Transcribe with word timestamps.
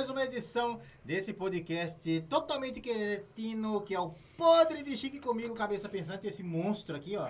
mais 0.00 0.08
uma 0.08 0.24
edição 0.24 0.80
desse 1.04 1.30
podcast 1.30 2.22
totalmente 2.22 2.80
cretino, 2.80 3.82
que 3.82 3.94
é 3.94 4.00
o 4.00 4.14
Podre 4.34 4.82
de 4.82 4.96
Chique 4.96 5.20
comigo, 5.20 5.54
cabeça 5.54 5.90
pensante, 5.90 6.26
esse 6.26 6.42
monstro 6.42 6.96
aqui, 6.96 7.18
ó. 7.18 7.28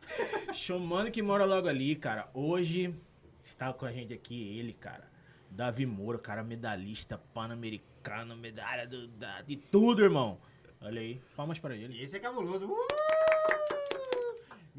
Chamando 0.52 1.10
que 1.10 1.22
mora 1.22 1.46
logo 1.46 1.66
ali, 1.66 1.96
cara. 1.96 2.28
Hoje 2.34 2.94
está 3.42 3.72
com 3.72 3.86
a 3.86 3.90
gente 3.92 4.12
aqui 4.12 4.58
ele, 4.58 4.74
cara. 4.74 5.10
Davi 5.50 5.86
Moura, 5.86 6.18
cara, 6.18 6.44
medalhista 6.44 7.16
pan-americano, 7.32 8.36
medalha 8.36 8.86
do, 8.86 9.08
da- 9.08 9.40
de 9.40 9.56
tudo, 9.56 10.02
irmão. 10.02 10.38
Olha 10.82 11.00
aí, 11.00 11.22
palmas 11.34 11.58
para 11.58 11.74
ele. 11.74 12.02
Esse 12.02 12.18
é 12.18 12.20
cabuloso. 12.20 12.66
Uh! 12.70 13.09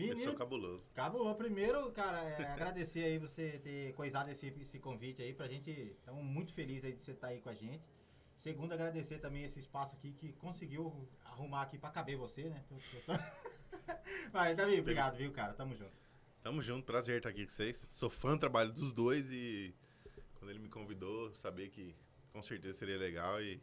Menino, 0.09 0.35
cabuloso. 0.35 0.83
cabulou. 0.93 1.35
Primeiro, 1.35 1.91
cara, 1.91 2.21
é, 2.23 2.43
agradecer 2.51 3.03
aí 3.03 3.17
você 3.17 3.59
ter 3.59 3.93
coisado 3.93 4.29
esse, 4.29 4.47
esse 4.59 4.79
convite 4.79 5.21
aí 5.21 5.33
pra 5.33 5.47
gente. 5.47 5.71
Estamos 5.71 6.23
muito 6.23 6.53
felizes 6.53 6.85
aí 6.85 6.93
de 6.93 7.01
você 7.01 7.11
estar 7.11 7.27
aí 7.27 7.39
com 7.39 7.49
a 7.49 7.53
gente. 7.53 7.83
Segundo, 8.35 8.73
agradecer 8.73 9.19
também 9.19 9.43
esse 9.43 9.59
espaço 9.59 9.95
aqui 9.95 10.13
que 10.13 10.33
conseguiu 10.33 11.07
arrumar 11.23 11.63
aqui 11.63 11.77
pra 11.77 11.91
caber 11.91 12.17
você, 12.17 12.45
né? 12.45 12.63
Vai, 14.33 14.55
Davi, 14.55 14.79
obrigado, 14.79 15.15
viu, 15.15 15.31
cara? 15.31 15.53
Tamo 15.53 15.75
junto. 15.75 15.91
Tamo 16.41 16.61
junto, 16.61 16.83
prazer 16.83 17.17
estar 17.17 17.29
aqui 17.29 17.45
com 17.45 17.51
vocês. 17.51 17.87
Sou 17.91 18.09
fã 18.09 18.33
do 18.33 18.39
trabalho 18.39 18.71
dos 18.73 18.91
dois 18.91 19.31
e 19.31 19.75
quando 20.39 20.49
ele 20.49 20.59
me 20.59 20.69
convidou, 20.69 21.31
sabia 21.35 21.69
que 21.69 21.95
com 22.33 22.41
certeza 22.41 22.79
seria 22.79 22.97
legal 22.97 23.39
e. 23.41 23.61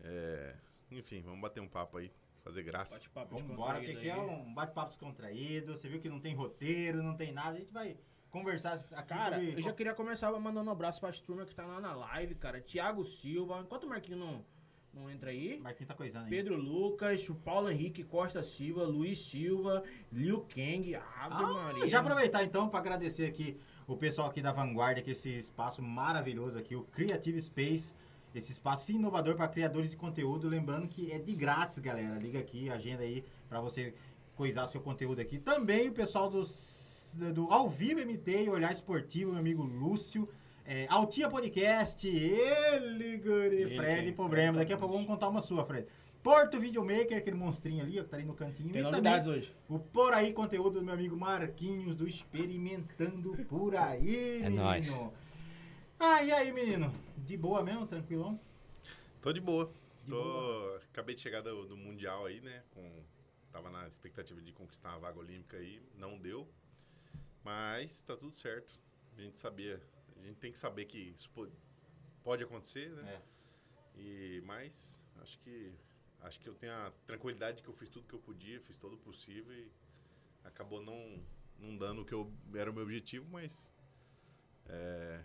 é, 0.00 0.54
enfim, 0.92 1.20
vamos 1.22 1.40
bater 1.40 1.60
um 1.60 1.68
papo 1.68 1.98
aí, 1.98 2.12
fazer 2.48 2.62
graça. 2.62 2.94
Bate-papo 2.94 3.36
Vamos 3.36 3.52
embora, 3.52 3.78
porque 3.78 3.92
aqui 3.92 4.08
é 4.08 4.16
um 4.16 4.52
bate-papo 4.54 4.88
descontraído. 4.88 5.76
Você 5.76 5.88
viu 5.88 6.00
que 6.00 6.08
não 6.08 6.18
tem 6.18 6.34
roteiro, 6.34 7.02
não 7.02 7.14
tem 7.14 7.30
nada. 7.32 7.50
A 7.50 7.58
gente 7.58 7.72
vai 7.72 7.96
conversar 8.30 8.78
Cara, 9.06 9.36
sobre... 9.36 9.54
eu 9.54 9.62
já 9.62 9.72
queria 9.72 9.94
começar 9.94 10.32
mandando 10.32 10.68
um 10.68 10.72
abraço 10.72 11.00
pra 11.00 11.12
turma 11.12 11.44
que 11.44 11.54
tá 11.54 11.66
lá 11.66 11.80
na 11.80 11.94
live, 11.94 12.34
cara. 12.34 12.60
Thiago 12.60 13.04
Silva. 13.04 13.60
Enquanto 13.60 13.84
o 13.84 13.88
Marquinhos 13.88 14.20
não, 14.20 14.44
não 14.92 15.10
entra 15.10 15.30
aí. 15.30 15.58
Marquinhos 15.60 15.88
tá 15.88 15.94
coisando 15.94 16.24
aí. 16.24 16.30
Pedro 16.30 16.56
Lucas, 16.56 17.28
o 17.28 17.34
Paulo 17.34 17.70
Henrique 17.70 18.02
Costa 18.02 18.42
Silva, 18.42 18.84
Luiz 18.84 19.18
Silva, 19.18 19.84
Liu 20.10 20.40
Kang, 20.42 20.94
Ave 20.94 21.34
Ah, 21.34 21.52
Maria. 21.52 21.86
já 21.86 22.00
aproveitar 22.00 22.42
então 22.44 22.68
para 22.68 22.80
agradecer 22.80 23.26
aqui 23.26 23.58
o 23.86 23.96
pessoal 23.96 24.28
aqui 24.28 24.40
da 24.42 24.52
Vanguarda, 24.52 25.00
que 25.02 25.10
esse 25.12 25.38
espaço 25.38 25.82
maravilhoso 25.82 26.58
aqui, 26.58 26.76
o 26.76 26.82
Creative 26.84 27.40
Space, 27.40 27.94
esse 28.38 28.52
espaço 28.52 28.90
inovador 28.92 29.34
para 29.36 29.48
criadores 29.48 29.90
de 29.90 29.96
conteúdo. 29.96 30.48
Lembrando 30.48 30.88
que 30.88 31.12
é 31.12 31.18
de 31.18 31.32
grátis, 31.34 31.78
galera. 31.78 32.18
Liga 32.18 32.38
aqui, 32.38 32.70
agenda 32.70 33.02
aí 33.02 33.24
para 33.48 33.60
você 33.60 33.92
coisar 34.36 34.66
seu 34.66 34.80
conteúdo 34.80 35.20
aqui. 35.20 35.38
Também 35.38 35.88
o 35.88 35.92
pessoal 35.92 36.30
do, 36.30 36.42
do 37.34 37.52
Ao 37.52 37.68
Vivo 37.68 38.00
MT 38.00 38.44
e 38.44 38.48
Olhar 38.50 38.72
Esportivo, 38.72 39.32
meu 39.32 39.40
amigo 39.40 39.62
Lúcio. 39.62 40.28
É, 40.64 40.86
Altia 40.90 41.28
Podcast, 41.30 42.06
ele, 42.06 43.16
Guri, 43.16 43.62
Ele, 43.62 43.76
Fred, 43.76 44.12
problema. 44.12 44.58
Daqui 44.58 44.72
a 44.72 44.76
pouco 44.76 44.92
vamos 44.94 45.08
contar 45.08 45.28
uma 45.28 45.40
sua, 45.40 45.64
Fred. 45.64 45.86
Porto 46.22 46.60
Videomaker, 46.60 47.16
aquele 47.16 47.36
monstrinho 47.36 47.82
ali, 47.82 47.98
ó, 47.98 48.02
que 48.02 48.10
tá 48.10 48.16
ali 48.18 48.26
no 48.26 48.34
cantinho. 48.34 48.70
Tem 48.70 48.80
e 48.82 48.84
novidades 48.84 49.24
também 49.24 49.40
hoje. 49.40 49.54
o 49.68 49.78
Por 49.78 50.12
Aí 50.12 50.30
conteúdo 50.32 50.78
do 50.78 50.84
meu 50.84 50.92
amigo 50.92 51.16
Marquinhos 51.16 51.96
do 51.96 52.06
Experimentando 52.06 53.32
Por 53.48 53.74
Aí, 53.76 54.40
É 54.42 54.50
menino. 54.50 54.62
nóis. 54.62 54.92
Ah, 56.00 56.22
e 56.22 56.30
aí, 56.30 56.52
menino? 56.52 56.92
De 57.16 57.36
boa 57.36 57.60
mesmo, 57.60 57.84
tranquilão? 57.84 58.40
Tô 59.20 59.32
de 59.32 59.40
boa. 59.40 59.66
De 60.04 60.10
Tô, 60.10 60.22
boa. 60.22 60.76
Acabei 60.92 61.16
de 61.16 61.20
chegar 61.20 61.40
do, 61.40 61.66
do 61.66 61.76
Mundial 61.76 62.26
aí, 62.26 62.40
né? 62.40 62.62
Com, 62.70 63.04
tava 63.50 63.68
na 63.68 63.88
expectativa 63.88 64.40
de 64.40 64.52
conquistar 64.52 64.90
uma 64.90 65.00
vaga 65.00 65.18
olímpica 65.18 65.56
aí, 65.56 65.82
não 65.96 66.16
deu. 66.16 66.48
Mas 67.42 68.00
tá 68.02 68.16
tudo 68.16 68.36
certo. 68.38 68.78
A 69.16 69.20
gente 69.20 69.40
sabia, 69.40 69.82
a 70.16 70.24
gente 70.24 70.36
tem 70.36 70.52
que 70.52 70.58
saber 70.58 70.84
que 70.84 70.98
isso 70.98 71.28
pode, 71.30 71.52
pode 72.22 72.44
acontecer, 72.44 72.90
né? 72.90 73.14
É. 73.14 74.00
E 74.00 74.40
mas 74.46 75.02
acho 75.20 75.36
que 75.40 75.72
acho 76.20 76.38
que 76.38 76.48
eu 76.48 76.54
tenho 76.54 76.72
a 76.74 76.92
tranquilidade 77.06 77.60
que 77.60 77.68
eu 77.68 77.74
fiz 77.74 77.88
tudo 77.88 78.06
que 78.06 78.14
eu 78.14 78.20
podia, 78.20 78.60
fiz 78.60 78.78
todo 78.78 78.94
o 78.94 78.98
possível 78.98 79.52
e 79.52 79.68
acabou 80.44 80.80
não 80.80 81.20
não 81.58 81.76
dando 81.76 82.02
o 82.02 82.04
que 82.04 82.14
eu, 82.14 82.32
era 82.54 82.70
o 82.70 82.74
meu 82.74 82.84
objetivo, 82.84 83.26
mas 83.28 83.74
é, 84.66 85.24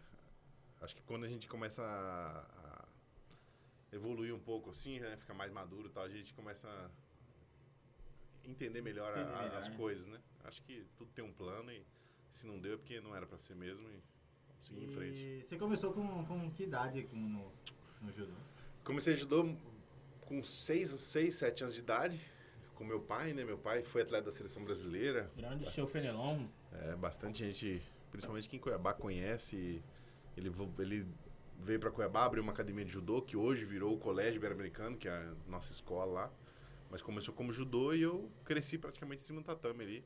acho 0.83 0.95
que 0.95 1.01
quando 1.03 1.25
a 1.25 1.29
gente 1.29 1.47
começa 1.47 1.81
a, 1.81 2.39
a 2.41 3.95
evoluir 3.95 4.33
um 4.33 4.39
pouco 4.39 4.69
assim, 4.69 4.99
né, 4.99 5.15
ficar 5.17 5.33
mais 5.33 5.51
maduro, 5.51 5.87
e 5.87 5.91
tal, 5.91 6.03
a 6.03 6.09
gente 6.09 6.33
começa 6.33 6.67
a 6.67 6.89
entender 8.49 8.81
melhor, 8.81 9.11
Entender 9.17 9.33
a- 9.35 9.43
melhor, 9.43 9.57
as 9.57 9.69
né? 9.69 9.75
coisas, 9.77 10.05
né? 10.05 10.19
Acho 10.43 10.61
que 10.63 10.85
tudo 10.97 11.11
tem 11.11 11.23
um 11.23 11.31
plano 11.31 11.71
e 11.71 11.85
se 12.31 12.45
não 12.45 12.59
deu 12.59 12.73
é 12.73 12.77
porque 12.77 12.99
não 12.99 13.15
era 13.15 13.25
para 13.25 13.37
ser 13.37 13.55
mesmo 13.55 13.87
e 13.89 14.03
seguir 14.61 14.83
em 14.83 14.87
frente. 14.89 15.17
E 15.19 15.43
você 15.43 15.57
começou 15.57 15.93
com, 15.93 16.25
com 16.25 16.51
que 16.51 16.63
idade 16.63 17.03
com, 17.03 17.15
no, 17.15 17.51
no 18.01 18.11
judô? 18.11 18.33
Comecei 18.83 19.13
a 19.13 19.17
judô 19.17 19.55
com 20.21 20.43
6, 20.43 20.89
seis 20.89 21.35
7 21.35 21.63
anos 21.63 21.75
de 21.75 21.81
idade, 21.81 22.19
com 22.75 22.83
meu 22.83 22.99
pai, 22.99 23.33
né? 23.33 23.45
Meu 23.45 23.57
pai 23.57 23.83
foi 23.83 24.01
atleta 24.01 24.25
da 24.25 24.31
seleção 24.31 24.63
brasileira. 24.65 25.31
Grande 25.37 25.65
seu 25.69 25.87
Fenelon. 25.87 26.47
É, 26.71 26.95
bastante 26.95 27.39
gente, 27.39 27.81
principalmente 28.11 28.47
aqui 28.47 28.57
em 28.57 28.59
Cuiabá, 28.59 28.93
conhece. 28.93 29.81
Ele, 30.35 30.51
ele 30.79 31.07
veio 31.59 31.79
para 31.79 31.91
Cuiabá, 31.91 32.25
abriu 32.25 32.43
uma 32.43 32.51
academia 32.51 32.85
de 32.85 32.91
judô, 32.91 33.21
que 33.21 33.37
hoje 33.37 33.65
virou 33.65 33.93
o 33.93 33.99
Colégio 33.99 34.37
Ibero-Americano, 34.37 34.97
que 34.97 35.07
é 35.07 35.11
a 35.11 35.35
nossa 35.47 35.71
escola 35.71 36.11
lá. 36.11 36.31
Mas 36.89 37.01
começou 37.01 37.33
como 37.33 37.51
judô 37.51 37.93
e 37.93 38.01
eu 38.01 38.31
cresci 38.43 38.77
praticamente 38.77 39.23
em 39.23 39.25
cima 39.25 39.41
do 39.41 39.45
tatame 39.45 39.83
ali. 39.83 40.05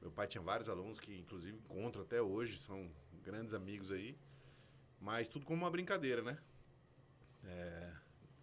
Meu 0.00 0.10
pai 0.10 0.26
tinha 0.26 0.42
vários 0.42 0.68
alunos 0.68 1.00
que, 1.00 1.18
inclusive, 1.18 1.56
encontro 1.56 2.02
até 2.02 2.22
hoje, 2.22 2.58
são 2.58 2.90
grandes 3.24 3.54
amigos 3.54 3.90
aí. 3.90 4.16
Mas 5.00 5.28
tudo 5.28 5.44
como 5.44 5.62
uma 5.62 5.70
brincadeira, 5.70 6.22
né? 6.22 6.38
É, 7.44 7.92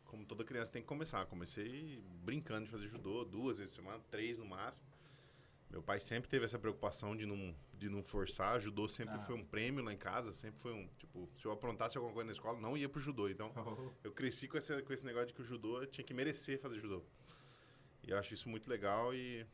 como 0.06 0.26
toda 0.26 0.44
criança 0.44 0.72
tem 0.72 0.82
que 0.82 0.88
começar. 0.88 1.26
Comecei 1.26 2.04
brincando 2.24 2.66
de 2.66 2.72
fazer 2.72 2.88
judô, 2.88 3.24
duas 3.24 3.58
vezes 3.58 3.70
por 3.70 3.82
semana, 3.82 4.04
três 4.12 4.38
no 4.38 4.46
máximo. 4.46 4.86
Meu 5.74 5.82
pai 5.82 6.00
sempre 6.00 6.30
teve 6.30 6.46
essa 6.46 6.60
preocupação 6.60 7.18
de 7.18 7.26
não, 7.26 7.56
de 7.74 7.90
não 7.90 8.04
forçar. 8.04 8.62
Judô 8.62 8.88
sempre 8.88 9.16
Ah. 9.16 9.22
foi 9.22 9.34
um 9.36 9.44
prêmio 9.44 9.84
lá 9.84 9.92
em 9.92 9.98
casa, 9.98 10.32
sempre 10.32 10.62
foi 10.62 10.72
um. 10.72 10.88
Tipo, 11.00 11.28
se 11.36 11.46
eu 11.46 11.52
aprontasse 11.52 11.98
alguma 11.98 12.14
coisa 12.14 12.28
na 12.28 12.32
escola, 12.32 12.60
não 12.60 12.78
ia 12.78 12.88
pro 12.88 13.02
judô. 13.02 13.28
Então, 13.28 13.52
eu 14.04 14.12
cresci 14.12 14.48
com 14.48 14.56
esse, 14.56 14.84
com 14.84 14.94
esse 14.94 15.04
negócio 15.04 15.30
de 15.30 15.34
que 15.34 15.42
o 15.42 15.44
judô 15.44 15.84
tinha 15.88 16.06
que 16.06 16.14
merecer 16.14 16.60
fazer 16.60 16.80
judô. 16.80 17.02
E 18.04 18.12
eu 18.12 18.20
acho 18.20 18.36
isso 18.36 18.48
muito 18.48 18.70
legal 18.70 19.16
e, 19.16 19.48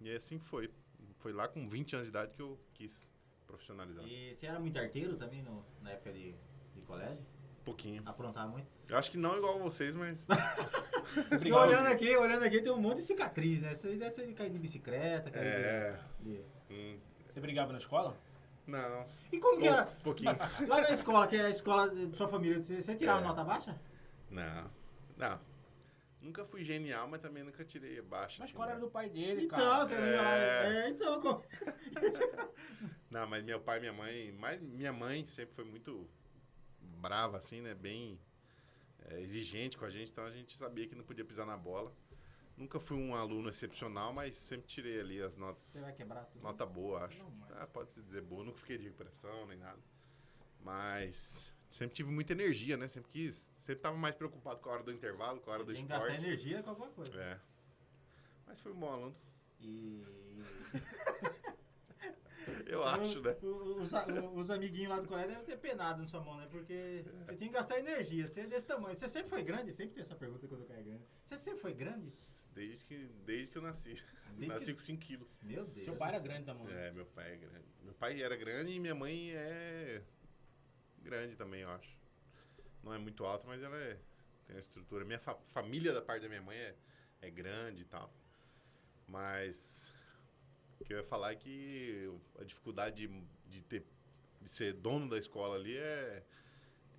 e 0.00 0.10
assim 0.12 0.38
foi. 0.38 0.70
Foi 1.18 1.30
lá 1.34 1.46
com 1.46 1.68
20 1.68 1.94
anos 1.94 2.06
de 2.06 2.10
idade 2.10 2.32
que 2.32 2.40
eu 2.40 2.58
quis 2.72 3.06
profissionalizar. 3.46 4.02
E 4.08 4.34
você 4.34 4.46
era 4.46 4.58
muito 4.58 4.78
arteiro 4.78 5.14
também 5.18 5.42
no, 5.42 5.62
na 5.82 5.90
época 5.90 6.10
de, 6.10 6.34
de 6.74 6.80
colégio? 6.86 7.22
Pouquinho. 7.66 8.00
Aprontava 8.06 8.48
muito? 8.48 8.68
Eu 8.88 8.96
acho 8.96 9.10
que 9.10 9.18
não 9.18 9.36
igual 9.36 9.58
vocês, 9.58 9.94
mas. 9.94 10.24
Você 11.28 11.52
olhando 11.52 11.86
aqui, 11.88 12.16
olhando 12.16 12.44
aqui, 12.44 12.60
tem 12.62 12.70
um 12.72 12.80
monte 12.80 12.96
de 12.96 13.02
cicatriz, 13.02 13.60
né? 13.60 13.72
Isso 13.72 13.86
aí 13.88 13.96
deve 13.96 14.10
ser 14.12 14.26
de 14.26 14.32
cair 14.34 14.50
de 14.50 14.58
bicicleta, 14.58 15.30
cair 15.30 15.46
É. 15.46 15.98
de... 16.20 16.40
hum, 16.70 16.98
Você 17.32 17.40
brigava 17.40 17.72
na 17.72 17.78
escola? 17.78 18.16
não. 18.66 19.06
E 19.32 19.38
como 19.38 19.60
que 19.60 19.68
Um 19.68 19.72
era? 19.72 19.86
pouquinho. 20.02 20.30
Lá 20.68 20.80
na 20.80 20.90
escola, 20.90 21.26
que 21.26 21.36
era 21.36 21.48
a 21.48 21.50
escola 21.50 21.88
de 21.88 22.16
sua 22.16 22.28
família, 22.28 22.60
você, 22.62 22.80
você 22.82 22.94
tirava 22.96 23.20
É. 23.20 23.24
nota 23.24 23.42
baixa? 23.44 23.76
Não. 24.30 24.70
Não. 25.16 25.40
Nunca 26.20 26.44
fui 26.44 26.64
genial, 26.64 27.06
mas 27.08 27.20
também 27.20 27.42
nunca 27.44 27.64
tirei 27.64 28.00
baixo. 28.02 28.36
Mas 28.40 28.48
assim, 28.48 28.54
qual 28.56 28.66
né? 28.66 28.72
era 28.74 28.80
do 28.80 28.90
pai 28.90 29.08
dele, 29.08 29.44
Então, 29.44 29.58
cara? 29.58 29.86
você 29.86 29.94
ia. 29.94 30.00
É. 30.00 30.66
É, 30.86 30.88
então, 30.88 31.20
como... 31.20 31.42
Não, 33.10 33.26
mas 33.26 33.44
meu 33.44 33.60
pai 33.60 33.78
e 33.78 33.80
minha 33.80 33.92
mãe, 33.92 34.32
mas 34.38 34.60
minha 34.60 34.92
mãe 34.92 35.24
sempre 35.26 35.54
foi 35.54 35.64
muito 35.64 36.08
brava, 37.06 37.36
assim, 37.36 37.60
né? 37.60 37.72
Bem 37.74 38.18
é, 39.08 39.20
exigente 39.20 39.78
com 39.78 39.84
a 39.84 39.90
gente, 39.90 40.10
então 40.10 40.24
a 40.24 40.30
gente 40.30 40.56
sabia 40.56 40.86
que 40.88 40.94
não 40.94 41.04
podia 41.04 41.24
pisar 41.24 41.46
na 41.46 41.56
bola. 41.56 41.92
Nunca 42.56 42.80
fui 42.80 42.96
um 42.96 43.14
aluno 43.14 43.48
excepcional, 43.50 44.12
mas 44.12 44.36
sempre 44.36 44.66
tirei 44.66 44.98
ali 44.98 45.22
as 45.22 45.36
notas. 45.36 45.64
Você 45.64 45.80
vai 45.80 45.92
quebrar 45.92 46.24
tudo. 46.24 46.42
Nota 46.42 46.64
boa, 46.66 47.04
acho. 47.04 47.18
Não, 47.18 47.30
mas- 47.30 47.52
Ah, 47.58 47.66
pode 47.66 47.92
se 47.92 48.00
dizer 48.02 48.22
boa, 48.22 48.42
nunca 48.42 48.58
fiquei 48.58 48.78
de 48.78 48.84
recuperação 48.84 49.46
nem 49.46 49.58
nada. 49.58 49.78
Mas 50.60 51.52
sempre 51.70 51.94
tive 51.94 52.10
muita 52.10 52.32
energia, 52.32 52.76
né? 52.76 52.88
Sempre 52.88 53.10
quis, 53.10 53.36
sempre 53.36 53.82
tava 53.82 53.96
mais 53.96 54.14
preocupado 54.14 54.58
com 54.60 54.68
a 54.70 54.72
hora 54.72 54.82
do 54.82 54.90
intervalo, 54.90 55.40
com 55.40 55.50
a 55.50 55.54
hora 55.54 55.64
do 55.64 55.72
Tem 55.72 55.82
que 55.82 55.88
gastar 55.88 56.08
esporte. 56.08 56.26
energia 56.26 56.62
com 56.62 56.70
alguma 56.70 56.88
coisa. 56.90 57.14
É. 57.20 57.38
Mas 58.46 58.60
foi 58.60 58.72
um 58.72 58.76
bom 58.80 58.92
aluno. 58.92 59.16
E... 59.60 60.02
Eu 62.74 62.82
acho, 62.82 63.20
né? 63.20 63.36
Os, 63.42 63.90
os 64.34 64.50
amiguinhos 64.50 64.90
lá 64.90 65.00
do 65.00 65.06
colégio 65.06 65.30
devem 65.30 65.44
ter 65.44 65.56
penado 65.56 66.02
na 66.02 66.08
sua 66.08 66.20
mão, 66.20 66.36
né? 66.36 66.48
Porque 66.50 67.04
você 67.24 67.36
tem 67.36 67.48
que 67.48 67.54
gastar 67.54 67.78
energia. 67.78 68.26
Você 68.26 68.40
é 68.40 68.46
desse 68.48 68.66
tamanho. 68.66 68.98
Você 68.98 69.08
sempre 69.08 69.30
foi 69.30 69.42
grande? 69.44 69.72
Sempre 69.72 69.94
tem 69.94 70.02
essa 70.02 70.16
pergunta 70.16 70.48
quando 70.48 70.62
o 70.62 70.66
cara 70.66 70.80
é 70.80 70.82
grande. 70.82 71.04
Você 71.24 71.38
sempre 71.38 71.60
foi 71.60 71.72
grande? 71.74 72.12
Desde 72.52 72.86
que, 72.86 72.96
desde 73.24 73.48
que 73.52 73.58
eu 73.58 73.62
nasci. 73.62 73.94
Desde 74.36 74.46
nasci 74.52 74.64
que- 74.66 74.72
com 74.72 74.78
5 74.80 75.00
quilos. 75.00 75.36
Meu 75.42 75.64
Deus. 75.64 75.84
Seu 75.84 75.94
pai 75.94 76.08
era 76.08 76.18
grande 76.18 76.44
também. 76.46 76.66
É, 76.72 76.90
meu 76.90 77.06
pai 77.06 77.34
é 77.34 77.36
grande. 77.36 77.66
Meu 77.82 77.94
pai 77.94 78.20
era 78.20 78.36
grande 78.36 78.72
e 78.72 78.80
minha 78.80 78.94
mãe 78.94 79.30
é 79.32 80.02
grande 81.02 81.36
também, 81.36 81.60
eu 81.60 81.70
acho. 81.70 81.96
Não 82.82 82.92
é 82.92 82.98
muito 82.98 83.24
alta, 83.24 83.46
mas 83.46 83.62
ela 83.62 83.76
é, 83.78 83.96
tem 84.46 84.56
uma 84.56 84.60
estrutura. 84.60 85.04
Minha 85.04 85.18
fa- 85.20 85.38
família 85.52 85.92
da 85.92 86.02
parte 86.02 86.22
da 86.22 86.28
minha 86.28 86.42
mãe 86.42 86.56
é, 86.56 86.74
é 87.22 87.30
grande 87.30 87.82
e 87.82 87.86
tal. 87.86 88.12
Mas 89.06 89.92
o 90.80 90.84
que 90.84 90.92
eu 90.92 90.98
ia 90.98 91.04
falar 91.04 91.32
é 91.32 91.36
que 91.36 92.10
a 92.40 92.44
dificuldade 92.44 93.06
de, 93.06 93.20
de 93.48 93.62
ter 93.62 93.86
de 94.40 94.50
ser 94.50 94.74
dono 94.74 95.08
da 95.08 95.18
escola 95.18 95.56
ali 95.56 95.76
é, 95.76 96.22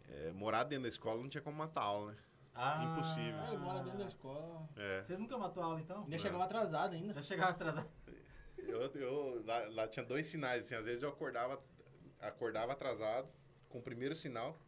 é, 0.09 0.31
morar 0.33 0.63
dentro 0.65 0.83
da 0.83 0.89
escola 0.89 1.21
não 1.21 1.29
tinha 1.29 1.41
como 1.41 1.56
matar 1.57 1.81
a 1.81 1.85
aula, 1.85 2.12
né? 2.12 2.18
Ah, 2.53 2.83
Impossível. 2.91 3.39
Ah, 3.39 3.53
eu 3.53 3.59
moro 3.59 3.83
dentro 3.83 4.00
da 4.00 4.06
escola. 4.07 4.68
É. 4.75 5.03
Você 5.03 5.18
nunca 5.18 5.38
matou 5.38 5.63
aula, 5.63 5.79
então? 5.79 6.03
Ainda 6.03 6.18
chegava 6.18 6.44
atrasado 6.44 6.94
ainda. 6.95 7.13
Já 7.13 7.21
chegava 7.21 7.51
atrasado. 7.51 7.89
Eu, 8.57 8.81
eu- 8.95 9.44
lá, 9.45 9.59
lá 9.69 9.88
tinha 9.88 10.03
dois 10.03 10.25
sinais, 10.27 10.63
assim, 10.65 10.75
às 10.75 10.83
vezes 10.85 11.03
eu 11.03 11.09
acordava, 11.09 11.63
acordava 12.19 12.73
atrasado, 12.73 13.30
com 13.69 13.77
o 13.77 13.81
primeiro 13.81 14.15
sinal. 14.15 14.59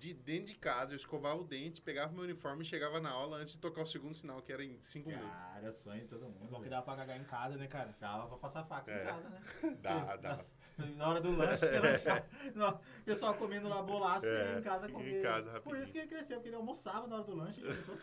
De 0.00 0.14
dentro 0.14 0.46
de 0.46 0.54
casa, 0.58 0.94
eu 0.94 0.96
escovava 0.96 1.38
o 1.38 1.44
dente, 1.44 1.82
pegava 1.82 2.10
meu 2.10 2.22
uniforme 2.24 2.62
e 2.62 2.66
chegava 2.66 2.98
na 3.00 3.10
aula 3.10 3.36
antes 3.36 3.52
de 3.52 3.58
tocar 3.60 3.82
o 3.82 3.86
segundo 3.86 4.14
sinal, 4.14 4.40
que 4.40 4.50
era 4.50 4.64
em 4.64 4.80
cinco 4.80 5.10
minutos. 5.10 5.28
Cara, 5.38 5.66
é 5.68 5.72
sonho 5.72 6.08
todo 6.08 6.24
É 6.24 6.28
mundo. 6.28 6.48
bom 6.50 6.62
que 6.62 6.70
dava 6.70 6.82
pra 6.82 6.96
cagar 6.96 7.20
em 7.20 7.24
casa, 7.24 7.58
né, 7.58 7.66
cara? 7.66 7.94
Dava 8.00 8.26
pra 8.26 8.38
passar 8.38 8.64
fax 8.64 8.88
É. 8.88 9.02
em 9.02 9.04
casa, 9.04 9.28
né? 9.28 9.42
Dá, 9.82 10.06
Você- 10.06 10.16
dá. 10.22 10.44
Na 10.96 11.06
hora 11.10 11.20
do 11.20 11.36
lanche, 11.36 11.66
você 11.66 11.78
lanchava. 11.78 12.26
O 13.00 13.04
pessoal 13.04 13.34
comendo 13.34 13.68
lá 13.68 13.82
bolacha 13.82 14.26
e 14.26 14.30
É, 14.30 14.52
ia 14.54 14.58
em 14.58 14.62
casa 14.62 14.90
ia 14.90 15.18
em 15.18 15.22
casa 15.22 15.44
Por 15.44 15.52
rapidinho. 15.52 15.82
isso 15.82 15.92
que 15.92 15.98
ele 15.98 16.08
cresceu, 16.08 16.36
porque 16.38 16.48
ele 16.48 16.56
almoçava 16.56 17.06
na 17.06 17.16
hora 17.16 17.24
do 17.24 17.34
lanche. 17.34 17.60
e 17.60 17.64
começou 17.64 17.94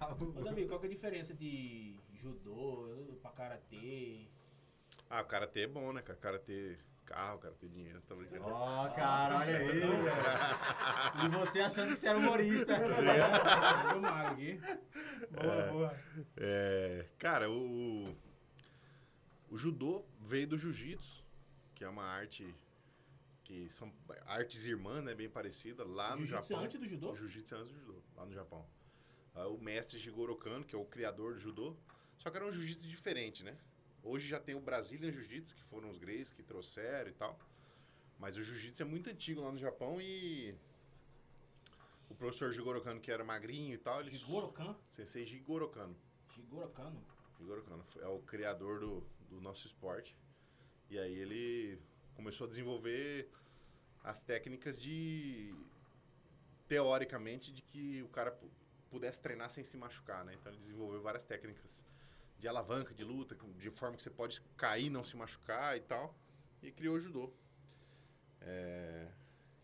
a 0.00 0.14
Ô, 0.14 0.42
Davi, 0.42 0.66
qual 0.66 0.80
que 0.80 0.86
é 0.86 0.88
a 0.90 0.92
diferença 0.92 1.32
de 1.32 1.96
judô 2.12 3.16
pra 3.22 3.30
karatê? 3.30 4.26
Ah, 5.08 5.22
o 5.22 5.26
karatê 5.26 5.60
é 5.60 5.66
bom, 5.68 5.92
né, 5.92 6.02
cara? 6.02 6.18
Karatê 6.18 6.76
carro, 7.04 7.38
karatê 7.38 7.68
dinheiro, 7.68 8.00
tá 8.02 8.14
brincando? 8.14 8.44
Ó, 8.46 8.88
cara, 8.90 9.38
olha 9.38 9.58
aí, 9.58 9.66
velho. 9.80 9.94
E 11.24 11.28
você 11.28 11.60
achando 11.60 11.92
que 11.94 11.96
você 12.00 12.06
era 12.08 12.18
humorista. 12.18 12.72
Eu 13.94 14.00
mago 14.00 14.32
aqui. 14.32 14.60
boa, 15.30 15.66
boa. 15.72 15.96
É, 16.36 17.06
cara, 17.18 17.50
o, 17.50 18.16
o 19.50 19.56
judô 19.58 20.04
veio 20.20 20.46
do 20.48 20.58
jiu-jitsu, 20.58 21.22
que 21.74 21.84
é 21.84 21.88
uma 21.88 22.04
arte 22.04 22.54
que 23.44 23.68
são 23.70 23.92
artes 24.26 24.64
irmãs, 24.64 25.04
né, 25.04 25.14
bem 25.14 25.28
parecida, 25.28 25.84
lá 25.84 26.16
no 26.16 26.24
Jiu-jitsu 26.24 26.48
Japão. 26.48 26.60
é 26.62 26.64
antes 26.64 26.78
do 26.80 26.86
judô? 26.86 27.12
O 27.12 27.16
jiu-jitsu 27.16 27.54
é 27.54 27.58
antes 27.58 27.72
do 27.74 27.78
judô, 27.80 28.02
lá 28.16 28.24
no 28.24 28.32
Japão. 28.32 28.66
O 29.34 29.58
mestre 29.58 29.98
Jigoro 29.98 30.34
Kano, 30.36 30.64
que 30.64 30.74
é 30.74 30.78
o 30.78 30.84
criador 30.86 31.34
do 31.34 31.40
judô, 31.40 31.76
só 32.16 32.30
que 32.30 32.36
era 32.38 32.46
um 32.46 32.52
jiu-jitsu 32.52 32.88
diferente, 32.88 33.42
né? 33.44 33.54
Hoje 34.04 34.28
já 34.28 34.38
tem 34.38 34.54
o 34.54 34.60
Brazilian 34.60 35.10
Jiu-Jitsu, 35.10 35.54
que 35.56 35.62
foram 35.64 35.88
os 35.90 35.96
greys 35.98 36.30
que 36.30 36.42
trouxeram 36.42 37.08
e 37.10 37.14
tal. 37.14 37.38
Mas 38.18 38.36
o 38.36 38.42
jiu-jitsu 38.42 38.82
é 38.82 38.84
muito 38.84 39.10
antigo 39.10 39.40
lá 39.40 39.50
no 39.50 39.58
Japão 39.58 40.00
e 40.00 40.54
o 42.08 42.14
professor 42.14 42.52
Jigoro 42.52 42.80
Kano, 42.80 43.00
que 43.00 43.10
era 43.10 43.24
magrinho 43.24 43.74
e 43.74 43.78
tal, 43.78 44.00
ele 44.00 44.10
Jigoro 44.10 44.52
Kan? 44.52 44.76
Sensei 44.86 45.26
Jigoro 45.26 45.68
Kano. 45.68 45.96
Jigoro 46.34 46.68
Kano? 46.70 47.02
Jigoro 47.38 47.62
Kano 47.64 47.84
é 48.00 48.06
o 48.06 48.20
criador 48.20 48.78
do, 48.78 49.00
do 49.30 49.40
nosso 49.40 49.66
esporte. 49.66 50.16
E 50.90 50.98
aí 50.98 51.14
ele 51.14 51.78
começou 52.14 52.46
a 52.46 52.48
desenvolver 52.48 53.28
as 54.04 54.20
técnicas 54.22 54.80
de 54.80 55.52
teoricamente 56.68 57.52
de 57.52 57.62
que 57.62 58.02
o 58.02 58.08
cara 58.08 58.30
pu- 58.30 58.50
pudesse 58.90 59.20
treinar 59.20 59.50
sem 59.50 59.64
se 59.64 59.76
machucar, 59.76 60.24
né? 60.24 60.34
Então 60.34 60.52
ele 60.52 60.60
desenvolveu 60.60 61.02
várias 61.02 61.24
técnicas 61.24 61.84
de 62.44 62.48
alavanca, 62.48 62.92
de 62.94 63.02
luta, 63.02 63.34
de 63.58 63.70
forma 63.70 63.96
que 63.96 64.02
você 64.02 64.10
pode 64.10 64.38
cair, 64.54 64.90
não 64.90 65.02
se 65.02 65.16
machucar 65.16 65.78
e 65.78 65.80
tal. 65.80 66.14
E 66.62 66.70
criou 66.70 66.96
o 66.96 67.00
judô. 67.00 67.32
É, 68.42 69.08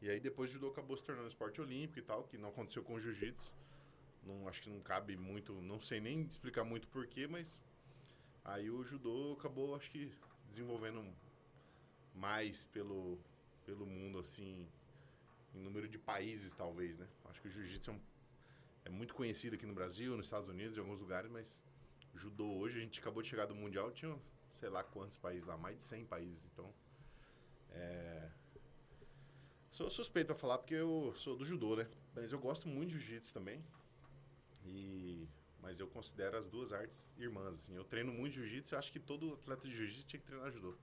E 0.01 0.09
aí 0.09 0.19
depois 0.19 0.51
o 0.51 0.55
judô 0.55 0.69
acabou 0.69 0.97
se 0.97 1.03
tornando 1.05 1.29
esporte 1.29 1.61
olímpico 1.61 1.99
e 1.99 2.03
tal, 2.03 2.25
que 2.25 2.39
não 2.39 2.49
aconteceu 2.49 2.83
com 2.83 2.95
o 2.95 3.01
jiu-jitsu. 3.01 3.53
Não, 4.23 4.49
acho 4.49 4.63
que 4.63 4.71
não 4.71 4.81
cabe 4.81 5.15
muito, 5.17 5.53
não 5.61 5.79
sei 5.81 6.01
nem 6.01 6.23
explicar 6.23 6.65
muito 6.65 6.89
porquê, 6.89 7.27
mas 7.27 7.61
aí 8.45 8.71
o 8.71 8.83
judô 8.83 9.35
acabou, 9.39 9.75
acho 9.75 9.91
que, 9.91 10.11
desenvolvendo 10.49 11.05
mais 12.15 12.65
pelo, 12.67 13.19
pelo 13.67 13.87
mundo, 13.87 14.19
assim, 14.19 14.67
em 15.55 15.61
número 15.61 15.89
de 15.89 15.99
países, 15.99 16.55
talvez, 16.55 16.99
né? 16.99 17.07
Acho 17.27 17.41
que 17.43 17.49
o 17.49 17.51
jiu-jitsu 17.51 17.91
é, 17.91 17.95
um- 17.95 18.01
é 18.87 18.91
muito 18.91 19.15
conhecido 19.15 19.57
aqui 19.57 19.67
no 19.67 19.75
Brasil, 19.75 20.17
nos 20.17 20.27
Estados 20.27 20.49
Unidos, 20.49 20.77
em 20.77 20.81
alguns 20.81 21.01
lugares, 21.01 21.31
mas 21.31 21.63
judô 22.15 22.59
hoje, 22.59 22.79
a 22.79 22.83
gente 22.83 23.01
acabou 23.01 23.23
de 23.23 23.29
chegar 23.29 23.47
do 23.47 23.55
Mundial, 23.55 23.91
tinha 23.93 24.17
sei 24.55 24.69
lá 24.69 24.85
quantos 24.85 25.17
países 25.17 25.47
lá, 25.47 25.57
mais 25.57 25.79
de 25.79 25.85
100 25.85 26.05
países, 26.07 26.47
então... 26.53 26.73
É... 27.71 28.31
Sou 29.71 29.89
suspeito 29.89 30.33
a 30.33 30.35
falar 30.35 30.59
porque 30.59 30.75
eu 30.75 31.15
sou 31.17 31.37
do 31.37 31.45
judô, 31.45 31.77
né? 31.77 31.89
Mas 32.15 32.33
eu 32.33 32.39
gosto 32.39 32.69
muito 32.69 32.91
de 32.91 32.99
jiu-jitsu 32.99 33.33
também. 33.33 33.65
E 34.65 35.29
mas 35.63 35.79
eu 35.79 35.87
considero 35.87 36.37
as 36.37 36.49
duas 36.49 36.73
artes 36.73 37.13
irmãs, 37.19 37.55
assim. 37.55 37.75
Eu 37.75 37.85
treino 37.85 38.13
muito 38.13 38.35
jiu-jitsu, 38.35 38.77
acho 38.77 38.93
que 38.93 38.99
todo 38.99 39.35
atleta 39.35 39.69
de 39.69 39.75
jiu-jitsu 39.75 40.07
tinha 40.07 40.21
que 40.21 40.27
treinar 40.27 40.51
judô. 40.51 40.75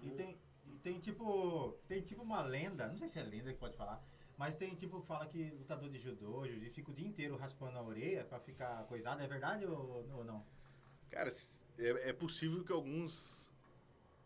E 0.00 0.10
tem, 0.10 0.38
e 0.66 0.78
tem 0.78 0.98
tipo. 0.98 1.76
Tem 1.86 2.00
tipo 2.00 2.22
uma 2.22 2.40
lenda, 2.42 2.88
não 2.88 2.96
sei 2.96 3.08
se 3.08 3.18
é 3.18 3.22
lenda 3.22 3.52
que 3.52 3.58
pode 3.58 3.76
falar, 3.76 4.02
mas 4.38 4.56
tem 4.56 4.74
tipo 4.74 5.00
que 5.00 5.06
fala 5.06 5.26
que 5.26 5.50
lutador 5.50 5.90
de 5.90 5.98
judô, 5.98 6.46
jiu 6.46 6.72
fica 6.72 6.90
o 6.90 6.94
dia 6.94 7.06
inteiro 7.06 7.36
raspando 7.36 7.76
a 7.76 7.82
orelha 7.82 8.24
pra 8.24 8.40
ficar 8.40 8.84
coisado. 8.84 9.20
É 9.20 9.26
verdade 9.26 9.66
ou, 9.66 10.08
ou 10.14 10.24
não? 10.24 10.44
Cara, 11.10 11.30
é, 11.78 12.10
é 12.10 12.12
possível 12.12 12.64
que 12.64 12.72
alguns 12.72 13.50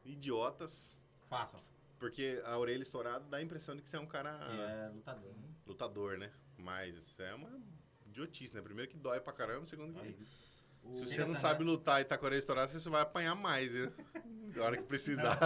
idiotas, 0.04 1.00
Façam. 1.28 1.60
porque 1.98 2.42
a 2.44 2.58
orelha 2.58 2.82
estourada 2.82 3.24
dá 3.30 3.38
a 3.38 3.42
impressão 3.42 3.74
de 3.74 3.82
que 3.82 3.88
você 3.88 3.96
é 3.96 4.00
um 4.00 4.06
cara 4.06 4.38
Que 4.38 4.60
é 4.60 4.90
lutador. 4.94 5.32
né? 5.34 5.48
lutador, 5.66 6.18
né? 6.18 6.30
Mas 6.58 7.18
é 7.20 7.34
uma 7.34 7.50
idiotice, 8.06 8.54
né? 8.54 8.60
Primeiro 8.62 8.90
que 8.90 8.96
dói 8.96 9.20
pra 9.20 9.32
caramba, 9.32 9.66
segundo 9.66 9.94
que 9.94 10.00
Aí, 10.00 10.16
O, 10.84 10.96
se 10.98 11.14
você 11.14 11.24
não 11.24 11.34
sabe 11.36 11.64
lutar 11.64 12.00
e 12.00 12.04
tá 12.04 12.18
com 12.18 12.26
a 12.26 12.28
orelha 12.28 12.38
estourada, 12.38 12.70
você 12.78 12.88
vai 12.90 13.00
apanhar 13.00 13.34
mais, 13.34 13.72
né? 13.72 13.92
Na 14.54 14.64
hora 14.64 14.76
que 14.76 14.82
precisar. 14.82 15.38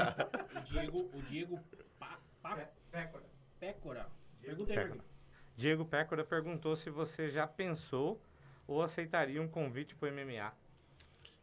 o 0.56 0.60
Diego, 0.64 1.10
o 1.14 1.22
Diego 1.22 1.58
Pa- 1.98 2.18
Pa- 2.42 2.56
Pé- 2.56 2.72
Pécora. 2.90 3.24
Pécora. 3.60 4.08
Pergunta 4.42 4.70
aí 4.72 4.74
pra 4.76 4.84
Pécora. 4.88 5.04
Diego 5.56 5.84
Pécora 5.84 6.24
perguntou 6.24 6.76
se 6.76 6.90
você 6.90 7.30
já 7.30 7.46
pensou 7.46 8.20
ou 8.66 8.82
aceitaria 8.82 9.40
um 9.40 9.48
convite 9.48 9.94
pro 9.94 10.08
MMA. 10.12 10.52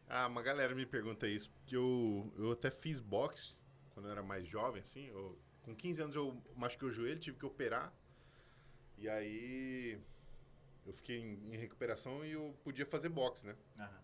Ah, 0.08 0.26
uma 0.26 0.42
galera 0.42 0.74
me 0.74 0.86
pergunta 0.86 1.26
isso, 1.28 1.50
porque 1.50 1.76
eu, 1.76 2.32
eu 2.38 2.52
até 2.52 2.70
fiz 2.70 3.00
boxe 3.00 3.56
quando 3.92 4.06
eu 4.06 4.12
era 4.12 4.22
mais 4.22 4.46
jovem, 4.46 4.80
assim. 4.82 5.06
eu- 5.08 5.38
com 5.62 5.74
15 5.74 6.00
anos 6.00 6.14
eu 6.14 6.40
machuquei 6.54 6.88
o 6.88 6.92
joelho, 6.92 7.18
tive 7.18 7.38
que 7.38 7.44
operar. 7.46 7.92
E 8.98 9.08
aí 9.08 9.98
eu 10.86 10.92
fiquei 10.92 11.18
em, 11.18 11.54
em 11.54 11.56
recuperação 11.56 12.24
e 12.24 12.32
eu 12.32 12.56
podia 12.64 12.86
fazer 12.86 13.08
boxe, 13.08 13.46
né? 13.46 13.56
Aham. 13.78 14.00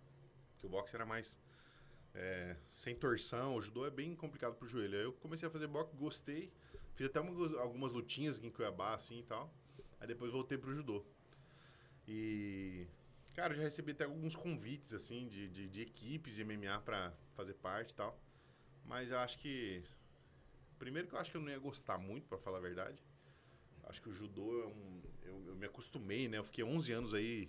Porque 0.52 0.66
o 0.66 0.70
boxe 0.70 0.94
era 0.94 1.06
mais 1.06 1.38
é, 2.14 2.56
sem 2.68 2.94
torção, 2.96 3.56
o 3.56 3.62
judô 3.62 3.86
é 3.86 3.90
bem 3.90 4.14
complicado 4.16 4.54
pro 4.56 4.68
joelho. 4.68 4.98
Aí 4.98 5.04
eu 5.04 5.12
comecei 5.14 5.48
a 5.48 5.50
fazer 5.50 5.66
boxe, 5.66 5.94
gostei. 5.96 6.52
Fiz 6.96 7.06
até 7.06 7.18
algumas, 7.20 7.54
algumas 7.54 7.92
lutinhas 7.92 8.38
aqui 8.38 8.46
em 8.48 8.50
Cuiabá, 8.50 8.94
assim 8.94 9.20
e 9.20 9.22
tal. 9.24 9.52
Aí 10.00 10.06
depois 10.06 10.32
voltei 10.32 10.58
pro 10.58 10.74
judô. 10.74 11.04
E, 12.06 12.86
cara, 13.34 13.52
eu 13.52 13.58
já 13.58 13.62
recebi 13.62 13.92
até 13.92 14.04
alguns 14.04 14.36
convites, 14.36 14.92
assim, 14.92 15.26
de, 15.28 15.48
de, 15.48 15.68
de 15.68 15.80
equipes 15.80 16.34
de 16.34 16.44
MMA 16.44 16.80
pra 16.80 17.12
fazer 17.34 17.54
parte 17.54 17.92
e 17.92 17.94
tal. 17.94 18.18
Mas 18.84 19.10
eu 19.10 19.18
acho 19.18 19.38
que. 19.38 19.82
Primeiro 20.78 21.08
que 21.08 21.14
eu 21.14 21.18
acho 21.18 21.30
que 21.30 21.36
eu 21.36 21.40
não 21.40 21.50
ia 21.50 21.58
gostar 21.58 21.98
muito, 21.98 22.26
pra 22.26 22.38
falar 22.38 22.58
a 22.58 22.60
verdade. 22.60 23.02
Acho 23.84 24.00
que 24.00 24.08
o 24.08 24.12
judô 24.12 24.62
é 24.62 24.66
um. 24.66 25.02
Eu, 25.22 25.46
eu 25.48 25.54
me 25.56 25.66
acostumei, 25.66 26.28
né? 26.28 26.38
Eu 26.38 26.44
fiquei 26.44 26.64
11 26.64 26.92
anos 26.92 27.14
aí 27.14 27.48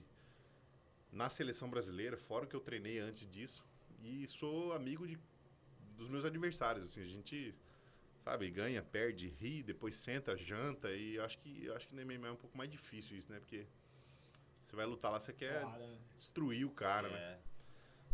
na 1.11 1.29
seleção 1.29 1.69
brasileira, 1.69 2.17
fora 2.17 2.45
o 2.45 2.47
que 2.47 2.55
eu 2.55 2.59
treinei 2.59 2.99
antes 2.99 3.29
disso. 3.29 3.63
E 4.03 4.27
sou 4.27 4.73
amigo 4.73 5.07
de, 5.07 5.17
dos 5.95 6.09
meus 6.09 6.25
adversários, 6.25 6.85
assim, 6.85 7.01
a 7.01 7.07
gente, 7.07 7.55
sabe, 8.23 8.49
ganha, 8.49 8.81
perde, 8.81 9.27
ri, 9.27 9.63
depois 9.63 9.95
senta, 9.95 10.35
janta, 10.35 10.91
e 10.91 11.19
acho 11.19 11.37
que, 11.39 11.69
acho 11.71 11.87
que 11.87 11.95
MMA 11.95 12.27
é 12.27 12.31
um 12.31 12.35
pouco 12.35 12.57
mais 12.57 12.69
difícil 12.69 13.17
isso, 13.17 13.31
né? 13.31 13.39
Porque 13.39 13.65
você 14.63 14.75
vai 14.75 14.85
lutar 14.85 15.11
lá, 15.11 15.19
você 15.19 15.33
quer 15.33 15.63
destruir 16.15 16.65
o 16.65 16.71
cara, 16.71 17.09
né? 17.09 17.17
É. 17.17 17.39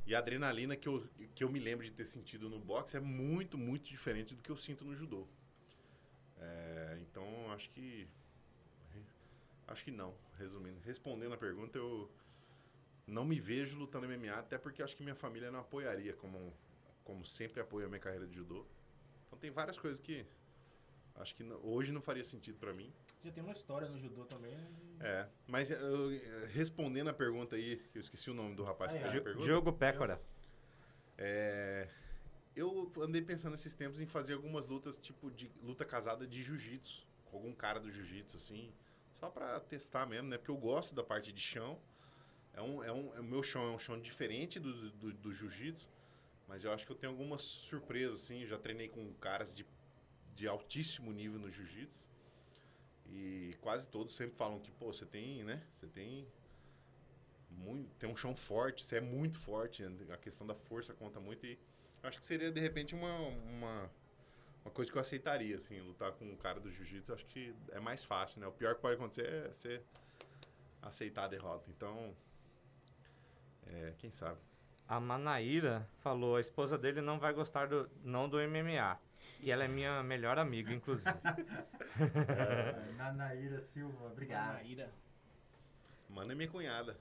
E 0.06 0.16
a 0.16 0.18
adrenalina 0.18 0.76
que 0.76 0.88
eu, 0.88 1.08
que 1.36 1.44
eu 1.44 1.50
me 1.50 1.60
lembro 1.60 1.86
de 1.86 1.92
ter 1.92 2.06
sentido 2.06 2.50
no 2.50 2.60
boxe 2.60 2.98
é 2.98 3.00
muito, 3.00 3.58
muito 3.58 3.88
diferente 3.88 4.34
do 4.34 4.42
que 4.42 4.50
eu 4.50 4.58
sinto 4.58 4.84
no 4.84 4.96
judô. 4.96 5.28
É, 6.40 6.98
então, 7.02 7.52
acho 7.52 7.70
que. 7.70 8.08
Acho 9.68 9.84
que 9.84 9.92
não, 9.92 10.16
resumindo. 10.38 10.80
Respondendo 10.84 11.34
a 11.34 11.38
pergunta, 11.38 11.78
eu 11.78 12.10
não 13.06 13.24
me 13.24 13.40
vejo 13.40 13.78
lutando 13.78 14.08
MMA, 14.08 14.32
até 14.32 14.58
porque 14.58 14.82
acho 14.82 14.96
que 14.96 15.04
minha 15.04 15.16
família 15.16 15.52
não 15.52 15.60
apoiaria, 15.60 16.14
como, 16.14 16.52
como 17.04 17.24
sempre 17.24 17.62
apoia 17.62 17.86
a 17.86 17.90
minha 17.90 18.00
carreira 18.00 18.26
de 18.26 18.34
judô. 18.34 18.66
Então, 19.28 19.38
tem 19.38 19.52
várias 19.52 19.78
coisas 19.78 20.00
que 20.00 20.26
acho 21.20 21.36
que 21.36 21.44
hoje 21.64 21.92
não 21.92 22.02
faria 22.02 22.24
sentido 22.24 22.58
pra 22.58 22.74
mim. 22.74 22.92
Já 23.24 23.32
tem 23.32 23.44
uma 23.44 23.52
história 23.54 23.88
no 23.88 23.98
judô 24.00 24.24
também. 24.26 24.56
né? 24.56 24.68
É, 25.02 25.28
mas 25.48 25.70
eu, 25.72 26.12
eh, 26.12 26.50
respondendo 26.52 27.10
a 27.10 27.14
pergunta 27.14 27.56
aí, 27.56 27.78
que 27.92 27.98
eu 27.98 28.02
esqueci 28.02 28.30
o 28.30 28.34
nome 28.34 28.56
do 28.56 28.64
rapaz 28.64 28.92
que 28.94 28.98
Ah, 28.98 29.02
é. 29.02 29.04
fez 29.12 29.22
a 29.22 29.24
pergunta. 29.24 29.46
Diogo 29.46 29.72
Pécora. 29.74 30.22
É, 31.18 31.88
eu 32.56 32.92
andei 33.02 33.22
pensando 33.22 33.54
esses 33.54 33.74
tempos 33.74 34.02
em 34.02 34.06
fazer 34.06 34.34
algumas 34.34 34.66
lutas, 34.68 34.98
tipo 34.98 35.30
de 35.32 35.52
luta 35.62 35.86
casada 35.86 36.26
de 36.26 36.42
jiu-jitsu, 36.44 37.06
com 37.26 37.38
algum 37.38 37.54
cara 37.54 37.80
do 37.80 37.92
jiu-jitsu, 37.92 38.38
assim, 38.38 38.72
só 39.12 39.30
pra 39.30 39.60
testar 39.60 40.06
mesmo, 40.06 40.30
né? 40.30 40.38
Porque 40.38 40.52
eu 40.52 40.58
gosto 40.58 40.96
da 40.96 41.04
parte 41.04 41.32
de 41.32 41.42
chão. 41.42 41.78
É 42.54 42.62
um, 42.62 42.84
é 42.84 42.92
um, 42.92 43.16
é- 43.16 43.20
o 43.20 43.24
meu 43.24 43.44
chão 43.44 43.62
é 43.64 43.76
um 43.76 43.80
chão 43.80 44.00
diferente 44.00 44.60
do, 44.60 44.90
do, 44.92 45.14
do 45.14 45.34
jiu-jitsu, 45.34 45.88
mas 46.48 46.64
eu 46.64 46.72
acho 46.74 46.86
que 46.86 46.92
eu 46.92 46.96
tenho 46.96 47.12
algumas 47.14 47.42
surpresas, 47.42 48.16
assim. 48.24 48.46
Já 48.46 48.58
treinei 48.58 48.88
com 48.90 49.14
caras 49.16 49.54
de, 49.54 49.66
de 50.40 50.48
altíssimo 50.48 51.12
nível 51.12 51.38
no 51.38 51.52
jiu-jitsu. 51.52 52.08
E 53.08 53.54
quase 53.60 53.86
todos 53.86 54.16
sempre 54.16 54.38
falam 54.38 54.58
que, 54.58 54.72
pô, 54.72 54.94
você 54.94 55.06
tem, 55.06 55.44
né? 55.44 55.62
Você 55.76 55.88
tem 55.88 56.26
muito, 57.50 57.94
tem 57.98 58.10
um 58.10 58.16
chão 58.16 58.34
forte, 58.34 58.86
você 58.86 58.98
é 58.98 59.02
muito 59.02 59.38
forte, 59.38 59.84
a 59.84 60.18
questão 60.18 60.48
da 60.48 60.56
força 60.56 60.94
conta 60.94 61.20
muito 61.20 61.46
e 61.46 61.60
acho 62.04 62.20
que 62.20 62.26
seria 62.26 62.50
de 62.50 62.62
repente 62.62 62.96
uma, 62.96 63.14
uma, 63.18 63.92
uma 64.64 64.72
coisa 64.72 64.90
que 64.90 64.98
eu 64.98 65.02
aceitaria, 65.02 65.58
assim, 65.58 65.82
lutar 65.82 66.14
com 66.14 66.32
o 66.32 66.38
cara 66.38 66.58
do 66.58 66.72
jiu-jitsu, 66.72 67.14
acho 67.14 67.26
que 67.26 67.54
é 67.72 67.80
mais 67.82 68.06
fácil, 68.06 68.40
né? 68.40 68.48
O 68.48 68.52
pior 68.54 68.76
que 68.76 68.82
pode 68.82 68.96
acontecer 68.96 69.28
é 69.28 69.48
você 69.50 69.82
aceitar 70.82 71.26
a 71.26 71.28
derrota. 71.28 71.70
Então, 71.70 72.16
é, 73.68 73.94
quem 73.98 74.10
sabe. 74.10 74.40
A 74.88 75.02
Manaíra 75.02 75.86
falou, 75.98 76.38
a 76.38 76.42
esposa 76.42 76.78
dele 76.78 77.02
não 77.02 77.20
vai 77.20 77.34
gostar 77.34 77.68
do, 77.68 77.90
não 78.04 78.30
do 78.30 78.38
MMA. 78.38 79.09
E 79.42 79.52
ela 79.52 79.64
é 79.64 79.68
minha 79.68 80.04
melhor 80.04 80.38
amiga, 80.38 80.74
inclusive. 80.74 81.08
É, 81.10 82.92
Nanaíra 82.98 83.60
Silva, 83.60 84.08
obrigado. 84.08 84.54
Maíra. 84.54 84.92
Mano 86.10 86.32
é 86.32 86.36
minha 86.36 86.50
cunhada. 86.50 86.98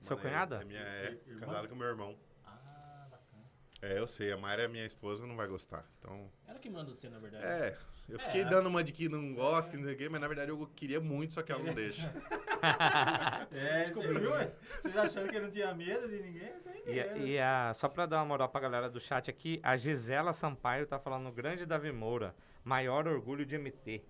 Seu 0.00 0.16
Mano 0.16 0.28
é- 0.28 0.30
cunhada? 0.30 0.56
É, 0.62 0.64
minha, 0.64 0.80
é 0.80 1.18
casada 1.40 1.68
com 1.68 1.74
meu 1.74 1.86
irmão. 1.88 2.16
Ah, 2.44 3.06
bacana. 3.10 3.44
É, 3.82 3.98
eu 3.98 4.06
sei, 4.06 4.32
a 4.32 4.36
Mayra 4.36 4.64
é 4.64 4.68
minha 4.68 4.84
esposa, 4.86 5.26
não 5.26 5.36
vai 5.36 5.46
gostar. 5.46 5.84
Então, 5.98 6.30
Ela 6.46 6.58
que 6.58 6.70
manda 6.70 6.92
você, 6.94 7.08
na 7.08 7.18
verdade. 7.18 7.44
é, 7.44 7.76
eu 8.08 8.18
fiquei 8.18 8.42
É. 8.42 8.44
dando 8.44 8.68
uma 8.68 8.82
de 8.84 8.92
que 8.92 9.08
não 9.08 9.34
gosta, 9.34 9.70
que 9.70 9.76
não 9.76 9.84
sei 9.84 9.94
o 9.94 9.96
quê, 9.96 10.08
mas 10.08 10.20
na 10.20 10.28
verdade 10.28 10.50
eu 10.50 10.66
queria 10.74 11.00
muito, 11.00 11.32
só 11.34 11.42
que 11.42 11.52
ela 11.52 11.62
não 11.62 11.74
deixa. 11.74 12.12
É, 13.52 13.84
viu? 13.84 14.30
Vocês 14.80 14.96
achando 14.96 15.28
que 15.28 15.36
eu 15.36 15.42
não 15.42 15.50
tinha 15.50 15.74
medo 15.74 16.08
de 16.08 16.22
ninguém? 16.22 16.52
E, 16.86 16.92
medo. 16.94 17.26
e 17.26 17.38
a, 17.38 17.72
só 17.74 17.88
pra 17.88 18.06
dar 18.06 18.18
uma 18.18 18.26
moral 18.26 18.48
pra 18.48 18.60
galera 18.60 18.88
do 18.88 19.00
chat 19.00 19.28
aqui, 19.28 19.58
a 19.62 19.76
Gisela 19.76 20.32
Sampaio 20.32 20.86
tá 20.86 20.98
falando 20.98 21.30
grande 21.32 21.66
Davi 21.66 21.90
Moura, 21.90 22.34
maior 22.64 23.08
orgulho 23.08 23.44
de 23.44 23.58
MT. 23.58 24.02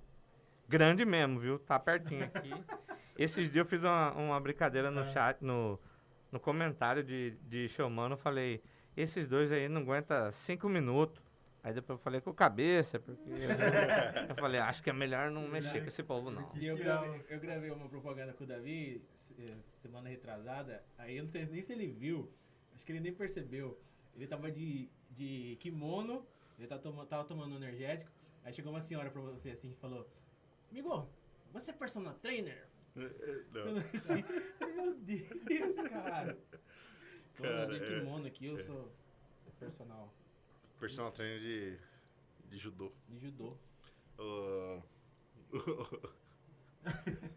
Grande 0.68 1.04
mesmo, 1.04 1.40
viu? 1.40 1.58
Tá 1.58 1.78
pertinho 1.78 2.24
aqui. 2.24 2.52
Esses 3.16 3.50
dias 3.50 3.64
eu 3.64 3.66
fiz 3.66 3.82
uma, 3.82 4.12
uma 4.12 4.40
brincadeira 4.40 4.90
no 4.90 5.04
chat, 5.06 5.42
no, 5.42 5.78
no 6.30 6.40
comentário 6.40 7.02
de, 7.02 7.30
de 7.48 7.68
Showmano, 7.68 8.14
eu 8.14 8.18
falei, 8.18 8.62
esses 8.96 9.28
dois 9.28 9.52
aí 9.52 9.68
não 9.68 9.82
aguentam 9.82 10.32
cinco 10.32 10.68
minutos. 10.68 11.21
Aí 11.64 11.72
depois 11.72 11.96
eu 11.96 12.02
falei 12.02 12.20
com 12.20 12.34
cabeça, 12.34 12.98
porque 12.98 13.30
eu, 13.30 13.30
eu 14.30 14.34
falei, 14.34 14.60
acho 14.60 14.82
que 14.82 14.90
é 14.90 14.92
melhor 14.92 15.30
não 15.30 15.46
mexer 15.46 15.80
com 15.80 15.88
esse 15.88 16.02
povo, 16.02 16.28
não. 16.28 16.50
E 16.56 16.66
eu 16.66 16.76
gravei, 16.76 17.24
eu 17.28 17.38
gravei 17.38 17.70
uma 17.70 17.88
propaganda 17.88 18.32
com 18.32 18.42
o 18.42 18.46
Davi 18.46 19.00
eh, 19.38 19.54
semana 19.70 20.08
retrasada. 20.08 20.82
Aí 20.98 21.16
eu 21.16 21.22
não 21.22 21.30
sei 21.30 21.46
nem 21.46 21.62
se 21.62 21.72
ele 21.72 21.86
viu. 21.86 22.28
Acho 22.74 22.84
que 22.84 22.90
ele 22.90 22.98
nem 23.00 23.12
percebeu. 23.12 23.80
Ele 24.16 24.26
tava 24.26 24.50
de, 24.50 24.90
de 25.08 25.56
kimono, 25.60 26.26
ele 26.58 26.66
tava, 26.66 26.82
toma, 26.82 27.06
tava 27.06 27.24
tomando 27.24 27.54
energético. 27.54 28.10
Aí 28.44 28.52
chegou 28.52 28.72
uma 28.72 28.80
senhora 28.80 29.08
pra 29.08 29.20
você 29.20 29.50
assim 29.50 29.70
e 29.70 29.76
falou: 29.76 30.10
Amigo, 30.68 31.08
você 31.52 31.70
é 31.70 31.74
personal 31.74 32.14
trainer? 32.14 32.66
Não. 32.96 33.06
Eu 33.54 33.78
assim, 33.94 34.24
meu 34.74 34.94
Deus, 34.94 35.76
cara. 35.88 36.36
Sou 37.32 37.46
Cara, 37.46 37.66
de 37.66 37.76
é- 37.76 38.00
kimono 38.00 38.26
aqui, 38.26 38.44
eu 38.44 38.58
sou 38.58 38.92
personal 39.58 40.12
Personal 40.82 41.12
trainer 41.12 41.38
de, 41.38 41.78
de 42.48 42.58
judô. 42.58 42.92
de 43.08 43.16
judô. 43.16 43.56
Ai, 46.84 46.92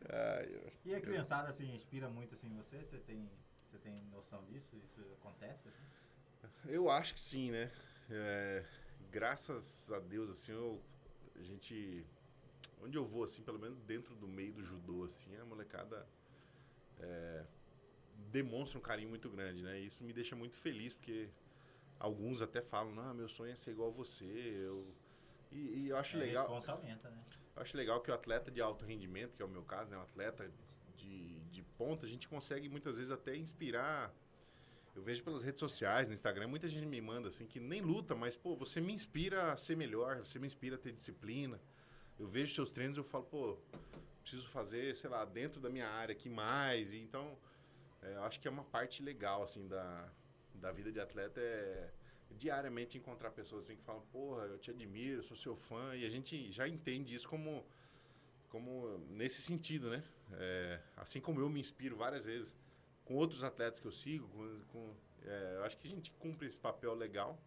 ai. 0.09 0.73
E 0.83 0.95
a 0.95 0.99
criançada, 0.99 1.49
assim, 1.49 1.71
inspira 1.75 2.09
muito, 2.09 2.33
assim, 2.33 2.51
você? 2.55 2.79
Você 2.79 2.97
tem, 2.97 3.29
você 3.69 3.77
tem 3.77 3.93
noção 4.11 4.43
disso? 4.45 4.75
Isso 4.75 4.99
acontece, 5.21 5.67
assim? 5.67 5.83
Eu 6.65 6.89
acho 6.89 7.13
que 7.13 7.19
sim, 7.19 7.51
né? 7.51 7.71
É, 8.09 8.65
graças 9.11 9.91
a 9.91 9.99
Deus, 9.99 10.31
assim, 10.31 10.51
eu, 10.51 10.81
a 11.35 11.43
gente. 11.43 12.03
Onde 12.81 12.97
eu 12.97 13.05
vou, 13.05 13.23
assim, 13.23 13.43
pelo 13.43 13.59
menos 13.59 13.79
dentro 13.81 14.15
do 14.15 14.27
meio 14.27 14.53
do 14.53 14.63
judô, 14.63 15.03
assim, 15.03 15.35
a 15.37 15.45
molecada 15.45 16.07
é, 16.97 17.45
demonstra 18.31 18.79
um 18.79 18.81
carinho 18.81 19.09
muito 19.09 19.29
grande, 19.29 19.61
né? 19.61 19.79
E 19.79 19.85
isso 19.85 20.03
me 20.03 20.13
deixa 20.13 20.35
muito 20.35 20.57
feliz, 20.57 20.95
porque 20.95 21.29
alguns 22.05 22.41
até 22.41 22.61
falam, 22.61 22.93
não, 22.93 23.13
meu 23.13 23.27
sonho 23.27 23.51
é 23.51 23.55
ser 23.55 23.71
igual 23.71 23.89
a 23.89 23.91
você. 23.91 24.25
Eu... 24.25 24.87
E, 25.51 25.57
e 25.57 25.89
eu 25.89 25.97
acho 25.97 26.17
É, 26.17 26.19
legal. 26.19 26.47
Aumenta, 26.67 27.09
né? 27.09 27.23
Eu 27.55 27.61
acho 27.61 27.75
legal 27.75 28.01
que 28.01 28.11
o 28.11 28.13
atleta 28.13 28.51
de 28.51 28.61
alto 28.61 28.85
rendimento, 28.85 29.35
que 29.35 29.41
é 29.41 29.45
o 29.45 29.49
meu 29.49 29.63
caso, 29.63 29.89
né? 29.89 29.97
O 29.97 30.01
atleta 30.01 30.51
de, 30.95 31.39
de 31.45 31.63
ponta, 31.77 32.05
a 32.05 32.09
gente 32.09 32.27
consegue 32.27 32.69
muitas 32.69 32.97
vezes 32.97 33.11
até 33.11 33.35
inspirar. 33.35 34.13
Eu 34.95 35.01
vejo 35.01 35.23
pelas 35.23 35.41
redes 35.43 35.59
sociais, 35.59 36.07
no 36.07 36.13
Instagram, 36.13 36.47
muita 36.47 36.67
gente 36.67 36.85
me 36.85 37.01
manda 37.01 37.27
assim, 37.27 37.45
que 37.45 37.59
nem 37.59 37.81
luta, 37.81 38.15
mas, 38.15 38.37
pô, 38.37 38.55
você 38.55 38.79
me 38.79 38.93
inspira 38.93 39.51
a 39.51 39.57
ser 39.57 39.75
melhor, 39.75 40.19
você 40.19 40.39
me 40.39 40.47
inspira 40.47 40.75
a 40.75 40.79
ter 40.79 40.93
disciplina. 40.93 41.59
Eu 42.17 42.27
vejo 42.27 42.53
seus 42.53 42.71
treinos 42.71 42.95
e 42.95 42.99
eu 43.01 43.03
falo, 43.03 43.25
pô, 43.25 43.57
preciso 44.21 44.47
fazer, 44.49 44.95
sei 44.95 45.09
lá, 45.09 45.25
dentro 45.25 45.59
da 45.59 45.69
minha 45.69 45.87
área 45.87 46.13
aqui 46.13 46.29
mais. 46.29 46.93
E 46.93 46.97
então, 46.97 47.37
é, 48.01 48.15
eu 48.15 48.23
acho 48.23 48.39
que 48.39 48.47
é 48.47 48.51
uma 48.51 48.63
parte 48.63 49.03
legal, 49.03 49.43
assim, 49.43 49.67
da, 49.67 50.09
da 50.65 50.71
vida 50.71 50.91
de 50.91 50.99
atleta 50.99 51.39
é 51.39 51.91
diariamente 52.31 52.97
encontrar 52.97 53.29
pessoas 53.29 53.65
assim 53.65 53.75
que 53.75 53.83
falam, 53.83 54.01
porra, 54.11 54.45
eu 54.45 54.57
te 54.57 54.71
admiro, 54.71 55.21
sou 55.21 55.37
seu 55.37 55.55
fã, 55.55 55.95
e 55.95 56.03
a 56.03 56.09
gente 56.09 56.51
já 56.51 56.67
entende 56.67 57.13
isso 57.13 57.29
como, 57.29 57.63
como 58.49 58.97
nesse 59.09 59.43
sentido, 59.43 59.91
né? 59.91 60.03
É, 60.33 60.81
assim 60.97 61.21
como 61.21 61.39
eu 61.39 61.47
me 61.49 61.59
inspiro 61.59 61.95
várias 61.95 62.25
vezes 62.25 62.55
com 63.05 63.13
outros 63.13 63.43
atletas 63.43 63.79
que 63.79 63.85
eu 63.85 63.91
sigo, 63.91 64.27
com, 64.29 64.59
com- 64.71 64.93
é, 65.23 65.53
eu 65.57 65.63
acho 65.65 65.77
que 65.77 65.87
a 65.87 65.91
gente 65.91 66.11
cumpre 66.13 66.47
esse 66.47 66.59
papel 66.59 66.95
legal, 66.95 67.39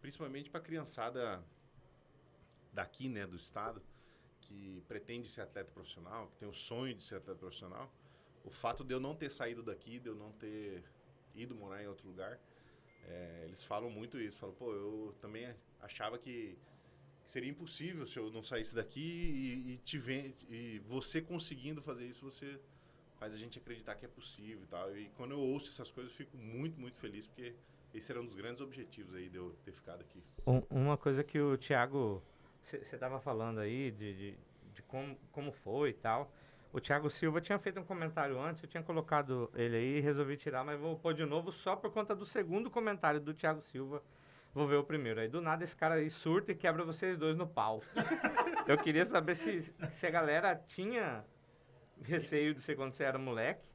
principalmente 0.00 0.50
para 0.50 0.58
a 0.58 0.64
criançada 0.64 1.40
daqui, 2.72 3.08
né, 3.08 3.24
do 3.24 3.36
estado, 3.36 3.80
que 4.40 4.82
pretende 4.88 5.28
ser 5.28 5.42
atleta 5.42 5.70
profissional, 5.70 6.26
que 6.26 6.36
tem 6.38 6.48
o 6.48 6.52
sonho 6.52 6.92
de 6.92 7.04
ser 7.04 7.16
atleta 7.16 7.38
profissional. 7.38 7.88
O 8.44 8.50
fato 8.50 8.82
de 8.82 8.92
eu 8.92 8.98
não 8.98 9.14
ter 9.14 9.30
saído 9.30 9.62
daqui, 9.62 10.00
de 10.00 10.08
eu 10.08 10.16
não 10.16 10.32
ter 10.32 10.82
ido 11.34 11.54
morar 11.54 11.82
em 11.82 11.86
outro 11.86 12.06
lugar, 12.08 12.38
é, 13.08 13.42
eles 13.44 13.64
falam 13.64 13.90
muito 13.90 14.20
isso. 14.20 14.38
Falam, 14.38 14.54
pô, 14.54 14.72
eu 14.72 15.14
também 15.20 15.54
achava 15.80 16.18
que, 16.18 16.56
seria 17.24 17.50
impossível 17.50 18.06
se 18.06 18.18
eu 18.18 18.30
não 18.30 18.42
saísse 18.42 18.74
daqui 18.74 19.00
e, 19.00 19.72
e, 19.74 19.76
te 19.78 19.98
ven- 19.98 20.34
e 20.48 20.80
você 20.80 21.20
conseguindo 21.20 21.80
fazer 21.80 22.04
isso, 22.06 22.24
você 22.24 22.58
faz 23.18 23.32
a 23.34 23.36
gente 23.38 23.58
acreditar 23.58 23.94
que 23.94 24.04
é 24.04 24.08
possível 24.08 24.62
e 24.64 24.66
tal. 24.66 24.96
E 24.96 25.08
quando 25.16 25.32
eu 25.32 25.40
ouço 25.40 25.68
essas 25.68 25.90
coisas, 25.90 26.12
eu 26.12 26.16
fico 26.18 26.36
muito, 26.36 26.78
muito 26.80 26.98
feliz, 26.98 27.26
porque 27.26 27.54
esse 27.94 28.10
era 28.10 28.20
um 28.20 28.26
dos 28.26 28.34
grandes 28.34 28.60
objetivos 28.60 29.14
aí 29.14 29.28
de 29.28 29.36
eu 29.36 29.54
ter 29.64 29.72
ficado 29.72 30.00
aqui. 30.00 30.22
Um- 30.46 30.62
uma 30.70 30.96
coisa 30.96 31.22
que 31.22 31.38
o 31.40 31.56
Thiago, 31.56 32.22
você 32.62 32.76
estava 32.78 33.20
falando 33.20 33.60
aí 33.60 33.90
de, 33.92 34.14
de, 34.14 34.38
de 34.74 34.82
como, 34.82 35.16
como 35.30 35.52
foi 35.52 35.90
e 35.90 35.94
tal. 35.94 36.32
O 36.72 36.80
Thiago 36.80 37.10
Silva 37.10 37.40
tinha 37.40 37.58
feito 37.58 37.78
um 37.78 37.84
comentário 37.84 38.40
antes, 38.40 38.62
eu 38.62 38.68
tinha 38.68 38.82
colocado 38.82 39.50
ele 39.54 39.76
aí, 39.76 40.00
resolvi 40.00 40.36
tirar, 40.38 40.64
mas 40.64 40.80
vou 40.80 40.96
pôr 40.98 41.12
de 41.12 41.24
novo 41.24 41.52
só 41.52 41.76
por 41.76 41.92
conta 41.92 42.14
do 42.16 42.24
segundo 42.24 42.70
comentário 42.70 43.20
do 43.20 43.34
Thiago 43.34 43.60
Silva. 43.62 44.02
Vou 44.54 44.66
ver 44.66 44.76
o 44.76 44.84
primeiro. 44.84 45.20
Aí 45.20 45.28
do 45.28 45.40
nada 45.40 45.64
esse 45.64 45.76
cara 45.76 45.94
aí 45.96 46.08
surta 46.10 46.52
e 46.52 46.54
quebra 46.54 46.84
vocês 46.84 47.18
dois 47.18 47.36
no 47.36 47.46
pau. 47.46 47.80
eu 48.66 48.76
queria 48.78 49.04
saber 49.04 49.34
se, 49.34 49.60
se 49.62 50.06
a 50.06 50.10
galera 50.10 50.54
tinha 50.54 51.24
receio 52.02 52.54
de 52.54 52.62
ser 52.62 52.74
quando 52.76 52.92
você 52.94 53.04
era 53.04 53.18
moleque. 53.18 53.68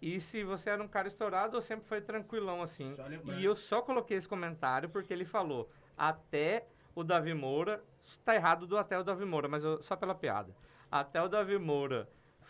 E 0.00 0.20
se 0.20 0.44
você 0.44 0.70
era 0.70 0.82
um 0.82 0.86
cara 0.88 1.08
estourado 1.08 1.56
ou 1.56 1.62
sempre 1.62 1.86
foi 1.88 2.00
tranquilão 2.00 2.62
assim. 2.62 2.94
E 3.40 3.44
eu 3.44 3.56
só 3.56 3.82
coloquei 3.82 4.16
esse 4.16 4.28
comentário 4.28 4.88
porque 4.88 5.12
ele 5.12 5.24
falou 5.24 5.68
até 5.96 6.66
o 6.94 7.02
Davi 7.02 7.34
Moura, 7.34 7.82
tá 8.24 8.32
errado 8.34 8.64
do 8.64 8.76
até 8.78 8.96
o 8.96 9.02
Davi 9.02 9.24
Moura, 9.24 9.48
mas 9.48 9.64
eu- 9.64 9.82
só 9.82 9.96
pela 9.96 10.14
piada. 10.14 10.54
Até 10.90 11.20
o 11.20 11.28
Davi 11.28 11.58
Moura 11.58 12.08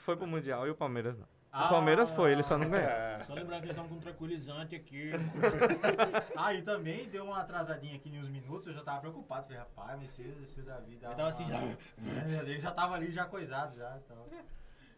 foi 0.08 0.16
pro 0.16 0.26
Mundial 0.26 0.66
e 0.66 0.70
o 0.70 0.74
Palmeiras 0.74 1.18
não. 1.18 1.28
O 1.52 1.68
Palmeiras 1.68 2.10
foi, 2.12 2.32
ele 2.32 2.42
só 2.42 2.56
não 2.56 2.70
ganhou. 2.70 2.88
Só 3.26 3.34
lembrando 3.34 3.60
que 3.60 3.66
eles 3.66 3.76
estão 3.76 3.86
com 3.86 3.96
um 3.96 4.00
tranquilizante 4.00 4.74
aqui. 4.74 5.10
Ah, 6.34 6.54
e 6.54 6.62
também 6.62 7.08
deu 7.10 7.24
uma 7.24 7.40
atrasadinha 7.40 7.96
aqui 7.96 8.08
em 8.08 8.18
uns 8.18 8.28
minutos, 8.30 8.68
eu 8.68 8.72
já 8.72 8.82
tava 8.82 9.00
preocupado. 9.00 9.42
Falei, 9.42 9.58
rapaz, 9.58 9.98
mas 9.98 10.08
se, 10.08 10.22
se 10.46 10.60
o 10.60 10.62
Davi 10.62 10.96
dá 10.96 11.08
Ele 11.08 11.16
tava 11.16 11.28
assim, 11.28 11.46
já. 11.46 11.58
É, 11.58 12.40
Ele 12.40 12.58
já 12.58 12.70
tava 12.70 12.94
ali, 12.94 13.12
já 13.12 13.26
coisado, 13.26 13.76
já. 13.76 13.98
Então. 13.98 14.26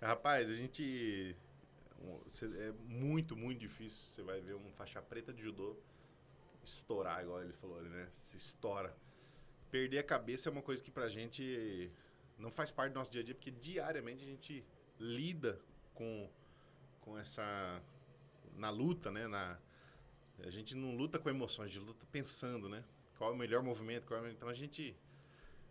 Rapaz, 0.00 0.48
a 0.48 0.54
gente. 0.54 1.36
É 2.58 2.72
muito, 2.86 3.36
muito 3.36 3.58
difícil. 3.58 4.14
Você 4.14 4.22
vai 4.22 4.40
ver 4.40 4.54
um 4.54 4.70
faixa 4.72 5.02
preta 5.02 5.32
de 5.32 5.42
judô 5.42 5.76
estourar, 6.62 7.22
igual 7.22 7.42
ele 7.42 7.52
falou, 7.54 7.82
né? 7.82 8.08
Se 8.22 8.36
estoura. 8.36 8.94
Perder 9.72 9.98
a 9.98 10.04
cabeça 10.04 10.48
é 10.48 10.52
uma 10.52 10.62
coisa 10.62 10.80
que 10.80 10.90
pra 10.90 11.08
gente 11.08 11.90
não 12.38 12.50
faz 12.50 12.70
parte 12.70 12.92
do 12.92 12.98
nosso 12.98 13.10
dia 13.10 13.22
a 13.22 13.24
dia, 13.24 13.34
porque 13.34 13.50
diariamente 13.50 14.24
a 14.24 14.26
gente 14.26 14.64
lida 15.00 15.58
com, 15.94 16.28
com 17.00 17.18
essa. 17.18 17.82
na 18.56 18.70
luta, 18.70 19.10
né? 19.10 19.26
Na, 19.26 19.58
a 20.42 20.50
gente 20.50 20.74
não 20.74 20.94
luta 20.94 21.18
com 21.18 21.28
emoções, 21.28 21.66
a 21.70 21.72
gente 21.72 21.84
luta 21.84 22.06
pensando, 22.12 22.68
né? 22.68 22.84
Qual 23.18 23.30
é 23.30 23.34
o 23.34 23.36
melhor 23.36 23.62
movimento, 23.62 24.06
qual 24.06 24.24
é 24.24 24.30
Então 24.30 24.48
a 24.48 24.54
gente. 24.54 24.94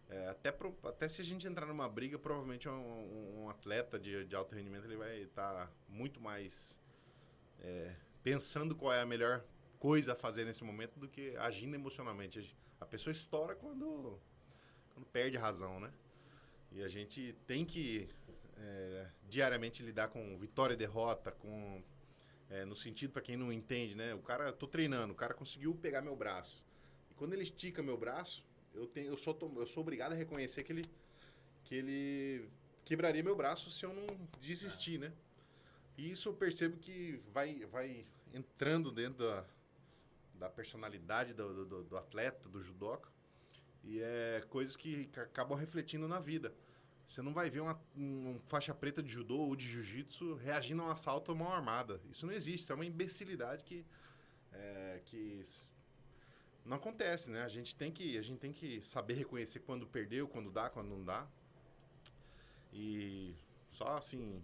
É, 0.09 0.27
até, 0.27 0.51
pro- 0.51 0.75
até 0.85 1.07
se 1.07 1.21
a 1.21 1.23
gente 1.23 1.47
entrar 1.47 1.67
numa 1.67 1.87
briga, 1.87 2.17
provavelmente 2.17 2.67
um, 2.67 3.43
um- 3.43 3.49
atleta 3.49 3.99
de, 3.99 4.25
de 4.25 4.35
alto 4.35 4.55
rendimento 4.55 4.85
ele 4.85 4.97
vai 4.97 5.19
estar 5.21 5.71
muito 5.87 6.19
mais 6.19 6.79
é, 7.61 7.95
pensando 8.23 8.75
qual 8.75 8.91
é 8.91 9.01
a 9.01 9.05
melhor 9.05 9.43
coisa 9.77 10.13
a 10.13 10.15
fazer 10.15 10.45
nesse 10.45 10.63
momento 10.63 10.99
do 10.99 11.07
que 11.07 11.35
agindo 11.37 11.75
emocionalmente. 11.75 12.55
A, 12.79 12.85
a 12.85 12.87
pessoa 12.87 13.11
estoura 13.11 13.53
quando, 13.55 14.19
quando 14.95 15.05
perde 15.05 15.37
a 15.37 15.41
razão, 15.41 15.79
né? 15.79 15.91
E 16.71 16.81
a 16.81 16.87
gente 16.87 17.35
tem 17.45 17.63
que 17.63 18.09
é, 18.59 19.07
diariamente 19.29 19.81
lidar 19.83 20.09
com 20.09 20.37
vitória 20.37 20.73
e 20.73 20.77
derrota, 20.77 21.31
com 21.31 21.81
é, 22.49 22.65
no 22.65 22.75
sentido 22.75 23.11
para 23.11 23.21
quem 23.21 23.37
não 23.37 23.53
entende, 23.53 23.95
né? 23.95 24.13
O 24.13 24.19
cara, 24.19 24.51
tô 24.51 24.67
treinando, 24.67 25.13
o 25.13 25.15
cara 25.15 25.33
conseguiu 25.33 25.73
pegar 25.75 26.01
meu 26.01 26.15
braço. 26.15 26.63
E 27.11 27.13
quando 27.13 27.33
ele 27.33 27.43
estica 27.43 27.83
meu 27.83 27.97
braço, 27.97 28.43
eu 28.73 28.87
tenho, 28.87 29.07
eu 29.07 29.17
sou, 29.17 29.37
eu 29.57 29.67
sou 29.67 29.81
obrigado 29.81 30.13
a 30.13 30.15
reconhecer 30.15 30.63
que 30.63 30.71
ele, 30.71 30.89
que 31.63 31.75
ele 31.75 32.49
quebraria 32.83 33.23
meu 33.23 33.35
braço 33.35 33.69
se 33.69 33.85
eu 33.85 33.93
não 33.93 34.07
desistir, 34.39 34.99
né? 34.99 35.13
E 35.97 36.11
isso 36.11 36.29
eu 36.29 36.33
percebo 36.33 36.77
que 36.77 37.21
vai, 37.31 37.65
vai 37.65 38.05
entrando 38.33 38.91
dentro 38.91 39.25
da, 39.25 39.45
da 40.35 40.49
personalidade 40.49 41.33
do, 41.33 41.65
do, 41.65 41.83
do 41.83 41.97
atleta, 41.97 42.47
do 42.49 42.61
judoca. 42.61 43.09
E 43.83 44.01
é 44.01 44.43
coisas 44.49 44.75
que, 44.75 45.05
que 45.05 45.19
acabam 45.19 45.57
refletindo 45.57 46.07
na 46.07 46.19
vida. 46.19 46.53
Você 47.09 47.23
não 47.23 47.33
vai 47.33 47.49
ver 47.49 47.61
uma, 47.61 47.81
um 47.97 48.39
faixa 48.45 48.71
preta 48.71 49.01
de 49.01 49.09
judô 49.09 49.39
ou 49.39 49.55
de 49.55 49.67
jiu-jitsu 49.67 50.35
reagindo 50.35 50.83
a 50.83 50.85
um 50.85 50.91
assalto 50.91 51.31
a 51.31 51.35
mão 51.35 51.51
armada. 51.51 51.99
Isso 52.11 52.23
não 52.27 52.31
existe. 52.31 52.61
Isso 52.61 52.71
é 52.71 52.75
uma 52.75 52.85
imbecilidade 52.85 53.65
que, 53.65 53.83
é, 54.53 55.01
que 55.05 55.41
não 56.63 56.77
acontece, 56.77 57.31
né? 57.31 57.41
A 57.41 57.47
gente, 57.47 57.75
tem 57.75 57.91
que, 57.91 58.15
a 58.15 58.21
gente 58.21 58.37
tem 58.37 58.53
que 58.53 58.79
saber 58.83 59.15
reconhecer 59.15 59.59
quando 59.61 59.87
perdeu, 59.87 60.27
quando 60.27 60.51
dá, 60.51 60.69
quando 60.69 60.89
não 60.89 61.03
dá. 61.03 61.27
E 62.71 63.33
só 63.71 63.97
assim, 63.97 64.39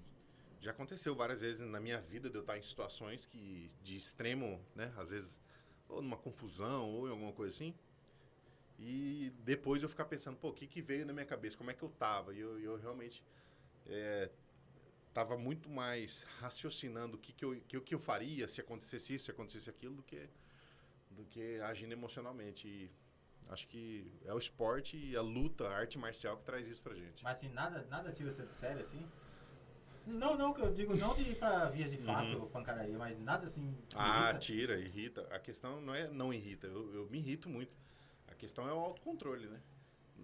já 0.59 0.71
aconteceu 0.71 1.13
várias 1.15 1.39
vezes 1.39 1.59
na 1.67 1.79
minha 1.79 2.01
vida 2.01 2.31
de 2.31 2.35
eu 2.35 2.41
estar 2.41 2.57
em 2.57 2.63
situações 2.63 3.27
que 3.27 3.69
de 3.83 3.95
extremo, 3.95 4.59
né? 4.73 4.91
Às 4.97 5.11
vezes, 5.11 5.39
ou 5.87 6.01
numa 6.01 6.17
confusão, 6.17 6.89
ou 6.89 7.07
em 7.07 7.11
alguma 7.11 7.31
coisa 7.31 7.53
assim. 7.53 7.75
E 8.77 9.31
depois 9.39 9.81
eu 9.81 9.89
ficar 9.89 10.05
pensando, 10.05 10.37
pô, 10.37 10.49
o 10.49 10.53
que, 10.53 10.67
que 10.67 10.81
veio 10.81 11.05
na 11.05 11.13
minha 11.13 11.25
cabeça? 11.25 11.57
Como 11.57 11.71
é 11.71 11.73
que 11.73 11.83
eu 11.83 11.89
tava? 11.89 12.33
E 12.33 12.39
eu, 12.39 12.59
eu 12.59 12.77
realmente 12.77 13.23
é, 13.85 14.29
tava 15.13 15.37
muito 15.37 15.69
mais 15.69 16.23
raciocinando 16.39 17.15
o 17.15 17.19
que, 17.19 17.31
que, 17.31 17.45
eu, 17.45 17.61
que, 17.67 17.79
que 17.79 17.95
eu 17.95 17.99
faria 17.99 18.47
se 18.47 18.59
acontecesse 18.59 19.13
isso, 19.13 19.25
se 19.25 19.31
acontecesse 19.31 19.69
aquilo, 19.69 19.95
do 19.95 20.03
que, 20.03 20.27
do 21.11 21.23
que 21.25 21.59
agindo 21.61 21.93
emocionalmente. 21.93 22.67
E 22.67 22.91
acho 23.49 23.65
que 23.67 24.11
é 24.25 24.33
o 24.33 24.37
esporte 24.37 24.97
e 24.97 25.15
a 25.15 25.21
luta, 25.21 25.67
a 25.67 25.75
arte 25.77 25.97
marcial 25.97 26.37
que 26.37 26.43
traz 26.43 26.67
isso 26.67 26.81
pra 26.81 26.93
gente. 26.95 27.23
Mas 27.23 27.37
assim, 27.37 27.49
nada, 27.49 27.87
nada 27.89 28.11
tira 28.11 28.29
você 28.29 28.43
do 28.43 28.51
sério, 28.51 28.81
assim? 28.81 29.07
Não, 30.05 30.37
não, 30.37 30.53
que 30.53 30.61
eu 30.61 30.71
digo 30.71 30.95
não 30.95 31.15
de 31.15 31.23
ir 31.23 31.35
pra 31.35 31.65
vias 31.65 31.89
de 31.89 31.97
fato, 31.97 32.37
Uhum. 32.37 32.47
pancadaria, 32.49 32.97
mas 32.97 33.19
nada 33.19 33.47
assim. 33.47 33.75
Ah, 33.95 34.25
irrita. 34.25 34.39
tira, 34.39 34.79
irrita. 34.79 35.21
A 35.31 35.39
questão 35.39 35.81
não 35.81 35.95
é 35.95 36.07
não 36.09 36.33
irrita, 36.33 36.67
eu, 36.67 36.93
eu 36.93 37.09
me 37.09 37.17
irrito 37.17 37.49
muito. 37.49 37.73
A 38.27 38.35
questão 38.35 38.67
é 38.67 38.73
o 38.73 38.77
autocontrole, 38.79 39.47
né? 39.47 39.61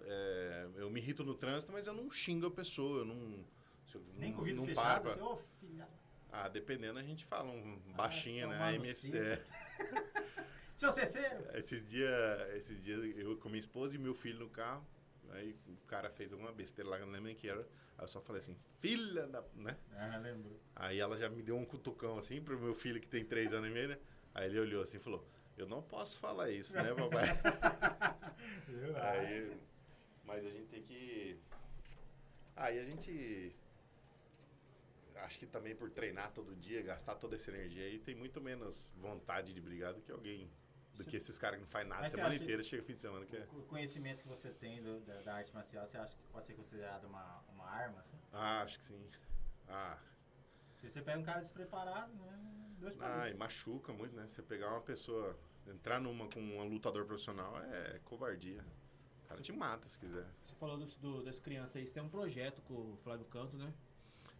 É, 0.04 0.68
eu 0.78 0.90
me 0.90 1.00
irrito 1.00 1.24
no 1.24 1.36
trânsito, 1.36 1.72
mas 1.72 1.86
eu 1.88 1.94
não 1.94 2.10
xingo 2.10 2.48
a 2.48 2.52
pessoa, 2.52 3.00
eu 3.00 3.06
não. 3.06 3.46
eu 3.94 4.02
Nem 4.16 4.30
não- 4.30 4.36
com 4.38 4.42
o 4.42 4.46
vidro 4.46 4.60
não 4.62 4.66
fechado, 4.66 5.02
pra- 5.04 5.38
filha. 5.60 5.88
Ah, 6.32 6.48
dependendo, 6.48 6.98
a 6.98 7.04
gente 7.04 7.26
fala 7.26 7.52
um 7.52 7.78
baixinho, 7.96 8.48
né? 8.48 8.54
tomar 8.54 8.90
A 8.90 8.94
cisne. 8.94 9.18
é, 9.18 9.46
Seu 10.76 10.92
ceceiro! 10.92 11.46
esses 11.54 11.86
dias, 11.86 12.56
esses 12.56 12.82
dias 12.84 13.18
eu 13.18 13.38
com 13.38 13.50
minha 13.50 13.60
esposa 13.60 13.96
e 13.96 14.00
meu 14.00 14.14
filho 14.16 14.40
no 14.40 14.50
carro, 14.50 14.86
aí 15.32 15.56
o 15.68 15.76
cara 15.88 16.10
fez 16.10 16.32
alguma 16.32 16.52
besteira 16.52 16.90
lá, 16.90 16.98
não 17.00 17.08
lembro 17.10 17.26
nem 17.28 17.36
que 17.36 17.48
era. 17.50 17.62
Aí 17.98 18.04
eu 18.04 18.08
só 18.08 18.22
falei 18.22 18.40
assim, 18.40 18.58
filha 18.80 19.28
da. 19.28 19.44
né? 19.54 19.78
Ah, 19.94 20.18
lembro. 20.18 20.60
Aí 20.76 20.98
ela 21.00 21.18
já 21.18 21.30
me 21.30 21.44
deu 21.44 21.56
um 21.58 21.66
cutucão 21.66 22.18
assim 22.18 22.42
pro 22.42 22.58
meu 22.60 22.74
filho 22.74 23.00
que 23.00 23.08
tem 23.08 23.24
três 23.26 23.54
anos 23.54 23.70
e 23.70 23.72
meio, 23.74 23.90
né? 23.90 24.00
Aí 24.34 24.48
ele 24.50 24.60
olhou 24.60 24.82
assim 24.82 24.98
e 24.98 25.02
falou: 25.02 25.28
Eu 25.58 25.68
não 25.68 25.82
posso 25.82 26.18
falar 26.18 26.50
isso, 26.50 26.74
né, 26.74 26.84
papai? 26.96 27.28
Aí, 29.02 29.58
mas 30.24 30.46
a 30.46 30.50
gente 30.50 30.68
tem 30.68 30.82
que. 30.84 31.40
Aí 32.56 32.80
a 32.80 32.84
gente. 32.84 33.56
Acho 35.18 35.38
que 35.38 35.46
também 35.46 35.76
por 35.76 35.90
treinar 35.92 36.32
todo 36.32 36.56
dia, 36.56 36.82
gastar 36.82 37.16
toda 37.16 37.36
essa 37.36 37.52
energia 37.52 37.84
aí, 37.86 38.00
tem 38.00 38.16
muito 38.16 38.42
menos 38.42 38.92
vontade 38.98 39.54
de 39.54 39.62
brigar 39.62 39.94
do 39.94 40.02
que 40.02 40.12
alguém. 40.12 40.50
Do 40.96 41.06
que 41.06 41.16
esses 41.16 41.38
caras 41.38 41.58
que 41.58 41.64
não 41.64 41.70
faz 41.70 41.88
nada 41.88 42.06
a 42.06 42.10
semana 42.10 42.36
inteira, 42.36 42.64
chega 42.64 42.84
fim 42.84 42.94
de 42.96 43.02
semana 43.02 43.26
que 43.26 43.36
é. 43.38 43.48
O 43.54 43.62
conhecimento 43.64 44.22
que 44.24 44.28
você 44.28 44.50
tem 44.52 44.82
do- 44.82 45.00
da, 45.02 45.22
da 45.22 45.36
arte 45.36 45.54
marcial, 45.54 45.88
você 45.88 45.98
acha 45.98 46.16
que 46.16 46.24
pode 46.32 46.48
ser 46.48 46.54
considerado 46.56 47.06
uma, 47.06 47.40
uma 47.50 47.66
arma, 47.66 48.00
assim? 48.00 48.18
Ah, 48.34 48.62
acho 48.64 48.78
que 48.80 48.84
sim. 48.86 49.10
Ah, 49.68 49.98
Se 50.76 50.90
você 50.90 51.02
pega 51.02 51.20
um 51.20 51.24
cara 51.24 51.40
despreparado, 51.40 52.14
né? 52.14 52.71
Dois 52.82 53.00
ah, 53.00 53.30
e 53.30 53.34
machuca 53.36 53.94
muito, 53.94 54.16
né? 54.16 54.26
Você 54.28 54.42
pegar 54.42 54.72
uma 54.72 54.82
pessoa, 54.82 55.38
entrar 55.68 56.00
numa 56.02 56.28
com 56.28 56.40
um 56.42 56.68
lutador 56.68 57.06
profissional 57.06 57.58
é 57.60 58.00
covardia. 58.06 58.66
O 59.26 59.28
cara 59.30 59.40
te 59.42 59.52
mata 59.54 59.88
se 59.88 59.98
quiser. 60.00 60.26
Você 60.46 60.56
falou 60.56 60.78
dos- 60.78 60.96
do- 60.96 61.24
das 61.24 61.40
crianças 61.40 61.76
aí, 61.78 61.86
você 61.86 61.94
tem 61.94 62.02
um 62.04 62.10
projeto 62.10 62.62
com 62.64 62.74
o 62.74 62.98
Flávio 63.04 63.26
Canto, 63.28 63.56
né? 63.56 63.72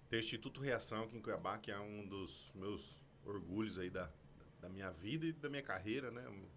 Tem 0.10 0.20
o 0.20 0.22
Instituto 0.22 0.60
Reação 0.60 1.04
aqui 1.04 1.16
em 1.16 1.22
Cuiabá, 1.22 1.58
que 1.60 1.72
é 1.72 1.80
um 1.80 2.06
dos 2.08 2.52
meus 2.56 3.00
orgulhos 3.26 3.78
aí 3.78 3.90
da, 3.90 4.10
da 4.60 4.68
minha 4.68 4.90
vida 4.90 5.26
e 5.26 5.32
da 5.32 5.48
minha 5.50 5.64
carreira, 5.64 6.10
né? 6.12 6.28
Um- 6.28 6.50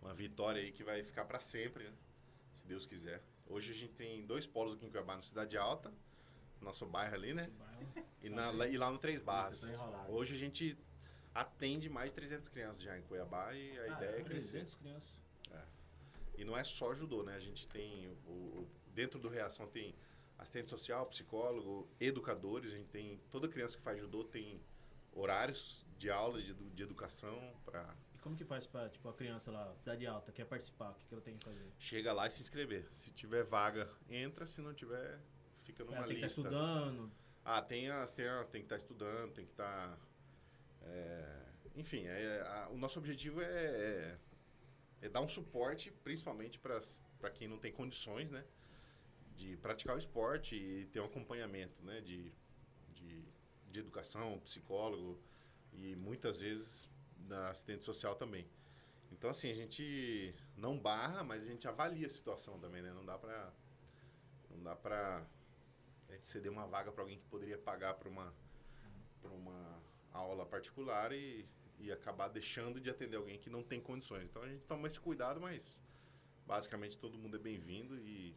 Uma 0.00 0.12
vitória 0.12 0.60
aí 0.60 0.70
que 0.70 0.84
vai 0.84 1.02
ficar 1.02 1.24
para 1.24 1.40
sempre, 1.40 1.84
né? 1.84 1.92
Se 2.52 2.66
Deus 2.66 2.84
quiser. 2.84 3.22
Hoje 3.46 3.72
a 3.72 3.74
gente 3.74 3.94
tem 3.94 4.24
dois 4.26 4.46
polos 4.46 4.74
aqui 4.74 4.84
em 4.84 4.90
Cuiabá, 4.90 5.16
na 5.16 5.22
Cidade 5.22 5.56
Alta, 5.56 5.90
nosso 6.60 6.84
bairro 6.86 7.14
ali, 7.14 7.32
né? 7.32 7.50
E, 8.22 8.28
na- 8.28 8.50
lá- 8.50 8.68
e 8.68 8.76
lá 8.76 8.90
no 8.90 8.98
Três 8.98 9.20
Barras. 9.20 9.62
Enrolado. 9.62 10.12
Hoje 10.12 10.34
a 10.34 10.38
gente 10.38 10.76
atende 11.34 11.88
mais 11.88 12.10
de 12.10 12.14
300 12.14 12.48
crianças 12.48 12.80
já 12.82 12.96
em 12.96 13.02
Cuiabá 13.02 13.52
e 13.54 13.78
a 13.78 13.82
Ah, 13.82 13.88
ideia 13.96 14.10
é 14.16 14.20
é? 14.20 14.22
crescer. 14.24 14.50
300 14.52 14.74
crianças. 14.76 15.24
E 16.36 16.44
não 16.44 16.56
é 16.56 16.64
só 16.64 16.92
judô, 16.94 17.22
né? 17.22 17.34
A 17.36 17.40
gente 17.40 17.68
tem, 17.68 18.08
o, 18.26 18.30
o- 18.30 18.70
dentro 18.92 19.20
do 19.20 19.28
Reação 19.28 19.68
tem 19.68 19.94
assistente 20.36 20.68
social, 20.68 21.06
psicólogo, 21.06 21.88
educadores. 22.00 22.72
A 22.72 22.76
gente 22.76 22.88
tem, 22.88 23.20
toda 23.30 23.48
criança 23.48 23.76
que 23.76 23.82
faz 23.84 24.00
judô 24.00 24.24
tem 24.24 24.60
horários 25.12 25.86
de 25.96 26.10
aula 26.10 26.42
de, 26.42 26.52
de 26.52 26.82
educação 26.82 27.54
para 27.64 27.94
E 28.14 28.18
como 28.18 28.34
que 28.34 28.44
faz 28.44 28.66
pra, 28.66 28.88
tipo, 28.88 29.08
a 29.08 29.14
criança 29.14 29.52
lá, 29.52 29.72
cidade 29.76 30.04
alta, 30.08 30.32
quer 30.32 30.44
participar? 30.44 30.90
O 30.90 30.94
que, 30.94 31.06
que 31.06 31.14
ela 31.14 31.22
tem 31.22 31.36
que 31.36 31.44
fazer? 31.44 31.70
chega 31.78 32.12
lá 32.12 32.26
e 32.26 32.30
se 32.32 32.42
inscrever. 32.42 32.88
Se 32.92 33.12
tiver 33.12 33.44
vaga, 33.44 33.88
entra. 34.08 34.44
Se 34.44 34.60
não 34.60 34.74
tiver, 34.74 35.20
fica 35.62 35.84
numa 35.84 35.98
ela 35.98 36.06
tem 36.08 36.16
que 36.16 36.24
estar 36.26 36.26
lista. 36.26 36.40
estudando. 36.40 37.12
Ah, 37.44 37.62
tem, 37.62 37.88
as, 37.90 38.10
tem, 38.12 38.26
a- 38.26 38.44
tem 38.44 38.60
que 38.62 38.66
estar 38.66 38.76
estudando, 38.76 39.32
tem 39.34 39.44
que 39.44 39.52
estar. 39.52 39.96
É, 40.86 41.42
enfim, 41.76 42.06
é, 42.06 42.40
a- 42.42 42.68
o 42.70 42.76
nosso 42.78 42.98
objetivo 42.98 43.40
é, 43.42 43.46
é, 43.46 44.18
é 45.02 45.08
dar 45.08 45.20
um 45.20 45.28
suporte, 45.28 45.90
principalmente 45.90 46.58
para 46.58 47.30
quem 47.30 47.48
não 47.48 47.58
tem 47.58 47.72
condições, 47.72 48.30
né? 48.30 48.44
De 49.36 49.56
praticar 49.56 49.96
o 49.96 49.98
esporte 49.98 50.54
e 50.54 50.86
ter 50.86 51.00
um 51.00 51.06
acompanhamento, 51.06 51.82
né? 51.84 52.00
De, 52.00 52.32
de, 52.94 53.24
de 53.70 53.80
educação, 53.80 54.38
psicólogo 54.40 55.20
e 55.72 55.96
muitas 55.96 56.40
vezes 56.40 56.88
da 57.16 57.50
assistente 57.50 57.84
social 57.84 58.14
também. 58.14 58.46
Então, 59.12 59.30
assim, 59.30 59.50
a 59.50 59.54
gente 59.54 60.34
não 60.56 60.78
barra, 60.78 61.22
mas 61.24 61.42
a 61.44 61.46
gente 61.46 61.66
avalia 61.68 62.06
a 62.06 62.10
situação 62.10 62.58
também, 62.60 62.82
né? 62.82 62.92
Não 62.92 63.04
dá 63.04 63.18
para 63.18 63.52
não 64.50 64.62
dá 64.62 64.76
para 64.76 65.26
é, 66.08 66.18
ceder 66.20 66.50
uma 66.50 66.66
vaga 66.66 66.92
para 66.92 67.02
alguém 67.02 67.18
que 67.18 67.24
poderia 67.26 67.58
pagar 67.58 67.94
para 67.94 68.08
uma 68.08 68.32
uma 69.24 69.82
aula 70.14 70.46
particular 70.46 71.12
e, 71.12 71.44
e 71.78 71.92
acabar 71.92 72.28
deixando 72.28 72.80
de 72.80 72.88
atender 72.88 73.16
alguém 73.16 73.38
que 73.38 73.50
não 73.50 73.62
tem 73.62 73.80
condições. 73.80 74.24
Então 74.24 74.42
a 74.42 74.48
gente 74.48 74.64
toma 74.64 74.86
esse 74.86 74.98
cuidado, 74.98 75.40
mas 75.40 75.78
basicamente 76.46 76.96
todo 76.96 77.18
mundo 77.18 77.36
é 77.36 77.38
bem-vindo 77.38 77.98
e 77.98 78.34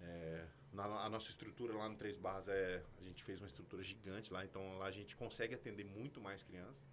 é, 0.00 0.46
na, 0.72 0.84
a 0.84 1.08
nossa 1.08 1.28
estrutura 1.30 1.74
lá 1.74 1.88
no 1.88 1.96
Três 1.96 2.16
Barras 2.16 2.48
é 2.48 2.82
a 2.98 3.04
gente 3.04 3.22
fez 3.24 3.40
uma 3.40 3.46
estrutura 3.46 3.82
gigante 3.82 4.32
lá, 4.32 4.44
então 4.44 4.78
lá 4.78 4.86
a 4.86 4.90
gente 4.90 5.16
consegue 5.16 5.54
atender 5.54 5.84
muito 5.84 6.20
mais 6.20 6.42
crianças. 6.42 6.84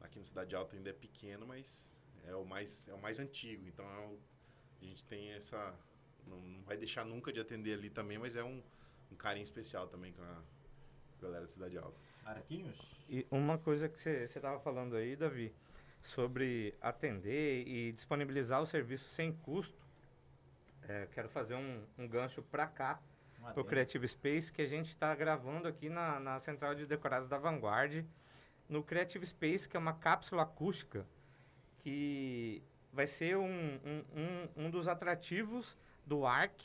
Aqui 0.00 0.18
na 0.18 0.24
Cidade 0.24 0.54
Alta 0.54 0.76
ainda 0.76 0.90
é 0.90 0.92
pequeno, 0.92 1.46
mas 1.46 1.96
é 2.24 2.34
o 2.34 2.44
mais 2.44 2.88
é 2.88 2.94
o 2.94 3.00
mais 3.00 3.18
antigo, 3.18 3.66
então 3.66 3.84
é 3.84 3.98
o- 4.06 4.18
a 4.80 4.84
gente 4.84 5.04
tem 5.04 5.30
essa 5.32 5.76
não, 6.26 6.40
não 6.40 6.62
vai 6.62 6.76
deixar 6.76 7.04
nunca 7.04 7.32
de 7.32 7.40
atender 7.40 7.74
ali 7.74 7.90
também, 7.90 8.16
mas 8.18 8.36
é 8.36 8.44
um, 8.44 8.62
um 9.10 9.16
carinho 9.16 9.44
especial 9.44 9.88
também 9.88 10.12
com 10.12 10.22
a 10.22 10.42
galera 11.20 11.44
da 11.46 11.50
Cidade 11.50 11.76
Alta. 11.76 11.98
Araquinhos? 12.28 12.76
E 13.08 13.26
uma 13.30 13.56
coisa 13.56 13.88
que 13.88 13.98
você 13.98 14.24
estava 14.24 14.60
falando 14.60 14.94
aí, 14.96 15.16
Davi, 15.16 15.54
sobre 16.02 16.74
atender 16.80 17.66
e 17.66 17.92
disponibilizar 17.92 18.60
o 18.60 18.66
serviço 18.66 19.08
sem 19.14 19.32
custo. 19.32 19.86
É, 20.86 21.08
quero 21.12 21.28
fazer 21.30 21.54
um, 21.54 21.82
um 21.98 22.06
gancho 22.06 22.42
para 22.42 22.66
cá, 22.66 23.00
pro 23.38 23.46
adendo. 23.46 23.64
Creative 23.64 24.08
Space, 24.08 24.52
que 24.52 24.60
a 24.60 24.66
gente 24.66 24.90
está 24.90 25.14
gravando 25.14 25.66
aqui 25.66 25.88
na, 25.88 26.20
na 26.20 26.40
Central 26.40 26.74
de 26.74 26.86
Decorados 26.86 27.28
da 27.28 27.38
Vanguard, 27.38 28.04
no 28.68 28.82
Creative 28.82 29.26
Space, 29.26 29.66
que 29.66 29.76
é 29.76 29.80
uma 29.80 29.94
cápsula 29.94 30.42
acústica, 30.42 31.06
que 31.78 32.62
vai 32.92 33.06
ser 33.06 33.38
um, 33.38 33.80
um, 33.84 34.04
um, 34.14 34.66
um 34.66 34.70
dos 34.70 34.86
atrativos 34.86 35.76
do 36.06 36.26
ARC, 36.26 36.60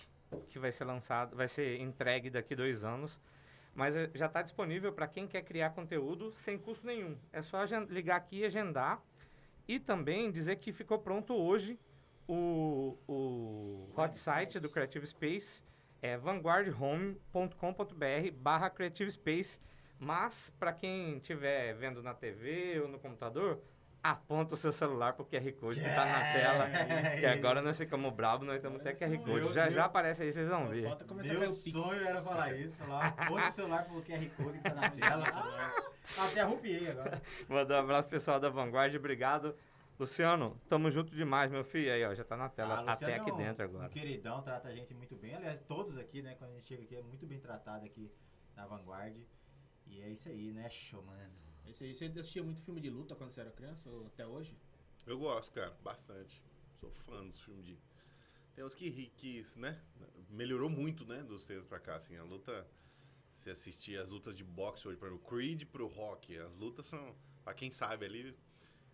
que 0.50 0.60
vai 0.60 0.72
ser 0.72 0.84
lançado, 0.84 1.36
vai 1.36 1.48
ser 1.48 1.80
entregue 1.80 2.30
daqui 2.30 2.54
dois 2.54 2.84
anos, 2.84 3.18
mas 3.76 3.96
eh, 3.96 4.10
já 4.14 4.28
está 4.28 4.42
disponível 4.42 4.94
para 4.94 5.08
quem 5.08 5.28
quer 5.28 5.44
criar 5.44 5.72
conteúdo 5.72 6.32
sem 6.32 6.58
custo 6.58 6.86
nenhum. 6.86 7.18
É 7.32 7.42
só 7.42 7.64
ligar 7.90 8.18
aqui 8.18 8.40
e 8.40 8.46
agendar. 8.46 9.02
E 9.68 9.80
também 9.80 10.32
dizer 10.32 10.58
que 10.58 10.74
ficou 10.74 11.00
pronto 11.00 11.34
hoje 11.34 11.80
o, 12.28 12.98
o 13.08 13.90
hot 13.96 14.18
site 14.18 14.60
do 14.60 14.70
Creative 14.70 15.08
Space, 15.08 15.62
é 16.02 16.18
vanguardhome.com.br 16.18 18.32
barra 18.36 18.70
Creative 18.70 19.12
Space. 19.12 19.58
Mas, 20.00 20.52
para 20.60 20.74
quem 20.74 21.18
estiver 21.18 21.74
vendo 21.76 22.04
na 22.04 22.14
TV 22.14 22.82
ou 22.82 22.90
no 22.90 23.00
computador, 23.00 23.62
aponta 24.04 24.54
o 24.56 24.58
seu 24.58 24.72
celular 24.74 25.14
pro 25.14 25.24
QR 25.26 25.50
Code 25.54 25.80
que 25.80 25.90
tá 25.90 26.06
na 26.06 26.20
tela. 26.34 26.66
Que 27.20 27.26
agora 27.26 27.62
nós 27.62 27.78
ficamos 27.78 28.14
bravos, 28.14 28.46
nós 28.46 28.58
estamos 28.58 28.82
até 28.82 28.94
QR 28.94 29.18
Code. 29.20 29.34
Meu 29.42 29.54
Já, 29.54 29.64
Deus. 29.64 29.76
já 29.76 29.86
aparece 29.86 30.24
aí, 30.24 30.34
vocês 30.34 30.48
vão 30.50 30.68
ver. 30.68 30.84
falta 30.84 31.06
começar 31.06 31.30
a 31.30 31.32
Meu 31.32 31.40
ver 31.40 31.48
o 31.48 31.64
Pix. 31.64 31.72
sonho 31.82 32.06
era 32.08 32.22
falar 32.22 32.54
isso, 32.54 32.78
falar, 32.78 33.08
aponta 33.18 33.48
o 33.48 33.52
celular 33.54 33.86
pelo 33.86 34.02
QR 34.04 34.30
Code 34.36 34.58
que 34.60 34.64
tá 34.64 34.76
na 34.76 34.90
tela. 34.90 35.24
Ah, 36.18 36.26
até 36.28 36.42
arrupiei 36.42 36.92
agora. 36.92 37.22
Mandar 37.48 37.78
um 37.78 37.84
abraço 37.86 38.10
pessoal 38.10 38.38
da 38.40 38.50
Vanguard, 38.50 38.94
obrigado. 38.94 39.56
Luciano, 39.98 40.60
tamo 40.68 40.92
junto 40.92 41.16
demais, 41.16 41.50
meu 41.50 41.64
filho. 41.64 41.92
Aí, 41.94 42.04
ó, 42.04 42.14
já 42.14 42.26
tá 42.26 42.36
na 42.36 42.50
tela, 42.50 42.76
Ah, 42.76 42.82
Luciano 42.82 43.14
até 43.14 43.16
aqui 43.22 43.30
é 43.30 43.34
um- 43.34 43.38
dentro 43.38 43.64
Um 43.66 43.70
agora. 43.70 43.90
queridão, 43.90 44.42
trata 44.42 44.68
a 44.68 44.76
gente 44.76 44.94
muito 44.94 45.16
bem. 45.16 45.34
Aliás, 45.34 45.60
todos 45.62 45.98
aqui, 45.98 46.22
né, 46.22 46.36
quando 46.38 46.52
a 46.52 46.54
gente 46.56 46.68
chega 46.68 46.84
aqui, 46.84 46.96
é 46.98 47.02
muito 47.02 47.26
bem 47.26 47.40
tratado 47.40 47.86
aqui 47.86 48.12
na 48.56 48.66
Vanguard. 48.68 49.16
E 49.88 50.02
é 50.02 50.10
isso 50.10 50.28
aí, 50.28 50.52
né, 50.52 50.70
show, 50.70 51.02
mano. 51.04 51.22
Esse 51.70 51.84
aí, 51.84 51.94
você 51.94 52.06
assistia 52.06 52.44
muito 52.44 52.62
filme 52.62 52.82
de 52.82 52.90
luta 52.90 53.16
quando 53.16 53.32
você 53.32 53.42
era 53.42 53.52
criança 53.52 53.90
ou 53.90 54.06
até 54.08 54.26
hoje? 54.26 54.56
Eu 55.06 55.18
gosto, 55.18 55.52
cara, 55.54 55.72
bastante. 55.84 56.42
Sou 56.80 56.92
fã 56.92 57.26
dos 57.26 57.40
filmes 57.42 57.66
de. 57.66 57.78
Tem 58.56 58.64
uns 58.64 58.76
que, 58.76 59.08
que 59.18 59.44
né? 59.58 59.82
Melhorou 60.30 60.70
muito, 60.70 61.06
né? 61.06 61.24
Dos 61.24 61.46
tempos 61.46 61.68
pra 61.68 61.80
cá, 61.80 61.96
assim. 61.96 62.16
A 62.18 62.24
luta. 62.24 62.68
Se 63.38 63.50
assistir 63.50 63.98
as 64.00 64.10
lutas 64.10 64.38
de 64.38 64.44
boxe 64.44 64.88
hoje, 64.88 64.98
por 64.98 65.08
exemplo, 65.08 65.28
Creed 65.28 65.66
pro 65.66 65.88
Rock. 65.88 66.38
As 66.38 66.56
lutas 66.56 66.86
são. 66.86 67.16
Pra 67.44 67.54
quem 67.54 67.70
sabe 67.72 68.06
ali, 68.06 68.38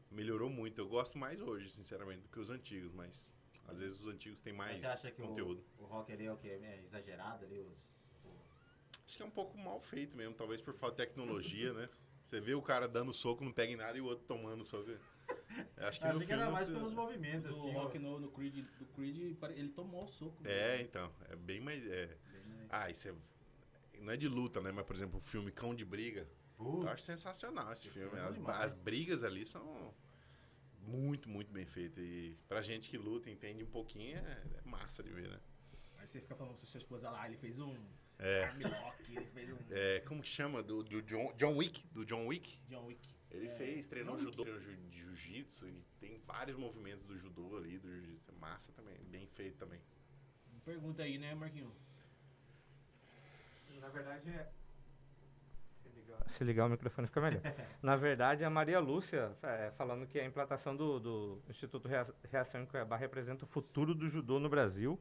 melhorou 0.10 0.50
muito. 0.50 0.80
Eu 0.80 0.88
gosto 0.88 1.18
mais 1.18 1.40
hoje, 1.42 1.70
sinceramente, 1.70 2.22
do 2.22 2.30
que 2.30 2.40
os 2.40 2.50
antigos, 2.50 2.92
mas. 2.94 3.34
Às 3.68 3.80
vezes 3.80 4.00
os 4.00 4.08
antigos 4.08 4.42
têm 4.42 4.52
mais 4.54 4.72
Mas 4.74 4.82
você 4.82 4.88
acha 4.88 5.12
que 5.12 5.22
conteúdo. 5.22 5.64
o, 5.78 5.84
o 5.84 5.86
rock 5.86 6.12
ali 6.12 6.26
é 6.26 6.32
o 6.34 6.38
quê? 6.38 6.48
É 6.48 6.82
exagerado 6.84 7.46
ali? 7.46 7.60
Os, 7.60 7.78
o- 8.26 8.42
Acho 9.06 9.18
que 9.18 9.22
é 9.22 9.26
um 9.26 9.30
pouco 9.32 9.56
mal 9.58 9.80
feito 9.80 10.18
mesmo, 10.18 10.34
talvez 10.34 10.60
por 10.62 10.74
falta 10.74 10.96
de 11.04 11.08
tecnologia, 11.08 11.72
né? 11.74 11.88
Você 12.30 12.40
vê 12.40 12.54
o 12.54 12.62
cara 12.62 12.88
dando 12.88 13.12
soco, 13.12 13.44
não 13.44 13.52
pega 13.52 13.74
em 13.74 13.76
nada, 13.76 13.98
e 13.98 14.02
o 14.02 14.06
outro 14.06 14.24
tomando 14.28 14.64
soco. 14.64 14.88
Eu 14.90 15.00
Acho 15.88 16.00
que 16.00 16.06
achei 16.06 16.20
que 16.22 16.28
filme 16.28 16.34
era 16.44 16.52
mais 16.52 16.66
precisa- 16.66 16.78
pelos 16.80 16.94
movimentos, 16.94 17.56
Do 17.56 17.60
assim. 17.60 17.72
Rock 17.74 17.98
ó. 17.98 18.02
no, 18.02 18.20
no 18.20 18.32
Creed, 18.32 18.66
do 18.78 18.86
Creed, 18.94 19.36
ele 19.56 19.70
tomou 19.70 20.04
o 20.06 20.08
soco. 20.08 20.38
É, 20.48 20.80
então. 20.82 21.12
É 21.28 21.36
bem 21.36 21.60
mais. 21.60 21.84
É... 21.88 22.06
Bem? 22.06 22.68
Ah, 22.70 22.90
isso 22.90 23.10
é. 23.10 23.14
Não 24.00 24.14
é 24.14 24.18
de 24.18 24.28
luta, 24.28 24.62
né? 24.62 24.72
Mas, 24.72 24.86
por 24.86 24.96
exemplo, 24.96 25.18
o 25.18 25.22
filme 25.22 25.52
Cão 25.52 25.74
de 25.74 25.84
Briga. 25.84 26.30
Putz. 26.56 26.84
Eu 26.86 26.90
acho 26.90 27.04
sensacional 27.04 27.72
esse 27.74 27.90
filme. 27.90 28.10
filme 28.10 28.24
é 28.24 28.28
As, 28.28 28.36
demais. 28.36 28.60
as 28.60 28.74
brigas 28.74 29.24
ali 29.24 29.44
são 29.46 29.92
muito, 30.82 31.28
muito 31.28 31.52
bem 31.52 31.66
feitas. 31.66 31.98
E 32.04 32.38
pra 32.48 32.62
gente 32.62 32.90
que 32.90 32.98
luta, 32.98 33.30
entende 33.30 33.64
um 33.64 33.68
pouquinho, 33.70 34.18
é, 34.18 34.44
é 34.58 34.62
massa 34.70 35.02
de 35.02 35.10
ver, 35.10 35.30
né? 35.30 35.40
Aí 35.98 36.08
você 36.08 36.22
fica 36.22 36.36
falando 36.36 36.56
pra 36.56 36.66
sua 36.66 36.78
esposa 36.78 37.10
lá, 37.10 37.26
ele 37.28 37.38
fez 37.38 37.60
um 37.60 37.76
É. 38.20 38.44
armlock, 38.46 39.16
ele 39.16 39.26
fez 39.28 39.50
um 39.52 39.58
É, 39.72 40.00
como 40.02 40.22
que 40.22 40.28
chama? 40.28 40.62
Do, 40.62 40.84
do 40.84 41.02
John, 41.02 41.34
John 41.38 41.56
Wick? 41.56 41.88
Do 41.94 42.06
John 42.06 42.28
Wick? 42.28 42.60
John 42.68 42.86
Wick. 42.86 43.10
Ele 43.32 43.48
É, 43.48 43.56
fez, 43.56 43.88
treinou 43.88 44.18
John 44.18 44.24
judô, 44.24 44.46
jiu-jitsu 44.92 45.68
e 45.70 45.84
tem 46.00 46.20
vários 46.26 46.58
movimentos 46.58 47.06
do 47.08 47.18
judô 47.18 47.58
ali, 47.58 47.78
do 47.78 47.88
jiu-jitsu. 47.90 48.32
É 48.32 48.40
massa 48.40 48.72
também, 48.74 48.98
bem 49.10 49.26
feito 49.28 49.58
também. 49.58 49.80
Pergunta 50.66 51.04
aí, 51.04 51.18
né, 51.18 51.34
Marquinhos? 51.34 51.72
Na 53.80 53.88
verdade 53.90 54.30
é. 54.30 54.50
Se 55.82 55.90
ligar, 55.90 56.30
se 56.30 56.44
ligar 56.44 56.66
o 56.66 56.70
microfone 56.70 57.08
fica 57.08 57.22
melhor. 57.22 57.42
Na 57.82 57.96
verdade, 57.96 58.44
a 58.44 58.50
Maria 58.50 58.80
Lúcia 58.80 59.32
é, 59.42 59.72
falando 59.78 60.06
que 60.06 60.20
a 60.20 60.26
implantação 60.26 60.76
do, 60.76 61.00
do 61.00 61.42
Instituto 61.50 61.88
Rea- 61.88 62.14
Reação 62.30 62.62
em 62.62 62.66
Cuiabá 62.66 62.98
representa 62.98 63.46
o 63.46 63.48
futuro 63.48 63.96
do 63.96 64.10
judô 64.10 64.40
no 64.40 64.50
Brasil. 64.50 65.00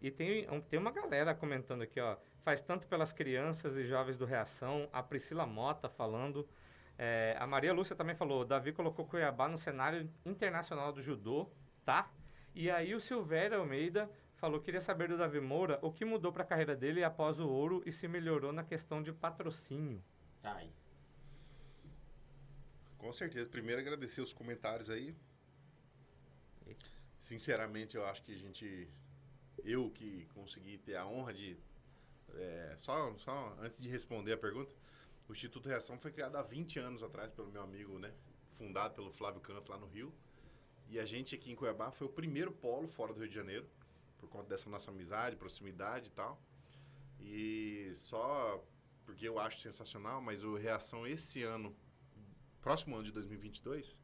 E 0.00 0.10
tem, 0.10 0.46
tem 0.68 0.78
uma 0.78 0.90
galera 0.90 1.34
comentando 1.34 1.82
aqui, 1.82 2.00
ó. 2.00 2.16
Faz 2.42 2.60
tanto 2.60 2.86
pelas 2.86 3.12
crianças 3.12 3.76
e 3.76 3.84
jovens 3.84 4.16
do 4.16 4.24
Reação. 4.24 4.88
A 4.92 5.02
Priscila 5.02 5.46
Mota 5.46 5.88
falando. 5.88 6.48
É, 6.98 7.36
a 7.38 7.46
Maria 7.46 7.72
Lúcia 7.72 7.96
também 7.96 8.14
falou: 8.14 8.44
Davi 8.44 8.72
colocou 8.72 9.06
Cuiabá 9.06 9.48
no 9.48 9.58
cenário 9.58 10.08
internacional 10.24 10.92
do 10.92 11.02
judô, 11.02 11.50
tá? 11.84 12.10
E 12.54 12.70
aí 12.70 12.94
o 12.94 13.00
Silvério 13.00 13.58
Almeida 13.58 14.10
falou 14.36 14.60
queria 14.60 14.80
saber 14.80 15.08
do 15.08 15.18
Davi 15.18 15.40
Moura 15.40 15.78
o 15.82 15.92
que 15.92 16.04
mudou 16.04 16.32
para 16.32 16.42
a 16.42 16.46
carreira 16.46 16.76
dele 16.76 17.02
após 17.02 17.38
o 17.38 17.48
ouro 17.48 17.82
e 17.84 17.92
se 17.92 18.06
melhorou 18.06 18.52
na 18.52 18.62
questão 18.62 19.02
de 19.02 19.12
patrocínio. 19.12 20.02
Tá 20.42 20.54
aí. 20.54 20.72
Com 22.98 23.12
certeza. 23.12 23.48
Primeiro, 23.48 23.80
agradecer 23.80 24.20
os 24.20 24.32
comentários 24.32 24.90
aí. 24.90 25.14
Eita. 26.66 26.86
Sinceramente, 27.20 27.96
eu 27.96 28.06
acho 28.06 28.22
que 28.22 28.34
a 28.34 28.38
gente. 28.38 28.88
Eu 29.64 29.90
que 29.90 30.26
consegui 30.34 30.78
ter 30.78 30.96
a 30.96 31.06
honra 31.06 31.32
de. 31.32 31.56
é, 32.34 32.74
só, 32.76 33.16
só 33.18 33.56
antes 33.60 33.80
de 33.80 33.88
responder 33.88 34.32
a 34.32 34.38
pergunta, 34.38 34.74
o 35.28 35.32
Instituto 35.32 35.68
Reação 35.68 35.98
foi 35.98 36.12
criado 36.12 36.36
há 36.36 36.42
20 36.42 36.78
anos 36.78 37.02
atrás 37.02 37.32
pelo 37.32 37.50
meu 37.50 37.62
amigo, 37.62 37.98
né? 37.98 38.12
Fundado 38.54 38.94
pelo 38.94 39.10
Flávio 39.10 39.40
Canto 39.40 39.70
lá 39.70 39.78
no 39.78 39.86
Rio. 39.86 40.12
E 40.88 40.98
a 40.98 41.04
gente 41.04 41.34
aqui 41.34 41.50
em 41.50 41.56
Cuiabá 41.56 41.90
foi 41.90 42.06
o 42.06 42.10
primeiro 42.10 42.52
polo 42.52 42.86
fora 42.86 43.12
do 43.12 43.20
Rio 43.20 43.28
de 43.28 43.34
Janeiro, 43.34 43.66
por 44.18 44.28
conta 44.28 44.48
dessa 44.48 44.70
nossa 44.70 44.90
amizade, 44.90 45.36
proximidade 45.36 46.08
e 46.08 46.12
tal. 46.12 46.40
E 47.20 47.92
só 47.96 48.62
porque 49.04 49.28
eu 49.28 49.38
acho 49.38 49.60
sensacional, 49.60 50.20
mas 50.20 50.44
o 50.44 50.56
Reação 50.56 51.06
esse 51.06 51.42
ano, 51.42 51.74
próximo 52.60 52.94
ano 52.94 53.04
de 53.04 53.12
2022, 53.12 53.96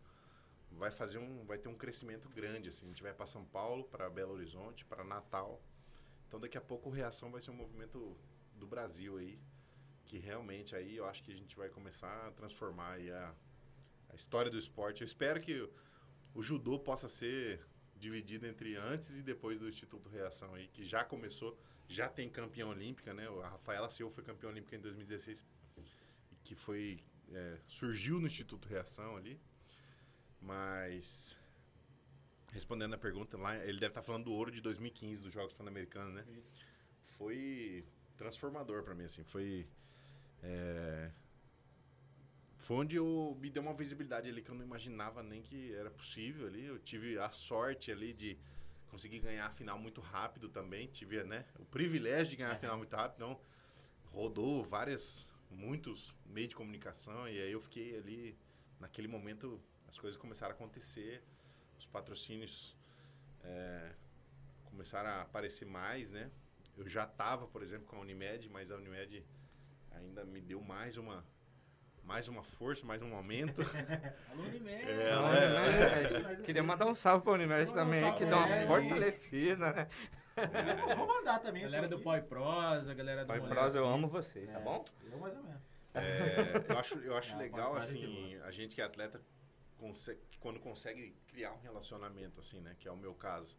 vai 0.78 0.90
fazer 0.90 1.18
um, 1.18 1.44
vai 1.44 1.58
ter 1.58 1.68
um 1.68 1.74
crescimento 1.74 2.28
grande 2.28 2.68
assim. 2.68 2.86
A 2.86 2.88
gente 2.88 3.02
vai 3.02 3.12
para 3.12 3.26
São 3.26 3.44
Paulo, 3.44 3.84
para 3.84 4.08
Belo 4.10 4.34
Horizonte, 4.34 4.84
para 4.84 5.04
Natal. 5.04 5.60
Então 6.26 6.40
daqui 6.40 6.56
a 6.56 6.60
pouco 6.60 6.88
o 6.88 6.92
Reação 6.92 7.30
vai 7.30 7.40
ser 7.40 7.50
um 7.50 7.54
movimento 7.54 8.16
do 8.54 8.66
Brasil 8.66 9.18
aí, 9.18 9.38
que 10.04 10.18
realmente 10.18 10.74
aí 10.74 10.96
eu 10.96 11.06
acho 11.06 11.22
que 11.22 11.32
a 11.32 11.36
gente 11.36 11.56
vai 11.56 11.68
começar 11.68 12.26
a 12.26 12.30
transformar 12.32 12.98
a, 12.98 13.34
a 14.08 14.14
história 14.14 14.50
do 14.50 14.58
esporte. 14.58 15.02
Eu 15.02 15.06
espero 15.06 15.40
que 15.40 15.68
o, 16.34 16.42
judô 16.42 16.78
possa 16.78 17.08
ser 17.08 17.60
dividido 17.96 18.46
entre 18.46 18.76
antes 18.76 19.10
e 19.10 19.22
depois 19.22 19.58
do 19.58 19.68
Instituto 19.68 20.08
Reação 20.08 20.54
aí, 20.54 20.68
que 20.68 20.84
já 20.84 21.04
começou, 21.04 21.58
já 21.88 22.08
tem 22.08 22.28
campeã 22.28 22.66
olímpica, 22.66 23.12
né? 23.12 23.28
A 23.44 23.48
Rafaela 23.48 23.88
Silva 23.90 24.12
foi 24.12 24.24
campeã 24.24 24.48
olímpica 24.48 24.74
em 24.76 24.80
2016, 24.80 25.44
que 26.42 26.54
foi 26.54 27.02
é, 27.32 27.58
surgiu 27.66 28.20
no 28.20 28.26
Instituto 28.26 28.68
Reação 28.68 29.16
ali. 29.16 29.40
Mas 30.42 31.36
respondendo 32.52 32.94
a 32.94 32.98
pergunta 32.98 33.38
lá, 33.38 33.56
ele 33.56 33.80
deve 33.80 33.92
estar 33.92 34.02
falando 34.02 34.24
do 34.24 34.32
ouro 34.32 34.50
de 34.50 34.60
2015 34.60 35.22
dos 35.22 35.32
Jogos 35.32 35.54
Pan-Americanos, 35.54 36.14
né? 36.14 36.24
Isso. 36.28 36.66
Foi 37.16 37.84
transformador 38.16 38.82
para 38.82 38.94
mim 38.94 39.04
assim, 39.04 39.24
foi 39.24 39.66
é, 40.42 41.10
foi 42.62 42.76
onde 42.76 42.94
eu 42.94 43.36
me 43.40 43.50
deu 43.50 43.60
uma 43.60 43.74
visibilidade 43.74 44.28
ali 44.28 44.40
que 44.40 44.48
eu 44.48 44.54
não 44.54 44.64
imaginava 44.64 45.20
nem 45.20 45.42
que 45.42 45.74
era 45.74 45.90
possível 45.90 46.46
ali. 46.46 46.64
Eu 46.64 46.78
tive 46.78 47.18
a 47.18 47.28
sorte 47.28 47.90
ali 47.90 48.12
de 48.12 48.38
conseguir 48.88 49.18
ganhar 49.18 49.46
a 49.46 49.50
final 49.50 49.76
muito 49.80 50.00
rápido 50.00 50.48
também. 50.48 50.86
Tive, 50.86 51.24
né, 51.24 51.44
o 51.58 51.64
privilégio 51.64 52.30
de 52.30 52.36
ganhar 52.36 52.52
a 52.52 52.58
final 52.58 52.78
muito 52.78 52.94
rápido. 52.94 53.16
Então, 53.16 53.40
rodou 54.12 54.62
várias, 54.62 55.28
muitos 55.50 56.14
meios 56.24 56.50
de 56.50 56.54
comunicação. 56.54 57.28
E 57.28 57.40
aí 57.40 57.50
eu 57.50 57.60
fiquei 57.60 57.96
ali, 57.96 58.38
naquele 58.78 59.08
momento, 59.08 59.60
as 59.92 59.98
coisas 59.98 60.18
começaram 60.18 60.52
a 60.52 60.54
acontecer. 60.54 61.22
Os 61.78 61.86
patrocínios 61.86 62.74
é, 63.44 63.90
começaram 64.64 65.10
a 65.10 65.20
aparecer 65.20 65.66
mais, 65.66 66.08
né? 66.08 66.30
Eu 66.78 66.88
já 66.88 67.04
estava, 67.04 67.46
por 67.46 67.62
exemplo, 67.62 67.86
com 67.86 67.96
a 67.96 68.00
Unimed, 68.00 68.48
mas 68.48 68.72
a 68.72 68.76
Unimed 68.76 69.22
ainda 69.90 70.24
me 70.24 70.40
deu 70.40 70.62
mais 70.62 70.96
uma 70.96 71.22
mais 72.04 72.26
uma 72.26 72.42
força, 72.42 72.84
mais 72.86 73.00
um 73.02 73.14
aumento. 73.14 73.60
Alô, 74.32 74.42
Unimed. 74.44 74.82
É, 74.82 76.32
é. 76.32 76.36
Queria 76.42 76.62
mandar 76.62 76.86
um 76.86 76.94
salve 76.94 77.22
para 77.22 77.32
a 77.32 77.34
Unimed 77.34 77.70
um 77.70 77.74
também, 77.74 78.00
salve 78.00 78.18
que 78.18 78.24
dá 78.24 78.36
uma 78.38 78.66
fortalecida, 78.66 79.72
né? 79.74 79.88
Vou 80.96 81.06
mandar 81.06 81.38
também. 81.40 81.62
Galera 81.64 81.86
do. 81.86 82.00
Poi 82.00 82.22
Prosa, 82.22 82.94
galera 82.94 83.24
do 83.24 83.28
Pai 83.28 83.40
Mulher 83.40 83.54
Prosa, 83.54 83.78
eu 83.78 83.86
amo 83.86 84.08
vocês, 84.08 84.50
tá 84.50 84.58
É, 84.58 84.62
bom? 84.62 84.82
Eu 85.04 85.18
mais 85.18 85.36
ou 85.36 85.42
menos. 85.42 85.60
É, 85.94 86.64
eu 86.66 86.78
acho, 86.78 86.98
eu 87.00 87.14
acho 87.14 87.34
Ah, 87.34 87.36
legal, 87.38 87.76
assim, 87.76 88.38
a 88.42 88.50
gente 88.50 88.74
que 88.74 88.80
é 88.80 88.84
atleta, 88.84 89.20
consegue, 89.82 90.20
quando 90.40 90.60
consegue 90.60 91.14
criar 91.26 91.52
um 91.52 91.60
relacionamento, 91.60 92.40
assim, 92.40 92.60
né? 92.60 92.76
Que 92.78 92.86
é 92.88 92.92
o 92.92 92.96
meu 92.96 93.14
caso, 93.14 93.58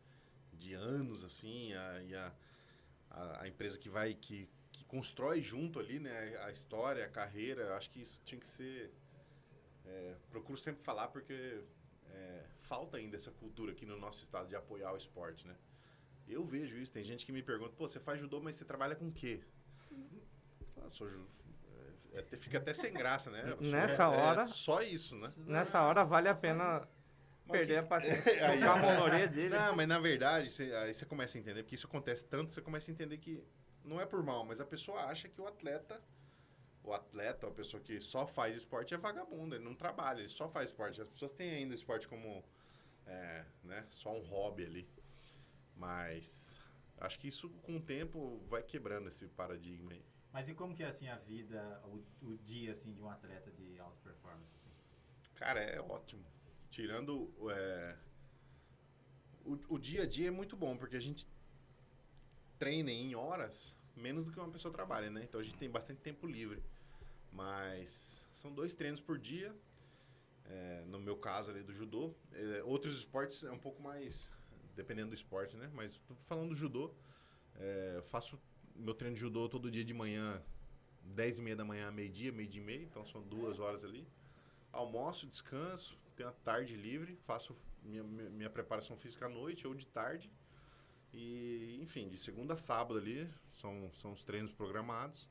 de 0.54 0.74
anos, 0.74 1.24
assim, 1.24 1.74
a, 1.74 2.04
e 2.04 2.16
a, 2.16 2.34
a, 3.10 3.42
a 3.44 3.48
empresa 3.48 3.78
que 3.78 3.90
vai, 3.90 4.14
que, 4.14 4.50
que 4.72 4.84
constrói 4.86 5.42
junto 5.42 5.80
ali, 5.80 6.00
né? 6.00 6.38
A 6.46 6.52
história, 6.52 7.06
a 7.06 7.10
carreira, 7.10 7.76
acho 7.76 7.90
que 7.90 8.02
isso 8.02 8.22
tinha 8.24 8.40
que 8.40 8.48
ser... 8.48 8.92
é, 9.86 10.16
procuro 10.30 10.58
sempre 10.58 10.82
falar 10.84 11.10
porque 11.10 11.62
é, 12.12 12.46
falta 12.62 12.98
ainda 12.98 13.16
essa 13.18 13.32
cultura 13.32 13.72
aqui 13.74 13.86
no 13.86 13.98
nosso 13.98 14.24
estado 14.24 14.48
de 14.48 14.56
apoiar 14.56 14.94
o 14.94 14.98
esporte, 14.98 15.46
né? 15.48 15.56
Eu 16.28 16.46
vejo 16.46 16.78
isso, 16.78 16.92
tem 16.92 17.04
gente 17.04 17.26
que 17.26 17.34
me 17.34 17.44
pergunta, 17.44 17.74
pô, 17.76 17.88
você 17.88 18.00
faz 18.00 18.20
judô, 18.20 18.40
mas 18.40 18.56
você 18.56 18.64
trabalha 18.64 18.96
com 18.96 19.08
o 19.10 19.12
quê? 19.12 19.42
Ah, 20.78 20.90
sou. 20.90 21.08
É, 22.13 22.21
fica 22.38 22.58
até 22.60 22.73
sem 22.73 22.93
graça, 22.93 23.30
né? 23.30 23.56
Nessa 23.60 24.04
é, 24.04 24.08
hora- 24.08 24.45
só 24.45 24.82
isso, 24.82 25.15
né? 25.15 25.32
Nessa 25.38 25.82
hora 25.82 26.04
vale 26.04 26.30
a 26.30 26.36
pena 26.36 26.88
perder 27.52 27.80
a 27.80 27.84
paciência, 27.84 28.23
Aí- 28.52 28.60
tocar 28.60 28.97
a 28.99 29.04
orelha 29.04 29.28
dele. 29.28 29.49
Não, 29.56 29.76
mas 29.76 29.88
na 29.88 29.99
verdade, 29.99 30.52
você- 30.52 30.73
aí 30.76 30.93
você 30.93 31.06
começa 31.06 31.38
a 31.38 31.41
entender, 31.41 31.63
porque 31.63 31.76
isso 31.76 31.88
acontece 31.88 32.26
tanto, 32.26 32.54
você 32.54 32.62
começa 32.62 32.89
a 32.89 32.93
entender 32.93 33.17
que 33.17 33.43
não 33.84 33.99
é 33.99 34.06
por 34.06 34.23
mal, 34.23 34.45
mas 34.45 34.62
a 34.62 34.65
pessoa 34.65 35.02
acha 35.06 35.28
que 35.28 35.41
o 35.41 35.47
atleta, 35.47 35.99
o 36.84 36.93
atleta, 36.93 37.47
a 37.47 37.52
pessoa 37.52 37.82
que 37.82 37.99
só 37.99 38.26
faz 38.28 38.56
esporte 38.56 38.93
é 38.93 38.97
vagabundo, 38.97 39.56
ele 39.56 39.63
não 39.63 39.73
trabalha, 39.76 40.19
ele 40.19 40.30
só 40.30 40.47
faz 40.49 40.69
esporte. 40.69 41.02
As 41.02 41.08
pessoas 41.10 41.32
têm 41.34 41.49
ainda 41.54 41.73
esporte 41.73 42.08
como, 42.08 42.43
é, 43.06 43.43
né, 43.63 43.86
só 43.89 44.13
um 44.13 44.21
hobby 44.21 44.65
ali. 44.65 44.88
Mas 45.76 46.60
acho 46.99 47.19
que 47.19 47.28
isso 47.28 47.49
com 47.63 47.78
o 47.78 47.82
tempo 47.82 48.41
vai 48.49 48.62
quebrando 48.63 49.08
esse 49.10 49.28
paradigma 49.28 49.91
aí. 49.91 50.04
Mas 50.34 50.50
e 50.50 50.54
como 50.54 50.76
que 50.76 50.84
é 50.84 50.88
assim 50.88 51.08
a 51.08 51.15
vida, 51.17 51.82
o, 51.86 52.04
o 52.26 52.38
dia 52.39 52.72
assim 52.72 52.91
de 52.91 53.00
um 53.00 53.10
atleta 53.10 53.52
de 53.52 53.80
alta 53.80 53.98
performance? 54.04 54.52
Assim? 54.56 54.72
Cara, 55.36 55.60
é 55.62 55.80
ótimo. 55.80 56.26
Tirando 56.72 57.32
é, 57.52 57.96
o, 59.46 59.76
o 59.76 59.80
dia 59.80 60.04
a 60.04 60.06
dia 60.08 60.30
é 60.30 60.32
muito 60.32 60.58
bom, 60.58 60.76
porque 60.76 60.96
a 60.96 61.00
gente 61.00 61.28
treina 62.58 62.91
em 62.91 63.13
horas 63.13 63.78
menos 63.96 64.26
do 64.26 64.32
que 64.32 64.39
uma 64.39 64.50
pessoa 64.50 64.74
trabalha, 64.74 65.10
né? 65.10 65.24
Então 65.24 65.39
a 65.39 65.43
gente 65.43 65.58
tem 65.58 65.69
bastante 65.69 66.02
tempo 66.02 66.26
livre. 66.26 66.63
Mas 67.32 68.28
são 68.34 68.54
dois 68.54 68.74
treinos 68.74 69.00
por 69.00 69.17
dia. 69.17 69.56
É, 70.46 70.84
no 70.88 71.00
meu 71.00 71.17
caso 71.17 71.52
ali 71.52 71.63
do 71.63 71.74
judô. 71.74 72.13
É, 72.32 72.63
outros 72.63 72.98
esportes 72.98 73.43
é 73.43 73.52
um 73.52 73.60
pouco 73.60 73.82
mais. 73.82 74.32
Dependendo 74.76 75.10
do 75.10 75.15
esporte, 75.15 75.56
né? 75.56 75.69
Mas 75.74 76.00
falando 76.26 76.50
do 76.50 76.56
judô. 76.56 76.93
É, 77.56 78.02
faço 78.08 78.39
meu 78.76 78.94
treino 78.94 79.16
de 79.16 79.22
judô 79.22 79.48
todo 79.48 79.70
dia 79.72 79.84
de 79.84 79.94
manhã, 79.94 80.42
10 81.04 81.40
e 81.40 81.42
meia 81.42 81.56
da 81.56 81.66
manhã, 81.66 81.92
meio-dia, 81.92 82.32
meio-dia 82.32 82.62
e 82.62 82.66
meia. 82.66 82.84
Então 82.84 83.06
são 83.06 83.22
duas 83.22 83.60
horas 83.60 83.84
ali. 83.84 84.08
Almoço, 84.72 85.28
descanso, 85.28 85.98
tenho 86.16 86.30
a 86.30 86.32
tarde 86.32 86.76
livre, 86.76 87.16
faço 87.26 87.56
minha, 87.84 88.04
minha 88.04 88.50
preparação 88.50 88.98
física 88.98 89.26
à 89.26 89.30
noite 89.30 89.68
ou 89.68 89.74
de 89.74 89.88
tarde. 89.88 90.32
E, 91.14 91.78
enfim, 91.82 92.10
de 92.10 92.18
segunda 92.18 92.56
a 92.56 92.58
sábado 92.58 92.98
ali, 92.98 93.30
são, 93.52 93.92
são 94.02 94.14
os 94.14 94.24
treinos 94.24 94.52
programados. 94.52 95.30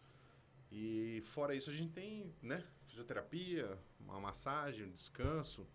E 0.70 1.20
fora 1.26 1.55
isso 1.55 1.70
a 1.70 1.72
gente 1.72 1.92
tem, 1.92 2.33
né, 2.40 2.64
fisioterapia, 2.87 3.78
uma 4.00 4.20
massagem, 4.20 4.87
um 4.87 4.90
descanso, 4.90 5.66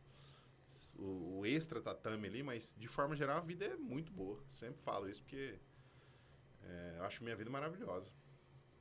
o, 0.98 1.40
o, 1.40 1.46
extra 1.46 1.82
tatame 1.82 2.28
ali, 2.28 2.42
mas 2.42 2.76
de 2.78 2.88
forma 2.88 3.16
geral 3.16 3.38
a 3.38 3.42
vida 3.42 3.66
é 3.66 3.76
muito 3.76 4.12
boa. 4.12 4.42
Sempre 4.50 4.82
falo 4.82 5.10
isso 5.10 5.22
porque 5.22 5.60
é, 6.64 6.96
eu 6.98 7.04
acho 7.04 7.24
minha 7.24 7.36
vida 7.36 7.50
maravilhosa. 7.50 8.12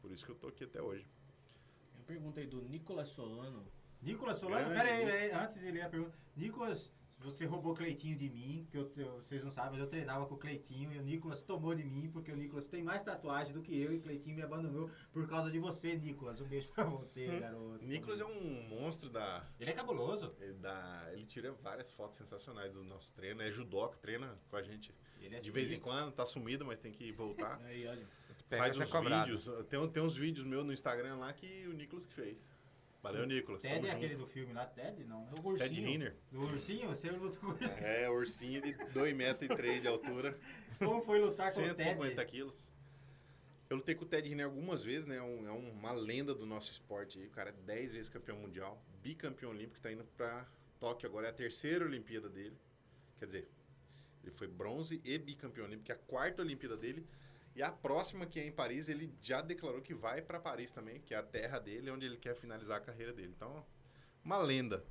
Por 0.00 0.10
isso 0.10 0.24
que 0.24 0.30
eu 0.30 0.36
tô 0.36 0.48
aqui 0.48 0.64
até 0.64 0.80
hoje. 0.80 1.06
Uma 1.94 2.04
pergunta 2.04 2.40
aí 2.40 2.46
do 2.46 2.62
Nicolas 2.62 3.08
Solano. 3.08 3.66
Nicolas 4.02 4.38
Solano, 4.38 4.68
peraí, 4.68 5.04
peraí, 5.04 5.32
antes 5.32 5.58
de 5.58 5.70
ler 5.70 5.82
a 5.82 5.88
pergunta. 5.88 6.16
Nicolas 6.36 6.92
você 7.18 7.44
roubou 7.44 7.74
Cleitinho 7.74 8.16
de 8.16 8.28
mim, 8.28 8.66
que 8.70 8.76
eu, 8.76 8.92
eu, 8.96 9.16
vocês 9.16 9.42
não 9.42 9.50
sabem, 9.50 9.72
mas 9.72 9.80
eu 9.80 9.86
treinava 9.86 10.26
com 10.26 10.34
o 10.34 10.38
Cleitinho 10.38 10.92
e 10.92 10.98
o 10.98 11.02
Nicolas 11.02 11.42
tomou 11.42 11.74
de 11.74 11.84
mim, 11.84 12.10
porque 12.12 12.30
o 12.30 12.36
Nicolas 12.36 12.68
tem 12.68 12.82
mais 12.82 13.02
tatuagem 13.02 13.52
do 13.52 13.62
que 13.62 13.76
eu 13.76 13.92
e 13.92 13.96
o 13.96 14.00
Cleitinho 14.00 14.36
me 14.36 14.42
abandonou 14.42 14.90
por 15.12 15.26
causa 15.28 15.50
de 15.50 15.58
você, 15.58 15.96
Nicolas. 15.96 16.40
Um 16.40 16.46
beijo 16.46 16.68
pra 16.68 16.84
você, 16.84 17.28
hum. 17.28 17.40
garoto. 17.40 17.84
Nicolas 17.84 18.20
é 18.20 18.24
um 18.24 18.68
monstro 18.68 19.08
da. 19.08 19.46
Ele 19.58 19.70
é 19.70 19.72
cabuloso. 19.72 20.34
Ele, 20.40 20.54
dá, 20.54 21.08
ele 21.12 21.24
tira 21.24 21.52
várias 21.52 21.90
fotos 21.92 22.16
sensacionais 22.16 22.72
do 22.72 22.84
nosso 22.84 23.12
treino. 23.12 23.42
É 23.42 23.50
judoca, 23.50 23.98
treina 23.98 24.38
com 24.48 24.56
a 24.56 24.62
gente. 24.62 24.94
É 25.22 25.38
de 25.38 25.50
vez 25.50 25.72
em 25.72 25.78
quando, 25.78 26.12
tá 26.12 26.26
sumido, 26.26 26.64
mas 26.64 26.78
tem 26.78 26.92
que 26.92 27.10
voltar. 27.12 27.60
Aí, 27.64 27.86
olha. 27.86 28.06
Faz 28.48 28.76
uns 28.76 28.90
vídeos. 28.90 29.50
Tem, 29.68 29.88
tem 29.88 30.02
uns 30.02 30.16
vídeos 30.16 30.46
meus 30.46 30.64
no 30.64 30.72
Instagram 30.72 31.16
lá 31.16 31.32
que 31.32 31.66
o 31.66 31.72
Nicolas 31.72 32.06
que 32.06 32.14
fez. 32.14 32.48
Valeu, 33.02 33.26
Nicolas. 33.26 33.62
Ted 33.62 33.74
é 33.74 33.80
junto. 33.82 33.96
aquele 33.96 34.16
do 34.16 34.26
filme 34.26 34.52
lá, 34.52 34.66
Ted? 34.66 35.04
Não. 35.04 35.28
É 35.28 35.40
o 35.40 35.46
ursinho. 35.46 35.70
Ted 35.70 35.80
Riner. 35.80 36.16
Do 36.30 36.40
ursinho? 36.42 36.88
Você 36.88 37.10
luta 37.10 37.38
com 37.38 37.46
o 37.46 37.50
ursinho. 37.50 37.78
É, 37.78 38.10
ursinho 38.10 38.62
de 38.62 38.74
2,3 38.74 39.14
metros 39.14 39.50
e 39.50 39.56
três 39.56 39.82
de 39.82 39.88
altura. 39.88 40.38
Como 40.78 41.02
foi 41.02 41.20
lutar 41.20 41.52
com 41.52 41.60
o 41.60 41.64
Ted? 41.64 41.82
150 41.82 42.24
quilos. 42.24 42.70
Eu 43.68 43.78
lutei 43.78 43.94
com 43.94 44.04
o 44.04 44.08
Ted 44.08 44.28
Riner 44.28 44.46
algumas 44.46 44.82
vezes, 44.82 45.06
né? 45.06 45.16
É 45.16 45.22
um, 45.22 45.48
é 45.48 45.50
uma 45.50 45.92
lenda 45.92 46.34
do 46.34 46.46
nosso 46.46 46.70
esporte 46.70 47.18
aí. 47.18 47.26
O 47.26 47.30
cara 47.30 47.50
é 47.50 47.52
10 47.52 47.92
vezes 47.94 48.08
campeão 48.08 48.38
mundial, 48.38 48.80
bicampeão 49.02 49.50
olímpico, 49.50 49.80
tá 49.80 49.90
indo 49.90 50.04
pra 50.16 50.46
Tóquio 50.78 51.08
agora. 51.08 51.26
É 51.26 51.30
a 51.30 51.32
terceira 51.32 51.84
Olimpíada 51.84 52.28
dele. 52.28 52.56
Quer 53.18 53.26
dizer, 53.26 53.48
ele 54.22 54.30
foi 54.32 54.46
bronze 54.46 55.00
e 55.04 55.18
bicampeão 55.18 55.66
olímpico, 55.66 55.90
é 55.90 55.94
a 55.94 55.98
quarta 55.98 56.42
Olimpíada 56.42 56.76
dele. 56.76 57.06
E 57.56 57.62
a 57.62 57.72
próxima, 57.72 58.26
que 58.26 58.38
é 58.38 58.46
em 58.46 58.52
Paris, 58.52 58.86
ele 58.86 59.10
já 59.18 59.40
declarou 59.40 59.80
que 59.80 59.94
vai 59.94 60.20
para 60.20 60.38
Paris 60.38 60.70
também, 60.70 61.00
que 61.00 61.14
é 61.14 61.16
a 61.16 61.22
terra 61.22 61.58
dele, 61.58 61.90
onde 61.90 62.04
ele 62.04 62.18
quer 62.18 62.36
finalizar 62.36 62.76
a 62.76 62.80
carreira 62.80 63.14
dele. 63.14 63.32
Então, 63.34 63.64
uma 64.22 64.36
lenda. 64.36 64.84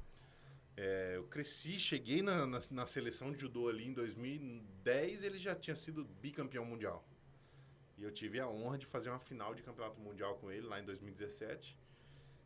É, 0.75 1.13
eu 1.15 1.25
cresci, 1.25 1.79
cheguei 1.79 2.23
na, 2.23 2.47
na, 2.47 2.59
na, 2.71 2.87
seleção 2.87 3.31
de 3.31 3.39
judô 3.39 3.69
ali 3.69 3.85
em 3.85 3.93
2010, 3.93 5.23
ele 5.23 5.37
já 5.37 5.53
tinha 5.53 5.75
sido 5.75 6.05
bicampeão 6.19 6.65
mundial. 6.65 7.07
E 7.99 8.03
eu 8.03 8.11
tive 8.11 8.39
a 8.39 8.49
honra 8.49 8.79
de 8.79 8.87
fazer 8.87 9.11
uma 9.11 9.19
final 9.19 9.53
de 9.53 9.61
campeonato 9.61 10.01
mundial 10.01 10.35
com 10.37 10.51
ele 10.51 10.65
lá 10.65 10.79
em 10.79 10.85
2017. 10.85 11.77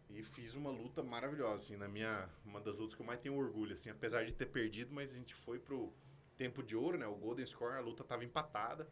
E 0.10 0.22
fiz 0.22 0.54
uma 0.54 0.70
luta 0.70 1.02
maravilhosa, 1.02 1.56
assim, 1.56 1.78
na 1.78 1.88
minha, 1.88 2.28
uma 2.44 2.60
das 2.60 2.78
lutas 2.78 2.94
que 2.94 3.02
eu 3.02 3.06
mais 3.06 3.22
tenho 3.22 3.38
orgulho, 3.38 3.74
assim, 3.74 3.90
apesar 3.90 4.26
de 4.26 4.34
ter 4.34 4.48
perdido, 4.48 4.94
mas 4.94 5.12
a 5.12 5.14
gente 5.14 5.34
foi 5.34 5.60
pro 5.60 5.94
tempo 6.36 6.62
de 6.62 6.76
ouro, 6.76 6.98
né, 6.98 7.08
o 7.08 7.16
Golden 7.16 7.46
Score, 7.46 7.76
a 7.76 7.80
luta 7.80 8.02
estava 8.02 8.26
empatada 8.26 8.86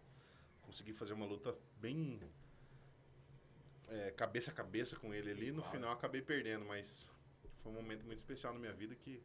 consegui 0.67 0.91
fazer 0.91 1.13
uma 1.13 1.25
luta 1.25 1.57
bem 1.79 2.19
é, 3.87 4.11
cabeça 4.11 4.51
a 4.51 4.53
cabeça 4.53 4.97
com 4.97 5.13
ele 5.13 5.31
ali. 5.31 5.51
No 5.51 5.63
final 5.63 5.91
acabei 5.93 6.21
perdendo, 6.21 6.65
mas 6.65 7.09
foi 7.63 7.71
um 7.71 7.75
momento 7.75 8.05
muito 8.05 8.19
especial 8.19 8.53
na 8.53 8.59
minha 8.59 8.73
vida 8.73 8.93
que 8.93 9.23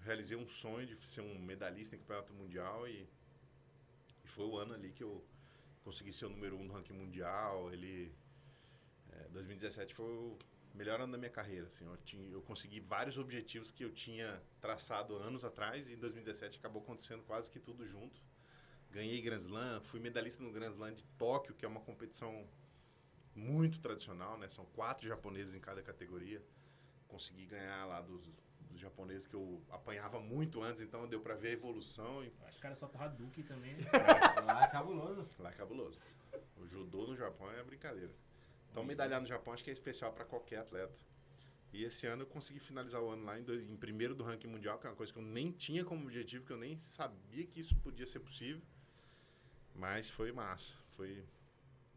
realizei 0.00 0.36
um 0.36 0.46
sonho 0.46 0.86
de 0.86 1.06
ser 1.06 1.22
um 1.22 1.38
medalhista 1.38 1.96
em 1.96 1.98
campeonato 1.98 2.34
mundial 2.34 2.86
e, 2.86 3.08
e 4.22 4.28
foi 4.28 4.44
o 4.44 4.58
ano 4.58 4.74
ali 4.74 4.92
que 4.92 5.02
eu 5.02 5.24
consegui 5.82 6.12
ser 6.12 6.26
o 6.26 6.28
número 6.28 6.54
um 6.58 6.64
no 6.64 6.74
ranking 6.74 6.92
mundial. 6.92 7.72
Ele 7.72 8.14
é, 9.10 9.28
2017 9.30 9.94
foi 9.94 10.04
o 10.04 10.38
melhor 10.74 11.00
ano 11.00 11.12
da 11.12 11.18
minha 11.18 11.30
carreira. 11.30 11.66
Assim, 11.66 11.86
eu, 11.86 11.96
tinha, 12.04 12.30
eu 12.30 12.42
consegui 12.42 12.78
vários 12.78 13.16
objetivos 13.16 13.70
que 13.70 13.82
eu 13.82 13.90
tinha 13.90 14.42
traçado 14.60 15.16
anos 15.16 15.44
atrás 15.44 15.88
e 15.88 15.94
em 15.94 15.98
2017 15.98 16.58
acabou 16.58 16.82
acontecendo 16.82 17.22
quase 17.22 17.50
que 17.50 17.58
tudo 17.58 17.86
junto. 17.86 18.20
Ganhei 18.94 19.20
Grand 19.20 19.38
Slam, 19.38 19.80
fui 19.80 19.98
medalhista 19.98 20.40
no 20.40 20.52
Grand 20.52 20.70
Slam 20.70 20.94
de 20.94 21.02
Tóquio, 21.18 21.52
que 21.52 21.64
é 21.64 21.68
uma 21.68 21.80
competição 21.80 22.46
muito 23.34 23.80
tradicional, 23.80 24.38
né? 24.38 24.48
São 24.48 24.64
quatro 24.66 25.08
japoneses 25.08 25.52
em 25.52 25.58
cada 25.58 25.82
categoria. 25.82 26.40
Consegui 27.08 27.44
ganhar 27.44 27.84
lá 27.86 28.00
dos, 28.00 28.22
dos 28.70 28.80
japoneses 28.80 29.26
que 29.26 29.34
eu 29.34 29.60
apanhava 29.68 30.20
muito 30.20 30.62
antes, 30.62 30.80
então 30.80 31.08
deu 31.08 31.20
para 31.20 31.34
ver 31.34 31.48
a 31.48 31.52
evolução. 31.52 32.22
E... 32.22 32.32
Acho 32.44 32.52
que 32.52 32.58
o 32.58 32.62
cara 32.62 32.76
só 32.76 32.86
Duque 33.08 33.42
também. 33.42 33.74
É, 33.92 34.40
lá 34.42 34.64
é 34.64 34.68
cabuloso. 34.68 35.26
Lá 35.40 35.50
é 35.50 35.54
cabuloso. 35.54 35.98
O 36.56 36.64
judô 36.64 37.08
no 37.08 37.16
Japão 37.16 37.50
é 37.50 37.64
brincadeira. 37.64 38.14
Então, 38.70 38.84
medalhar 38.84 39.20
no 39.20 39.26
Japão 39.26 39.52
acho 39.52 39.64
que 39.64 39.70
é 39.70 39.72
especial 39.72 40.12
para 40.12 40.24
qualquer 40.24 40.58
atleta. 40.58 40.94
E 41.72 41.82
esse 41.82 42.06
ano 42.06 42.22
eu 42.22 42.26
consegui 42.28 42.60
finalizar 42.60 43.02
o 43.02 43.10
ano 43.10 43.24
lá 43.24 43.36
em, 43.40 43.42
dois, 43.42 43.68
em 43.68 43.76
primeiro 43.76 44.14
do 44.14 44.22
ranking 44.22 44.46
mundial, 44.46 44.78
que 44.78 44.86
é 44.86 44.90
uma 44.90 44.94
coisa 44.94 45.12
que 45.12 45.18
eu 45.18 45.24
nem 45.24 45.50
tinha 45.50 45.84
como 45.84 46.04
objetivo, 46.04 46.46
que 46.46 46.52
eu 46.52 46.56
nem 46.56 46.78
sabia 46.78 47.44
que 47.44 47.58
isso 47.58 47.74
podia 47.78 48.06
ser 48.06 48.20
possível. 48.20 48.62
Mas 49.74 50.08
foi 50.10 50.32
massa. 50.32 50.76
Foi. 50.92 51.24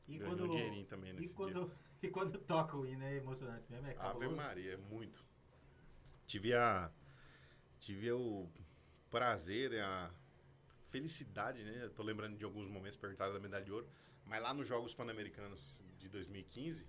E 0.07 0.19
quando, 0.19 0.45
um 0.45 0.49
dinheirinho 0.49 0.85
também 0.85 1.13
nesse 1.13 1.27
e 1.27 1.33
quando, 1.33 1.65
dia. 1.65 1.77
E 1.99 2.09
quando 2.09 2.37
toca 2.37 2.77
o 2.77 2.85
hino 2.85 3.03
é 3.03 3.15
emocionante 3.15 3.65
mesmo? 3.71 3.87
É 3.87 3.95
Ave 3.97 4.27
Maria, 4.27 4.73
é 4.73 4.77
muito. 4.77 5.25
Tive 6.27 6.53
a. 6.53 6.91
Tive 7.79 8.11
o 8.11 8.47
prazer, 9.09 9.79
a 9.81 10.11
felicidade, 10.89 11.63
né? 11.63 11.85
Eu 11.85 11.89
tô 11.91 12.03
lembrando 12.03 12.37
de 12.37 12.45
alguns 12.45 12.69
momentos 12.69 12.97
perguntaram 12.97 13.33
da 13.33 13.39
medalha 13.39 13.65
de 13.65 13.71
ouro. 13.71 13.87
Mas 14.25 14.41
lá 14.41 14.53
nos 14.53 14.67
Jogos 14.67 14.93
Pan-Americanos 14.93 15.75
de 15.97 16.09
2015, 16.09 16.85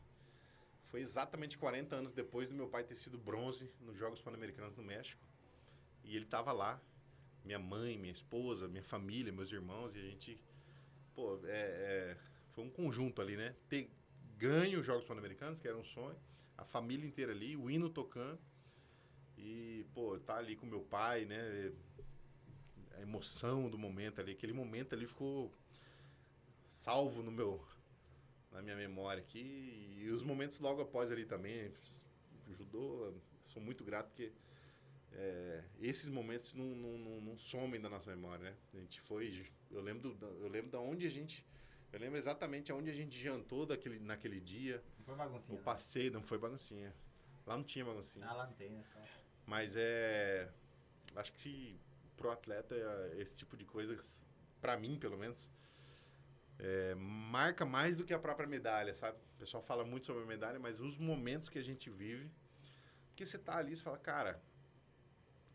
foi 0.86 1.00
exatamente 1.00 1.56
40 1.56 1.94
anos 1.94 2.12
depois 2.12 2.48
do 2.48 2.54
meu 2.54 2.68
pai 2.68 2.82
ter 2.84 2.96
sido 2.96 3.16
bronze 3.18 3.70
nos 3.80 3.96
Jogos 3.96 4.20
Pan-Americanos 4.20 4.76
no 4.76 4.82
México. 4.82 5.22
E 6.02 6.16
ele 6.16 6.26
tava 6.26 6.52
lá, 6.52 6.80
minha 7.44 7.58
mãe, 7.58 7.96
minha 7.96 8.12
esposa, 8.12 8.66
minha 8.66 8.82
família, 8.82 9.32
meus 9.32 9.52
irmãos, 9.52 9.94
e 9.94 9.98
a 9.98 10.02
gente 10.02 10.40
pô, 11.18 11.36
é, 11.46 11.50
é, 11.50 12.16
foi 12.52 12.62
um 12.62 12.70
conjunto 12.70 13.20
ali, 13.20 13.36
né? 13.36 13.56
Ter 13.68 13.90
ganho 14.36 14.78
os 14.78 14.86
Jogos 14.86 15.04
Pan-Americanos, 15.04 15.58
que 15.58 15.66
era 15.66 15.76
um 15.76 15.82
sonho, 15.82 16.16
a 16.56 16.64
família 16.64 17.04
inteira 17.04 17.32
ali, 17.32 17.56
o 17.56 17.68
hino 17.68 17.90
tocando. 17.90 18.38
E, 19.36 19.84
pô, 19.92 20.16
tá 20.20 20.36
ali 20.36 20.54
com 20.54 20.64
meu 20.64 20.80
pai, 20.80 21.24
né? 21.24 21.72
A 22.94 23.00
emoção 23.02 23.68
do 23.68 23.76
momento 23.76 24.20
ali, 24.20 24.30
aquele 24.30 24.52
momento 24.52 24.94
ali 24.94 25.08
ficou 25.08 25.52
salvo 26.68 27.20
no 27.20 27.32
meu 27.32 27.66
na 28.52 28.62
minha 28.62 28.76
memória 28.76 29.20
aqui 29.20 29.96
e 29.98 30.08
os 30.10 30.22
momentos 30.22 30.58
logo 30.58 30.80
após 30.80 31.10
ali 31.10 31.24
também 31.26 31.70
ajudou 32.48 33.14
sou 33.44 33.60
muito 33.60 33.84
grato 33.84 34.08
porque 34.08 34.32
é, 35.12 35.64
esses 35.80 36.08
momentos 36.08 36.54
não, 36.54 36.64
não, 36.64 36.98
não, 36.98 37.20
não, 37.20 37.38
somem 37.38 37.80
da 37.80 37.88
nossa 37.88 38.10
memória, 38.10 38.50
né? 38.50 38.56
A 38.74 38.78
gente 38.78 39.00
foi, 39.00 39.46
eu 39.70 39.80
lembro, 39.80 40.14
do, 40.14 40.26
eu 40.26 40.48
lembro 40.48 40.70
da 40.70 40.80
onde 40.80 41.06
a 41.06 41.10
gente, 41.10 41.46
eu 41.92 42.00
lembro 42.00 42.16
exatamente 42.16 42.72
aonde 42.72 42.90
a 42.90 42.94
gente 42.94 43.18
jantou 43.18 43.66
daquele, 43.66 43.98
naquele 43.98 44.40
dia. 44.40 44.82
Não 44.98 45.04
foi 45.04 45.14
baguncinha. 45.16 45.58
O 45.58 45.62
passeio 45.62 46.12
não 46.12 46.22
foi 46.22 46.38
baguncinha. 46.38 46.94
Lá 47.46 47.56
não 47.56 47.64
tinha 47.64 47.84
baguncinha. 47.84 48.26
Ah, 48.26 48.34
lá 48.34 48.46
não 48.46 48.54
tem, 48.54 48.70
né? 48.70 48.84
Só... 48.92 48.98
Mas 49.46 49.74
é, 49.76 50.50
acho 51.16 51.32
que 51.32 51.80
pro 52.16 52.30
atleta 52.30 52.74
esse 53.16 53.36
tipo 53.36 53.56
de 53.56 53.64
coisa, 53.64 53.96
para 54.60 54.76
mim 54.76 54.98
pelo 54.98 55.16
menos, 55.16 55.50
é, 56.58 56.94
marca 56.96 57.64
mais 57.64 57.96
do 57.96 58.04
que 58.04 58.12
a 58.12 58.18
própria 58.18 58.46
medalha, 58.46 58.92
sabe? 58.94 59.16
O 59.36 59.38
pessoal 59.38 59.62
fala 59.62 59.84
muito 59.84 60.06
sobre 60.06 60.24
a 60.24 60.26
medalha, 60.26 60.58
mas 60.58 60.80
os 60.80 60.98
momentos 60.98 61.48
que 61.48 61.58
a 61.58 61.62
gente 61.62 61.88
vive, 61.88 62.30
porque 63.08 63.24
você 63.24 63.38
tá 63.38 63.56
ali 63.58 63.72
e 63.72 63.76
fala, 63.76 63.96
cara, 63.96 64.42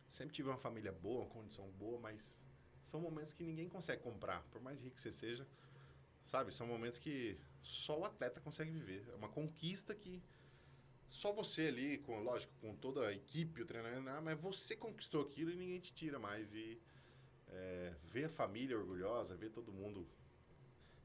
sempre 0.07 0.33
tive 0.33 0.49
uma 0.49 0.57
família 0.57 0.91
boa, 0.91 1.25
uma 1.25 1.29
condição 1.29 1.69
boa, 1.71 1.99
mas 1.99 2.45
são 2.85 2.99
momentos 2.99 3.33
que 3.33 3.43
ninguém 3.43 3.69
consegue 3.69 4.01
comprar, 4.01 4.43
por 4.51 4.61
mais 4.61 4.81
rico 4.81 4.95
que 4.95 5.01
você 5.01 5.11
seja, 5.11 5.47
sabe? 6.23 6.53
São 6.53 6.67
momentos 6.67 6.99
que 6.99 7.37
só 7.61 7.99
o 7.99 8.05
atleta 8.05 8.39
consegue 8.41 8.71
viver. 8.71 9.07
É 9.11 9.15
uma 9.15 9.29
conquista 9.29 9.95
que 9.95 10.21
só 11.09 11.31
você 11.31 11.67
ali, 11.67 11.99
com, 11.99 12.19
lógico, 12.19 12.53
com 12.59 12.75
toda 12.75 13.07
a 13.07 13.13
equipe, 13.13 13.61
o 13.61 13.65
treinamento, 13.65 14.09
ah, 14.09 14.21
mas 14.21 14.39
você 14.39 14.75
conquistou 14.75 15.21
aquilo 15.21 15.51
e 15.51 15.55
ninguém 15.55 15.79
te 15.79 15.93
tira 15.93 16.17
mais. 16.17 16.53
E 16.55 16.81
é, 17.49 17.93
ver 18.03 18.25
a 18.25 18.29
família 18.29 18.77
orgulhosa, 18.77 19.35
ver 19.35 19.49
todo 19.51 19.71
mundo 19.71 20.07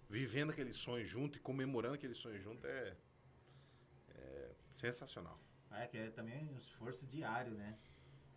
vivendo 0.08 0.50
aquele 0.50 0.72
sonho 0.72 1.06
junto 1.06 1.36
e 1.36 1.40
comemorando 1.40 1.94
aquele 1.94 2.14
sonho 2.14 2.40
junto 2.40 2.66
é, 2.66 2.96
é 4.08 4.50
sensacional. 4.72 5.38
É, 5.70 5.86
que 5.86 5.98
é 5.98 6.10
também 6.10 6.48
um 6.48 6.58
esforço 6.58 7.06
diário, 7.06 7.52
né? 7.52 7.78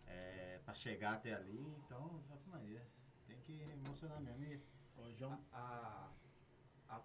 É, 0.06 0.60
pra 0.64 0.74
chegar 0.74 1.14
até 1.14 1.32
ali, 1.32 1.58
então, 1.78 2.22
Maria, 2.46 2.80
tem 2.80 3.01
que 3.42 3.60
emocionar 3.60 4.20
mesmo. 4.20 4.44
E... 4.44 4.60
João. 5.14 5.38
A, 5.52 6.08
a, 6.88 7.00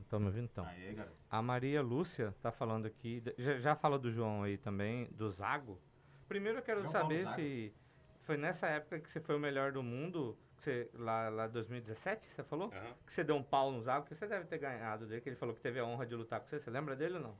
Estão 0.00 0.20
me 0.20 0.26
ouvindo 0.26 0.44
então? 0.44 0.64
Aê. 0.64 0.96
A 1.30 1.40
Maria 1.40 1.80
Lúcia 1.80 2.34
tá 2.42 2.52
falando 2.52 2.86
aqui, 2.86 3.22
já, 3.38 3.58
já 3.58 3.76
fala 3.76 3.98
do 3.98 4.12
João 4.12 4.42
aí 4.42 4.58
também, 4.58 5.06
do 5.12 5.30
Zago. 5.30 5.80
Primeiro 6.28 6.58
eu 6.58 6.62
quero 6.62 6.80
João 6.80 6.92
saber 6.92 7.26
se 7.34 7.74
foi 8.22 8.36
nessa 8.36 8.66
época 8.66 9.00
que 9.00 9.10
você 9.10 9.20
foi 9.20 9.36
o 9.36 9.40
melhor 9.40 9.72
do 9.72 9.82
mundo, 9.82 10.36
que 10.56 10.64
você, 10.64 10.90
lá, 10.94 11.28
lá 11.28 11.46
2017, 11.46 12.28
você 12.28 12.42
falou? 12.42 12.72
Aham. 12.72 12.94
Que 13.06 13.12
você 13.12 13.24
deu 13.24 13.36
um 13.36 13.42
pau 13.42 13.72
no 13.72 13.80
Zago, 13.80 14.06
que 14.06 14.14
você 14.14 14.26
deve 14.26 14.46
ter 14.46 14.58
ganhado 14.58 15.06
dele, 15.06 15.20
que 15.20 15.28
ele 15.28 15.36
falou 15.36 15.54
que 15.54 15.60
teve 15.60 15.80
a 15.80 15.84
honra 15.84 16.06
de 16.06 16.14
lutar 16.14 16.40
com 16.40 16.46
você. 16.46 16.58
Você 16.58 16.70
lembra 16.70 16.94
dele 16.94 17.14
ou 17.14 17.20
não? 17.20 17.38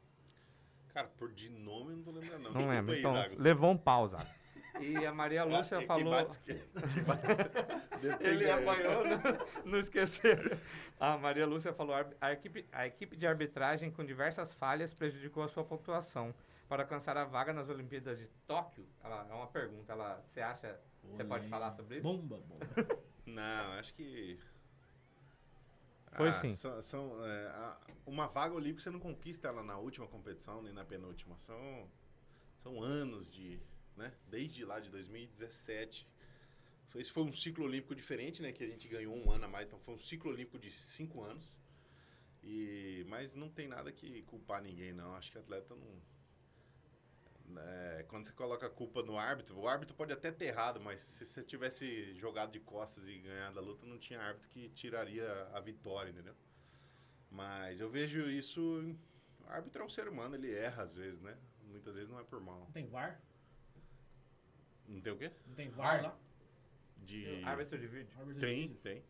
Cara, 0.92 1.08
por 1.08 1.32
de 1.32 1.48
nome 1.48 1.92
eu 1.92 1.96
não 1.96 2.02
tô 2.02 2.10
lembrando, 2.10 2.42
não. 2.42 2.52
Não 2.52 2.68
lembro. 2.68 2.94
Então, 2.94 3.14
levou 3.38 3.70
um 3.70 3.78
pau, 3.78 4.08
Zago. 4.08 4.28
E 4.80 5.04
a 5.06 5.12
Maria 5.12 5.44
Lúcia 5.44 5.78
que- 5.78 5.86
falou... 5.86 6.04
Que 6.04 6.22
bate, 6.24 6.38
que, 6.94 7.00
bate, 7.02 7.28
Ele 8.24 8.50
apanhou, 8.50 9.04
não, 9.04 9.72
não 9.72 9.78
esqueceu. 9.78 10.36
A 10.98 11.16
Maria 11.18 11.46
Lúcia 11.46 11.72
falou: 11.72 11.94
"Arbi- 11.94 12.16
a 12.20 12.32
equipe, 12.32 12.66
a 12.72 12.86
equipe 12.86 13.16
de 13.16 13.26
arbitragem 13.26 13.90
com 13.90 14.04
diversas 14.04 14.52
falhas 14.54 14.92
prejudicou 14.94 15.42
a 15.42 15.48
sua 15.48 15.64
pontuação. 15.64 16.34
Para 16.68 16.84
alcançar 16.84 17.16
a 17.18 17.24
vaga 17.24 17.52
nas 17.52 17.68
Olimpíadas 17.68 18.18
de 18.18 18.26
Tóquio, 18.46 18.86
ela, 19.04 19.26
é 19.30 19.34
uma 19.34 19.46
pergunta. 19.46 19.92
Ela, 19.92 20.24
você 20.26 20.40
acha. 20.40 20.80
Você 21.04 21.22
pode 21.24 21.46
falar 21.48 21.72
sobre 21.72 21.96
isso? 21.96 22.02
Bomba, 22.02 22.38
bomba. 22.38 22.66
Não, 23.26 23.72
acho 23.78 23.92
que. 23.94 24.38
Foi 26.16 26.28
Ah, 26.28 26.32
sim. 26.40 26.54
São, 26.54 26.82
são, 26.82 27.26
é, 27.26 27.46
a- 27.48 27.76
uma 28.06 28.26
vaga 28.26 28.54
olímpica 28.54 28.80
você 28.82 28.90
não 28.90 29.00
conquista 29.00 29.48
ela 29.48 29.62
na 29.62 29.76
última 29.78 30.06
competição 30.06 30.62
nem 30.62 30.72
na 30.72 30.84
penúltima. 30.84 31.36
São, 31.38 31.86
são 32.62 32.82
anos 32.82 33.30
de. 33.30 33.60
Né? 33.96 34.12
Desde 34.28 34.64
lá 34.64 34.80
de 34.80 34.90
2017. 34.90 36.06
Foi- 36.88 37.00
Esse 37.00 37.10
foi 37.10 37.22
um 37.22 37.32
ciclo 37.32 37.64
olímpico 37.64 37.94
diferente, 37.94 38.42
né? 38.42 38.52
Que 38.52 38.64
a 38.64 38.66
gente 38.66 38.88
ganhou 38.88 39.14
um 39.16 39.30
ano 39.30 39.44
a 39.44 39.48
mais. 39.48 39.66
Então 39.66 39.78
foi 39.80 39.94
um 39.94 39.98
ciclo 39.98 40.30
olímpico 40.30 40.58
de 40.58 40.70
cinco 40.70 41.22
anos. 41.22 41.56
E, 42.42 43.04
mas 43.08 43.32
não 43.34 43.48
tem 43.48 43.68
nada 43.68 43.92
que 43.92 44.22
culpar 44.22 44.62
ninguém, 44.62 44.92
não. 44.92 45.14
Acho 45.14 45.30
que 45.30 45.38
atleta 45.38 45.74
não. 45.74 46.02
É, 47.54 48.04
quando 48.08 48.26
você 48.26 48.32
coloca 48.32 48.66
a 48.66 48.70
culpa 48.70 49.02
no 49.02 49.18
árbitro, 49.18 49.58
o 49.58 49.68
árbitro 49.68 49.94
pode 49.94 50.12
até 50.12 50.30
ter 50.32 50.46
errado, 50.46 50.80
mas 50.80 51.00
se 51.00 51.26
você 51.26 51.42
tivesse 51.42 52.14
jogado 52.14 52.50
de 52.52 52.60
costas 52.60 53.06
e 53.06 53.18
ganhado 53.18 53.58
a 53.58 53.62
luta, 53.62 53.84
não 53.84 53.98
tinha 53.98 54.20
árbitro 54.20 54.48
que 54.48 54.70
tiraria 54.70 55.30
a 55.52 55.60
vitória, 55.60 56.10
entendeu? 56.10 56.34
Mas 57.30 57.80
eu 57.80 57.90
vejo 57.90 58.22
isso. 58.30 58.60
O 59.40 59.48
árbitro 59.48 59.82
é 59.82 59.84
um 59.86 59.88
ser 59.90 60.08
humano, 60.08 60.34
ele 60.34 60.52
erra 60.54 60.82
às 60.84 60.94
vezes, 60.94 61.20
né? 61.20 61.36
Muitas 61.64 61.94
vezes 61.94 62.08
não 62.08 62.18
é 62.20 62.24
por 62.24 62.40
mal. 62.40 62.60
Não 62.60 62.70
tem 62.72 62.86
VAR? 62.86 63.20
Não 64.92 65.00
tem 65.00 65.12
o 65.12 65.16
quê? 65.16 65.30
Não 65.46 65.54
tem 65.54 65.68
VAR 65.70 66.02
lá? 66.02 66.18
De. 66.98 67.42
Árbitro 67.44 67.78
de 67.78 67.86
vídeo. 67.86 68.08
Árbitro 68.18 68.34
de 68.34 68.40
Tem, 68.40 68.60
vídeo? 68.68 68.80
tem. 68.82 69.04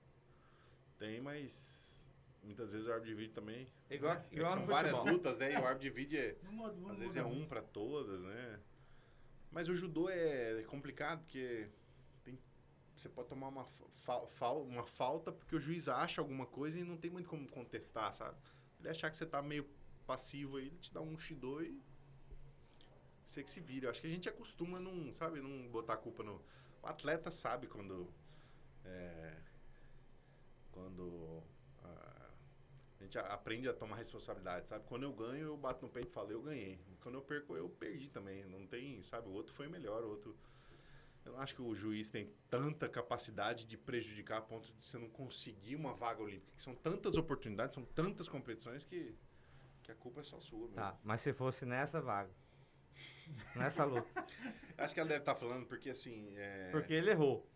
Tem, 0.99 1.21
mas 1.21 2.03
muitas 2.43 2.73
vezes 2.73 2.87
o 2.87 2.93
árbitro 2.93 3.15
de 3.15 3.21
vídeo 3.21 3.35
também. 3.35 3.67
Igual, 3.91 4.15
É 4.17 4.27
igual 4.37 4.53
são 4.53 4.67
várias 4.67 4.93
futebol. 4.93 5.13
lutas, 5.13 5.39
né? 5.39 5.53
E 5.53 5.57
o 5.57 5.67
árbitro 5.67 5.81
de 5.81 5.91
vídeo 5.91 6.19
é. 6.21 6.37
Não 6.43 6.53
muda, 6.53 6.75
não 6.75 6.91
Às 6.91 7.01
vezes 7.01 7.17
é 7.17 7.25
um 7.25 7.45
pra 7.47 7.61
todas, 7.63 8.23
né? 8.23 8.61
Mas 9.51 9.69
o 9.69 9.75
judô 9.75 10.09
é 10.09 10.63
complicado 10.63 11.21
porque 11.25 11.69
tem, 12.25 12.39
você 12.95 13.09
pode 13.09 13.29
tomar 13.29 13.49
uma, 13.49 13.67
fa- 13.67 14.27
fa- 14.27 14.53
uma 14.53 14.85
falta 14.85 15.31
porque 15.31 15.55
o 15.57 15.61
juiz 15.61 15.89
acha 15.89 16.21
alguma 16.23 16.47
coisa 16.47 16.79
e 16.79 16.85
não 16.85 16.97
tem 16.97 17.11
muito 17.11 17.29
como 17.29 17.47
contestar, 17.49 18.15
sabe? 18.15 18.37
Ele 18.81 18.89
achar 18.89 19.11
que 19.11 19.17
você 19.17 19.27
tá 19.27 19.43
meio 19.43 19.69
passivo 20.07 20.57
aí, 20.57 20.69
ele 20.69 20.79
te 20.79 20.93
dá 20.95 21.01
um 21.03 21.19
shido 21.19 21.63
e 21.63 21.83
você 23.27 23.43
que 23.43 23.51
se 23.51 23.61
vira. 23.61 23.87
Eu 23.87 23.91
acho 23.91 24.01
que 24.01 24.07
a 24.07 24.11
gente 24.11 24.29
acostuma 24.29 24.79
não, 24.81 25.13
sabe, 25.15 25.41
não 25.41 25.69
botar 25.69 25.95
a 25.95 25.97
culpa 25.97 26.23
no... 26.23 26.41
O 26.83 26.87
atleta 26.87 27.31
sabe 27.31 27.67
quando... 27.67 28.09
é, 28.85 29.37
quando... 30.71 31.43
ah, 31.85 32.31
a 33.01 33.03
gente 33.05 33.19
a- 33.19 33.27
aprende 33.35 33.69
a 33.69 33.73
tomar 33.73 33.97
responsabilidade, 33.97 34.69
sabe? 34.69 34.85
Quando 34.87 35.03
eu 35.05 35.13
ganho, 35.13 35.47
eu 35.49 35.57
bato 35.57 35.85
no 35.85 35.91
peito 35.93 36.09
e 36.09 36.13
falo, 36.13 36.31
eu 36.33 36.43
ganhei. 36.43 36.79
Quando 37.01 37.17
eu 37.17 37.23
perco, 37.23 37.57
eu 37.57 37.69
perdi 37.69 38.09
também. 38.09 38.45
Não 38.47 38.67
tem, 38.67 39.03
sabe? 39.03 39.29
O 39.29 39.33
outro 39.33 39.53
foi 39.55 39.69
melhor, 39.69 40.03
o 40.05 40.09
outro... 40.09 40.37
Eu 41.25 41.35
não 41.35 41.41
acho 41.41 41.55
que 41.55 41.63
o 41.63 41.73
juiz 41.73 42.11
tem 42.11 42.33
tanta 42.51 42.89
capacidade 42.89 43.65
de 43.65 43.77
prejudicar 43.79 44.39
a 44.39 44.41
ponto 44.43 44.67
de 44.73 44.85
você 44.85 44.99
não 44.99 45.09
conseguir 45.09 45.77
uma 45.77 45.95
vaga 45.95 46.21
olímpica. 46.21 46.53
Que 46.57 46.63
são 46.63 46.75
tantas 46.75 47.17
oportunidades, 47.17 47.75
são 47.75 47.85
tantas 47.85 48.29
competições 48.29 48.85
que, 48.85 49.15
que 49.85 49.93
a 49.93 49.95
culpa 49.95 50.21
é 50.21 50.25
só 50.25 50.41
sua. 50.41 50.63
mesmo. 50.63 50.75
Tá, 50.75 50.99
mas 51.05 51.21
se 51.21 51.33
fosse 51.33 51.65
nessa 51.65 52.01
vaga. 52.01 52.29
Nessa 53.57 53.85
luta. 53.85 54.27
Acho 54.79 54.95
que 54.95 55.01
ela 55.01 55.09
deve 55.09 55.21
estar 55.21 55.35
falando 55.35 55.67
porque, 55.67 55.91
assim... 55.91 56.33
é, 56.37 56.71
Porque 56.71 56.93
ele 56.93 57.11
errou. 57.11 57.49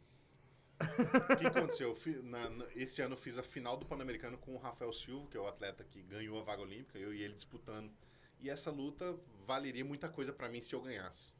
O 0.78 1.36
que 1.36 1.46
aconteceu? 1.46 1.88
Eu 1.90 1.94
fi- 1.94 2.20
na- 2.22 2.50
na- 2.50 2.66
esse 2.74 3.00
ano 3.00 3.14
eu 3.14 3.18
fiz 3.18 3.38
a 3.38 3.42
final 3.42 3.76
do 3.76 3.86
Pan-Americano 3.86 4.36
com 4.38 4.54
o 4.54 4.58
Rafael 4.58 4.92
Silva, 4.92 5.26
que 5.30 5.36
é 5.36 5.40
o 5.40 5.46
atleta 5.46 5.82
que 5.84 6.02
ganhou 6.02 6.38
a 6.38 6.42
vaga 6.44 6.62
olímpica, 6.62 6.98
eu 6.98 7.14
e 7.14 7.22
ele 7.22 7.34
disputando. 7.34 7.90
E 8.38 8.50
essa 8.50 8.70
luta 8.70 9.18
valeria 9.46 9.84
muita 9.84 10.08
coisa 10.08 10.32
pra 10.32 10.48
mim 10.48 10.60
se 10.60 10.74
eu 10.74 10.82
ganhasse. 10.82 11.32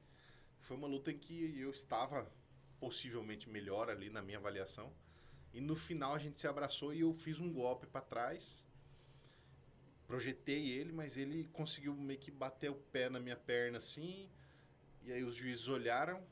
Foi 0.61 0.77
uma 0.77 0.89
luta 0.89 1.11
em 1.13 1.19
que 1.19 1.61
eu 1.61 1.71
estava 1.71 2.27
possivelmente 2.81 3.49
melhor 3.49 3.91
ali 3.91 4.09
na 4.09 4.23
minha 4.23 4.39
avaliação. 4.39 4.91
E 5.53 5.61
no 5.61 5.77
final 5.77 6.15
a 6.15 6.19
gente 6.19 6.41
se 6.41 6.47
abraçou 6.47 6.93
e 6.95 7.01
eu 7.01 7.13
fiz 7.15 7.39
um 7.39 7.53
golpe 7.53 7.87
pra 7.87 8.01
trás. 8.01 8.66
Projetei 10.07 10.71
ele, 10.71 10.93
mas 10.93 11.17
ele 11.17 11.49
conseguiu 11.53 11.95
meio 11.95 12.19
que 12.19 12.31
bater 12.31 12.71
o 12.71 12.75
pé 12.75 13.09
na 13.09 13.19
minha 13.19 13.37
perna 13.37 13.79
assim. 13.79 14.29
E 15.03 15.13
aí 15.13 15.25
os 15.25 15.35
juízes 15.35 15.69
olharam 15.69 16.23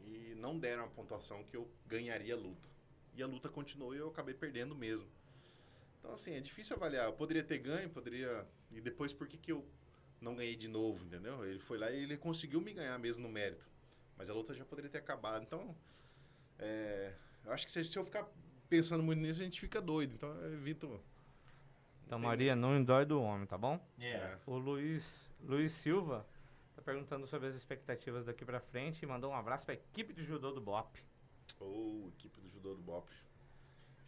e 0.00 0.34
não 0.36 0.58
deram 0.58 0.84
a 0.84 0.88
pontuação 0.88 1.42
que 1.44 1.56
eu 1.56 1.68
ganharia 1.86 2.34
a 2.34 2.36
luta. 2.36 2.68
E 3.14 3.22
a 3.22 3.26
luta 3.26 3.48
continuou 3.48 3.94
e 3.94 3.98
eu 3.98 4.08
acabei 4.08 4.34
perdendo 4.34 4.74
mesmo. 4.74 5.08
Então, 5.98 6.12
assim, 6.12 6.34
é 6.34 6.40
difícil 6.40 6.76
avaliar. 6.76 7.06
Eu 7.06 7.12
poderia 7.12 7.42
ter 7.42 7.58
ganho, 7.58 7.90
poderia. 7.90 8.46
E 8.70 8.80
depois, 8.80 9.12
por 9.12 9.26
que, 9.26 9.36
que 9.36 9.50
eu 9.50 9.66
não 10.20 10.34
ganhei 10.34 10.56
de 10.56 10.68
novo, 10.68 11.04
entendeu? 11.04 11.44
Ele 11.44 11.58
foi 11.58 11.78
lá 11.78 11.90
e 11.90 12.02
ele 12.02 12.16
conseguiu 12.16 12.60
me 12.60 12.72
ganhar 12.72 12.98
mesmo 12.98 13.22
no 13.22 13.28
mérito. 13.28 13.68
Mas 14.16 14.30
a 14.30 14.34
luta 14.34 14.54
já 14.54 14.64
poderia 14.64 14.90
ter 14.90 14.98
acabado. 14.98 15.42
Então, 15.42 15.76
é, 16.58 17.14
eu 17.44 17.52
acho 17.52 17.66
que 17.66 17.72
se, 17.72 17.96
eu 17.96 18.04
ficar 18.04 18.28
pensando 18.68 19.02
muito 19.02 19.20
nisso, 19.20 19.40
a 19.40 19.44
gente 19.44 19.60
fica 19.60 19.80
doido. 19.80 20.14
Então, 20.14 20.28
eu 20.36 20.54
evito. 20.54 21.00
Então, 22.08 22.18
Maria, 22.18 22.56
não 22.56 22.74
endói 22.74 23.04
do 23.04 23.20
homem, 23.20 23.46
tá 23.46 23.58
bom? 23.58 23.78
É. 24.02 24.34
O 24.46 24.56
Luiz, 24.56 25.04
Luiz 25.42 25.72
Silva 25.72 26.24
tá 26.74 26.80
perguntando 26.80 27.26
sobre 27.26 27.48
as 27.48 27.54
expectativas 27.54 28.24
daqui 28.24 28.46
pra 28.46 28.60
frente 28.60 29.02
e 29.02 29.06
mandou 29.06 29.30
um 29.30 29.34
abraço 29.34 29.66
pra 29.66 29.74
equipe 29.74 30.14
de 30.14 30.24
judô 30.24 30.50
do 30.50 30.58
BOP. 30.60 30.98
Ou 31.60 32.08
equipe 32.16 32.40
do 32.40 32.48
judô 32.48 32.72
do 32.74 32.80
Bop. 32.80 33.06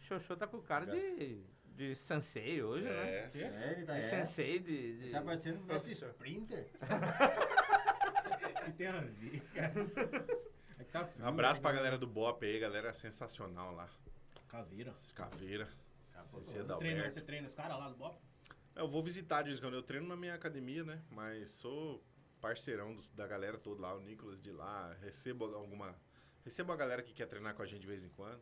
Xoxô 0.01 0.35
tá 0.35 0.47
com 0.47 0.59
cara 0.61 0.87
de, 0.87 1.43
de 1.75 1.93
sensei 1.95 2.63
hoje, 2.63 2.85
né? 2.85 2.91
É. 3.17 3.29
Quê? 3.31 3.37
É, 3.43 3.73
ele 3.77 3.85
tá, 3.85 3.93
De 3.93 3.99
é. 3.99 4.09
sensei, 4.09 4.57
de... 4.59 4.97
de- 4.97 5.11
Tá 5.11 5.21
parecendo 5.21 5.59
um 5.59 5.63
mestre 5.65 5.95
professor. 5.95 6.09
Sprinter. 6.09 6.67
que 8.65 8.71
tem 8.73 8.87
a 8.87 8.99
ver, 8.99 9.41
cara? 9.53 9.73
É 10.79 10.83
que 10.83 10.91
tá 10.91 11.05
frio. 11.05 11.25
Abraço 11.27 11.59
né, 11.59 11.61
pra 11.61 11.71
galera 11.71 11.97
do 11.99 12.07
Bop 12.07 12.43
aí, 12.43 12.57
galera 12.59 12.93
sensacional 12.95 13.73
lá. 13.75 13.87
Caveira. 14.47 14.93
Caveira. 15.13 15.69
Ceci 16.39 16.57
Você 16.57 16.77
treina, 16.77 17.09
você 17.09 17.21
treina 17.21 17.47
os 17.47 17.53
caras 17.53 17.77
lá 17.77 17.89
do 17.89 17.95
Bop? 17.95 18.17
Eu 18.75 18.87
vou 18.87 19.03
visitar 19.03 19.41
de 19.41 19.49
vez 19.49 19.59
em 19.59 19.61
quando. 19.61 19.73
Eu 19.75 19.83
treino 19.83 20.07
na 20.07 20.15
minha 20.15 20.33
academia, 20.33 20.83
né? 20.83 21.03
Mas 21.09 21.51
sou 21.51 22.03
parceirão 22.39 22.95
dos- 22.95 23.09
da 23.11 23.27
galera 23.27 23.57
toda 23.57 23.81
lá, 23.81 23.95
o 23.95 23.99
Nicolas 23.99 24.41
de 24.41 24.51
lá. 24.51 24.93
Recebo 25.01 25.45
alguma. 25.55 25.95
Recebo 26.43 26.71
a 26.71 26.75
galera 26.75 27.03
que 27.03 27.13
quer 27.13 27.27
treinar 27.27 27.53
com 27.53 27.61
a 27.61 27.65
gente 27.65 27.81
de 27.81 27.87
vez 27.87 28.03
em 28.03 28.09
quando. 28.09 28.41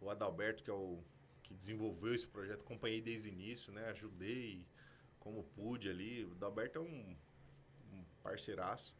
O 0.00 0.10
Adalberto, 0.10 0.62
que 0.62 0.70
é 0.70 0.74
o 0.74 1.02
que 1.42 1.54
desenvolveu 1.54 2.14
esse 2.14 2.26
projeto, 2.28 2.60
acompanhei 2.62 3.00
desde 3.00 3.28
o 3.28 3.32
início, 3.32 3.72
né? 3.72 3.88
Ajudei 3.90 4.66
como 5.18 5.42
pude 5.44 5.88
ali. 5.88 6.24
O 6.24 6.32
Adalberto 6.32 6.78
é 6.78 6.82
um, 6.82 7.16
um 7.92 8.04
parceiraço. 8.22 8.94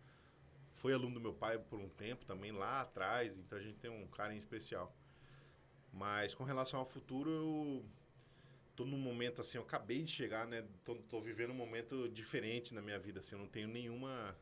Foi 0.74 0.92
aluno 0.94 1.14
do 1.14 1.20
meu 1.20 1.34
pai 1.34 1.58
por 1.58 1.78
um 1.78 1.88
tempo 1.90 2.24
também, 2.24 2.52
lá 2.52 2.80
atrás, 2.80 3.38
então 3.38 3.58
a 3.58 3.60
gente 3.60 3.78
tem 3.78 3.90
um 3.90 4.06
carinho 4.08 4.38
especial. 4.38 4.94
Mas 5.92 6.34
com 6.34 6.44
relação 6.44 6.80
ao 6.80 6.86
futuro, 6.86 7.28
eu 7.30 7.84
tô 8.80 8.86
num 8.86 8.98
momento 8.98 9.42
assim, 9.42 9.58
eu 9.58 9.62
acabei 9.62 10.02
de 10.02 10.10
chegar, 10.10 10.46
né? 10.46 10.66
Tô, 10.86 10.94
tô 10.94 11.20
vivendo 11.20 11.50
um 11.50 11.54
momento 11.54 12.08
diferente 12.08 12.72
na 12.72 12.80
minha 12.80 12.98
vida, 12.98 13.20
assim, 13.20 13.34
eu 13.34 13.38
não 13.38 13.46
tenho 13.46 13.68
nenhuma 13.68 14.34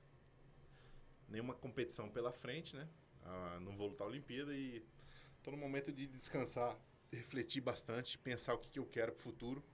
nenhuma 1.29 1.55
competição 1.55 2.09
pela 2.09 2.31
frente, 2.31 2.77
né? 2.77 2.89
Ah, 3.25 3.59
não 3.61 3.77
vou 3.77 3.89
lutar 3.89 4.07
a 4.07 4.11
Olimpíada 4.11 4.55
e 4.55 4.87
tô 5.43 5.51
no 5.51 5.57
momento 5.57 5.93
de 5.93 6.07
descansar, 6.07 6.79
refletir 7.13 7.61
bastante, 7.61 8.17
pensar 8.17 8.55
o 8.55 8.59
que, 8.59 8.71
que 8.71 8.79
eu 8.79 8.87
quero 8.87 9.11
pro 9.11 9.25
futuro. 9.25 9.65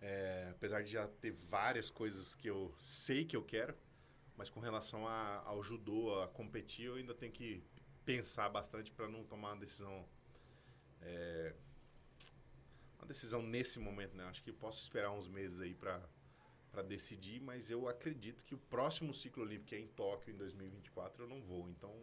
É, 0.00 0.48
apesar 0.52 0.82
de 0.82 0.92
já 0.92 1.06
ter 1.06 1.32
várias 1.32 1.90
coisas 1.90 2.34
que 2.34 2.48
eu 2.48 2.74
sei 2.78 3.26
que 3.26 3.36
eu 3.36 3.44
quero, 3.44 3.74
mas 4.34 4.48
com 4.48 4.60
relação 4.60 5.06
a, 5.06 5.42
ao 5.44 5.62
judô, 5.62 6.22
a 6.22 6.28
competir, 6.28 6.86
eu 6.86 6.94
ainda 6.94 7.14
tenho 7.14 7.32
que 7.32 7.62
pensar 8.02 8.48
bastante 8.48 8.90
para 8.90 9.06
não 9.06 9.24
tomar 9.24 9.50
uma 9.52 9.60
decisão 9.60 10.08
é, 11.02 11.54
uma 13.04 13.08
decisão 13.08 13.42
nesse 13.42 13.78
momento, 13.78 14.16
né? 14.16 14.24
Acho 14.24 14.42
que 14.42 14.52
posso 14.52 14.82
esperar 14.82 15.10
uns 15.12 15.28
meses 15.28 15.60
aí 15.60 15.74
para 15.74 16.02
para 16.72 16.82
decidir, 16.82 17.40
mas 17.40 17.70
eu 17.70 17.88
acredito 17.88 18.44
que 18.44 18.52
o 18.52 18.58
próximo 18.58 19.14
ciclo 19.14 19.44
olímpico, 19.44 19.68
que 19.68 19.76
é 19.76 19.78
em 19.78 19.86
Tóquio 19.86 20.34
em 20.34 20.36
2024, 20.36 21.22
eu 21.22 21.28
não 21.28 21.40
vou. 21.40 21.68
Então, 21.68 21.94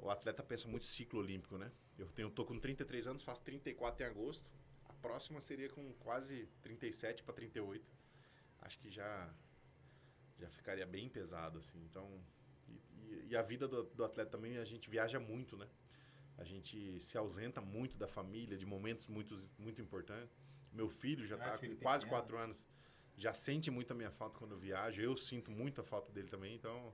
o 0.00 0.10
atleta 0.10 0.42
pensa 0.42 0.66
muito 0.66 0.84
ciclo 0.84 1.20
olímpico, 1.20 1.56
né? 1.56 1.70
Eu 1.96 2.08
tenho 2.08 2.28
tô 2.28 2.44
com 2.44 2.58
33 2.58 3.06
anos, 3.06 3.22
faço 3.22 3.40
34 3.44 4.04
em 4.04 4.08
agosto. 4.08 4.50
A 4.84 4.92
próxima 4.94 5.40
seria 5.40 5.68
com 5.68 5.92
quase 6.00 6.48
37 6.60 7.22
para 7.22 7.34
38. 7.34 7.88
Acho 8.62 8.80
que 8.80 8.90
já 8.90 9.32
já 10.40 10.50
ficaria 10.50 10.84
bem 10.84 11.08
pesado 11.08 11.60
assim. 11.60 11.78
Então, 11.84 12.20
e, 12.68 12.72
e, 12.72 13.26
e 13.28 13.36
a 13.36 13.42
vida 13.42 13.68
do, 13.68 13.84
do 13.84 14.04
atleta 14.04 14.32
também 14.32 14.58
a 14.58 14.64
gente 14.64 14.90
viaja 14.90 15.20
muito, 15.20 15.56
né? 15.56 15.68
A 16.38 16.44
gente 16.44 16.98
se 17.00 17.16
ausenta 17.16 17.60
muito 17.60 17.96
da 17.96 18.08
família, 18.08 18.56
de 18.56 18.66
momentos 18.66 19.06
muito, 19.06 19.38
muito 19.58 19.80
importantes. 19.80 20.36
Meu 20.72 20.88
filho 20.88 21.26
já 21.26 21.36
está 21.36 21.54
Ah, 21.54 21.58
filho 21.58 21.76
com 21.76 21.82
quase 21.82 22.06
quatro 22.06 22.36
anos, 22.38 22.64
já 23.16 23.32
sente 23.32 23.70
muito 23.70 23.92
a 23.92 23.94
minha 23.94 24.10
falta 24.10 24.38
quando 24.38 24.52
eu 24.52 24.58
viajo. 24.58 25.00
Eu 25.00 25.16
sinto 25.16 25.50
muita 25.50 25.82
falta 25.82 26.10
dele 26.10 26.28
também, 26.28 26.54
então... 26.54 26.92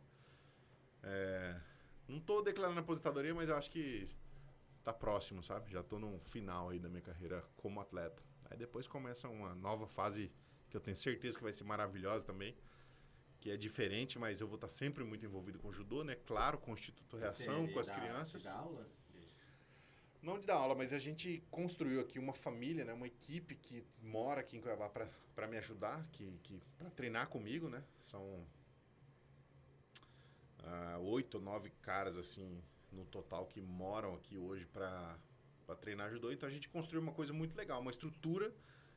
é, 1.03 1.61
não 2.09 2.19
estou 2.19 2.43
declarando 2.43 2.81
aposentadoria, 2.81 3.35
mas 3.35 3.49
eu 3.49 3.57
acho 3.57 3.71
que 3.71 4.09
tá 4.83 4.93
próximo, 4.93 5.43
sabe? 5.43 5.71
Já 5.71 5.81
estou 5.81 5.99
no 5.99 6.19
final 6.21 6.71
aí 6.71 6.79
da 6.79 6.89
minha 6.89 7.03
carreira 7.03 7.45
como 7.57 7.81
atleta. 7.81 8.23
Aí 8.51 8.57
depois 8.57 8.87
começa 8.87 9.29
uma 9.29 9.55
nova 9.55 9.87
fase 9.87 10.33
que 10.71 10.77
eu 10.77 10.81
tenho 10.81 10.97
certeza 10.97 11.37
que 11.37 11.45
vai 11.45 11.53
ser 11.53 11.65
maravilhosa 11.65 12.25
também, 12.25 12.57
que 13.41 13.51
é 13.51 13.57
diferente, 13.57 14.19
mas 14.19 14.41
eu 14.41 14.49
vou 14.49 14.57
estar 14.57 14.69
sempre 14.69 15.05
muito 15.05 15.25
envolvido 15.25 15.59
com 15.59 15.69
o 15.69 15.73
judô, 15.73 16.03
né? 16.03 16.15
Claro, 16.27 16.59
com 16.59 16.73
o 16.73 16.75
Instituto 16.75 17.17
Reação, 17.17 17.69
com 17.69 17.79
as 17.79 17.91
crianças. 17.91 18.43
você 18.43 18.49
dá 18.49 18.57
aula? 18.57 18.89
Não 20.21 20.39
de 20.39 20.47
dar 20.47 20.57
aula, 20.57 20.75
mas 20.75 20.93
a 20.93 20.99
gente 20.99 21.43
construiu 21.51 22.01
aqui 22.01 22.19
uma 22.19 22.35
família, 22.35 22.85
né? 22.85 22.93
Uma 22.93 23.07
equipe 23.07 23.55
que 23.55 23.85
mora 24.03 24.41
aqui 24.41 24.57
em 24.57 24.61
Cuiabá 24.61 24.89
para 24.89 25.47
me 25.47 25.57
ajudar, 25.59 26.07
que, 26.13 26.39
que 26.43 26.61
para 26.77 26.91
treinar 26.91 27.29
comigo, 27.29 27.69
né? 27.69 27.85
São 28.01 28.45
ah, 30.65 30.99
oito 31.01 31.41
nove 31.41 31.71
caras, 31.83 32.19
assim, 32.19 32.63
no 32.93 33.05
total, 33.05 33.47
que 33.47 33.61
moram 33.61 34.15
aqui 34.15 34.37
hoje 34.37 34.67
para 34.67 35.19
treinar 35.81 36.11
judô. 36.11 36.33
Então 36.33 36.49
a 36.49 36.53
gente 36.53 36.69
construiu 36.69 37.03
uma 37.03 37.13
coisa 37.13 37.33
muito 37.33 37.57
legal, 37.57 37.81
uma 37.81 37.91
estrutura 37.91 38.53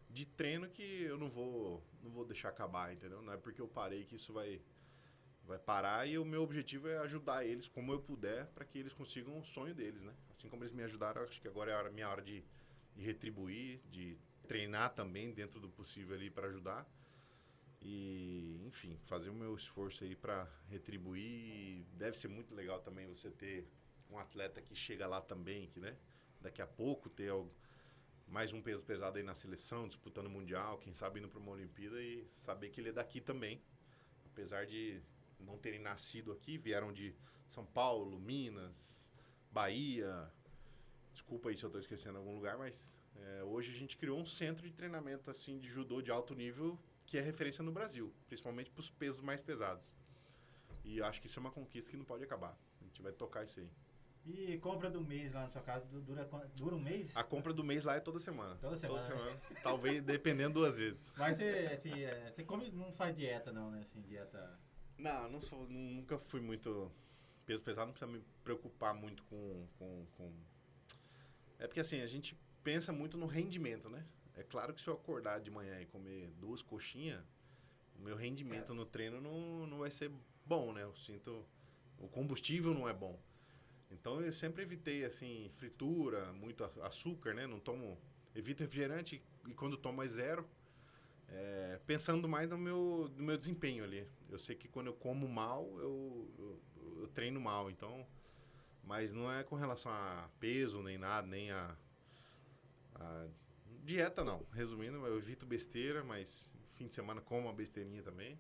de 0.10 0.26
treino 0.26 0.68
que 0.70 1.04
eu 1.04 1.18
não 1.18 1.30
vou, 1.30 1.84
não 2.04 2.12
vou 2.12 2.26
deixar 2.26 2.50
acabar, 2.50 2.94
entendeu? 2.94 3.22
Não 3.22 3.32
é 3.32 3.38
porque 3.38 3.62
eu 3.62 3.68
parei 3.68 4.04
que 4.04 4.16
isso 4.16 4.34
vai, 4.34 4.62
vai 5.52 5.60
parar 5.60 6.08
e 6.08 6.18
o 6.18 6.24
meu 6.24 6.42
objetivo 6.42 6.88
é 6.88 6.98
ajudar 7.00 7.46
eles 7.46 7.68
como 7.68 7.92
eu 7.92 8.00
puder 8.00 8.48
para 8.48 8.64
que 8.64 8.78
eles 8.78 8.94
consigam 8.94 9.38
o 9.38 9.44
sonho 9.44 9.76
deles, 9.76 10.02
né? 10.02 10.14
Assim 10.34 10.48
como 10.48 10.64
eles 10.64 10.74
me 10.74 10.82
ajudaram, 10.84 11.24
acho 11.24 11.42
que 11.42 11.48
agora 11.48 11.72
é 11.72 11.88
a 11.88 11.92
minha 11.92 12.10
hora 12.10 12.22
de, 12.22 12.44
de 12.96 13.04
retribuir, 13.04 13.82
de 13.90 14.18
treinar 14.48 14.94
também 14.94 15.34
dentro 15.34 15.60
do 15.60 15.70
possível 15.70 16.16
ali 16.16 16.30
para 16.30 16.48
ajudar 16.48 16.90
e, 17.82 18.62
enfim, 18.66 18.98
fazer 19.06 19.30
o 19.30 19.34
meu 19.34 19.54
esforço 19.56 20.04
aí 20.04 20.16
para 20.16 20.48
retribuir. 20.70 21.84
Deve 21.94 22.18
ser 22.18 22.30
muito 22.30 22.56
legal 22.56 22.80
também 22.80 23.08
você 23.08 23.30
ter 23.30 23.68
um 24.10 24.18
atleta 24.18 24.62
que 24.62 24.76
chega 24.76 25.06
lá 25.06 25.22
também, 25.22 25.68
que, 25.68 25.80
né? 25.80 25.98
Daqui 26.40 26.62
a 26.62 26.68
pouco 26.68 27.10
ter 27.10 27.30
algo, 27.30 27.54
mais 28.26 28.54
um 28.54 28.62
peso 28.62 28.84
pesado 28.84 29.18
aí 29.18 29.24
na 29.24 29.34
seleção, 29.34 29.88
disputando 29.88 30.28
o 30.28 30.30
mundial, 30.30 30.78
quem 30.78 30.94
sabe 30.94 31.20
indo 31.20 31.28
para 31.28 31.40
uma 31.40 31.52
Olimpíada 31.52 32.02
e 32.02 32.26
saber 32.32 32.70
que 32.70 32.80
ele 32.80 32.90
é 32.90 32.94
daqui 32.94 33.20
também, 33.20 33.62
apesar 34.26 34.66
de 34.66 35.02
não 35.42 35.58
terem 35.58 35.80
nascido 35.80 36.32
aqui, 36.32 36.58
vieram 36.58 36.92
de 36.92 37.16
São 37.48 37.66
Paulo, 37.66 38.20
Minas, 38.20 39.08
Bahia. 39.52 40.32
Desculpa 41.12 41.50
aí 41.50 41.58
se 41.58 41.64
eu 41.64 41.68
estou 41.68 41.80
esquecendo 41.82 42.18
algum 42.18 42.34
lugar, 42.36 42.58
mas 42.58 43.00
é, 43.16 43.44
hoje 43.44 43.72
a 43.72 43.76
gente 43.76 43.98
criou 43.98 44.20
um 44.20 44.26
centro 44.26 44.68
de 44.68 44.74
treinamento 44.74 45.30
assim 45.30 45.60
de 45.60 45.70
judô 45.70 46.02
de 46.02 46.10
alto 46.12 46.34
nível 46.34 46.80
que 47.06 47.18
é 47.18 47.22
referência 47.22 47.64
no 47.64 47.72
Brasil, 47.72 48.14
principalmente 48.28 48.70
para 48.72 48.80
os 48.80 48.90
pesos 48.90 49.20
mais 49.22 49.42
pesados. 49.42 49.96
E 50.86 51.02
acho 51.02 51.20
que 51.20 51.28
isso 51.28 51.38
é 51.38 51.42
uma 51.42 51.52
conquista 51.52 51.92
que 51.92 51.98
não 51.98 52.06
pode 52.06 52.24
acabar. 52.24 52.58
A 52.82 52.84
gente 52.86 53.02
vai 53.02 53.12
tocar 53.12 53.44
isso 53.44 53.60
aí. 53.60 53.70
E 54.26 54.58
compra 54.60 54.90
do 54.90 55.02
mês 55.04 55.34
lá 55.34 55.42
na 55.42 55.50
sua 55.50 55.62
casa 55.62 55.86
du- 55.88 56.00
dura, 56.02 56.24
dura 56.56 56.76
um 56.76 56.80
mês? 56.80 57.12
A 57.18 57.24
compra 57.24 57.52
do 57.52 57.64
mês 57.64 57.84
lá 57.84 57.96
é 57.96 58.00
toda 58.00 58.20
semana. 58.20 58.56
Toda 58.62 58.78
semana, 58.78 59.16
né? 59.26 59.42
Talvez 59.64 60.02
dependendo 60.04 60.54
duas 60.60 60.76
vezes. 60.76 61.12
Mas 61.18 61.38
você, 61.38 61.70
assim, 61.74 62.04
é, 62.04 62.32
você 62.32 62.44
come, 62.44 62.70
não 62.72 62.92
faz 62.94 63.16
dieta 63.16 63.52
não, 63.52 63.72
né? 63.72 63.82
Assim, 63.82 64.00
dieta... 64.02 64.60
Não, 65.02 65.30
não 65.32 65.42
sou, 65.42 65.68
nunca 65.68 66.20
fui 66.20 66.40
muito 66.42 66.92
peso 67.46 67.64
pesado, 67.64 67.88
não 67.88 67.94
precisa 67.94 68.12
me 68.12 68.24
preocupar 68.44 68.94
muito 68.94 69.24
com, 69.24 69.68
com, 69.80 70.06
com- 70.16 70.32
É 71.58 71.66
porque 71.66 71.80
assim, 71.80 72.02
a 72.02 72.08
gente 72.08 72.38
pensa 72.64 72.94
muito 72.94 73.18
no 73.18 73.26
rendimento, 73.26 73.90
né? 73.90 74.06
É 74.36 74.44
claro 74.44 74.74
que 74.76 74.80
se 74.82 74.88
eu 74.88 74.94
acordar 74.94 75.40
de 75.42 75.50
manhã 75.50 75.82
e 75.82 75.88
comer 75.88 76.30
duas 76.40 76.62
coxinhas, 76.62 77.24
o 77.96 78.02
meu 78.04 78.16
rendimento 78.16 78.74
no 78.76 78.86
treino 78.86 79.20
não, 79.20 79.66
não 79.66 79.80
vai 79.80 79.90
ser 79.90 80.12
bom, 80.46 80.72
né? 80.72 80.84
Eu 80.84 80.96
sinto... 80.96 81.46
O 81.98 82.08
combustível 82.08 82.74
não 82.74 82.88
é 82.88 82.94
bom. 82.94 83.20
Então 83.92 84.22
eu 84.22 84.34
sempre 84.34 84.62
evitei, 84.64 85.04
assim, 85.04 85.50
fritura, 85.56 86.32
muito 86.34 86.64
açúcar, 86.84 87.34
né? 87.34 87.48
Não 87.48 87.60
tomo... 87.60 87.98
Evito 88.36 88.64
refrigerante 88.64 89.22
e 89.48 89.54
quando 89.54 89.76
tomo 89.78 90.02
é 90.02 90.08
zero. 90.08 90.48
É, 91.32 91.80
pensando 91.88 92.28
mais 92.28 92.50
no 92.50 92.58
meu, 92.58 93.10
no 93.16 93.24
meu 93.24 93.38
desempenho 93.38 93.84
ali. 93.84 94.06
Eu 94.30 94.38
sei 94.38 94.56
que 94.56 94.68
quando 94.68 94.88
eu 94.88 94.94
como 94.94 95.28
mal, 95.28 95.66
eu, 95.80 96.30
eu, 96.38 96.62
eu 97.02 97.08
treino 97.08 97.40
mal, 97.40 97.70
então... 97.70 98.06
Mas 98.84 99.14
não 99.14 99.32
é 99.32 99.44
com 99.44 99.56
relação 99.56 99.92
a 99.92 100.28
peso, 100.40 100.82
nem 100.82 100.98
nada, 100.98 101.28
nem 101.28 101.52
a, 101.52 101.78
a 102.96 103.28
dieta, 103.84 104.24
não. 104.24 104.46
Resumindo, 104.52 104.98
eu 105.06 105.18
evito 105.18 105.46
besteira, 105.46 106.04
mas 106.04 106.52
fim 106.74 106.88
de 106.88 106.96
semana 106.96 107.22
como 107.22 107.42
uma 107.42 107.54
besteirinha 107.54 108.02
também. 108.02 108.40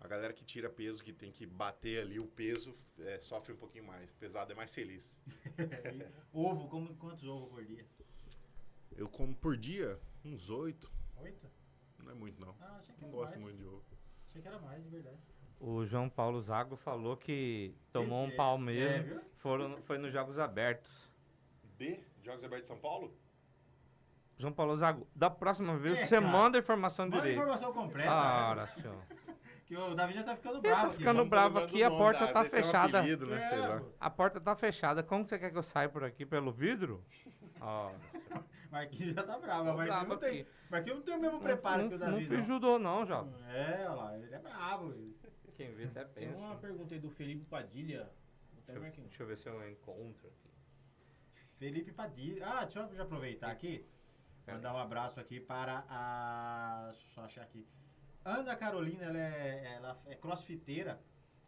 A 0.00 0.08
galera 0.08 0.32
que 0.32 0.44
tira 0.44 0.68
peso, 0.68 1.02
que 1.02 1.12
tem 1.12 1.32
que 1.32 1.46
bater 1.46 2.02
ali 2.02 2.18
o 2.18 2.26
peso, 2.26 2.76
é, 2.98 3.18
sofre 3.22 3.54
um 3.54 3.56
pouquinho 3.56 3.86
mais. 3.86 4.12
Pesado 4.14 4.52
é 4.52 4.54
mais 4.54 4.74
feliz. 4.74 5.10
Ovo, 6.32 6.68
como 6.68 6.94
quantos 6.96 7.26
ovos 7.26 7.48
por 7.48 7.64
dia? 7.64 7.86
Eu 8.96 9.08
como 9.08 9.34
por 9.34 9.56
dia 9.56 9.98
uns 10.24 10.50
oito. 10.50 10.92
Oito? 11.16 11.50
Não 12.04 12.12
é 12.12 12.14
muito, 12.14 12.40
não. 12.40 12.54
Ah, 12.60 12.76
achei 12.80 12.94
que 12.94 13.00
Não 13.02 13.08
era 13.08 13.16
gosto 13.18 13.32
mais. 13.32 13.42
muito 13.42 13.56
de 13.56 13.64
ovo. 13.66 13.82
Achei 14.28 14.42
que 14.42 14.48
era 14.48 14.58
mais, 14.58 14.82
de 14.84 14.90
verdade. 14.90 15.18
O 15.60 15.84
João 15.86 16.08
Paulo 16.08 16.40
Zago 16.42 16.76
falou 16.76 17.16
que 17.16 17.74
tomou 17.92 18.24
um 18.24 18.30
pau 18.36 18.56
é, 18.56 18.60
mesmo. 18.60 19.20
foram, 19.38 19.80
foi 19.82 19.98
nos 19.98 20.12
Jogos 20.12 20.38
Abertos. 20.38 20.90
De 21.78 21.98
Jogos 22.22 22.44
Abertos 22.44 22.68
de 22.68 22.74
São 22.74 22.78
Paulo? 22.78 23.16
João 24.36 24.52
Paulo 24.52 24.76
Zago, 24.76 25.06
da 25.14 25.30
próxima 25.30 25.76
vez 25.78 25.96
É, 25.96 26.06
você 26.06 26.16
cara. 26.20 26.26
manda 26.26 26.58
a 26.58 26.60
informação 26.60 27.08
Manda 27.08 27.22
a 27.22 27.32
informação 27.32 27.72
completa. 27.72 28.10
Ora, 28.12 28.66
senhor. 28.68 28.96
Que 29.66 29.74
o 29.78 29.94
Davi 29.94 30.12
já 30.12 30.22
tá 30.22 30.36
ficando 30.36 30.56
Ele 30.56 30.60
bravo 30.60 30.80
tá 30.82 30.86
aqui. 30.88 30.96
ficando 30.98 31.16
Vamos- 31.16 31.30
bravo 31.30 31.58
aqui, 31.58 31.78
do 31.78 31.84
a 31.84 31.88
nome, 31.88 31.98
porta 32.02 32.26
tá? 32.26 32.32
tá 32.34 32.40
Às 32.40 32.48
vezes 32.50 32.50
tem 32.50 32.60
um 32.60 32.64
fechada. 32.82 32.98
apelido, 33.00 33.26
né? 33.26 33.48
Sei 33.48 33.58
É. 33.60 33.82
A 33.98 34.10
porta 34.10 34.38
tá 34.38 34.54
fechada. 34.54 35.02
Como 35.02 35.24
você 35.26 35.38
quer 35.38 35.50
que 35.50 35.56
eu 35.56 35.62
saia 35.62 35.88
por 35.88 36.04
aqui 36.04 36.26
pelo 36.26 36.52
vidro? 36.52 37.02
Ó, 37.62 37.90
Marquinhos 38.74 39.14
já 39.14 39.22
tá 39.22 39.38
bravo. 39.38 39.70
Tô 39.70 39.76
Marquinhos 39.76 39.86
bravo 39.86 40.08
não, 40.08 40.16
tem, 40.18 40.40
aqui. 40.40 40.50
Marquinhos 40.68 40.98
não 40.98 41.04
tem 41.04 41.14
o 41.14 41.20
mesmo 41.20 41.40
preparo 41.40 41.82
não, 41.82 41.88
que 41.88 41.94
o 41.94 41.98
Davi, 41.98 42.12
não 42.12 42.18
fiz 42.20 42.30
não. 42.30 42.42
judô 42.42 42.78
não, 42.78 43.06
jovem. 43.06 43.32
É, 43.48 43.88
olha 43.88 43.94
lá, 43.94 44.18
ele 44.18 44.34
é 44.34 44.38
bravo. 44.38 44.92
ele. 44.92 45.16
Quem 45.56 45.72
vê 45.72 45.84
até 45.84 46.04
Tem 46.04 46.26
pensa. 46.26 46.36
uma 46.38 46.56
pergunta 46.56 46.92
aí 46.92 46.98
do 47.00 47.08
Felipe 47.10 47.44
Padilha. 47.44 48.10
Até 48.58 48.72
Deixa 48.72 48.72
eu, 48.72 48.82
Marquinhos. 48.82 49.08
deixa 49.10 49.22
eu 49.22 49.26
ver 49.28 49.38
se 49.38 49.48
eu 49.48 49.70
encontro 49.70 50.26
aqui. 50.26 50.50
Felipe 51.58 51.92
Padilha. 51.92 52.44
Ah, 52.46 52.64
deixa 52.64 52.80
eu 52.80 52.96
já 52.96 53.04
aproveitar 53.04 53.50
aqui. 53.52 53.86
Mandar 54.46 54.74
um 54.74 54.78
abraço 54.78 55.20
aqui 55.20 55.38
para 55.38 55.84
a. 55.88 56.88
Deixa 56.90 57.06
eu 57.06 57.14
só 57.14 57.20
achar 57.22 57.42
aqui. 57.42 57.66
Ana 58.24 58.56
Carolina, 58.56 59.04
ela 59.04 59.18
é, 59.18 59.74
ela 59.76 60.02
é 60.06 60.16
crossfiteira. 60.16 61.00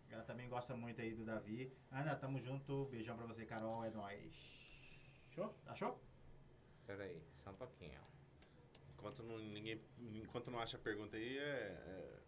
Ela 0.08 0.22
também 0.22 0.48
gosta 0.48 0.76
muito 0.76 1.00
aí 1.00 1.12
do 1.12 1.24
Davi. 1.24 1.72
Ana, 1.90 2.14
tamo 2.14 2.38
junto. 2.40 2.84
Beijão 2.86 3.16
pra 3.16 3.26
você, 3.26 3.44
Carol. 3.44 3.84
É 3.84 3.90
nóis. 3.90 4.32
Show? 5.34 5.52
Achou? 5.66 6.00
Pera 6.86 7.04
aí, 7.04 7.22
só 7.42 7.50
um 7.50 7.54
pouquinho. 7.54 8.00
Enquanto 8.94 9.22
não, 9.22 9.38
ninguém, 9.38 9.80
enquanto 10.14 10.50
não 10.50 10.58
acha 10.58 10.76
a 10.76 10.80
pergunta 10.80 11.16
aí, 11.16 11.38
é, 11.38 11.42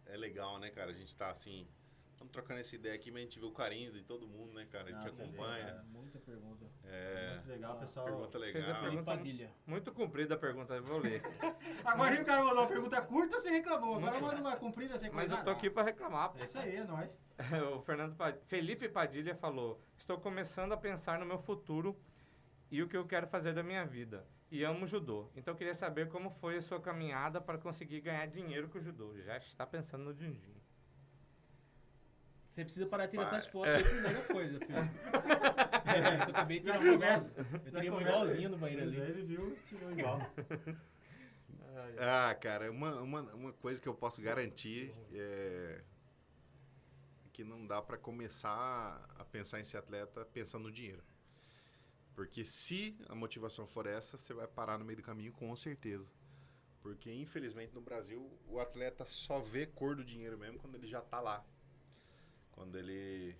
é, 0.07 0.15
é 0.15 0.17
legal, 0.17 0.59
né, 0.59 0.71
cara? 0.71 0.91
A 0.91 0.95
gente 0.95 1.15
tá 1.17 1.31
assim, 1.31 1.67
Estamos 2.13 2.33
trocando 2.33 2.59
essa 2.59 2.75
ideia 2.75 2.97
aqui, 2.97 3.13
mas 3.13 3.21
a 3.21 3.25
gente 3.27 3.39
vê 3.39 3.47
o 3.47 3.53
carinho 3.53 3.93
de 3.93 4.03
todo 4.03 4.27
mundo, 4.27 4.53
né, 4.53 4.67
cara? 4.73 4.89
A 4.89 4.91
gente 4.93 5.07
Nossa, 5.07 5.23
acompanha. 5.23 5.65
cara. 5.67 5.85
Muita 5.85 6.19
pergunta. 6.19 6.67
É, 6.85 7.31
Muito 7.35 7.49
legal, 7.49 7.79
pessoal. 7.79 8.07
pergunta 8.07 8.39
legal. 8.39 8.63
Felipe 8.65 8.81
pergunta- 8.81 9.05
Padilha. 9.05 9.53
Muito 9.65 9.93
comprida 9.93 10.35
a 10.35 10.37
pergunta, 10.37 10.75
eu 10.75 10.83
vou 10.83 10.99
ler. 10.99 11.23
Agora 11.87 12.21
o 12.21 12.25
cara 12.25 12.43
mandou 12.43 12.59
uma 12.63 12.67
pergunta 12.67 13.01
curta, 13.03 13.39
você 13.39 13.51
reclamou. 13.51 13.95
Agora 13.99 14.11
Muito 14.19 14.25
manda 14.25 14.41
uma 14.41 14.57
comprida, 14.57 14.99
sem 14.99 15.13
Mas 15.13 15.29
coisa. 15.29 15.41
eu 15.41 15.45
tô 15.45 15.51
aqui 15.51 15.71
pra 15.71 15.85
reclamar. 15.85 16.33
pô. 16.33 16.41
É 16.41 16.43
isso 16.45 16.59
aí, 16.59 16.75
é 16.75 16.85
nóis. 16.85 17.09
o 17.77 17.81
Fernando 17.83 18.17
Pa- 18.17 18.33
Felipe 18.49 18.89
Padilha 18.89 19.37
falou: 19.37 19.81
Estou 19.97 20.19
começando 20.19 20.73
a 20.73 20.77
pensar 20.77 21.21
no 21.21 21.25
meu 21.25 21.39
futuro 21.39 21.97
e 22.69 22.83
o 22.83 22.89
que 22.89 22.97
eu 22.97 23.07
quero 23.07 23.29
fazer 23.29 23.55
da 23.55 23.63
minha 23.63 23.87
vida. 23.87 24.27
E 24.51 24.65
amo 24.65 24.87
judô. 24.87 25.29
Então 25.37 25.53
eu 25.53 25.59
queria 25.59 25.75
saber 25.75 26.09
como 26.09 26.31
foi 26.31 26.57
a 26.57 26.63
sua 26.63 26.81
caminhada 26.81 27.41
para 27.41 27.59
conseguir 27.59 28.01
ganhar 28.01 28.27
dinheiro 28.27 28.69
com 28.69 28.79
o 28.79 28.83
judô. 28.83 29.15
Já 29.21 29.37
está 29.37 29.67
pensando 29.67 30.05
no 30.05 30.15
din-din. 30.15 30.55
Você 32.51 32.65
precisa 32.65 32.87
parar 32.87 33.05
de 33.07 33.13
tirar 33.13 33.25
Pai. 33.27 33.37
essas 33.37 33.47
fotos 33.47 33.73
aí, 33.73 33.85
primeira 33.85 34.23
coisa, 34.25 34.59
filho. 34.67 34.79
É, 34.79 36.17
eu 36.17 36.31
acabei 36.31 36.61
tirar 36.61 36.81
uma 36.81 36.93
igual- 36.93 37.31
Eu 37.65 37.73
teria 37.73 37.93
uma 37.93 38.03
igualzinha 38.03 38.49
no 38.49 38.57
banheiro 38.59 38.83
ali. 38.83 38.97
Ele 38.99 39.23
viu, 39.23 39.57
tirou 39.65 39.93
igual. 39.93 40.21
Ah, 42.01 42.35
cara, 42.35 42.71
uma, 42.73 43.01
uma, 43.01 43.21
uma 43.35 43.53
coisa 43.53 43.81
que 43.81 43.89
eu 43.89 43.95
posso 43.95 44.21
garantir 44.21 44.93
é 45.13 45.81
que 47.33 47.45
não 47.45 47.65
dá 47.65 47.81
pra 47.81 47.97
começar 47.97 49.09
a 49.17 49.25
pensar 49.25 49.61
em 49.61 49.65
ser 49.65 49.77
atleta 49.77 50.25
pensando 50.25 50.65
no 50.65 50.73
dinheiro. 50.73 51.05
Porque 52.19 52.45
se 52.45 52.99
a 53.09 53.15
motivação 53.15 53.65
for 53.65 53.87
essa, 53.87 54.19
você 54.19 54.35
vai 54.35 54.49
parar 54.49 54.77
no 54.77 54.85
meio 54.85 54.97
do 54.97 55.05
caminho 55.05 55.33
com 55.33 55.55
certeza. 55.55 56.05
Porque 56.83 57.13
infelizmente 57.13 57.73
no 57.73 57.81
Brasil 57.81 58.29
o 58.49 58.59
atleta 58.59 59.07
só 59.07 59.39
vê 59.39 59.67
cor 59.67 59.95
do 59.95 60.05
dinheiro 60.05 60.37
mesmo 60.37 60.59
quando 60.59 60.75
ele 60.75 60.89
já 60.89 61.01
tá 61.01 61.21
lá. 61.21 61.47
Quando 62.51 62.77
ele 62.77 63.37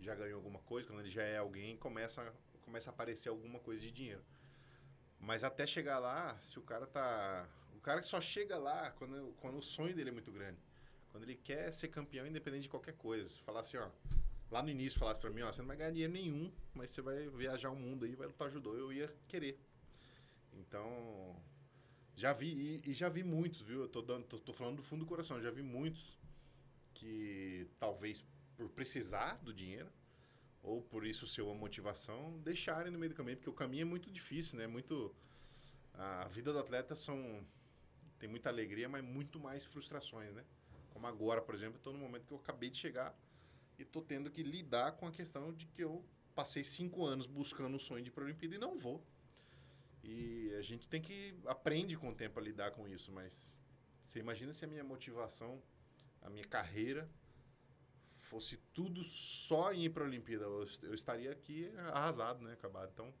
já 0.00 0.16
ganhou 0.16 0.38
alguma 0.38 0.58
coisa, 0.62 0.88
quando 0.88 0.98
ele 0.98 1.10
já 1.10 1.22
é 1.22 1.38
alguém, 1.38 1.76
começa, 1.76 2.34
começa 2.62 2.90
a 2.90 2.92
aparecer 2.92 3.28
alguma 3.28 3.60
coisa 3.60 3.80
de 3.80 3.92
dinheiro. 3.92 4.24
Mas 5.20 5.44
até 5.44 5.64
chegar 5.64 6.00
lá, 6.00 6.36
se 6.40 6.58
o 6.58 6.62
cara 6.62 6.88
tá. 6.88 7.48
O 7.72 7.80
cara 7.80 8.02
só 8.02 8.20
chega 8.20 8.58
lá 8.58 8.90
quando, 8.90 9.32
quando 9.34 9.58
o 9.58 9.62
sonho 9.62 9.94
dele 9.94 10.10
é 10.10 10.12
muito 10.12 10.32
grande. 10.32 10.58
Quando 11.12 11.22
ele 11.22 11.36
quer 11.36 11.72
ser 11.72 11.86
campeão, 11.86 12.26
independente 12.26 12.64
de 12.64 12.68
qualquer 12.68 12.96
coisa. 12.96 13.38
Falar 13.42 13.60
assim, 13.60 13.76
ó. 13.76 13.88
Lá 14.52 14.62
no 14.62 14.68
início 14.68 14.98
falasse 14.98 15.18
pra 15.18 15.30
mim, 15.30 15.40
ó, 15.40 15.50
você 15.50 15.62
não 15.62 15.68
vai 15.68 15.78
ganhar 15.78 15.92
dinheiro 15.92 16.12
nenhum, 16.12 16.52
mas 16.74 16.90
você 16.90 17.00
vai 17.00 17.26
viajar 17.30 17.70
o 17.70 17.74
mundo 17.74 18.04
aí, 18.04 18.14
vai 18.14 18.26
lutar 18.26 18.50
judô, 18.50 18.74
eu 18.74 18.92
ia 18.92 19.10
querer. 19.26 19.58
Então. 20.52 21.34
Já 22.14 22.34
vi, 22.34 22.82
e, 22.84 22.90
e 22.90 22.92
já 22.92 23.08
vi 23.08 23.24
muitos, 23.24 23.62
viu? 23.62 23.80
Eu 23.80 23.88
tô, 23.88 24.02
dando, 24.02 24.24
tô, 24.26 24.38
tô 24.38 24.52
falando 24.52 24.76
do 24.76 24.82
fundo 24.82 25.06
do 25.06 25.08
coração, 25.08 25.40
já 25.40 25.50
vi 25.50 25.62
muitos 25.62 26.18
que 26.92 27.66
talvez 27.80 28.22
por 28.54 28.68
precisar 28.68 29.38
do 29.42 29.54
dinheiro, 29.54 29.90
ou 30.62 30.82
por 30.82 31.06
isso 31.06 31.26
ser 31.26 31.40
uma 31.40 31.54
motivação, 31.54 32.38
deixarem 32.40 32.92
no 32.92 32.98
meio 32.98 33.10
do 33.10 33.16
caminho, 33.16 33.38
porque 33.38 33.48
o 33.48 33.54
caminho 33.54 33.82
é 33.82 33.86
muito 33.86 34.10
difícil, 34.10 34.58
né? 34.58 34.66
Muito 34.66 35.14
a 35.94 36.28
vida 36.28 36.52
do 36.52 36.58
atleta 36.58 36.94
são 36.94 37.42
tem 38.18 38.28
muita 38.28 38.50
alegria, 38.50 38.86
mas 38.86 39.02
muito 39.02 39.40
mais 39.40 39.64
frustrações, 39.64 40.34
né? 40.34 40.44
Como 40.90 41.06
agora, 41.06 41.40
por 41.40 41.54
exemplo, 41.54 41.76
eu 41.76 41.78
estou 41.78 41.92
no 41.94 41.98
momento 41.98 42.26
que 42.26 42.32
eu 42.34 42.38
acabei 42.38 42.68
de 42.68 42.76
chegar 42.76 43.18
e 43.82 43.84
estou 43.84 44.02
tendo 44.02 44.30
que 44.30 44.42
lidar 44.42 44.92
com 44.92 45.06
a 45.06 45.12
questão 45.12 45.52
de 45.52 45.66
que 45.66 45.82
eu 45.82 46.04
passei 46.34 46.64
cinco 46.64 47.04
anos 47.04 47.26
buscando 47.26 47.76
o 47.76 47.80
sonho 47.80 48.02
de 48.02 48.08
ir 48.08 48.12
para 48.12 48.24
a 48.24 48.26
Olimpíada 48.26 48.54
e 48.54 48.58
não 48.58 48.78
vou. 48.78 49.04
E 50.02 50.52
a 50.58 50.62
gente 50.62 50.88
tem 50.88 51.00
que 51.00 51.34
aprende 51.46 51.96
com 51.96 52.10
o 52.10 52.14
tempo 52.14 52.38
a 52.38 52.42
lidar 52.42 52.70
com 52.72 52.88
isso, 52.88 53.12
mas 53.12 53.56
você 54.00 54.18
imagina 54.18 54.52
se 54.52 54.64
a 54.64 54.68
minha 54.68 54.82
motivação, 54.82 55.62
a 56.20 56.30
minha 56.30 56.44
carreira 56.44 57.08
fosse 58.20 58.56
tudo 58.72 59.04
só 59.04 59.72
em 59.72 59.84
ir 59.84 59.90
para 59.90 60.04
a 60.04 60.06
Olimpíada, 60.06 60.44
eu, 60.44 60.66
eu 60.82 60.94
estaria 60.94 61.30
aqui 61.30 61.70
arrasado, 61.92 62.42
né, 62.42 62.54
acabado. 62.54 62.90
Então, 62.92 63.12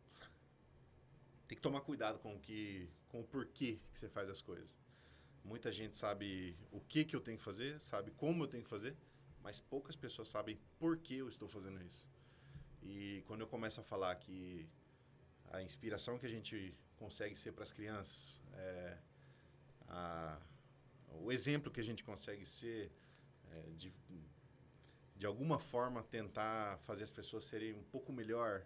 tem 1.46 1.56
que 1.56 1.62
tomar 1.62 1.82
cuidado 1.82 2.18
com 2.18 2.34
o 2.34 2.40
que, 2.40 2.88
com 3.08 3.20
o 3.20 3.24
porquê 3.24 3.78
que 3.92 3.98
você 3.98 4.08
faz 4.08 4.30
as 4.30 4.40
coisas. 4.40 4.74
Muita 5.44 5.70
gente 5.70 5.96
sabe 5.96 6.56
o 6.70 6.80
que 6.80 7.04
que 7.04 7.14
eu 7.14 7.20
tenho 7.20 7.36
que 7.36 7.44
fazer, 7.44 7.78
sabe 7.80 8.10
como 8.12 8.44
eu 8.44 8.48
tenho 8.48 8.64
que 8.64 8.70
fazer, 8.70 8.96
mas 9.42 9.60
poucas 9.60 9.96
pessoas 9.96 10.28
sabem 10.28 10.58
por 10.78 10.96
que 10.96 11.16
eu 11.16 11.28
estou 11.28 11.48
fazendo 11.48 11.82
isso. 11.82 12.08
E 12.82 13.22
quando 13.26 13.40
eu 13.40 13.46
começo 13.46 13.80
a 13.80 13.84
falar 13.84 14.14
que 14.16 14.68
a 15.50 15.62
inspiração 15.62 16.18
que 16.18 16.26
a 16.26 16.28
gente 16.28 16.74
consegue 16.96 17.36
ser 17.36 17.52
para 17.52 17.62
as 17.62 17.72
crianças, 17.72 18.40
é, 18.54 18.98
a, 19.88 20.38
o 21.20 21.30
exemplo 21.30 21.70
que 21.70 21.80
a 21.80 21.84
gente 21.84 22.02
consegue 22.02 22.44
ser 22.44 22.90
é, 23.50 23.70
de, 23.76 23.92
de 25.16 25.26
alguma 25.26 25.58
forma 25.58 26.02
tentar 26.02 26.78
fazer 26.78 27.04
as 27.04 27.12
pessoas 27.12 27.44
serem 27.44 27.74
um 27.74 27.82
pouco 27.84 28.12
melhor, 28.12 28.64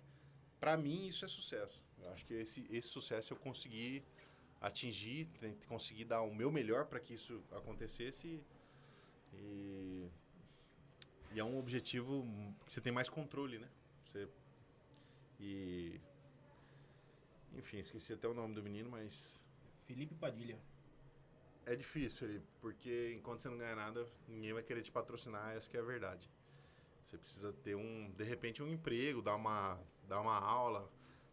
para 0.60 0.76
mim 0.76 1.06
isso 1.06 1.24
é 1.24 1.28
sucesso. 1.28 1.84
Eu 1.98 2.10
acho 2.12 2.24
que 2.24 2.34
esse, 2.34 2.66
esse 2.70 2.88
sucesso 2.88 3.32
eu 3.32 3.36
consegui 3.36 4.02
atingir, 4.60 5.28
consegui 5.68 6.04
dar 6.04 6.22
o 6.22 6.34
meu 6.34 6.50
melhor 6.50 6.86
para 6.86 6.98
que 6.98 7.14
isso 7.14 7.42
acontecesse 7.52 8.42
e, 9.34 9.95
e 11.36 11.40
é 11.40 11.44
um 11.44 11.58
objetivo 11.58 12.26
que 12.64 12.72
você 12.72 12.80
tem 12.80 12.90
mais 12.90 13.10
controle, 13.10 13.58
né? 13.58 13.68
Você, 14.04 14.26
e 15.38 16.00
enfim, 17.52 17.78
esqueci 17.78 18.14
até 18.14 18.26
o 18.26 18.32
nome 18.32 18.54
do 18.54 18.62
menino, 18.62 18.88
mas 18.90 19.44
Felipe 19.84 20.14
Padilha. 20.14 20.58
é 21.66 21.76
difícil, 21.76 22.18
Felipe, 22.20 22.46
porque 22.60 23.12
enquanto 23.14 23.40
você 23.40 23.50
não 23.50 23.58
ganha 23.58 23.76
nada, 23.76 24.08
ninguém 24.26 24.54
vai 24.54 24.62
querer 24.62 24.80
te 24.80 24.90
patrocinar, 24.90 25.54
essa 25.54 25.68
que 25.70 25.76
é 25.76 25.80
a 25.80 25.82
verdade. 25.82 26.30
Você 27.04 27.18
precisa 27.18 27.52
ter 27.52 27.74
um, 27.74 28.10
de 28.16 28.24
repente, 28.24 28.62
um 28.62 28.68
emprego, 28.68 29.20
dar 29.20 29.34
uma, 29.34 29.78
dar 30.08 30.22
uma 30.22 30.38
aula, 30.38 30.90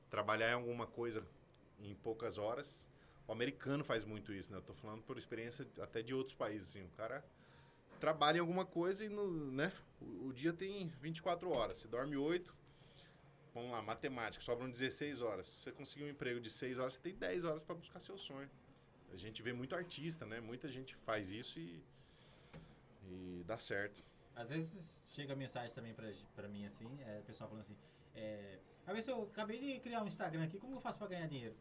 trabalhar 0.10 0.49
em 0.49 0.54
alguma 0.54 0.86
coisa 0.86 1.26
em 1.80 1.95
poucas 1.95 2.38
horas. 2.38 2.89
O 3.26 3.32
americano 3.32 3.86
faz 3.86 4.04
muito 4.04 4.34
isso, 4.34 4.51
né? 4.51 4.58
Eu 4.58 4.62
tô 4.64 4.74
falando 4.74 5.01
por 5.04 5.18
experiência 5.18 5.66
até 5.82 6.01
de 6.01 6.14
outros 6.14 6.36
países, 6.36 6.70
assim. 6.70 6.84
O 6.84 6.89
cara 6.89 7.24
trabalha 7.99 8.38
em 8.38 8.41
alguma 8.41 8.66
coisa 8.66 9.06
e, 9.06 9.10
no, 9.10 9.32
né? 9.51 9.72
O, 10.04 10.28
o 10.28 10.34
dia 10.34 10.54
tem 10.54 10.88
24 11.01 11.49
horas. 11.51 11.78
Você 11.78 11.88
dorme 11.88 12.16
8, 12.18 12.56
vamos 13.54 13.72
lá, 13.72 13.82
matemática, 13.82 14.43
sobram 14.43 14.70
16 14.70 15.22
horas. 15.22 15.47
Se 15.47 15.56
você 15.64 15.72
conseguir 15.72 16.06
um 16.06 16.10
emprego 16.10 16.39
de 16.39 16.49
6 16.49 16.80
horas, 16.80 16.93
você 16.93 16.99
tem 16.99 17.16
10 17.16 17.43
horas 17.45 17.64
para 17.64 17.76
buscar 17.76 17.99
seu 17.99 18.18
sonho. 18.18 18.49
A 19.12 19.16
gente 19.16 19.41
vê 19.41 19.54
muito 19.54 19.76
artista, 19.76 20.26
né? 20.26 20.39
Muita 20.39 20.68
gente 20.68 20.95
faz 20.95 21.30
isso 21.32 21.60
e, 21.60 21.84
e 23.06 23.43
dá 23.45 23.58
certo. 23.58 24.04
Às 24.36 24.49
vezes 24.49 25.01
chega 25.10 25.36
mensagem 25.36 25.74
também 25.76 25.93
pra, 25.93 26.12
pra 26.36 26.47
mim 26.47 26.66
assim, 26.66 26.89
é, 27.06 27.20
o 27.20 27.24
pessoal 27.24 27.47
falando 27.49 27.64
assim, 27.64 27.78
é, 28.16 28.58
a 28.88 28.93
ver 28.93 29.04
se 29.04 29.12
eu 29.12 29.24
acabei 29.24 29.60
de 29.60 29.80
criar 29.80 30.01
um 30.01 30.08
Instagram 30.08 30.43
aqui, 30.43 30.60
como 30.60 30.76
eu 30.76 30.82
faço 30.82 30.97
pra 30.97 31.08
ganhar 31.08 31.28
dinheiro? 31.28 31.56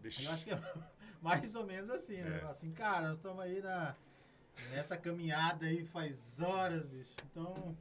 Deixa- 0.00 0.22
Eu 0.22 0.30
acho 0.32 0.44
que 0.44 0.50
é 0.52 0.60
mais 1.22 1.54
ou 1.54 1.64
menos 1.64 1.88
assim, 1.90 2.16
né? 2.16 2.40
É. 2.42 2.46
Assim, 2.50 2.72
cara, 2.72 3.08
nós 3.08 3.18
estamos 3.18 3.40
aí 3.40 3.62
na, 3.62 3.94
nessa 4.70 4.96
caminhada 4.96 5.66
aí 5.66 5.84
faz 5.84 6.40
horas, 6.40 6.84
bicho. 6.86 7.14
Então, 7.30 7.76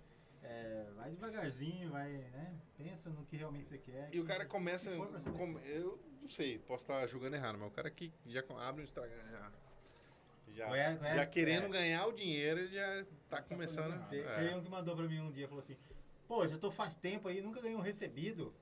é, 0.45 0.91
vai 0.95 1.09
devagarzinho, 1.11 1.89
vai, 1.89 2.11
né? 2.11 2.53
Pensa 2.77 3.09
no 3.09 3.25
que 3.25 3.35
realmente 3.35 3.67
você 3.67 3.77
quer. 3.77 4.09
E 4.13 4.19
o 4.19 4.25
cara 4.25 4.45
começa. 4.45 4.95
com- 4.95 5.03
assim. 5.15 5.67
eu 5.67 5.99
não 6.21 6.27
sei, 6.27 6.59
posso 6.59 6.83
estar 6.83 7.05
julgando 7.07 7.35
errado, 7.35 7.57
mas 7.57 7.67
o 7.67 7.71
cara 7.71 7.89
que 7.89 8.13
já 8.25 8.43
abre 8.59 8.81
o 8.81 8.83
Instagram 8.83 9.23
já. 9.31 9.51
Já, 10.53 10.65
é- 10.75 10.95
qual 10.95 11.09
é- 11.11 11.15
já 11.15 11.25
querendo 11.25 11.65
é. 11.65 11.69
ganhar 11.69 12.05
o 12.05 12.13
dinheiro, 12.13 12.59
ele 12.61 12.73
já 12.73 13.05
tá 13.29 13.41
começando. 13.41 13.91
fazendo 13.91 14.09
Tem, 14.09 14.19
é. 14.21 14.35
tem 14.35 14.55
um 14.55 14.63
que 14.63 14.69
mandou 14.69 14.95
pra 14.95 15.05
mim 15.05 15.19
um 15.19 15.31
dia, 15.31 15.47
falou 15.47 15.63
assim, 15.63 15.75
pô, 16.27 16.47
já 16.47 16.57
tô 16.57 16.71
faz 16.71 16.95
tempo 16.95 17.27
aí, 17.27 17.41
nunca 17.41 17.59
ganhei 17.61 17.75
um 17.75 17.81
recebido. 17.81 18.53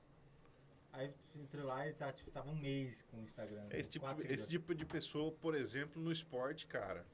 Aí 0.92 1.12
entrei 1.34 1.62
lá 1.64 1.86
e 1.88 1.92
tá, 1.92 2.12
tipo, 2.12 2.30
tava 2.30 2.48
um 2.50 2.54
mês 2.56 3.02
com 3.10 3.18
o 3.18 3.22
Instagram. 3.22 3.66
Esse 3.70 3.90
tipo, 3.90 4.06
esse 4.28 4.48
tipo 4.48 4.74
de 4.74 4.84
pessoa, 4.86 5.32
por 5.32 5.54
exemplo, 5.54 6.00
no 6.00 6.10
esporte, 6.10 6.66
cara. 6.66 7.04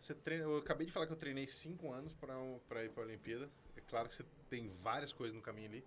Você 0.00 0.14
treina, 0.14 0.44
eu 0.44 0.58
acabei 0.58 0.86
de 0.86 0.92
falar 0.92 1.06
que 1.06 1.12
eu 1.12 1.16
treinei 1.16 1.46
cinco 1.46 1.92
anos 1.92 2.12
para 2.14 2.38
um, 2.38 2.58
pra 2.68 2.84
ir 2.84 2.90
para 2.90 3.02
a 3.02 3.06
Olimpíada. 3.06 3.50
É 3.76 3.80
claro 3.80 4.08
que 4.08 4.14
você 4.14 4.24
tem 4.48 4.68
várias 4.82 5.12
coisas 5.12 5.34
no 5.34 5.42
caminho 5.42 5.68
ali. 5.68 5.84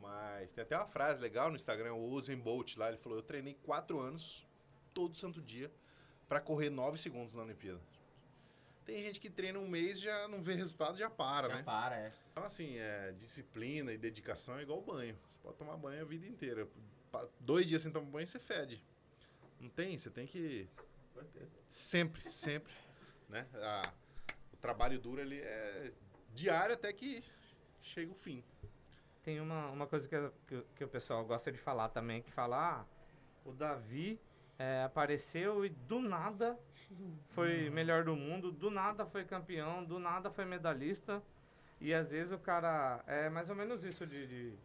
Mas 0.00 0.50
tem 0.50 0.62
até 0.62 0.76
uma 0.76 0.86
frase 0.86 1.20
legal 1.20 1.50
no 1.50 1.56
Instagram, 1.56 1.94
o 1.94 2.10
Usain 2.10 2.38
Bolt 2.38 2.76
lá, 2.76 2.88
ele 2.88 2.98
falou: 2.98 3.18
Eu 3.18 3.22
treinei 3.22 3.54
quatro 3.64 3.98
anos, 3.98 4.46
todo 4.94 5.16
santo 5.16 5.40
dia, 5.40 5.70
para 6.28 6.40
correr 6.40 6.70
nove 6.70 6.98
segundos 6.98 7.34
na 7.34 7.42
Olimpíada. 7.42 7.80
Tem 8.84 9.02
gente 9.02 9.20
que 9.20 9.28
treina 9.28 9.58
um 9.58 9.68
mês 9.68 10.00
já 10.00 10.26
não 10.28 10.42
vê 10.42 10.54
resultado, 10.54 10.96
já 10.96 11.10
para, 11.10 11.48
Já 11.48 11.56
né? 11.56 11.62
para, 11.62 11.96
é. 11.96 12.12
Então, 12.32 12.42
assim, 12.42 12.78
é, 12.78 13.12
disciplina 13.18 13.92
e 13.92 13.98
dedicação 13.98 14.56
é 14.58 14.62
igual 14.62 14.80
banho. 14.80 15.14
Você 15.26 15.36
pode 15.42 15.56
tomar 15.58 15.76
banho 15.76 16.00
a 16.00 16.04
vida 16.06 16.26
inteira. 16.26 16.66
Dois 17.38 17.66
dias 17.66 17.82
sem 17.82 17.92
tomar 17.92 18.06
banho, 18.06 18.26
você 18.26 18.38
fede. 18.38 18.82
Não 19.60 19.68
tem, 19.68 19.98
você 19.98 20.08
tem 20.08 20.26
que... 20.26 20.66
Sempre, 21.66 22.32
sempre. 22.32 22.72
Né? 23.28 23.46
A- 23.54 23.92
o 24.52 24.56
trabalho 24.56 24.98
duro 24.98 25.20
ali 25.20 25.40
é 25.40 25.92
diário 26.34 26.74
até 26.74 26.92
que 26.92 27.22
chega 27.82 28.10
o 28.10 28.14
fim. 28.14 28.42
Tem 29.22 29.40
uma, 29.40 29.68
uma 29.70 29.86
coisa 29.86 30.08
que, 30.08 30.16
que, 30.46 30.54
o- 30.56 30.66
que 30.76 30.84
o 30.84 30.88
pessoal 30.88 31.24
gosta 31.24 31.52
de 31.52 31.58
falar 31.58 31.88
também, 31.90 32.22
que 32.22 32.32
fala, 32.32 32.80
ah, 32.80 32.84
o 33.44 33.52
Davi 33.52 34.18
é, 34.58 34.82
apareceu 34.84 35.64
e 35.64 35.68
do 35.68 36.00
nada 36.00 36.58
foi 37.30 37.68
melhor 37.70 38.04
do 38.04 38.16
mundo, 38.16 38.50
do 38.50 38.70
nada 38.70 39.04
foi 39.06 39.24
campeão, 39.24 39.84
do 39.84 39.98
nada 39.98 40.30
foi 40.30 40.44
medalhista. 40.44 41.22
E 41.80 41.94
às 41.94 42.10
vezes 42.10 42.32
o 42.32 42.38
cara. 42.38 43.04
É 43.06 43.28
mais 43.28 43.48
ou 43.48 43.54
menos 43.54 43.84
isso 43.84 44.04
de. 44.06 44.26
de- 44.26 44.58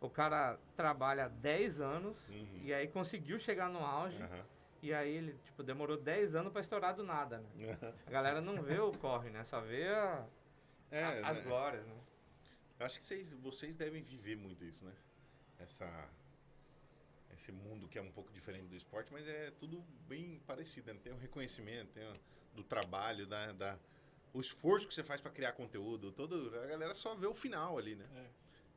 o 0.00 0.08
cara 0.10 0.58
trabalha 0.76 1.28
10 1.28 1.80
anos 1.80 2.16
Uhum. 2.28 2.60
e 2.64 2.72
aí 2.74 2.86
conseguiu 2.88 3.38
chegar 3.40 3.68
no 3.68 3.78
auge. 3.84 4.20
Aham. 4.20 4.44
E 4.82 4.92
aí 4.92 5.14
ele, 5.14 5.34
tipo, 5.44 5.62
demorou 5.62 5.96
10 5.96 6.34
anos 6.34 6.52
pra 6.52 6.60
estourar 6.60 6.94
do 6.94 7.04
nada, 7.04 7.38
né? 7.38 7.48
A 8.06 8.10
galera 8.10 8.40
não 8.40 8.60
vê 8.62 8.78
o 8.80 8.92
corre, 8.98 9.30
né? 9.30 9.44
Só 9.44 9.60
vê 9.60 9.86
a- 9.88 10.26
É, 10.90 11.04
a- 11.04 11.28
as 11.28 11.36
né? 11.38 11.42
glórias, 11.44 11.86
né? 11.86 11.96
Eu 12.80 12.86
acho 12.86 12.98
que 12.98 13.04
vocês, 13.04 13.32
vocês 13.34 13.76
devem 13.76 14.02
viver 14.02 14.36
muito 14.36 14.64
isso, 14.64 14.84
né? 14.84 14.92
Essa, 15.60 16.08
esse 17.32 17.52
mundo 17.52 17.88
que 17.88 17.96
é 17.98 18.02
um 18.02 18.10
pouco 18.10 18.32
diferente 18.32 18.66
do 18.66 18.74
esporte, 18.76 19.12
mas 19.12 19.26
é 19.26 19.50
tudo 19.52 19.80
bem 20.08 20.40
parecido, 20.46 20.92
né? 20.92 21.00
Tem 21.02 21.12
o 21.12 21.16
reconhecimento, 21.16 21.92
tem 21.92 22.04
o, 22.08 22.14
do 22.54 22.64
trabalho, 22.64 23.26
da, 23.26 23.52
da- 23.52 23.78
o 24.34 24.40
esforço 24.40 24.88
que 24.88 24.94
você 24.94 25.04
faz 25.04 25.20
para 25.20 25.30
criar 25.30 25.52
conteúdo, 25.52 26.10
todo, 26.10 26.52
a 26.58 26.66
galera 26.66 26.94
só 26.94 27.14
vê 27.14 27.26
o 27.26 27.34
final 27.34 27.78
ali, 27.78 27.94
né? 27.94 28.06
É. 28.16 28.26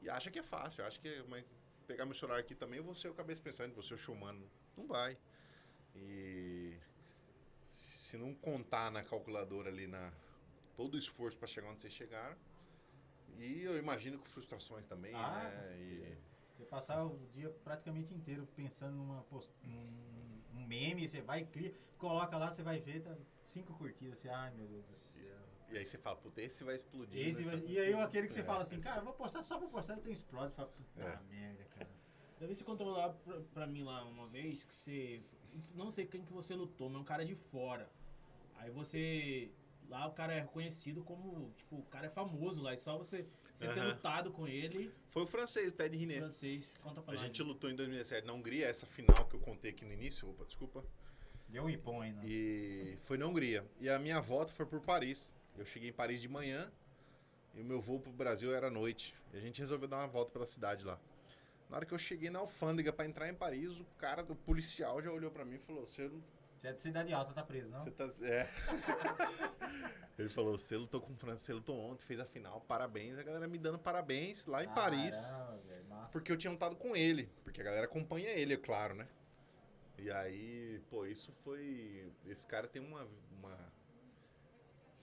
E 0.03 0.09
acha 0.09 0.29
que 0.29 0.37
é 0.37 0.43
fácil, 0.43 0.85
acha 0.85 0.99
que 0.99 1.07
é, 1.07 1.23
mas 1.23 1.43
pegar 1.87 2.05
meu 2.05 2.13
celular 2.13 2.39
aqui 2.39 2.53
também, 2.53 2.77
eu 2.77 2.83
vou 2.83 2.93
ser 2.93 3.07
o 3.09 3.13
cabeça 3.15 3.41
pensante, 3.41 3.73
vou 3.73 3.81
ser 3.83 3.95
o 3.95 3.97
showman. 3.97 4.39
Não 4.77 4.85
vai. 4.85 5.17
E 5.95 6.77
se 7.67 8.17
não 8.17 8.33
contar 8.33 8.91
na 8.91 9.03
calculadora 9.03 9.69
ali 9.69 9.87
na 9.87 10.11
todo 10.75 10.95
o 10.95 10.97
esforço 10.97 11.37
para 11.37 11.47
chegar 11.47 11.69
onde 11.69 11.81
vocês 11.81 11.93
chegaram, 11.93 12.35
e 13.37 13.63
eu 13.63 13.77
imagino 13.77 14.17
com 14.19 14.25
frustrações 14.25 14.85
também, 14.85 15.13
Ah, 15.15 15.49
né? 15.49 15.77
E. 15.79 16.17
Você 16.57 16.63
passar 16.65 17.03
o 17.05 17.17
dia 17.31 17.49
praticamente 17.65 18.13
inteiro 18.13 18.47
pensando 18.55 18.95
numa 18.95 19.23
post... 19.23 19.51
num, 19.63 19.83
num 20.53 20.65
meme, 20.65 21.07
você 21.07 21.21
vai 21.21 21.41
e 21.41 21.45
cria, 21.45 21.73
coloca 21.97 22.37
lá, 22.37 22.47
você 22.47 22.63
vai 22.63 22.79
ver, 22.79 23.01
tá 23.01 23.13
cinco 23.43 23.73
curtidas, 23.73 24.17
você, 24.19 24.29
ai 24.29 24.51
meu 24.53 24.65
Deus 24.65 24.85
do 24.85 24.95
céu. 24.97 25.37
e 25.69 25.77
aí 25.77 25.85
você 25.85 25.97
fala, 25.97 26.15
puta, 26.15 26.41
esse 26.41 26.63
vai 26.63 26.75
explodir. 26.75 27.19
Esse 27.27 27.43
né? 27.43 27.57
vai- 27.57 27.65
E 27.67 27.77
aí 27.79 27.93
aquele 28.01 28.27
que 28.27 28.33
você 28.33 28.39
É. 28.39 28.43
fala 28.43 28.61
assim, 28.61 28.79
cara, 28.79 29.01
vou 29.01 29.13
postar 29.13 29.43
só 29.43 29.57
pra 29.57 29.67
postar, 29.67 29.97
então 29.97 30.09
explode, 30.09 30.53
fala, 30.53 30.69
puta 30.69 31.01
É. 31.01 31.19
merda, 31.29 31.65
cara. 31.65 31.89
Eu 32.39 32.47
vi 32.47 32.55
você 32.55 32.63
contou 32.63 32.87
lá 32.89 33.09
pra, 33.09 33.41
pra 33.53 33.67
mim 33.67 33.83
lá 33.83 34.03
uma 34.05 34.27
vez 34.27 34.63
que 34.63 34.73
você. 34.73 35.21
Não 35.75 35.89
sei 35.91 36.05
quem 36.05 36.23
que 36.23 36.31
você 36.33 36.53
lutou, 36.55 36.89
mas 36.89 37.01
um 37.01 37.03
cara 37.03 37.25
de 37.25 37.35
fora. 37.35 37.89
Aí 38.57 38.69
você. 38.69 39.49
Lá 39.87 40.07
o 40.07 40.13
cara 40.13 40.33
é 40.33 40.39
reconhecido 40.41 41.03
como. 41.03 41.51
Tipo, 41.57 41.77
o 41.77 41.83
cara 41.83 42.07
é 42.07 42.09
famoso 42.09 42.61
lá. 42.61 42.73
E 42.73 42.77
só 42.77 42.97
você, 42.97 43.25
você 43.51 43.67
ter 43.67 43.83
lutado 43.83 44.31
com 44.31 44.47
ele. 44.47 44.91
Foi 45.09 45.23
o 45.23 45.27
francês, 45.27 45.69
o 45.69 45.71
Ted 45.71 45.95
Riné. 45.95 46.17
Francês. 46.17 46.73
Conta 46.81 47.01
pra 47.01 47.13
A 47.13 47.15
nós. 47.15 47.25
gente 47.25 47.43
lutou 47.43 47.69
em 47.69 47.75
2017 47.75 48.25
na 48.25 48.33
Hungria, 48.33 48.67
essa 48.67 48.85
final 48.85 49.25
que 49.27 49.35
eu 49.35 49.39
contei 49.39 49.71
aqui 49.71 49.85
no 49.85 49.93
início, 49.93 50.27
opa, 50.29 50.43
desculpa. 50.45 50.83
Deu 51.47 51.63
um 51.63 51.69
ipom 51.69 52.01
aí, 52.01 52.11
né? 52.11 52.23
E 52.25 52.97
foi 53.01 53.17
na 53.17 53.27
Hungria. 53.27 53.63
E 53.79 53.87
a 53.87 53.99
minha 53.99 54.19
volta 54.19 54.51
foi 54.51 54.65
por 54.65 54.81
Paris. 54.81 55.31
Eu 55.55 55.65
cheguei 55.65 55.89
em 55.89 55.93
Paris 55.93 56.19
de 56.19 56.27
manhã 56.27 56.69
e 57.53 57.61
o 57.61 57.63
meu 57.65 57.79
voo 57.79 57.99
pro 57.99 58.11
Brasil 58.11 58.53
era 58.53 58.67
à 58.67 58.71
noite. 58.71 59.13
E 59.31 59.37
a 59.37 59.39
gente 59.39 59.59
resolveu 59.59 59.87
dar 59.87 59.97
uma 59.99 60.07
volta 60.07 60.31
pela 60.31 60.47
cidade 60.47 60.83
lá. 60.83 60.99
Na 61.69 61.77
hora 61.77 61.85
que 61.85 61.93
eu 61.93 61.99
cheguei 61.99 62.29
na 62.29 62.39
alfândega 62.39 62.93
para 62.93 63.05
entrar 63.05 63.27
em 63.27 63.33
Paris, 63.33 63.79
o 63.79 63.85
cara 63.97 64.23
do 64.23 64.35
policial 64.35 65.01
já 65.01 65.11
olhou 65.11 65.31
para 65.31 65.43
mim 65.43 65.55
e 65.55 65.59
falou: 65.59 65.87
"Você 65.87 66.07
não 66.07 66.23
Você 66.57 66.67
é 66.67 66.73
de 66.73 66.81
cidade 66.81 67.13
alta, 67.13 67.33
tá 67.33 67.43
preso, 67.43 67.69
não? 67.69 67.79
você 67.79 67.91
tá 67.91 68.09
é. 68.21 68.49
Ele 70.17 70.29
falou: 70.29 70.57
"Você 70.57 70.77
lutou 70.77 71.01
com 71.01 71.13
o 71.13 71.15
França, 71.15 71.43
você 71.43 71.53
lutou 71.53 71.77
ontem, 71.77 72.03
fez 72.03 72.19
a 72.19 72.25
final, 72.25 72.61
parabéns". 72.61 73.17
A 73.17 73.23
galera 73.23 73.47
me 73.47 73.57
dando 73.57 73.79
parabéns 73.79 74.45
lá 74.45 74.63
em 74.63 74.69
Paris. 74.69 75.17
Caramba. 75.17 76.09
Porque 76.11 76.31
eu 76.31 76.37
tinha 76.37 76.51
lutado 76.51 76.75
com 76.75 76.95
ele. 76.95 77.29
Porque 77.43 77.61
a 77.61 77.63
galera 77.63 77.85
acompanha 77.85 78.29
ele, 78.29 78.53
é 78.53 78.57
claro, 78.57 78.93
né? 78.95 79.07
E 79.97 80.11
aí, 80.11 80.81
pô, 80.89 81.05
isso 81.05 81.31
foi. 81.43 82.11
Esse 82.25 82.45
cara 82.45 82.67
tem 82.67 82.81
uma. 82.81 83.07
uma... 83.37 83.73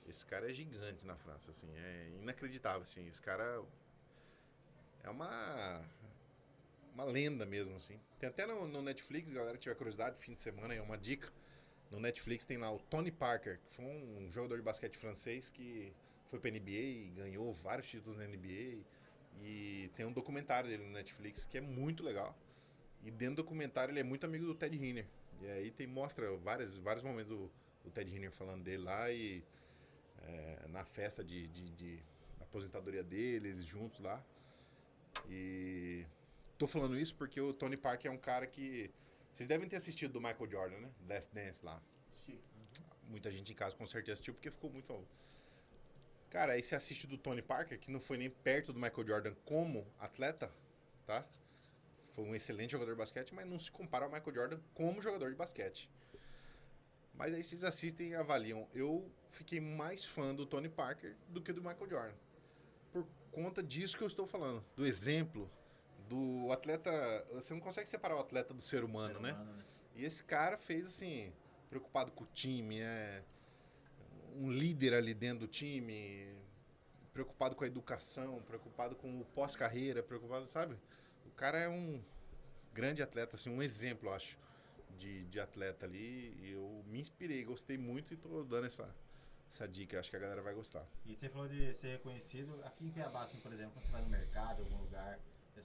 Esse 0.06 0.24
cara 0.26 0.50
é 0.50 0.54
gigante 0.54 1.06
na 1.06 1.16
França, 1.16 1.50
assim. 1.50 1.68
É 1.76 2.10
inacreditável, 2.20 2.82
assim. 2.82 3.06
Esse 3.08 3.20
cara. 3.20 3.62
É 5.02 5.10
uma. 5.10 5.82
Uma 6.94 7.04
lenda 7.04 7.46
mesmo, 7.46 7.74
assim. 7.76 7.98
Tem 8.18 8.28
até 8.28 8.46
no, 8.46 8.66
no 8.66 8.82
Netflix, 8.82 9.30
galera 9.30 9.56
que 9.56 9.62
tiver 9.62 9.74
curiosidade, 9.74 10.22
fim 10.22 10.34
de 10.34 10.40
semana, 10.40 10.74
é 10.74 10.80
uma 10.80 10.98
dica. 10.98 11.32
No 11.90 11.98
Netflix 11.98 12.44
tem 12.44 12.58
lá 12.58 12.70
o 12.70 12.78
Tony 12.78 13.10
Parker, 13.10 13.58
que 13.66 13.74
foi 13.74 13.84
um 13.84 14.30
jogador 14.30 14.56
de 14.56 14.62
basquete 14.62 14.96
francês 14.96 15.50
que 15.50 15.92
foi 16.26 16.38
pra 16.38 16.50
NBA 16.50 16.70
e 16.70 17.12
ganhou 17.14 17.52
vários 17.52 17.88
títulos 17.88 18.18
na 18.18 18.26
NBA. 18.26 18.82
E 19.42 19.90
tem 19.94 20.06
um 20.06 20.12
documentário 20.12 20.68
dele 20.68 20.84
no 20.84 20.92
Netflix 20.92 21.44
que 21.44 21.58
é 21.58 21.60
muito 21.60 22.02
legal. 22.02 22.36
E 23.04 23.10
dentro 23.10 23.36
do 23.36 23.42
documentário 23.42 23.92
ele 23.92 24.00
é 24.00 24.02
muito 24.02 24.24
amigo 24.24 24.46
do 24.46 24.54
Ted 24.54 24.76
Riner. 24.76 25.06
E 25.40 25.46
aí 25.50 25.70
tem, 25.70 25.86
mostra 25.86 26.34
várias, 26.36 26.76
vários 26.78 27.04
momentos 27.04 27.32
o, 27.32 27.50
o 27.84 27.90
Ted 27.90 28.10
Riner 28.10 28.30
falando 28.30 28.62
dele 28.62 28.84
lá 28.84 29.10
e 29.10 29.42
é, 30.22 30.68
na 30.68 30.84
festa 30.84 31.24
de, 31.24 31.48
de, 31.48 31.70
de 31.70 31.98
aposentadoria 32.40 33.02
dele, 33.02 33.48
eles 33.48 33.64
juntos 33.64 33.98
lá. 34.00 34.22
E 35.28 36.06
tô 36.62 36.68
falando 36.68 36.96
isso 36.96 37.14
porque 37.16 37.40
o 37.40 37.52
Tony 37.52 37.76
Parker 37.76 38.08
é 38.08 38.14
um 38.14 38.18
cara 38.18 38.46
que. 38.46 38.88
Vocês 39.32 39.48
devem 39.48 39.68
ter 39.68 39.76
assistido 39.76 40.12
do 40.12 40.20
Michael 40.20 40.48
Jordan, 40.48 40.78
né? 40.78 40.90
Last 41.08 41.34
Dance 41.34 41.64
lá. 41.64 41.82
Sim. 42.24 42.38
Muita 43.08 43.30
gente 43.32 43.50
em 43.52 43.54
casa 43.54 43.74
com 43.74 43.84
certeza 43.84 44.12
assistiu 44.12 44.34
porque 44.34 44.50
ficou 44.50 44.70
muito 44.70 44.86
famoso. 44.86 45.08
Cara, 46.30 46.52
aí 46.52 46.62
você 46.62 46.76
assiste 46.76 47.06
do 47.06 47.18
Tony 47.18 47.42
Parker, 47.42 47.78
que 47.80 47.90
não 47.90 47.98
foi 47.98 48.16
nem 48.16 48.30
perto 48.30 48.72
do 48.72 48.78
Michael 48.78 49.06
Jordan 49.06 49.34
como 49.44 49.86
atleta, 49.98 50.52
tá? 51.04 51.26
Foi 52.12 52.24
um 52.24 52.34
excelente 52.34 52.70
jogador 52.70 52.92
de 52.92 52.98
basquete, 52.98 53.34
mas 53.34 53.46
não 53.46 53.58
se 53.58 53.70
compara 53.70 54.04
ao 54.04 54.10
Michael 54.10 54.34
Jordan 54.34 54.60
como 54.72 55.02
jogador 55.02 55.30
de 55.30 55.36
basquete. 55.36 55.90
Mas 57.14 57.34
aí 57.34 57.42
vocês 57.42 57.64
assistem 57.64 58.10
e 58.10 58.14
avaliam. 58.14 58.68
Eu 58.72 59.10
fiquei 59.30 59.60
mais 59.60 60.04
fã 60.04 60.34
do 60.34 60.46
Tony 60.46 60.68
Parker 60.68 61.16
do 61.28 61.42
que 61.42 61.52
do 61.52 61.60
Michael 61.60 61.88
Jordan. 61.88 62.14
Por 62.92 63.06
conta 63.32 63.62
disso 63.62 63.96
que 63.96 64.04
eu 64.04 64.08
estou 64.08 64.26
falando. 64.26 64.64
Do 64.76 64.86
exemplo, 64.86 65.50
do 66.12 66.52
atleta. 66.52 67.24
Você 67.32 67.54
não 67.54 67.60
consegue 67.60 67.88
separar 67.88 68.16
o 68.16 68.20
atleta 68.20 68.52
do 68.52 68.60
ser 68.60 68.84
humano, 68.84 69.14
Ser 69.14 69.20
né? 69.20 69.32
humano, 69.32 69.52
né? 69.54 69.64
E 69.94 70.04
esse 70.04 70.22
cara 70.22 70.58
fez 70.58 70.86
assim, 70.86 71.32
preocupado 71.70 72.12
com 72.12 72.24
o 72.24 72.26
time, 72.34 72.80
é 72.80 73.22
um 74.36 74.50
líder 74.50 74.94
ali 74.94 75.14
dentro 75.14 75.40
do 75.40 75.48
time, 75.48 76.34
preocupado 77.12 77.54
com 77.54 77.64
a 77.64 77.66
educação, 77.66 78.42
preocupado 78.42 78.94
com 78.94 79.20
o 79.20 79.24
pós-carreira, 79.24 80.02
preocupado, 80.02 80.46
sabe? 80.46 80.76
O 81.26 81.30
cara 81.30 81.58
é 81.58 81.68
um 81.68 82.02
grande 82.72 83.02
atleta, 83.02 83.36
assim, 83.36 83.50
um 83.50 83.62
exemplo, 83.62 84.08
eu 84.08 84.14
acho, 84.14 84.38
de, 84.98 85.24
de 85.26 85.40
atleta 85.40 85.86
ali. 85.86 86.36
E 86.42 86.52
eu 86.52 86.84
me 86.86 87.00
inspirei, 87.00 87.44
gostei 87.44 87.78
muito 87.78 88.12
e 88.14 88.16
tô 88.16 88.44
dando 88.44 88.66
essa, 88.66 88.94
essa 89.48 89.68
dica. 89.68 89.98
Acho 90.00 90.10
que 90.10 90.16
a 90.16 90.20
galera 90.20 90.42
vai 90.42 90.54
gostar. 90.54 90.86
E 91.04 91.14
você 91.14 91.28
falou 91.28 91.48
de 91.48 91.74
ser 91.74 91.92
reconhecido. 91.92 92.58
Aqui 92.64 92.86
em 92.86 92.90
Cuiabá, 92.90 93.22
assim, 93.22 93.38
por 93.40 93.52
exemplo, 93.52 93.72
quando 93.74 93.84
você 93.84 93.92
vai 93.92 94.02
no 94.02 94.08
mercado, 94.08 94.62
algum 94.62 94.78
lugar, 94.78 95.18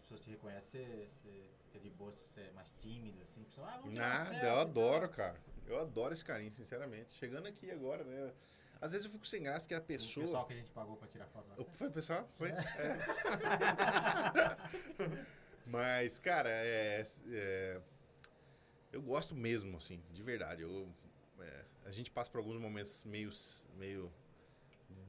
pessoas 0.07 0.21
te 0.21 0.29
reconhecem, 0.29 0.85
você, 0.85 1.05
você 1.05 1.49
fica 1.65 1.79
de 1.79 1.89
boa, 1.89 2.11
se 2.13 2.23
você 2.23 2.41
é 2.41 2.51
mais 2.51 2.69
tímido, 2.81 3.21
assim, 3.23 3.43
pessoa, 3.43 3.67
ah, 3.69 3.81
Nada, 3.85 4.25
selfie 4.25 4.45
eu 4.45 4.59
adoro, 4.59 5.09
cara. 5.09 5.35
Eu 5.65 5.79
adoro 5.81 6.13
esse 6.13 6.23
carinho, 6.23 6.51
sinceramente. 6.53 7.11
Chegando 7.13 7.45
aqui 7.47 7.69
agora, 7.69 8.03
né? 8.05 8.31
Às 8.79 8.93
vezes 8.93 9.05
eu 9.05 9.11
fico 9.11 9.27
sem 9.27 9.43
graça 9.43 9.59
porque 9.61 9.73
a 9.73 9.79
O 9.79 9.81
pessoa. 9.81 10.25
pessoal 10.25 10.45
que 10.47 10.53
a 10.53 10.55
gente 10.55 10.71
pagou 10.71 10.95
pra 10.95 11.07
tirar 11.09 11.25
foto 11.27 11.49
lá. 11.49 11.55
O- 11.57 11.65
Foi, 11.65 11.89
pessoal? 11.89 12.29
Foi? 12.37 12.51
É. 12.51 12.53
Mas, 15.65 16.17
cara, 16.19 16.49
é, 16.49 17.03
é, 17.31 17.81
Eu 18.93 19.01
gosto 19.01 19.35
mesmo, 19.35 19.75
assim, 19.77 20.01
de 20.13 20.23
verdade. 20.23 20.61
Eu, 20.61 20.87
é, 21.41 21.65
a 21.85 21.91
gente 21.91 22.09
passa 22.09 22.29
por 22.31 22.37
alguns 22.37 22.57
momentos 22.61 23.03
meio, 23.03 23.29
meio 23.75 24.09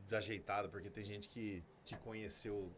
desajeitado, 0.05 0.69
porque 0.71 0.91
tem 0.91 1.05
gente 1.05 1.29
que 1.29 1.63
te 1.85 1.95
conheceu 1.99 2.73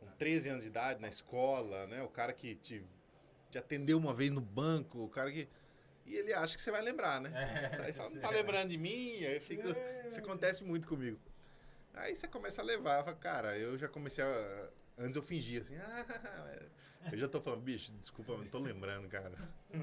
com 0.00 0.06
13 0.18 0.48
anos 0.48 0.64
de 0.64 0.70
idade 0.70 1.00
na 1.00 1.08
escola, 1.08 1.86
né? 1.86 2.02
O 2.02 2.08
cara 2.08 2.32
que 2.32 2.54
te, 2.56 2.82
te 3.50 3.58
atendeu 3.58 3.98
uma 3.98 4.12
vez 4.14 4.30
no 4.30 4.40
banco, 4.40 5.04
o 5.04 5.08
cara 5.08 5.30
que. 5.30 5.48
E 6.06 6.16
ele 6.16 6.32
acha 6.32 6.56
que 6.56 6.62
você 6.62 6.70
vai 6.72 6.80
lembrar, 6.82 7.20
né? 7.20 7.30
É, 7.34 7.82
Aí 7.84 7.92
você 7.92 7.98
fala, 7.98 8.10
não 8.10 8.20
tá 8.20 8.30
lembrando 8.30 8.70
de 8.70 8.78
mim? 8.78 9.12
Aí 9.24 9.36
eu 9.36 9.40
fico. 9.40 9.62
Isso 10.08 10.18
acontece 10.18 10.64
muito 10.64 10.88
comigo. 10.88 11.20
Aí 11.94 12.14
você 12.16 12.26
começa 12.26 12.60
a 12.62 12.64
levar, 12.64 13.04
fala, 13.04 13.16
cara, 13.16 13.58
eu 13.58 13.76
já 13.78 13.88
comecei 13.88 14.24
a. 14.24 14.68
Antes 14.98 15.16
eu 15.16 15.22
fingia 15.22 15.60
assim, 15.60 15.76
ah, 15.78 16.04
eu 17.12 17.16
já 17.18 17.26
tô 17.28 17.40
falando, 17.40 17.62
bicho, 17.62 17.90
desculpa, 17.92 18.32
eu 18.32 18.38
não 18.38 18.46
tô 18.46 18.58
lembrando, 18.58 19.08
cara. 19.08 19.32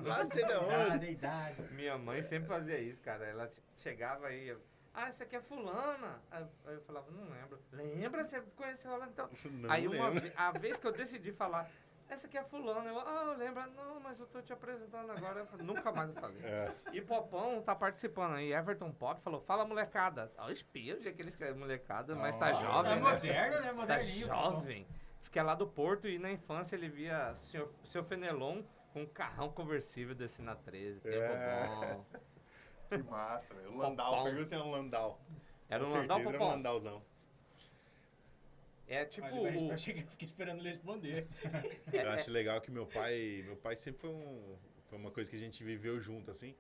Lá 0.03 0.24
não 0.24 0.32
sei 0.32 0.45
de 0.45 0.53
onde. 0.53 0.99
da 0.99 1.09
idade. 1.09 1.61
Minha 1.74 1.97
mãe 1.97 2.22
sempre 2.24 2.47
fazia 2.47 2.78
isso, 2.80 3.01
cara. 3.01 3.26
Ela 3.26 3.47
che- 3.47 3.61
chegava 3.78 4.28
aí, 4.28 4.47
eu, 4.49 4.61
ah, 4.98 5.10
essa 5.10 5.24
aqui 5.24 5.36
é 5.36 5.41
fulana. 5.41 6.20
Aí 6.32 6.45
eu- 6.66 6.82
falava, 6.82 7.10
não 7.12 7.30
lembro. 7.30 7.60
Lembra? 7.72 8.24
Você 8.28 8.41
conheceu 8.56 8.91
ela 8.91 9.06
então? 9.08 9.30
Não 9.45 9.72
aí 9.72 9.88
uma 9.88 10.10
lembro. 10.10 10.32
a 10.36 10.52
vez 10.52 10.76
que 10.78 10.88
eu 10.88 10.91
decidi 10.91 11.32
falar, 11.32 11.70
essa 12.10 12.26
aqui 12.26 12.38
é 12.38 12.43
fulana, 12.43 12.89
eu, 12.89 13.00
ah, 13.00 13.24
eu 13.28 13.38
lembro. 13.38 13.62
Não, 13.76 14.00
mas 14.00 14.20
eu 14.20 14.26
tô 14.28 14.41
te 14.41 14.52
apresentando 14.54 15.12
agora. 15.12 15.41
Eu 15.41 15.45
falei, 15.45 15.66
Nunca 15.66 15.91
mais 15.91 16.10
eu 16.10 16.16
falei. 16.22 16.41
É. 16.43 16.74
E 16.93 17.02
Popão 17.02 17.62
tá 17.62 17.76
participando 17.76 18.36
aí. 18.36 18.52
Everton 18.54 18.91
Pop 18.91 19.22
falou, 19.22 19.41
fala 19.41 19.66
molecada. 19.66 20.32
Olha 20.38 20.50
o 20.50 20.54
espelho, 20.54 21.02
já 21.04 21.12
que 21.12 21.22
ele 21.22 21.30
escreve 21.30 21.60
molecada, 21.60 22.16
mas 22.16 22.36
tá 22.38 22.54
jovem, 22.54 22.91
É 22.93 22.95
né? 22.95 23.02
moderno, 23.02 23.62
né? 23.62 23.68
Tá 23.68 23.74
Moderninho. 23.74 24.28
jovem. 24.28 24.88
Diz 25.22 25.30
que 25.30 25.38
é 25.39 25.43
lá 25.43 25.54
do 25.54 25.68
Porto 25.68 26.08
e 26.08 26.18
na 26.18 26.32
infância 26.32 26.76
ele 26.76 26.88
via 26.89 27.36
seu, 27.52 27.72
seu 27.91 28.04
Fenelon 28.04 28.64
com 28.93 29.02
um 29.02 29.06
carrão 29.06 29.52
conversível 29.52 30.16
descendo 30.16 30.45
na 30.45 30.56
13. 30.56 31.02
Tempo 31.02 31.16
É. 31.16 31.68
bom. 31.68 32.06
Que 32.89 32.97
massa, 32.99 33.53
velho. 33.53 33.71
O 33.73 33.77
Landau, 33.77 34.23
pergunta 34.23 34.47
se 34.47 34.53
era 34.55 34.63
um 34.63 34.71
Landau. 34.71 35.21
Era 35.69 35.83
Com 35.83 35.89
um 35.89 35.93
Landau 35.93 36.17
certeza, 36.17 36.35
Era 36.35 36.43
um. 36.45 36.47
Landauzão. 36.47 37.03
É 38.88 39.05
tipo. 39.05 39.25
Ah, 39.27 39.31
ele 39.31 39.41
vai- 39.41 39.57
o- 39.57 39.71
Eu 39.71 39.77
fiquei 40.07 40.27
esperando 40.27 40.59
ele 40.61 40.69
responder. 40.69 41.27
Eu 41.91 42.09
acho 42.11 42.31
legal 42.31 42.61
que 42.61 42.71
meu 42.71 42.85
pai, 42.85 43.43
meu 43.45 43.57
pai 43.57 43.75
sempre 43.75 44.01
foi 44.01 44.09
um, 44.09 44.55
foi 44.89 44.97
uma 44.97 45.11
coisa 45.11 45.29
que 45.29 45.35
a 45.35 45.39
gente 45.39 45.63
viveu 45.63 45.99
junto 45.99 46.31
assim. 46.31 46.55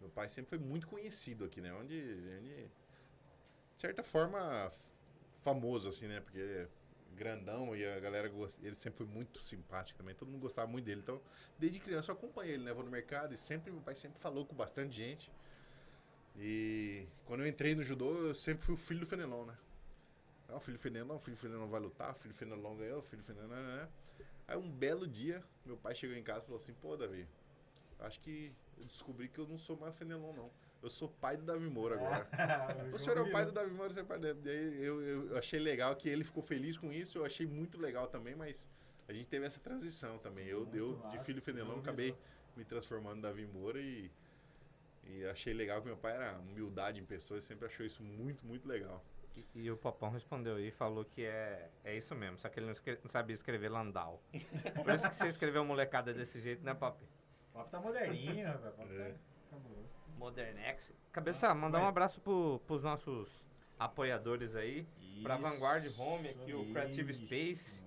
Meu 0.00 0.10
pai 0.10 0.28
sempre 0.28 0.50
foi 0.50 0.58
muito 0.58 0.86
conhecido 0.86 1.44
aqui, 1.44 1.60
né? 1.60 1.72
Onde, 1.72 1.94
onde 2.38 2.54
de 2.64 2.70
certa 3.80 4.02
forma 4.02 4.70
famoso 5.40 5.88
assim, 5.88 6.06
né? 6.06 6.20
Porque 6.20 6.38
ele 6.38 6.58
é 6.64 6.68
grandão 7.14 7.74
e 7.74 7.84
a 7.84 7.98
galera 7.98 8.28
gosta, 8.28 8.58
ele 8.64 8.74
sempre 8.76 8.98
foi 8.98 9.06
muito 9.06 9.42
simpático 9.42 9.98
também. 9.98 10.14
Todo 10.14 10.30
mundo 10.30 10.40
gostava 10.40 10.70
muito 10.70 10.84
dele. 10.84 11.00
Então, 11.00 11.20
desde 11.58 11.78
criança 11.80 12.10
eu 12.10 12.14
acompanhei 12.14 12.54
ele, 12.54 12.64
né? 12.64 12.72
Vou 12.74 12.84
no 12.84 12.90
mercado 12.90 13.32
e 13.34 13.38
sempre 13.38 13.70
meu 13.70 13.80
pai 13.80 13.94
sempre 13.94 14.18
falou 14.20 14.44
com 14.44 14.54
bastante 14.54 14.94
gente. 14.94 15.30
E 16.36 17.06
quando 17.24 17.40
eu 17.40 17.46
entrei 17.46 17.74
no 17.74 17.82
judô, 17.82 18.12
eu 18.14 18.34
sempre 18.34 18.64
fui 18.64 18.74
o 18.74 18.78
filho 18.78 19.00
do 19.00 19.06
Fenelon, 19.06 19.44
né? 19.44 19.56
Ah, 20.48 20.56
o 20.56 20.60
filho 20.60 20.78
do 20.78 20.80
Fenelon, 20.80 21.16
o 21.16 21.18
filho 21.18 21.36
do 21.36 21.40
Fenelon 21.40 21.68
vai 21.68 21.80
lutar, 21.80 22.12
o 22.12 22.14
filho 22.14 22.34
do 22.34 22.36
Fenelon 22.36 22.76
ganhou, 22.76 22.98
o 22.98 23.02
filho 23.02 23.22
do 23.22 23.26
Fenelon... 23.26 23.48
né, 23.48 23.62
né, 23.62 23.76
né. 23.76 23.88
Aí 24.48 24.56
um 24.56 24.68
belo 24.68 25.06
dia, 25.06 25.42
meu 25.64 25.76
pai 25.76 25.94
chegou 25.94 26.16
em 26.16 26.22
casa 26.22 26.40
e 26.40 26.46
falou 26.46 26.58
assim, 26.58 26.74
pô, 26.74 26.96
Davi, 26.96 27.28
acho 28.00 28.20
que 28.20 28.52
eu 28.76 28.84
descobri 28.84 29.28
que 29.28 29.38
eu 29.38 29.46
não 29.46 29.58
sou 29.58 29.76
mais 29.76 29.94
Fenelon, 29.94 30.32
não. 30.32 30.50
Eu 30.82 30.88
sou 30.88 31.08
pai 31.08 31.36
do 31.36 31.44
Davi 31.44 31.68
Moura 31.68 31.96
agora. 31.96 32.26
o 32.92 32.98
senhor 32.98 33.18
é 33.18 33.20
o 33.20 33.30
pai 33.30 33.44
do 33.44 33.52
Davi 33.52 33.70
Moura, 33.70 33.92
você 33.92 34.00
é 34.00 34.04
pai 34.04 34.18
dele. 34.18 34.40
Daí 34.42 34.84
eu, 34.84 35.02
eu, 35.02 35.28
eu 35.28 35.38
achei 35.38 35.60
legal 35.60 35.94
que 35.94 36.08
ele 36.08 36.24
ficou 36.24 36.42
feliz 36.42 36.76
com 36.76 36.90
isso, 36.90 37.18
eu 37.18 37.24
achei 37.24 37.46
muito 37.46 37.78
legal 37.78 38.06
também, 38.08 38.34
mas 38.34 38.66
a 39.06 39.12
gente 39.12 39.26
teve 39.26 39.44
essa 39.44 39.60
transição 39.60 40.18
também. 40.18 40.46
Eu, 40.46 40.60
Muito 40.60 40.76
eu 40.76 41.10
de 41.10 41.18
filho 41.18 41.42
Fenelon, 41.42 41.78
acabei 41.78 42.16
me 42.56 42.64
transformando 42.64 43.18
em 43.18 43.20
Davi 43.20 43.46
Moura 43.46 43.80
e, 43.80 44.10
e 45.18 45.26
achei 45.26 45.52
legal 45.52 45.80
que 45.80 45.86
meu 45.86 45.96
pai 45.96 46.14
era 46.14 46.38
humildade 46.38 47.00
em 47.00 47.04
pessoa 47.04 47.38
e 47.38 47.42
sempre 47.42 47.66
achou 47.66 47.84
isso 47.84 48.02
muito, 48.02 48.44
muito 48.46 48.66
legal. 48.68 49.04
E, 49.36 49.46
e 49.54 49.70
o 49.70 49.76
Popão 49.76 50.10
respondeu 50.10 50.56
aí 50.56 50.68
e 50.68 50.72
falou 50.72 51.04
que 51.04 51.24
é, 51.24 51.70
é 51.84 51.96
isso 51.96 52.14
mesmo, 52.14 52.38
só 52.38 52.48
que 52.48 52.58
ele 52.58 52.66
não, 52.66 52.72
escre- 52.72 52.98
não 53.02 53.10
sabia 53.10 53.34
escrever 53.34 53.68
Landau. 53.68 54.20
Por 54.84 54.94
isso 54.94 55.08
que 55.08 55.16
você 55.16 55.28
escreveu 55.28 55.64
molecada 55.64 56.12
desse 56.12 56.40
jeito, 56.40 56.62
né, 56.64 56.74
Papi? 56.74 57.04
O 57.50 57.58
papo 57.58 57.70
tá 57.70 57.80
moderninho, 57.80 58.46
rapaz. 58.46 58.74
O 58.74 58.76
papo 58.76 58.92
É. 58.94 59.08
tá 59.10 59.16
cabuloso. 59.50 59.88
Modernex. 60.18 60.92
Cabeça, 61.12 61.54
mandar 61.54 61.80
um 61.80 61.86
abraço 61.86 62.20
pro, 62.20 62.60
pros 62.66 62.82
nossos 62.82 63.28
apoiadores 63.78 64.54
aí. 64.54 64.86
Pra 65.22 65.36
Vanguard 65.36 65.86
Home 65.98 66.28
aqui, 66.28 66.52
o 66.54 66.70
Creative 66.72 67.12
Isso. 67.12 67.24
Space. 67.26 67.80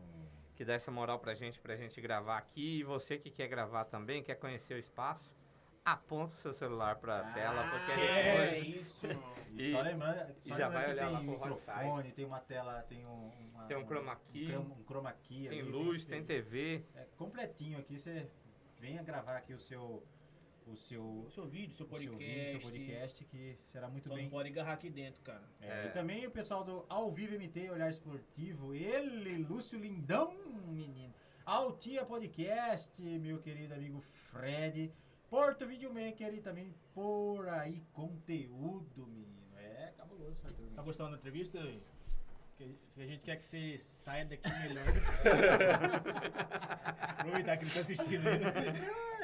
que 0.55 0.63
dá 0.63 0.73
essa 0.73 0.91
moral 0.91 1.19
pra 1.19 1.33
gente, 1.33 1.59
pra 1.59 1.75
gente 1.75 1.99
gravar 1.99 2.37
aqui. 2.37 2.79
E 2.79 2.83
você 2.83 3.17
que 3.17 3.29
quer 3.29 3.47
gravar 3.47 3.85
também, 3.85 4.21
quer 4.23 4.35
conhecer 4.35 4.75
o 4.75 4.77
espaço, 4.77 5.31
aponta 5.85 6.35
o 6.35 6.39
seu 6.39 6.53
celular 6.53 6.95
pra 6.97 7.19
Ah, 7.19 7.33
tela, 7.33 7.63
porque 7.69 7.91
É 8.01 8.59
isso. 8.59 9.07
E, 9.55 9.71
só 9.71 9.81
lembrando, 9.81 10.33
só 10.41 10.57
já 10.57 10.67
lembrando 10.67 10.73
vai 10.73 10.85
que 10.85 10.91
olhar 10.93 11.09
lá 11.11 11.17
tem 11.19 11.27
pro 11.27 11.33
microfone, 11.35 12.11
tem 12.11 12.25
uma 12.25 12.39
tela, 12.39 12.81
tem 12.89 13.05
um, 13.05 13.29
uma, 13.51 13.65
Tem 13.65 13.77
um 13.77 13.85
chroma 13.85 14.15
key, 14.31 14.57
um, 14.57 14.61
um 14.61 14.83
chroma 14.83 15.13
key 15.13 15.47
tem 15.47 15.59
ali, 15.61 15.69
luz, 15.69 16.05
tem 16.05 16.23
TV. 16.25 16.83
É 16.95 17.05
completinho 17.17 17.77
aqui, 17.77 17.99
você 17.99 18.27
venha 18.79 19.03
gravar 19.03 19.37
aqui 19.37 19.53
o 19.53 19.59
seu 19.59 20.03
o 20.65 20.75
seu, 20.75 21.03
O 21.03 21.29
seu 21.29 21.45
vídeo, 21.45 21.71
seu 21.75 21.85
o 21.85 21.89
seu 21.89 21.97
podcast. 21.99 22.17
vídeo, 22.25 22.61
seu 22.61 22.71
podcast, 22.71 23.25
que 23.25 23.59
será 23.67 23.87
muito 23.89 24.09
Só 24.09 24.15
bem. 24.15 24.23
não 24.23 24.31
pode 24.31 24.49
agarrar 24.49 24.73
aqui 24.73 24.89
dentro, 24.89 25.21
cara. 25.21 25.43
É, 25.61 25.67
É. 25.67 25.85
E 25.85 25.89
também 25.91 26.25
o 26.25 26.31
pessoal 26.31 26.63
do 26.63 26.83
Ao 26.89 27.11
Vivo 27.11 27.35
MT, 27.35 27.69
Olhar 27.69 27.91
Esportivo, 27.91 28.73
ele, 28.73 29.37
Lúcio 29.37 29.77
Lindão, 29.77 30.33
menino. 30.65 31.13
Altia 31.45 32.03
Podcast, 32.05 32.99
meu 33.19 33.37
querido 33.39 33.75
amigo 33.75 34.01
Fred. 34.31 34.91
Porto 35.33 35.65
Videomaker 35.65 36.31
e 36.31 36.41
também 36.41 36.71
por 36.93 37.49
aí 37.49 37.83
conteúdo, 37.91 39.07
menino. 39.07 39.41
É 39.57 39.91
cabuloso 39.97 40.33
essa 40.33 40.53
turma. 40.53 40.75
Tá 40.75 40.83
gostando 40.83 41.09
da 41.09 41.17
entrevista? 41.17 41.57
Que, 42.55 42.77
que 42.93 43.01
a 43.01 43.05
gente 43.07 43.23
quer 43.23 43.37
que 43.37 43.45
você 43.47 43.75
saia 43.79 44.25
daqui 44.25 44.47
melhor 44.59 44.85
do 44.85 45.01
que 45.01 45.09
você. 45.09 45.29
Aproveitar 47.17 47.57
que 47.57 47.63
ele 47.63 47.73
tá 47.73 47.79
assistindo 47.79 48.27
ainda. 48.27 48.53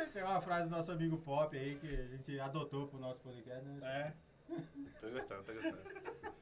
Essa 0.02 0.22
é 0.22 0.26
uma 0.26 0.42
frase 0.42 0.68
do 0.68 0.76
nosso 0.76 0.92
amigo 0.92 1.16
Pop 1.20 1.56
aí 1.56 1.76
que 1.76 1.88
a 1.88 2.08
gente 2.08 2.40
adotou 2.40 2.88
pro 2.88 2.98
nosso 2.98 3.20
podcast. 3.20 3.64
Né? 3.64 3.80
É. 3.84 4.14
Tô 5.00 5.12
gostando, 5.12 5.44
tô 5.44 5.54
gostando. 5.54 6.34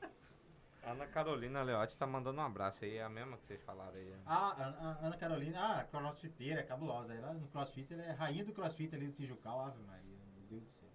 Ana 0.92 1.06
Carolina 1.08 1.62
Leotti 1.64 1.96
tá 1.98 2.08
mandando 2.08 2.40
um 2.40 2.44
abraço 2.46 2.84
aí, 2.86 2.98
é 2.98 3.04
a 3.04 3.10
mesma 3.10 3.38
que 3.38 3.46
vocês 3.46 3.62
falaram 3.64 3.96
aí. 3.96 4.06
né? 4.10 4.20
Ah, 4.26 4.98
Ana 5.02 5.18
Carolina, 5.18 5.80
ah, 5.80 5.84
crossfiteira, 5.84 6.62
é 6.62 6.64
cabulosa. 6.64 7.14
Ela 7.14 7.34
no 7.34 7.48
crossfit, 7.48 7.94
ela 7.94 8.04
é 8.04 8.12
rainha 8.12 8.46
do 8.46 8.54
crossfit 8.54 8.94
ali 8.96 9.08
do 9.08 9.14
Tijucal, 9.14 9.66
Ave 9.66 9.82
Maria, 9.84 10.18
meu 10.36 10.44
Deus 10.50 10.64
do 10.64 10.70
céu. 10.80 10.90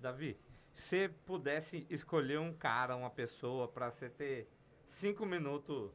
Davi, 0.00 0.38
se 0.74 1.08
pudesse 1.26 1.86
escolher 1.90 2.38
um 2.38 2.52
cara, 2.54 2.94
uma 2.96 3.10
pessoa, 3.10 3.66
pra 3.68 3.90
você 3.90 4.08
ter 4.08 4.48
cinco 4.90 5.26
minutos 5.26 5.90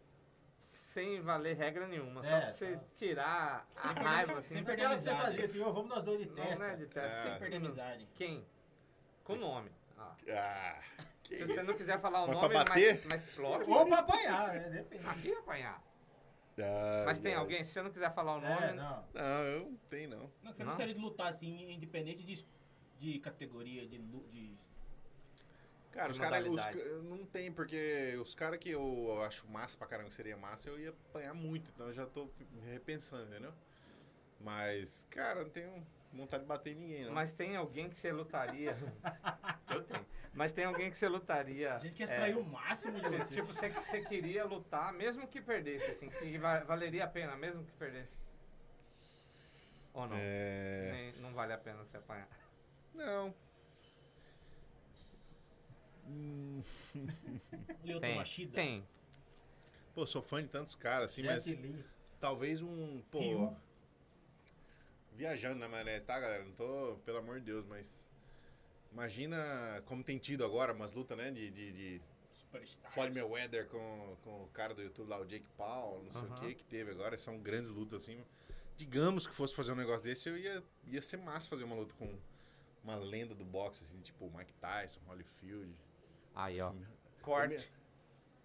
sem 0.93 1.22
valer 1.22 1.56
regra 1.56 1.88
nenhuma, 1.88 2.22
só 2.24 2.30
É, 2.30 2.41
pra 2.41 2.52
você 2.54 2.76
só- 2.76 2.84
tirar 2.95 3.68
a 3.76 3.93
Sem 3.93 4.04
raiva, 4.04 4.34
sem 4.34 4.39
assim. 4.41 4.64
perder 4.64 4.72
Aquela 4.86 4.95
que 4.95 5.02
você 5.02 5.16
fazia 5.16 5.45
assim, 5.45 5.60
vamos 5.64 5.88
nós 5.88 6.04
dois 6.04 6.20
de 6.20 6.28
Não, 6.28 6.36
testa. 6.36 6.58
né, 6.68 6.76
de 6.76 6.86
teste, 6.88 7.18
É. 7.18 7.20
Sem 7.32 7.39
perder 7.39 7.60
minutos. 7.60 7.80
amizade. 7.80 8.08
Quem? 8.16 8.45
Com 9.24 9.36
nome. 9.36 9.72
Ah, 9.97 10.16
Ah, 10.30 10.82
se 11.38 11.45
você 11.45 11.63
não 11.63 11.73
quiser 11.73 11.99
falar 12.01 12.23
o 12.23 12.27
Mas 12.27 12.36
nome, 12.38 12.49
pra 12.49 12.63
bater? 12.65 13.01
mas, 13.05 13.23
mas 13.25 13.38
lógico. 13.38 13.71
Ou 13.71 13.86
pra 13.88 13.99
apanhar, 13.99 14.53
né? 14.53 14.69
Depende. 14.69 15.07
Aqui 15.07 15.32
é 15.32 15.38
apanhar. 15.38 15.84
Ah, 16.61 17.03
Mas 17.05 17.19
tem 17.19 17.34
ai. 17.34 17.39
alguém, 17.39 17.63
se 17.63 17.71
você 17.71 17.82
não 17.82 17.89
quiser 17.91 18.13
falar 18.13 18.36
o 18.36 18.41
nome, 18.41 18.65
É, 18.65 18.73
não. 18.73 19.05
Não, 19.13 19.43
eu 19.43 19.59
não 19.71 19.77
tenho, 19.89 20.09
não. 20.09 20.32
Não, 20.43 20.51
você 20.53 20.63
Não? 20.63 20.69
gostaria 20.71 20.93
de 20.93 20.99
lutar 20.99 21.27
assim, 21.27 21.71
independente 21.71 22.21
de, 22.23 22.45
de 22.97 23.19
categoria, 23.19 23.88
de, 23.88 23.97
de. 23.97 24.57
Cara, 25.91 26.11
os 26.11 26.19
caras. 26.19 26.45
Não 27.03 27.25
tem, 27.25 27.51
porque 27.51 28.17
os 28.21 28.36
caras 28.36 28.59
que 28.59 28.69
eu 28.71 29.23
acho 29.23 29.47
massa 29.47 29.77
pra 29.77 29.88
caramba 29.88 30.09
que 30.09 30.15
seria 30.15 30.36
massa, 30.36 30.69
eu 30.69 30.77
ia 30.80 30.89
apanhar 30.89 31.34
muito. 31.34 31.71
Então 31.73 31.88
eu 31.88 31.93
já 31.93 32.05
tô 32.05 32.30
me 32.51 32.59
repensando, 32.71 33.23
entendeu? 33.30 33.53
Mas, 34.39 35.07
cara, 35.09 35.43
não 35.43 35.49
tenho 35.49 35.86
vontade 36.13 36.43
de 36.43 36.47
bater 36.47 36.73
em 36.73 36.75
ninguém, 36.75 37.05
não. 37.05 37.13
mas 37.13 37.34
tem 37.34 37.55
alguém 37.55 37.89
que 37.89 37.95
você 37.95 38.11
lutaria. 38.11 38.75
Eu 39.73 39.84
tenho. 39.84 40.05
Mas 40.39 40.53
tem 40.53 40.63
alguém 40.63 40.89
que 40.89 40.97
você 40.97 41.05
lutaria. 41.09 41.75
A 41.75 41.79
gente 41.79 41.95
quer 41.95 42.03
é, 42.03 42.05
extrair 42.05 42.37
o 42.37 42.43
máximo 42.45 42.97
de 42.97 43.09
você. 43.09 43.35
Tipo, 43.35 43.47
você, 43.51 43.67
você 43.67 44.01
queria 44.05 44.45
lutar, 44.45 44.93
mesmo 44.93 45.27
que 45.27 45.41
perdesse, 45.41 45.91
assim, 45.91 46.07
que 46.09 46.37
va- 46.37 46.61
valeria 46.63 47.03
a 47.03 47.07
pena, 47.07 47.35
mesmo 47.35 47.61
que 47.65 47.73
perdesse. 47.73 48.17
Ou 49.93 50.07
não? 50.07 50.15
É. 50.17 50.91
Nem- 50.93 51.21
não 51.21 51.33
vale 51.33 51.51
a 51.51 51.57
pena 51.57 51.83
você 51.83 51.97
apanhar. 51.97 52.29
Não. 52.95 53.35
Tem, 57.99 58.49
tem. 58.51 58.87
Pô, 59.93 60.07
sou 60.07 60.21
fã 60.21 60.41
de 60.41 60.47
tantos 60.47 60.73
caras, 60.73 61.11
assim, 61.11 61.21
mas. 61.21 61.45
Li. 61.47 61.83
Talvez 62.17 62.61
um. 62.61 63.01
Pô. 63.11 63.19
Ryu. 63.19 63.57
Viajando 65.17 65.59
na 65.59 65.67
maionese, 65.67 66.05
tá, 66.05 66.17
galera? 66.17 66.45
Não 66.45 66.53
tô, 66.53 66.97
pelo 67.03 67.17
amor 67.17 67.39
de 67.39 67.45
Deus, 67.47 67.65
mas. 67.65 68.09
Imagina 68.91 69.81
como 69.85 70.03
tem 70.03 70.17
tido 70.17 70.43
agora 70.43 70.73
umas 70.73 70.93
lutas, 70.93 71.17
né? 71.17 71.31
De, 71.31 71.49
de, 71.51 71.71
de. 71.71 72.01
Floyd 72.89 73.13
Mayweather 73.13 73.67
com, 73.67 74.17
com 74.23 74.43
o 74.43 74.47
cara 74.47 74.73
do 74.73 74.81
YouTube 74.81 75.07
lá, 75.07 75.19
o 75.19 75.25
Jake 75.25 75.45
Paul, 75.55 76.01
não 76.03 76.11
sei 76.11 76.21
o 76.21 76.25
Aham. 76.25 76.39
que, 76.39 76.55
que 76.55 76.63
teve 76.63 76.91
agora. 76.91 77.17
São 77.17 77.37
grandes 77.39 77.69
lutas, 77.69 78.01
assim. 78.01 78.23
Digamos 78.75 79.27
que 79.27 79.33
fosse 79.35 79.53
fazer 79.53 79.73
um 79.73 79.75
negócio 79.75 80.03
desse, 80.03 80.29
eu 80.29 80.37
ia, 80.37 80.63
ia 80.87 81.01
ser 81.01 81.17
massa 81.17 81.47
fazer 81.47 81.63
uma 81.65 81.75
luta 81.75 81.93
com 81.99 82.17
uma 82.83 82.95
lenda 82.95 83.35
do 83.35 83.43
boxe, 83.45 83.83
assim, 83.83 83.99
tipo 84.01 84.31
Mike 84.35 84.53
Tyson, 84.53 84.99
Holyfield. 85.07 85.75
Aí, 86.33 86.59
ó. 86.61 86.69
Assim, 86.69 86.85
Corte. 87.21 87.71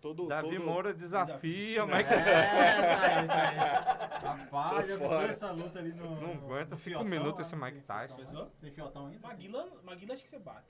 Todo, 0.05 0.27
Davi 0.27 0.51
todo... 0.57 0.67
Moura 0.67 0.93
desafia 0.93 1.83
o 1.83 1.89
É, 1.91 1.97
Mike. 1.97 2.11
tá 2.13 3.07
aí, 3.07 3.27
tá 3.27 3.49
aí. 3.49 4.39
Rapaz, 4.39 4.87
já 4.91 4.99
pensou 4.99 5.23
essa 5.23 5.51
luta 5.51 5.79
ali 5.79 5.95
no. 5.95 6.21
Não 6.21 6.33
aguenta 6.33 6.77
cinco 6.77 6.83
fiotão, 6.83 7.05
minutos 7.09 7.41
lá, 7.41 7.47
esse 7.47 7.57
Mike 7.57 7.87
Tyson. 7.87 8.17
Pensou? 8.17 8.45
né? 8.45 8.51
Tem 8.61 8.71
fiotão 8.71 9.07
ainda? 9.07 9.27
Maguila, 9.27 9.67
Maguila 9.83 10.13
acho 10.13 10.23
que 10.23 10.29
você 10.29 10.39
bate. 10.39 10.69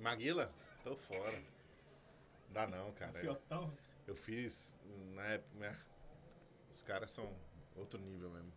Maguila? 0.00 0.52
Tô 0.82 0.96
fora. 0.96 1.40
Dá 2.48 2.66
não, 2.66 2.90
cara. 2.94 3.16
Eu, 3.18 3.36
Fiotão. 3.36 3.72
eu 4.08 4.16
fiz 4.16 4.76
na 5.14 5.22
época, 5.22 5.56
né? 5.56 5.76
Os 6.72 6.82
caras 6.82 7.10
são 7.12 7.32
outro 7.76 8.00
nível 8.00 8.28
mesmo. 8.30 8.52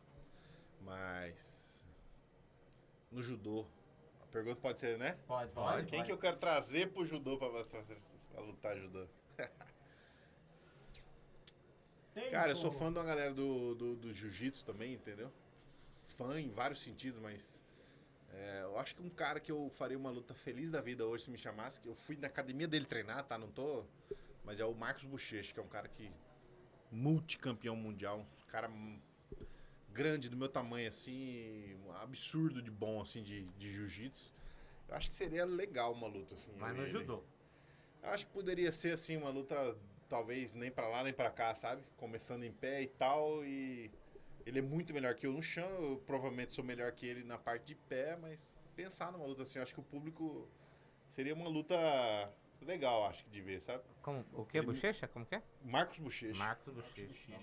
Mas 0.82 1.88
no 3.11 3.22
judô, 3.22 3.68
a 4.24 4.26
pergunta 4.32 4.59
pode 4.59 4.80
ser, 4.80 4.97
né? 4.97 5.15
Pode, 5.28 5.51
Pode. 5.51 5.74
pode. 5.76 5.86
Quem 5.91 6.03
que 6.03 6.11
eu 6.11 6.18
quero 6.18 6.38
trazer 6.38 6.91
pro 6.91 7.05
judô 7.05 7.38
pra, 7.38 7.49
pra- 7.65 7.84
pra 8.32 8.41
lutar 8.41 8.76
judô? 8.76 9.05
Tem, 12.18 12.32
Cara, 12.32 12.49
eu 12.49 12.55
pô, 12.55 12.61
sou 12.61 12.72
fã 12.72 12.91
de 12.91 12.97
uma 12.97 13.05
galera 13.05 13.32
do, 13.32 13.76
do, 13.76 13.95
do 13.95 14.11
jiu-jitsu 14.11 14.65
também, 14.65 14.93
entendeu? 14.95 15.32
Fã 16.18 16.41
em 16.41 16.49
vários 16.49 16.80
sentidos, 16.80 17.22
mas 17.22 17.63
é, 18.34 18.61
eu 18.63 18.80
acho 18.80 18.95
que 18.95 19.03
um 19.03 19.09
cara 19.09 19.39
que 19.39 19.51
eu 19.51 19.70
faria 19.70 19.95
uma 19.95 20.09
luta 20.09 20.34
feliz 20.34 20.72
da 20.72 20.82
vida 20.82 21.05
hoje 21.05 21.26
se 21.26 21.30
me 21.30 21.38
chamasse, 21.38 21.80
que 21.80 21.88
eu 21.88 21.93
fui 21.93 22.18
na 22.18 22.26
academia 22.26 22.68
dele 22.68 22.86
treinar, 22.86 23.24
tá? 23.24 23.38
Não 23.38 23.51
tô. 23.51 23.84
Mas 24.43 24.59
é 24.59 24.65
o 24.65 24.74
Marcos 24.74 25.03
Bochecha, 25.03 25.53
que 25.53 25.59
é 25.59 25.63
um 25.63 25.68
cara 25.68 25.88
que. 25.88 26.11
multicampeão 26.91 27.76
mundial, 27.76 28.22
um 28.22 28.47
cara 28.47 28.68
grande 29.93 30.28
do 30.28 30.36
meu 30.36 30.49
tamanho, 30.49 30.89
assim, 30.89 31.78
um 31.86 31.91
absurdo 31.91 32.63
de 32.63 32.72
bom, 32.72 32.99
assim, 32.99 33.22
de, 33.22 33.43
de 33.59 33.72
jiu-jitsu. 33.72 34.34
Eu 34.89 34.95
acho 34.95 35.11
que 35.11 35.15
seria 35.15 35.45
legal 35.45 35.93
uma 35.93 36.07
luta, 36.07 36.34
assim. 36.34 36.51
Mas 36.57 36.76
eu 36.76 36.82
e 36.82 36.89
ele. 36.89 36.99
judô. 36.99 37.24
Eu 38.01 38.09
acho 38.09 38.26
que 38.26 38.32
poderia 38.32 38.72
ser 38.72 38.93
assim 38.93 39.18
uma 39.18 39.30
luta 39.30 39.78
talvez 40.07 40.53
nem 40.53 40.71
pra 40.71 40.87
lá 40.87 41.03
nem 41.03 41.13
pra 41.13 41.29
cá, 41.29 41.53
sabe? 41.53 41.83
Começando 41.97 42.43
em 42.43 42.51
pé 42.51 42.81
e 42.81 42.87
tal, 42.87 43.43
e 43.45 43.91
ele 44.45 44.59
é 44.59 44.61
muito 44.61 44.93
melhor 44.93 45.15
que 45.15 45.27
eu 45.27 45.33
no 45.33 45.41
chão, 45.41 45.69
eu 45.81 46.03
provavelmente 46.05 46.53
sou 46.53 46.63
melhor 46.63 46.91
que 46.91 47.05
ele 47.05 47.23
na 47.23 47.37
parte 47.37 47.65
de 47.65 47.75
pé, 47.75 48.17
mas 48.21 48.51
pensar 48.75 49.11
numa 49.11 49.25
luta 49.25 49.43
assim, 49.43 49.59
eu 49.59 49.63
acho 49.63 49.73
que 49.73 49.79
o 49.79 49.83
público 49.83 50.47
seria 51.09 51.33
uma 51.33 51.49
luta 51.49 51.75
legal, 52.61 53.05
acho 53.05 53.23
que 53.23 53.29
de 53.29 53.41
ver, 53.41 53.61
sabe? 53.61 53.83
Como, 54.01 54.25
o 54.33 54.45
que? 54.45 54.57
Ele- 54.57 54.67
Bochecha? 54.67 55.07
Como 55.07 55.25
que 55.25 55.35
é? 55.35 55.43
Marcos 55.63 55.99
Bochecha. 55.99 56.37
Marcos 56.37 56.73
Bochecha. 56.73 57.39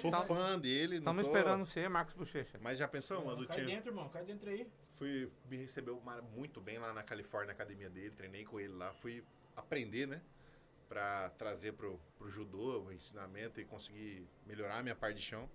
Sou 0.00 0.12
fã 0.12 0.58
dele, 0.58 0.94
não 0.94 0.98
Estamos 0.98 1.26
tô... 1.26 1.30
esperando 1.32 1.66
ser 1.66 1.88
Marcos 1.90 2.14
Bochecha. 2.14 2.58
Mas 2.60 2.78
já 2.78 2.86
pensou 2.86 3.22
uma 3.22 3.32
Cai 3.34 3.40
lutinha? 3.42 3.66
dentro, 3.66 3.90
irmão. 3.90 4.08
Cai 4.08 4.24
dentro 4.24 4.48
aí. 4.48 4.70
Fui, 4.92 5.30
me 5.50 5.56
recebeu 5.56 6.00
muito 6.34 6.60
bem 6.60 6.78
lá 6.78 6.92
na 6.92 7.02
Califórnia, 7.02 7.48
na 7.48 7.52
academia 7.54 7.90
dele, 7.90 8.10
treinei 8.14 8.44
com 8.44 8.60
ele 8.60 8.72
lá, 8.72 8.92
fui 8.92 9.24
aprender, 9.56 10.06
né? 10.06 10.22
Pra 10.92 11.30
trazer 11.38 11.72
pro, 11.72 11.98
pro 12.18 12.28
judô, 12.28 12.82
o 12.82 12.92
ensinamento 12.92 13.58
e 13.58 13.64
conseguir 13.64 14.28
melhorar 14.44 14.76
a 14.80 14.82
minha 14.82 14.94
parte 14.94 15.16
de 15.16 15.22
chão. 15.22 15.48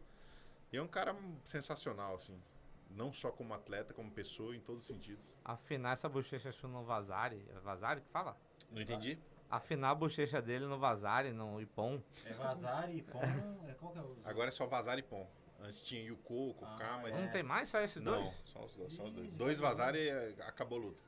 E 0.74 0.78
é 0.78 0.82
um 0.82 0.88
cara 0.88 1.16
sensacional, 1.44 2.16
assim. 2.16 2.42
Não 2.90 3.14
só 3.14 3.30
como 3.30 3.54
atleta, 3.54 3.94
como 3.94 4.10
pessoa, 4.10 4.56
em 4.56 4.60
todos 4.60 4.82
os 4.82 4.88
sentidos. 4.88 5.36
Afinar 5.46 5.94
essa 5.94 6.10
bochecha 6.10 6.52
no 6.68 6.84
Vazari. 6.84 7.40
É 7.56 7.60
Vazari 7.60 8.02
que 8.02 8.10
fala? 8.10 8.36
Não 8.72 8.82
entendi? 8.82 9.20
Afinar 9.48 9.92
a 9.92 9.96
bochecha 9.96 10.42
dele 10.42 10.66
no 10.66 10.80
Vazari, 10.80 11.32
no 11.32 11.62
Ipom. 11.62 12.02
É 12.26 12.34
vazar 12.34 12.92
e 12.92 13.04
pão. 13.04 13.22
É, 13.22 13.74
qual 13.76 13.92
que 13.94 14.00
é 14.00 14.02
o. 14.02 14.18
Agora 14.26 14.48
é 14.48 14.52
só 14.52 14.66
vazar 14.66 14.98
e 14.98 15.04
pom. 15.04 15.30
Antes 15.60 15.84
tinha 15.84 16.02
Yuko, 16.02 16.56
Koká, 16.56 16.96
Ah, 16.96 17.00
mas... 17.04 17.16
é. 17.16 17.22
Não 17.22 17.32
tem 17.32 17.44
mais 17.44 17.70
só 17.70 17.80
esses 17.82 18.02
dois? 18.02 18.20
Não, 18.26 18.34
só 18.44 18.66
os 18.66 18.76
dois. 18.76 18.92
Só 18.94 19.04
os 19.04 19.14
dois. 19.14 19.32
Dois 19.34 19.58
já- 19.60 19.64
vazar 19.70 19.94
e 19.96 20.10
eh, 20.10 20.36
acabou 20.48 20.80
a 20.80 20.82
luta. 20.82 21.04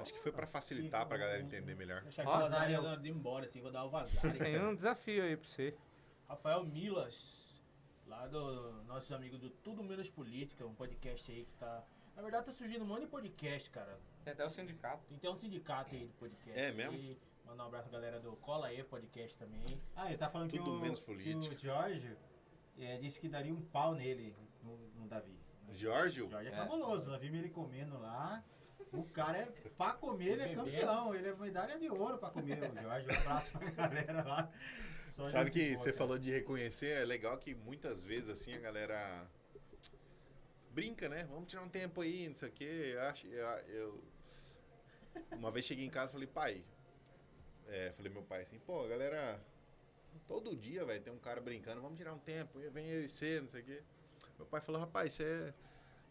Acho 0.00 0.12
que 0.12 0.20
foi 0.20 0.32
pra 0.32 0.46
facilitar, 0.46 1.06
pra 1.06 1.16
galera 1.16 1.42
entender 1.42 1.74
melhor. 1.74 2.02
Deixa 2.02 2.22
que 2.22 2.28
o 2.28 2.32
é 2.32 2.70
ia 2.70 2.78
ir 3.02 3.08
embora, 3.08 3.44
assim, 3.44 3.60
vou 3.60 3.70
dar 3.70 3.84
o 3.84 3.90
Vazar. 3.90 4.36
Tem 4.38 4.60
um 4.60 4.74
desafio 4.74 5.22
aí 5.22 5.36
pra 5.36 5.48
você. 5.48 5.74
Rafael 6.28 6.64
Milas, 6.64 7.62
lá 8.06 8.26
do 8.26 8.82
nosso 8.84 9.14
amigo 9.14 9.38
do 9.38 9.50
Tudo 9.50 9.82
Menos 9.82 10.08
Política, 10.10 10.66
um 10.66 10.74
podcast 10.74 11.30
aí 11.30 11.44
que 11.44 11.52
tá. 11.54 11.84
Na 12.16 12.22
verdade, 12.22 12.46
tá 12.46 12.52
surgindo 12.52 12.84
um 12.84 12.86
monte 12.86 13.02
de 13.02 13.06
podcast, 13.06 13.70
cara. 13.70 13.98
Tem 14.24 14.32
até 14.32 14.44
o 14.44 14.50
sindicato. 14.50 15.02
Tem 15.08 15.16
até 15.16 15.30
um 15.30 15.36
sindicato 15.36 15.94
aí 15.94 16.06
de 16.06 16.12
podcast. 16.14 16.58
É 16.60 16.72
mesmo? 16.72 16.92
E 16.96 17.18
mandar 17.46 17.64
um 17.64 17.66
abraço 17.68 17.88
pra 17.88 17.98
galera 17.98 18.20
do 18.20 18.36
Cola 18.36 18.66
aí 18.68 18.82
Podcast 18.84 19.36
também. 19.38 19.80
Ah, 19.96 20.08
ele 20.08 20.18
tá 20.18 20.28
falando 20.28 20.50
que 20.50 20.58
Tudo 20.58 20.72
o, 20.76 20.80
menos 20.80 21.00
que 21.00 21.06
política. 21.06 21.54
o 21.54 21.58
Jorge 21.58 22.16
é, 22.78 22.96
disse 22.98 23.18
que 23.18 23.28
daria 23.28 23.52
um 23.52 23.60
pau 23.60 23.94
nele, 23.94 24.34
no, 24.62 24.76
no 25.00 25.08
Davi. 25.08 25.36
Giorgio? 25.70 26.26
O 26.26 26.30
Jorge 26.30 26.48
é 26.48 26.52
É. 26.52 26.56
cabuloso, 26.56 27.08
nós 27.08 27.20
vimos 27.20 27.38
ele 27.38 27.50
comendo 27.50 27.98
lá. 27.98 28.44
O 28.92 29.04
cara 29.04 29.38
é, 29.38 29.46
pra 29.76 29.92
comer, 29.94 30.32
ele 30.32 30.42
é 30.42 30.54
campeão. 30.54 31.14
Ele 31.14 31.28
é 31.28 31.34
medalha 31.34 31.78
de 31.78 31.88
ouro 31.88 32.18
pra 32.18 32.30
comer. 32.30 32.58
O 32.70 32.82
Jorge, 32.82 33.06
um 33.08 33.20
abraço 33.20 33.52
pra 33.58 33.70
galera 33.70 34.22
lá. 34.22 34.52
Só 35.04 35.26
Sabe 35.26 35.50
que 35.50 35.64
boa, 35.70 35.78
você 35.78 35.84
cara. 35.86 35.96
falou 35.96 36.18
de 36.18 36.30
reconhecer, 36.30 37.00
é 37.00 37.04
legal 37.04 37.36
que 37.38 37.54
muitas 37.54 38.02
vezes 38.02 38.28
assim 38.30 38.54
a 38.54 38.58
galera 38.60 39.26
brinca, 40.70 41.08
né? 41.08 41.24
Vamos 41.24 41.48
tirar 41.48 41.62
um 41.62 41.68
tempo 41.68 42.00
aí, 42.00 42.28
não 42.28 42.34
sei 42.36 42.48
o 42.48 42.52
quê. 42.52 42.92
Eu 42.94 43.02
acho, 43.02 43.26
eu, 43.26 43.46
eu- 43.68 44.04
uma 45.32 45.50
vez 45.50 45.64
cheguei 45.66 45.84
em 45.84 45.90
casa 45.90 46.08
e 46.08 46.12
falei, 46.12 46.26
pai, 46.26 46.64
é, 47.68 47.92
falei 47.92 48.10
meu 48.12 48.22
pai 48.22 48.42
assim, 48.42 48.58
pô, 48.58 48.84
a 48.84 48.88
galera 48.88 49.40
todo 50.26 50.56
dia, 50.56 50.84
velho, 50.84 51.02
tem 51.02 51.12
um 51.12 51.18
cara 51.18 51.40
brincando, 51.40 51.80
vamos 51.82 51.98
tirar 51.98 52.12
um 52.14 52.18
tempo, 52.18 52.58
vem 52.70 52.86
eu 52.88 53.02
e 53.04 53.08
você, 53.08 53.40
não 53.40 53.48
sei 53.48 53.60
o 53.60 53.64
quê. 53.64 53.82
Meu 54.38 54.46
pai 54.46 54.60
falou, 54.62 54.80
rapaz, 54.80 55.12
você 55.12 55.52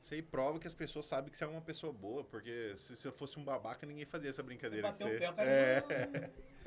Isso 0.01 0.15
aí 0.15 0.21
prova 0.21 0.57
que 0.59 0.65
as 0.67 0.73
pessoas 0.73 1.05
sabem 1.05 1.29
que 1.31 1.37
você 1.37 1.43
é 1.43 1.47
uma 1.47 1.61
pessoa 1.61 1.93
boa, 1.93 2.23
porque 2.23 2.73
se 2.75 2.95
você 2.97 3.11
fosse 3.11 3.37
um 3.39 3.43
babaca, 3.43 3.85
ninguém 3.85 4.03
fazia 4.05 4.31
essa 4.31 4.41
brincadeira. 4.41 4.87
Bateu 4.87 5.05
que 5.07 5.13
o 5.13 5.15
você... 5.15 5.19
pé, 5.19 5.29
o 5.29 5.33
cara. 5.35 5.49
É. 5.49 5.81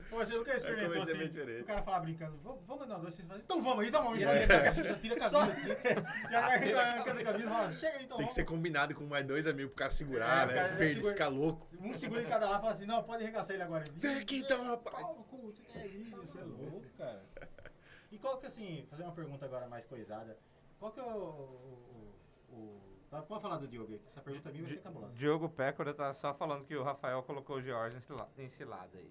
Pô, 0.08 0.18
você 0.24 0.34
nunca 0.36 0.56
experimentou 0.56 0.92
comecei 0.92 1.14
a 1.14 1.18
assim? 1.18 1.28
diferente. 1.30 1.62
O 1.62 1.66
cara 1.66 1.82
falar 1.82 2.00
brincando, 2.00 2.38
vamos, 2.38 2.64
vamos 2.64 2.86
dar 2.86 2.98
dois, 2.98 3.12
vocês 3.12 3.26
fazem, 3.26 3.42
então 3.42 3.60
vamos 3.60 3.80
aí, 3.82 3.88
então 3.88 4.04
vamos. 4.04 4.20
Já, 4.20 4.36
Já, 4.36 4.72
tira 4.72 5.24
a 5.26 5.28
Só- 5.30 5.40
camisa 5.40 5.58
assim. 5.58 6.30
já 6.30 6.40
vai 6.40 6.54
arrancando 6.54 7.20
a 7.20 7.24
camisa 7.24 7.46
e 7.46 7.50
fala, 7.50 7.72
chega 7.72 7.96
aí, 7.98 8.04
então 8.04 8.16
Tem 8.18 8.26
que 8.28 8.34
ser 8.34 8.44
combinado 8.44 8.94
com 8.94 9.04
mais 9.04 9.24
dois 9.24 9.46
amigos 9.48 9.72
pro 9.72 9.78
cara 9.80 9.90
segurar, 9.90 10.44
É, 10.44 10.46
né? 10.46 10.54
cara, 10.62 10.76
Pra 10.76 10.84
ele 10.86 11.02
ficar 11.02 11.28
louco. 11.28 11.68
Um 11.80 11.92
segura 11.92 12.22
em 12.22 12.26
cada 12.26 12.46
lado 12.48 12.58
e 12.58 12.62
fala 12.62 12.72
assim, 12.72 12.86
não, 12.86 13.02
pode 13.02 13.24
arregaçar 13.24 13.54
ele 13.54 13.64
agora. 13.64 13.82
Vem 13.96 14.16
aqui 14.18 14.38
então, 14.38 14.64
rapaz. 14.64 15.04
Cu, 15.28 15.38
você 15.42 15.60
você 15.62 16.38
é 16.38 16.42
louco. 16.44 16.70
Louco, 16.70 16.86
cara. 16.96 17.24
E 18.12 18.18
qual 18.18 18.38
que, 18.38 18.46
assim, 18.46 18.86
fazer 18.88 19.02
uma 19.02 19.12
pergunta 19.12 19.44
agora 19.44 19.66
mais 19.66 19.84
coisada. 19.84 20.38
Qual 20.78 20.92
que 20.92 21.00
é 21.00 21.02
o... 21.02 22.14
pode 23.22 23.42
falar 23.42 23.56
do 23.58 23.66
Diogo 23.68 23.92
aí, 23.92 24.00
essa 24.06 24.20
pergunta 24.20 24.50
minha 24.50 24.62
vai 24.64 24.72
ser 24.72 24.80
cabulosa. 24.80 25.12
Diogo 25.14 25.48
Pécora 25.48 25.94
tá 25.94 26.12
só 26.14 26.34
falando 26.34 26.64
que 26.64 26.74
o 26.76 26.82
Rafael 26.82 27.22
colocou 27.22 27.56
o 27.56 27.62
George 27.62 27.96
em 27.96 28.00
cila- 28.00 28.28
em 28.38 28.48
cilada 28.48 28.98
aí. 28.98 29.10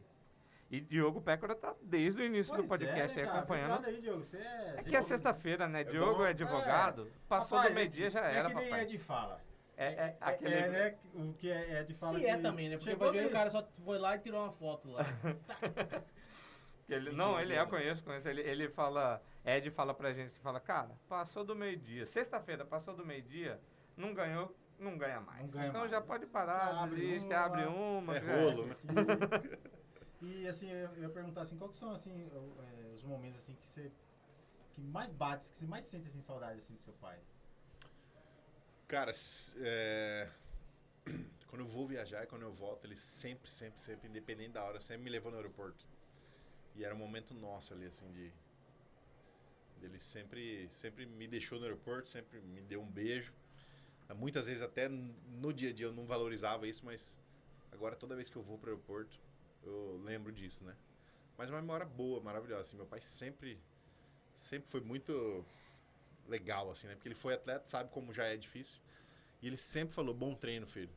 E 0.72 0.82
Diogo 0.82 1.22
Pécora 1.22 1.56
tá 1.56 1.76
desde 1.82 2.22
o 2.22 2.26
início 2.26 2.52
do 2.52 2.58
Pois 2.58 2.70
podcast 2.70 3.20
é, 3.20 3.24
aí 3.24 3.30
acompanhando. 3.30 3.74
Obrigado 3.76 3.96
aí, 3.96 4.02
Diogo. 4.02 4.24
Você 4.24 4.38
é... 4.38 4.76
É 4.78 4.84
que 4.84 4.96
é 4.96 5.02
sexta-feira, 5.04 5.68
né? 5.68 5.82
É 5.82 5.84
Diogo 5.84 6.16
bom? 6.18 6.26
é 6.26 6.30
advogado, 6.30 7.12
passou 7.30 7.58
Rapaz, 7.58 7.74
do 7.74 7.76
meio-dia 7.76 8.10
já 8.10 8.22
é 8.28 8.36
era, 8.36 8.50
que 8.50 8.56
nem 8.56 8.66
papai. 8.70 8.82
é 8.82 8.86
de 8.86 8.98
fala. 8.98 9.40
É, 9.76 9.86
é, 9.86 10.18
aquele... 10.22 10.54
é, 10.54 10.70
né? 10.70 10.98
O 11.16 11.34
que 11.34 11.52
é, 11.52 11.74
é 11.80 11.84
de 11.84 11.94
fala 11.96 12.18
Se 12.20 12.26
é 12.28 12.38
também, 12.38 12.70
né? 12.70 12.78
Porque 12.78 12.92
chegou 12.92 13.12
vai 13.12 13.20
ver 13.22 13.28
o 13.28 13.32
cara 13.32 13.50
só 13.50 13.64
foi 13.84 13.98
lá 14.00 14.16
e 14.16 14.20
tirou 14.20 14.42
uma 14.44 14.52
foto 14.52 14.92
lá. 14.92 15.04
que 16.86 16.94
ele- 16.94 17.12
não, 17.12 17.40
ele 17.40 17.54
é, 17.54 17.60
eu 17.62 17.68
conheço, 17.68 18.04
conheço. 18.04 18.28
Ele, 18.28 18.42
ele 18.42 18.70
fala, 18.70 19.22
Ed 19.46 19.70
fala 19.72 19.94
pra 19.94 20.12
gente, 20.14 20.32
fala, 20.40 20.60
cara, 20.60 20.92
passou 21.08 21.44
do 21.44 21.56
meio-dia. 21.56 22.06
Sexta-feira, 22.08 22.66
passou 22.66 22.96
do 22.96 23.06
meio-dia, 23.06 23.60
não 23.98 24.14
ganhou, 24.14 24.56
não 24.80 24.98
ganha 24.98 25.22
mais. 25.22 25.42
Não 25.42 25.50
ganha 25.50 25.68
então 25.68 25.82
mais. 25.82 25.92
já 25.92 26.02
pode 26.02 26.26
parar, 26.26 26.84
Abre 26.84 27.02
desiste, 27.02 27.28
uma. 27.28 27.38
abre 27.38 27.66
uma. 27.66 28.18
É 28.18 28.22
já 28.22 28.36
rolo, 28.36 28.66
né? 28.68 28.76
E, 30.22 30.26
e, 30.44 30.48
assim, 30.48 30.70
eu 30.70 30.90
eu 30.96 31.04
ia 31.04 31.10
perguntar 31.10 31.42
assim, 31.42 31.58
qual 31.58 31.70
que 31.70 31.78
são 31.78 31.92
assim, 31.92 32.30
é, 32.30 32.94
os 32.96 33.04
momentos 33.04 33.40
assim 33.40 33.54
que 33.56 33.66
você 33.66 33.92
que 34.74 34.82
mais 34.82 35.12
bate, 35.12 35.50
que 35.52 35.58
você 35.58 35.66
mais 35.66 35.86
sente 35.86 36.08
assim 36.08 36.22
saudade 36.22 36.60
assim 36.60 36.74
do 36.74 36.82
seu 36.82 36.94
pai? 36.94 37.20
Cara, 38.88 39.12
é, 39.58 40.30
quando 41.48 41.62
eu 41.62 41.68
vou 41.68 41.88
viajar 41.88 42.24
e 42.24 42.28
quando 42.28 42.42
eu 42.42 42.52
volto, 42.52 42.86
ele 42.86 42.98
sempre, 42.98 43.50
sempre, 43.50 43.80
sempre, 43.80 44.08
independente 44.08 44.54
da 44.54 44.64
hora, 44.64 44.82
sempre 44.82 45.04
me 45.04 45.10
levou 45.10 45.32
no 45.32 45.38
aeroporto. 45.38 45.86
E 46.76 46.84
era 46.84 46.94
um 46.94 46.98
momento 46.98 47.34
nosso 47.34 47.74
ali, 47.74 47.86
assim, 47.86 48.12
de. 48.12 48.34
Ele 49.82 50.00
sempre, 50.00 50.68
sempre 50.72 51.06
me 51.06 51.28
deixou 51.28 51.60
no 51.60 51.66
aeroporto, 51.66 52.08
sempre 52.08 52.40
me 52.40 52.62
deu 52.62 52.82
um 52.82 52.90
beijo. 52.90 53.34
Muitas 54.14 54.48
vezes 54.48 54.62
até 54.62 54.88
no 54.88 55.54
dia 55.54 55.70
a 55.70 55.74
dia 55.74 55.88
eu 55.88 55.94
não 55.94 56.06
valorizava 56.06 56.68
isso, 56.68 56.86
mas 56.86 57.20
agora 57.72 57.96
toda 57.96 58.16
vez 58.16 58.30
que 58.30 58.36
eu 58.36 58.42
vou 58.42 58.58
pro 58.58 58.72
aeroporto, 58.72 59.20
eu 59.64 60.02
lembro 60.04 60.32
disso, 60.32 60.64
né? 60.64 60.76
Mas 61.38 61.50
é 61.50 61.52
uma 61.54 61.62
memória 61.62 61.86
boa, 61.86 62.22
maravilhosa. 62.22 62.62
Assim, 62.62 62.78
meu 62.78 62.86
pai 62.86 63.02
sempre, 63.02 63.60
sempre 64.36 64.70
foi 64.70 64.82
muito 64.82 65.46
legal, 66.28 66.70
assim, 66.70 66.88
né? 66.88 66.96
Porque 66.96 67.08
ele 67.08 67.16
foi 67.16 67.34
atleta, 67.34 67.68
sabe 67.68 67.90
como 67.90 68.14
já 68.14 68.26
é 68.26 68.38
difícil. 68.38 68.80
E 69.42 69.48
ele 69.48 69.58
sempre 69.58 69.94
falou, 69.94 70.14
bom 70.14 70.34
treino, 70.36 70.68
filho. 70.68 70.92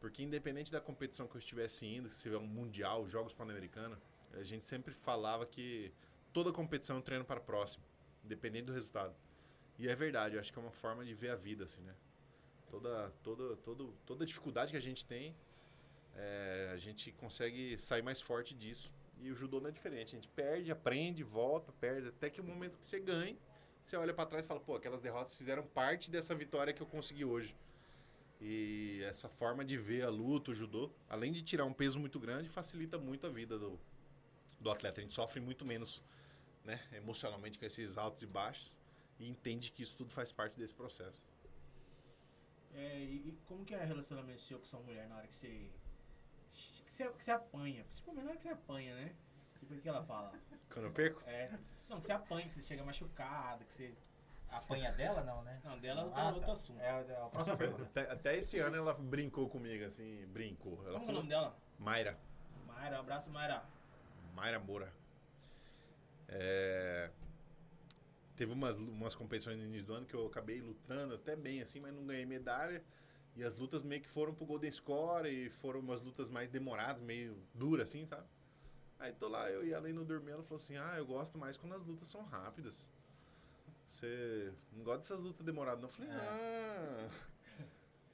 Porque 0.00 0.22
independente 0.22 0.70
da 0.72 0.80
competição 0.80 1.26
que 1.26 1.36
eu 1.36 1.38
estivesse 1.38 1.86
indo, 1.86 2.10
se 2.10 2.22
tiver 2.22 2.38
um 2.38 2.46
mundial, 2.46 3.08
jogos 3.08 3.34
pan-americanos, 3.34 3.98
a 4.32 4.42
gente 4.42 4.64
sempre 4.64 4.94
falava 4.94 5.44
que 5.46 5.92
toda 6.32 6.52
competição 6.52 6.96
é 6.96 6.98
um 7.00 7.02
treino 7.02 7.24
para 7.24 7.38
a 7.38 7.42
próxima, 7.42 7.84
independente 8.24 8.66
do 8.66 8.72
resultado. 8.72 9.14
E 9.78 9.88
é 9.88 9.94
verdade, 9.94 10.34
eu 10.34 10.40
acho 10.40 10.52
que 10.52 10.58
é 10.58 10.62
uma 10.62 10.72
forma 10.72 11.04
de 11.04 11.14
ver 11.14 11.30
a 11.30 11.36
vida, 11.36 11.64
assim, 11.64 11.82
né? 11.82 11.94
Toda, 12.70 13.10
toda, 13.22 13.56
todo, 13.56 13.94
toda 14.04 14.26
dificuldade 14.26 14.70
que 14.70 14.76
a 14.76 14.80
gente 14.80 15.06
tem, 15.06 15.34
é, 16.14 16.70
a 16.72 16.76
gente 16.76 17.12
consegue 17.12 17.78
sair 17.78 18.02
mais 18.02 18.20
forte 18.20 18.54
disso. 18.54 18.92
E 19.20 19.30
o 19.30 19.34
judô 19.34 19.60
não 19.60 19.68
é 19.68 19.72
diferente. 19.72 20.14
A 20.14 20.18
gente 20.18 20.28
perde, 20.28 20.70
aprende, 20.70 21.22
volta, 21.22 21.72
perde, 21.80 22.08
até 22.08 22.30
que 22.30 22.40
o 22.40 22.44
momento 22.44 22.78
que 22.78 22.86
você 22.86 23.00
ganha, 23.00 23.36
você 23.84 23.96
olha 23.96 24.12
para 24.12 24.26
trás 24.26 24.44
e 24.44 24.48
fala, 24.48 24.60
pô, 24.60 24.76
aquelas 24.76 25.00
derrotas 25.00 25.34
fizeram 25.34 25.62
parte 25.62 26.10
dessa 26.10 26.34
vitória 26.34 26.72
que 26.72 26.82
eu 26.82 26.86
consegui 26.86 27.24
hoje. 27.24 27.54
E 28.40 29.02
essa 29.04 29.28
forma 29.28 29.64
de 29.64 29.76
ver 29.76 30.04
a 30.04 30.10
luta, 30.10 30.50
o 30.52 30.54
judô, 30.54 30.90
além 31.08 31.32
de 31.32 31.42
tirar 31.42 31.64
um 31.64 31.72
peso 31.72 31.98
muito 31.98 32.20
grande, 32.20 32.48
facilita 32.48 32.96
muito 32.98 33.26
a 33.26 33.30
vida 33.30 33.58
do, 33.58 33.78
do 34.60 34.70
atleta. 34.70 35.00
A 35.00 35.02
gente 35.02 35.14
sofre 35.14 35.40
muito 35.40 35.64
menos, 35.64 36.02
né, 36.64 36.80
emocionalmente 36.92 37.58
com 37.58 37.64
esses 37.64 37.98
altos 37.98 38.22
e 38.22 38.26
baixos 38.26 38.76
e 39.18 39.28
entende 39.28 39.72
que 39.72 39.82
isso 39.82 39.96
tudo 39.96 40.12
faz 40.12 40.30
parte 40.30 40.56
desse 40.56 40.74
processo. 40.74 41.24
É, 42.74 42.98
e, 42.98 43.28
e 43.28 43.38
como 43.46 43.64
que 43.64 43.74
é 43.74 43.78
o 43.78 43.86
relacionamento 43.86 44.40
seu 44.40 44.58
com 44.58 44.64
sua 44.64 44.80
mulher 44.80 45.08
na 45.08 45.16
hora 45.16 45.26
que 45.26 45.34
você, 45.34 45.70
que 46.50 46.92
você. 46.92 47.08
que 47.10 47.24
você 47.24 47.30
apanha? 47.30 47.84
Principalmente 47.84 48.24
na 48.24 48.30
hora 48.30 48.36
que 48.36 48.42
você 48.42 48.48
apanha, 48.50 48.94
né? 48.94 49.14
Tipo 49.58 49.74
o 49.74 49.80
que 49.80 49.88
ela 49.88 50.02
fala? 50.04 50.32
Quando 50.72 50.84
eu 50.86 50.92
perco, 50.92 51.22
É. 51.26 51.50
Não, 51.88 51.98
que 51.98 52.06
você 52.06 52.12
apanha, 52.12 52.46
que 52.46 52.52
você 52.52 52.62
chega 52.62 52.84
machucado, 52.84 53.64
que 53.64 53.72
você. 53.72 53.94
Apanha 54.50 54.90
dela 54.92 55.22
não, 55.22 55.42
né? 55.42 55.60
Não, 55.62 55.78
dela 55.78 56.00
é 56.00 56.04
Ah, 56.04 56.06
outro, 56.06 56.20
tá. 56.22 56.34
outro 56.34 56.50
assunto. 56.52 56.80
É, 56.80 56.86
é 56.86 57.16
a 57.22 57.26
próxima 57.28 57.56
pergunta. 57.56 57.82
até, 57.84 58.00
até 58.12 58.36
esse 58.36 58.58
ano 58.58 58.76
ela 58.76 58.94
brincou 58.94 59.46
comigo, 59.48 59.84
assim, 59.84 60.24
brincou. 60.28 60.82
Ela 60.86 60.98
Como 60.98 61.10
é 61.10 61.12
o 61.12 61.16
nome 61.16 61.28
dela? 61.28 61.54
Mayra, 61.78 62.18
Mayra, 62.66 62.96
um 62.96 63.00
abraço, 63.00 63.28
Mayra. 63.30 63.62
Mayra 64.34 64.58
Moura. 64.58 64.90
É, 66.28 67.10
Teve 68.38 68.52
umas, 68.52 68.76
umas 68.76 69.16
competições 69.16 69.58
no 69.58 69.64
início 69.64 69.84
do 69.86 69.94
ano 69.94 70.06
que 70.06 70.14
eu 70.14 70.24
acabei 70.28 70.60
lutando 70.60 71.12
até 71.12 71.34
bem 71.34 71.60
assim, 71.60 71.80
mas 71.80 71.92
não 71.92 72.06
ganhei 72.06 72.24
medalha. 72.24 72.84
E 73.34 73.42
as 73.42 73.56
lutas 73.56 73.82
meio 73.82 74.00
que 74.00 74.08
foram 74.08 74.32
pro 74.32 74.46
Golden 74.46 74.70
Score 74.70 75.28
e 75.28 75.50
foram 75.50 75.80
umas 75.80 76.00
lutas 76.02 76.28
mais 76.30 76.48
demoradas, 76.48 77.02
meio 77.02 77.36
duras 77.52 77.88
assim, 77.88 78.06
sabe? 78.06 78.24
Aí 78.96 79.12
tô 79.12 79.26
lá, 79.26 79.50
eu 79.50 79.64
e 79.66 79.72
ela 79.72 79.90
indo 79.90 80.04
dormir, 80.04 80.30
ela 80.30 80.44
falou 80.44 80.56
assim, 80.62 80.76
ah, 80.76 80.94
eu 80.96 81.04
gosto 81.04 81.36
mais 81.36 81.56
quando 81.56 81.74
as 81.74 81.84
lutas 81.84 82.06
são 82.06 82.22
rápidas. 82.22 82.88
Você 83.88 84.52
não 84.72 84.84
gosta 84.84 85.00
dessas 85.00 85.20
lutas 85.20 85.44
demoradas, 85.44 85.80
não? 85.80 85.88
Eu 85.88 85.92
falei, 85.92 86.10
É. 86.12 86.14
ah, 86.16 87.08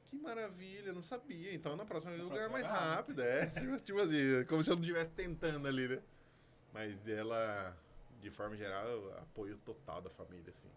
que 0.08 0.16
maravilha, 0.16 0.88
eu 0.88 0.94
não 0.94 1.02
sabia. 1.02 1.52
Então 1.54 1.76
na 1.76 1.84
próxima 1.84 2.12
vez 2.12 2.22
eu 2.22 2.28
vou 2.28 2.36
ganhar 2.36 2.48
mais 2.50 2.66
rápido, 2.66 3.20
é. 3.20 3.46
Tipo, 3.60 3.78
tipo 3.80 4.00
assim, 4.00 4.44
como 4.48 4.64
se 4.64 4.70
eu 4.70 4.76
não 4.76 4.82
estivesse 4.82 5.10
tentando 5.10 5.68
ali, 5.68 5.86
né? 5.86 6.02
Mas 6.72 7.06
ela, 7.06 7.76
de 8.24 8.30
forma 8.30 8.56
geral, 8.56 9.12
apoio 9.18 9.58
total 9.58 10.00
da 10.00 10.08
família, 10.08 10.50
assim. 10.50 10.70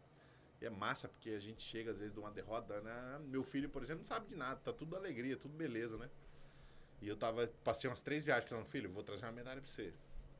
E 0.62 0.66
é 0.66 0.70
massa, 0.70 1.08
porque 1.08 1.30
a 1.30 1.40
gente 1.40 1.62
chega 1.62 1.92
às 1.92 2.00
vezes 2.00 2.14
de 2.14 2.20
uma 2.20 2.30
derrota, 2.30 2.82
né? 2.82 3.20
Meu 3.28 3.44
filho, 3.44 3.70
por 3.70 3.82
exemplo, 3.82 4.02
não 4.02 4.08
sabe 4.08 4.28
de 4.28 4.36
nada, 4.36 4.60
tá 4.60 4.74
tudo 4.74 4.96
alegria, 4.98 5.38
tudo 5.38 5.56
beleza, 5.56 5.98
né? 5.98 6.10
E 7.02 7.08
eu 7.08 7.16
tava, 7.16 7.48
passei 7.64 7.90
umas 7.90 8.02
três 8.02 8.26
viagens 8.26 8.50
falando, 8.50 8.66
filho, 8.66 8.90
vou 8.92 9.02
trazer 9.04 9.26
uma 9.26 9.32
medalha 9.32 9.62
pra 9.62 9.70
você. 9.70 9.94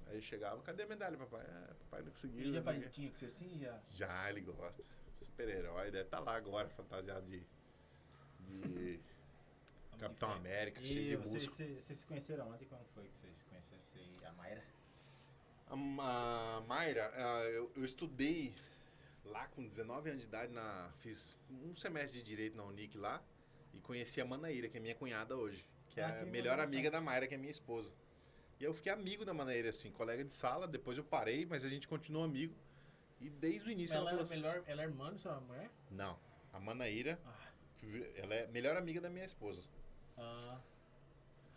Aí 0.08 0.22
chegava, 0.22 0.62
cadê 0.64 0.84
a 0.84 0.88
medalha, 0.88 1.18
papai? 1.18 1.46
Ah, 1.48 1.74
papai 1.86 2.02
não 2.02 2.10
conseguiu. 2.12 2.42
Ele 2.42 2.54
já 2.54 2.62
faz, 2.62 2.94
tinha 2.94 3.10
que 3.10 3.20
ser 3.20 3.26
assim, 3.28 3.58
já? 3.60 3.80
Já, 3.94 4.30
ele 4.30 4.42
gosta. 4.42 4.84
Super-herói, 5.14 5.92
deve 5.92 6.06
estar 6.06 6.20
lá 6.20 6.36
agora, 6.36 6.68
fantasiado 6.70 7.26
de. 7.26 7.42
de 8.40 9.00
Capitão 9.98 10.32
América, 10.32 10.80
E 10.82 10.86
cheio 10.86 11.10
de 11.10 11.18
músculo. 11.18 11.40
vocês, 11.56 11.84
vocês 11.84 12.00
se 12.00 12.06
conheceram 12.06 12.50
ontem? 12.50 12.66
Como 12.66 12.84
foi 12.94 13.08
que 13.08 13.18
vocês 13.18 13.36
se 13.36 13.46
conheceram? 13.46 13.82
Você 13.92 14.00
e 14.22 14.26
a 14.26 14.32
Mayra? 14.34 14.64
A, 15.70 15.76
Ma- 15.76 16.64
Mayra, 16.68 17.12
ah, 17.16 17.44
eu, 17.50 17.72
eu 17.76 17.84
estudei 17.84 18.54
lá 19.26 19.48
com 19.50 19.66
19 19.66 20.10
anos 20.10 20.22
de 20.22 20.28
idade, 20.28 20.54
na, 20.54 20.90
fiz 21.00 21.36
um 21.50 21.76
semestre 21.76 22.20
de 22.20 22.26
direito 22.26 22.56
na 22.56 22.64
Unic 22.64 22.98
lá 22.98 23.22
e 23.74 23.80
conheci 23.80 24.22
a 24.22 24.26
Manaíra, 24.26 24.70
que 24.70 24.78
é 24.78 24.80
minha 24.80 24.96
cunhada 24.96 25.36
hoje, 25.36 25.66
que 25.90 26.00
é 26.00 26.04
Ah, 26.06 26.22
a 26.22 26.26
melhor 26.26 26.60
amiga 26.60 26.90
da 26.90 27.02
Mayra, 27.02 27.28
que 27.28 27.36
é 27.36 27.38
minha 27.38 27.52
esposa. 27.52 27.92
E 28.60 28.64
eu 28.64 28.74
fiquei 28.74 28.92
amigo 28.92 29.26
da 29.26 29.34
Manaíra, 29.34 29.70
assim, 29.70 29.92
colega 29.92 30.24
de 30.24 30.34
sala, 30.34 30.68
depois 30.68 30.98
eu 30.98 31.04
parei, 31.04 31.46
mas 31.46 31.64
a 31.66 31.70
gente 31.70 31.88
continuou 31.88 32.24
amigo. 32.24 32.56
E 33.20 33.30
desde 33.30 33.68
o 33.68 33.72
início 33.72 33.94
Ela, 33.96 34.12
ela, 34.12 34.20
era 34.20 34.26
falou 34.28 34.32
assim, 34.32 34.36
melhor, 34.42 34.64
ela 34.68 34.82
é 34.82 34.86
irmã 34.86 35.12
da 35.12 35.18
sua 35.18 35.40
mulher? 35.42 35.70
Não, 35.92 36.18
a 36.54 36.60
Manaíra, 36.60 37.20
Ah. 37.26 37.48
ela 38.16 38.34
é 38.36 38.46
a 38.46 38.48
melhor 38.48 38.78
amiga 38.78 39.02
da 39.02 39.10
minha 39.10 39.26
esposa. 39.26 39.68
Ah, 40.18 40.60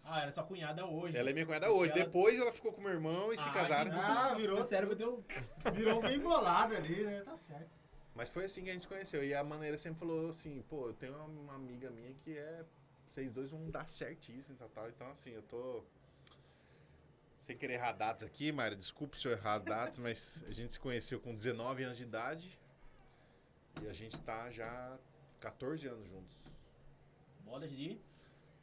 ah 0.05 0.23
era 0.23 0.33
sua 0.33 0.45
cunhada 0.45 0.85
hoje. 0.87 1.17
Ela 1.17 1.31
é 1.31 1.33
minha 1.33 1.47
cunhada 1.47 1.71
hoje. 1.71 1.93
ela- 1.93 2.05
Depois 2.05 2.39
ela 2.41 2.53
ficou 2.53 2.73
com 2.73 2.81
meu 2.81 2.91
irmão 2.93 3.33
e 3.33 3.37
se 3.39 3.49
Ah, 3.49 3.53
casaram. 3.53 3.91
que 3.91 3.97
Ah, 3.97 4.35
virou- 4.35 4.57
Meu 4.57 4.65
cérebro 4.65 4.95
deu... 4.97 5.25
Virou 5.73 6.01
bem 6.01 6.19
bolado 6.19 6.75
ali, 6.77 7.05
né? 7.05 7.23
Tá 7.23 7.37
certo. 7.37 7.71
Mas 8.15 8.29
foi 8.29 8.45
assim 8.45 8.63
que 8.65 8.71
a 8.71 8.73
gente 8.73 8.83
se 8.83 8.89
conheceu. 8.89 9.25
E 9.25 9.35
a 9.35 9.43
Maneira 9.45 9.79
sempre 9.79 10.01
falou 10.01 10.31
assim, 10.31 10.63
pô, 10.69 10.89
eu 10.89 10.95
tenho 10.95 11.15
uma, 11.17 11.55
amiga 11.55 11.91
minha 11.91 12.13
que 12.15 12.37
é. 12.37 12.65
Vocês 13.09 13.33
dois 13.33 13.51
vão 13.51 13.71
dar 13.71 13.89
certíssimo 13.89 14.55
e 14.57 14.59
tal, 14.59 14.69
tal. 14.69 14.89
Então, 14.89 15.11
assim, 15.11 15.31
eu 15.31 15.43
tô. 15.43 15.83
Sem 17.41 17.57
querer 17.57 17.75
errar 17.75 17.93
datas 17.93 18.29
aqui, 18.29 18.53
Mayra, 18.53 18.77
desculpe 18.77 19.19
se 19.19 19.27
eu 19.27 19.33
errar 19.33 19.55
as 19.55 19.65
datas, 19.65 19.99
mas 19.99 20.45
a 20.47 20.53
gente 20.53 20.73
se 20.73 20.79
conheceu 20.81 21.19
com 21.19 21.35
19 21.35 21.83
anos 21.85 21.97
de 21.97 22.03
idade. 22.05 22.59
E 23.83 23.89
a 23.89 23.93
gente 23.93 24.21
tá 24.21 24.51
já 24.51 24.99
14 25.41 25.87
anos 25.89 26.07
juntos. 26.09 26.37
Bodas 27.45 27.71
de 27.71 27.99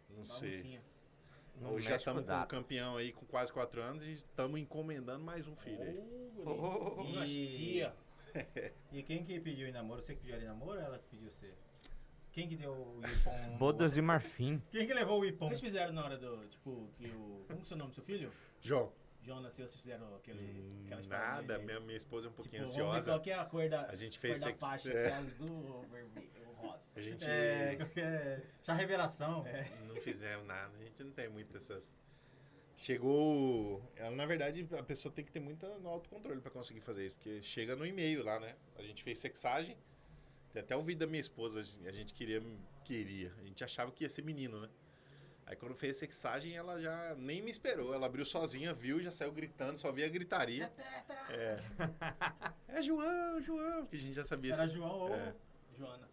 Não 0.09 0.25
sei. 0.25 0.79
Não 1.59 1.73
Hoje 1.73 1.85
já 1.85 1.91
com 1.93 1.97
estamos 1.97 2.21
com 2.23 2.27
data. 2.27 2.43
um 2.45 2.59
campeão 2.59 2.97
aí 2.97 3.11
com 3.11 3.25
quase 3.25 3.51
4 3.51 3.81
anos 3.81 4.03
e 4.03 4.13
estamos 4.13 4.59
encomendando 4.59 5.23
mais 5.23 5.47
um 5.47 5.55
filho. 5.55 5.77
Oh, 6.45 6.49
Oh, 6.49 6.51
oh, 6.51 7.01
oh. 7.01 7.23
E- 7.23 7.25
tia. 7.25 7.93
E 8.91 9.01
quem 9.01 9.23
que 9.23 9.39
pediu 9.39 9.67
em 9.67 9.71
namoro? 9.71 10.01
Você 10.01 10.13
que 10.13 10.21
pediu 10.21 10.35
ela 10.35 10.43
em 10.43 10.47
namoro 10.47 10.79
ou 10.79 10.85
ela 10.85 10.99
que 10.99 11.05
pediu 11.09 11.29
você? 11.31 11.51
Quem 12.31 12.47
que 12.47 12.55
deu 12.55 12.71
o 12.71 13.01
Ipom? 13.03 13.57
Bodas 13.57 13.91
de 13.91 14.01
marfim. 14.01 14.61
Quem 14.69 14.85
que 14.85 14.93
levou 14.93 15.21
o 15.21 15.25
Ipom? 15.25 15.47
Vocês 15.47 15.59
fizeram 15.59 15.91
na 15.93 16.03
hora 16.05 16.17
do, 16.17 16.45
tipo, 16.47 16.87
que 16.95 17.07
o... 17.07 17.43
Como 17.45 17.45
que 17.47 17.53
é 17.53 17.55
o 17.55 17.65
seu 17.65 17.77
nome 17.77 17.89
do 17.89 17.95
seu 17.95 18.03
filho? 18.03 18.31
João, 18.61 18.91
João 19.23 19.41
nasceu, 19.41 19.67
vocês 19.67 19.81
fizeram 19.81 20.13
aquele... 20.15 20.39
Hum, 20.39 20.85
nada, 21.07 21.57
minha, 21.57 21.79
minha 21.79 21.97
esposa 21.97 22.27
é 22.27 22.29
um 22.29 22.31
Tipo, 22.33 22.43
pouquinho 22.43 22.61
vamos 22.63 22.75
ver 22.75 22.83
ansiosa. 22.83 23.11
qual 23.11 23.21
que 23.21 23.31
é 23.31 23.39
a 23.39 23.45
cor 23.45 23.67
da, 23.69 23.85
A 23.87 23.95
gente 23.95 24.19
fez 24.19 24.37
cor 24.37 24.41
da 24.41 24.47
sex- 24.47 24.59
faixa, 24.59 24.89
é. 24.91 24.91
se 24.91 24.97
é 25.09 25.13
azul 25.15 25.65
ou 25.73 25.81
vermelho 25.87 26.29
ou 26.61 26.69
rosa. 26.69 26.87
A 26.95 27.01
gente 27.01 27.23
É, 27.25 27.75
qual 27.75 27.89
que 27.89 27.99
é? 27.99 28.43
Chá 28.63 28.73
revelação. 28.73 29.45
É. 29.45 29.69
não 29.87 29.95
fizemos 30.01 30.45
nada, 30.45 30.71
a 30.77 30.83
gente 30.83 31.03
não 31.03 31.11
tem 31.11 31.29
muito 31.29 31.55
essas. 31.57 31.83
Chegou. 32.77 33.81
Ela, 33.95 34.15
na 34.15 34.25
verdade, 34.25 34.67
a 34.77 34.83
pessoa 34.83 35.11
tem 35.11 35.25
que 35.25 35.31
ter 35.31 35.39
muito 35.39 35.65
autocontrole 35.65 36.39
pra 36.39 36.51
conseguir 36.51 36.81
fazer 36.81 37.07
isso, 37.07 37.15
porque 37.15 37.41
chega 37.41 37.75
no 37.75 37.85
e-mail 37.85 38.23
lá, 38.23 38.39
né? 38.39 38.55
A 38.75 38.83
gente 38.83 39.03
fez 39.03 39.17
sexagem. 39.17 39.75
Tem 40.53 40.61
até 40.61 40.75
um 40.75 40.83
vídeo 40.83 40.99
da 40.99 41.07
minha 41.07 41.19
esposa, 41.19 41.63
a 41.85 41.91
gente 41.91 42.13
queria, 42.13 42.41
queria. 42.83 43.33
A 43.39 43.43
gente 43.43 43.63
achava 43.63 43.91
que 43.91 44.03
ia 44.03 44.09
ser 44.09 44.23
menino, 44.23 44.61
né? 44.61 44.69
Aí 45.47 45.55
quando 45.55 45.75
fez 45.75 45.95
a 45.95 45.99
sexagem, 45.99 46.57
ela 46.57 46.79
já 46.79 47.15
nem 47.15 47.41
me 47.41 47.49
esperou. 47.49 47.93
Ela 47.93 48.05
abriu 48.05 48.25
sozinha, 48.25 48.73
viu, 48.73 49.01
já 49.01 49.09
saiu 49.09 49.31
gritando, 49.31 49.77
só 49.77 49.91
via 49.91 50.07
gritaria. 50.09 50.71
É. 51.29 51.57
É 52.69 52.81
João, 52.81 53.41
João, 53.41 53.87
que 53.87 53.95
a 53.95 53.99
gente 53.99 54.13
já 54.13 54.23
sabia. 54.25 54.53
Era 54.53 54.67
João 54.67 54.99
ou... 54.99 55.15
É. 55.15 55.33
Joana, 55.75 56.07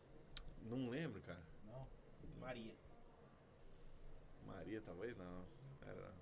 Não 0.65 0.89
lembro, 0.89 1.21
cara. 1.21 1.41
Não. 1.67 1.87
Maria. 2.41 2.75
Maria, 4.47 4.81
talvez 4.81 5.17
não. 5.17 5.45
Era... 5.87 6.13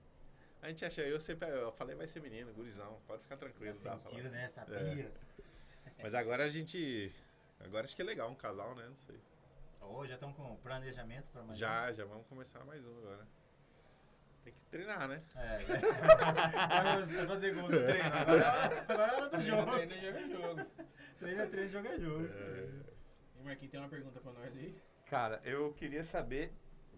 A 0.61 0.68
gente 0.68 0.84
acha, 0.84 1.01
eu 1.03 1.20
sempre, 1.20 1.49
eu 1.49 1.72
falei, 1.72 1.97
vai 1.97 2.07
ser 2.07 2.20
menino, 2.20 2.53
gurizão, 2.53 3.01
pode 3.07 3.22
ficar 3.22 3.36
tranquilo. 3.36 3.74
tá? 3.78 3.99
Sentiu, 3.99 4.30
né? 4.30 4.45
É. 4.45 4.49
Sabia. 4.49 5.12
Mas 6.01 6.14
agora 6.14 6.45
a 6.45 6.51
gente, 6.51 7.12
agora 7.61 7.84
acho 7.84 7.95
que 7.97 8.03
é 8.03 8.05
legal, 8.05 8.30
um 8.30 8.34
casal, 8.34 8.74
né? 8.74 8.86
Não 8.86 8.97
sei. 8.97 9.20
Ô, 9.80 10.07
já 10.07 10.14
estão 10.14 10.32
com 10.32 10.57
planejamento 10.57 11.26
pra 11.32 11.43
mais 11.43 11.59
Já, 11.59 11.93
já 11.93 12.05
vamos 12.05 12.26
começar 12.26 12.64
mais 12.64 12.84
um 12.84 12.99
agora. 12.99 13.26
Tem 14.45 14.53
que 14.53 14.61
treinar, 14.70 15.09
né? 15.09 15.22
um? 15.34 15.40
É. 15.40 15.59
Vai 17.07 17.26
fazer 17.26 17.55
gol 17.55 17.62
no 17.62 17.68
treino. 17.68 18.14
Agora, 18.14 18.84
agora 18.88 19.12
é 19.12 19.16
hora 19.16 19.28
do 19.28 19.40
jogo. 19.43 19.72
Treina, 19.72 19.95
joga 20.01 20.28
jogo. 20.28 20.70
Treino 21.18 21.43
é 21.43 21.47
treino, 21.47 21.70
jogo 21.70 21.88
é 21.88 21.99
jogo. 21.99 22.28
E 23.43 23.45
Marquinhos, 23.45 23.72
tem 23.72 23.80
uma 23.80 23.88
pergunta 23.88 24.20
pra 24.20 24.32
nós 24.32 24.57
aí? 24.57 24.72
Cara, 25.07 25.40
eu 25.45 25.72
queria 25.74 26.05
saber 26.05 26.53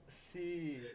se 0.07 0.95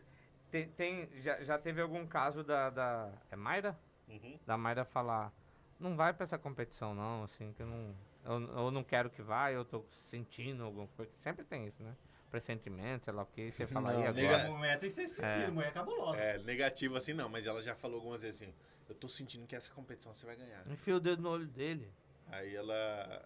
tem, 0.52 0.70
tem- 0.70 1.10
já, 1.22 1.44
já 1.44 1.58
teve 1.58 1.82
algum 1.82 2.06
caso 2.06 2.44
da, 2.44 2.70
da 2.70 3.12
é 3.32 3.36
Mayra? 3.36 3.78
Uhum. 4.08 4.40
Da 4.46 4.56
Mayra 4.58 4.86
falar, 4.86 5.34
não 5.80 5.96
vai 5.96 6.14
pra 6.14 6.26
essa 6.26 6.38
competição 6.38 6.94
não, 6.94 7.24
assim, 7.24 7.52
que 7.54 7.64
eu 7.64 7.68
não 7.68 7.96
eu, 8.26 8.34
eu 8.58 8.72
não 8.72 8.84
quero 8.84 9.10
que 9.10 9.22
vá, 9.24 9.52
eu 9.52 9.66
tô 9.66 9.84
sentindo 10.10 10.64
alguma 10.64 10.88
coisa. 10.90 11.12
Sempre 11.24 11.44
tem 11.46 11.66
isso, 11.66 11.82
né? 11.82 11.96
Pressentimento, 12.30 13.06
sei 13.06 13.14
lá 13.14 13.24
o 13.24 13.26
que, 13.26 13.52
você 13.52 13.66
fala 13.66 13.92
Não, 13.94 14.04
aí 14.06 14.14
nega- 14.14 14.46
agora. 14.46 14.78
Que 14.78 14.90
ser 14.92 15.08
sentido, 15.08 15.26
É. 15.26 15.50
mulher 15.52 15.70
é 15.70 15.72
cabulosa. 15.72 16.20
É, 16.20 16.38
negativo 16.40 16.96
assim 16.96 17.14
não, 17.14 17.28
mas 17.28 17.48
ela 17.48 17.62
já 17.62 17.74
falou 17.76 17.98
algumas 17.98 18.22
vezes 18.22 18.42
assim, 18.44 18.54
eu 18.88 18.94
tô 18.94 19.08
sentindo 19.10 19.48
que 19.48 19.56
essa 19.56 19.74
competição 19.74 20.14
você 20.14 20.26
vai 20.28 20.36
ganhar. 20.36 20.64
Enfia 20.70 20.96
o 20.96 21.00
dedo 21.00 21.24
no 21.24 21.30
olho 21.30 21.48
dele. 21.48 21.92
Aí 22.28 22.56
ela 22.56 23.26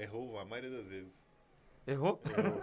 errou 0.00 0.38
a 0.38 0.44
maioria 0.44 0.70
das 0.70 0.88
vezes. 0.88 1.12
Errou? 1.86 2.20
Errou. 2.36 2.60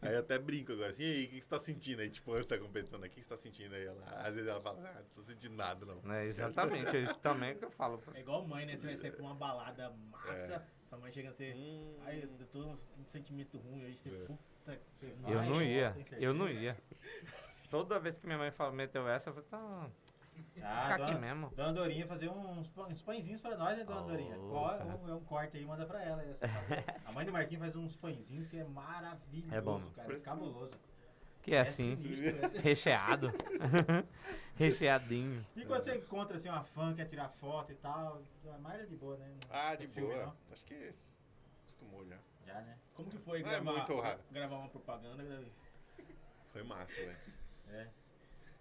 Aí 0.00 0.14
eu 0.14 0.18
até 0.20 0.36
brinco 0.36 0.72
agora, 0.72 0.90
assim, 0.90 1.04
e 1.04 1.06
aí, 1.06 1.24
o 1.26 1.28
que 1.28 1.40
você 1.42 1.48
tá 1.48 1.60
sentindo 1.60 2.00
aí? 2.00 2.10
Tipo, 2.10 2.32
antes 2.34 2.46
da 2.48 2.58
competição, 2.58 2.98
né? 2.98 3.06
O 3.06 3.10
que 3.10 3.22
você 3.22 3.28
tá 3.28 3.36
sentindo 3.36 3.72
aí? 3.72 3.86
Ela, 3.86 4.04
às 4.16 4.34
vezes 4.34 4.48
ela 4.48 4.60
fala, 4.60 4.80
ah, 4.84 4.94
não 5.00 5.08
tô 5.14 5.22
sentindo 5.22 5.54
nada, 5.54 5.86
não. 5.86 6.12
É, 6.12 6.26
exatamente, 6.26 6.96
é 6.96 7.00
isso 7.02 7.14
também 7.20 7.56
que 7.56 7.64
eu 7.64 7.70
falo. 7.70 8.02
É 8.12 8.18
igual 8.20 8.44
mãe, 8.44 8.66
né? 8.66 8.74
Você 8.76 8.86
vai 8.86 8.96
sair 8.96 9.12
pra 9.12 9.22
uma 9.22 9.34
balada 9.36 9.90
massa, 10.10 10.66
sua 10.88 10.98
mãe 10.98 11.12
chega 11.12 11.28
a 11.28 11.32
ser. 11.32 11.54
Hum, 11.54 11.96
Ai, 12.00 12.24
eu 12.24 12.46
tô 12.48 12.64
um 12.98 13.06
sentimento 13.06 13.58
ruim 13.58 13.84
hoje, 13.84 13.96
você 13.98 14.08
É. 14.10 14.26
puta 14.26 14.80
que 14.96 15.06
Eu 15.06 15.42
não 15.42 15.62
eu 15.62 15.62
ia, 15.62 15.96
eu 16.18 16.34
não 16.34 16.48
ia. 16.48 16.76
Toda 17.70 18.00
vez 18.00 18.18
que 18.18 18.26
minha 18.26 18.38
mãe 18.38 18.50
fala, 18.50 18.72
meteu 18.72 19.08
essa, 19.08 19.30
eu 19.30 19.34
falei, 19.34 19.48
tá, 19.48 19.90
Ah, 20.64 20.82
fica 20.82 20.94
aqui 20.94 21.06
dona, 21.14 21.18
mesmo. 21.18 21.50
dona 21.56 21.72
Dorinha 21.72 22.06
fazer 22.06 22.28
uns, 22.28 22.70
uns 22.76 23.02
pãezinhos 23.02 23.40
pra 23.40 23.56
nós, 23.56 23.76
né, 23.76 23.84
dona 23.84 24.00
Oh, 24.02 24.04
Dorinha? 24.04 24.36
cara. 24.36 24.40
Co- 24.98 25.04
um, 25.04 25.08
é 25.10 25.14
um 25.14 25.24
corte 25.24 25.56
aí, 25.56 25.64
manda 25.64 25.84
pra 25.84 26.02
ela. 26.02 26.22
essa. 26.22 26.38
a 27.04 27.12
mãe 27.12 27.24
do 27.26 27.32
Marquinhos 27.32 27.60
faz 27.62 27.76
uns 27.76 27.96
pãezinhos 27.96 28.46
que 28.46 28.58
é 28.58 28.64
maravilhoso, 28.64 29.54
É 29.54 29.60
bom. 29.60 29.82
cara. 29.96 30.12
É 30.14 30.20
cabuloso. 30.20 30.72
Que 31.42 31.54
é 31.56 31.60
assim, 31.60 31.96
sinistro, 31.96 32.56
é 32.58 32.60
recheado. 32.60 33.32
Recheadinho. 34.56 35.44
E 35.56 35.64
quando 35.64 35.80
você 35.82 35.96
encontra 35.96 36.36
assim, 36.36 36.48
uma 36.48 36.62
fã, 36.62 36.94
quer 36.94 37.06
tirar 37.06 37.28
foto 37.28 37.72
e 37.72 37.74
tal, 37.76 38.22
a 38.54 38.58
Mayra 38.58 38.84
é 38.84 38.86
de 38.86 38.94
boa, 38.94 39.16
né? 39.16 39.26
Não 39.28 39.50
Ah, 39.50 39.74
de 39.74 39.86
boa. 40.00 40.36
Acho 40.52 40.64
que 40.64 40.94
acostumou 41.62 42.06
já. 42.06 42.16
Já, 42.46 42.60
né? 42.60 42.78
Como 42.94 43.10
que 43.10 43.18
foi 43.18 43.42
Não 43.42 43.48
é 43.48 43.52
gravar, 43.60 43.72
muito 43.72 44.00
raro. 44.00 44.20
gravar 44.30 44.56
uma 44.56 44.68
propaganda? 44.68 45.22
Davi? 45.24 45.50
Foi 46.52 46.62
massa, 46.62 46.94
velho. 47.00 47.16
É. 47.70 47.88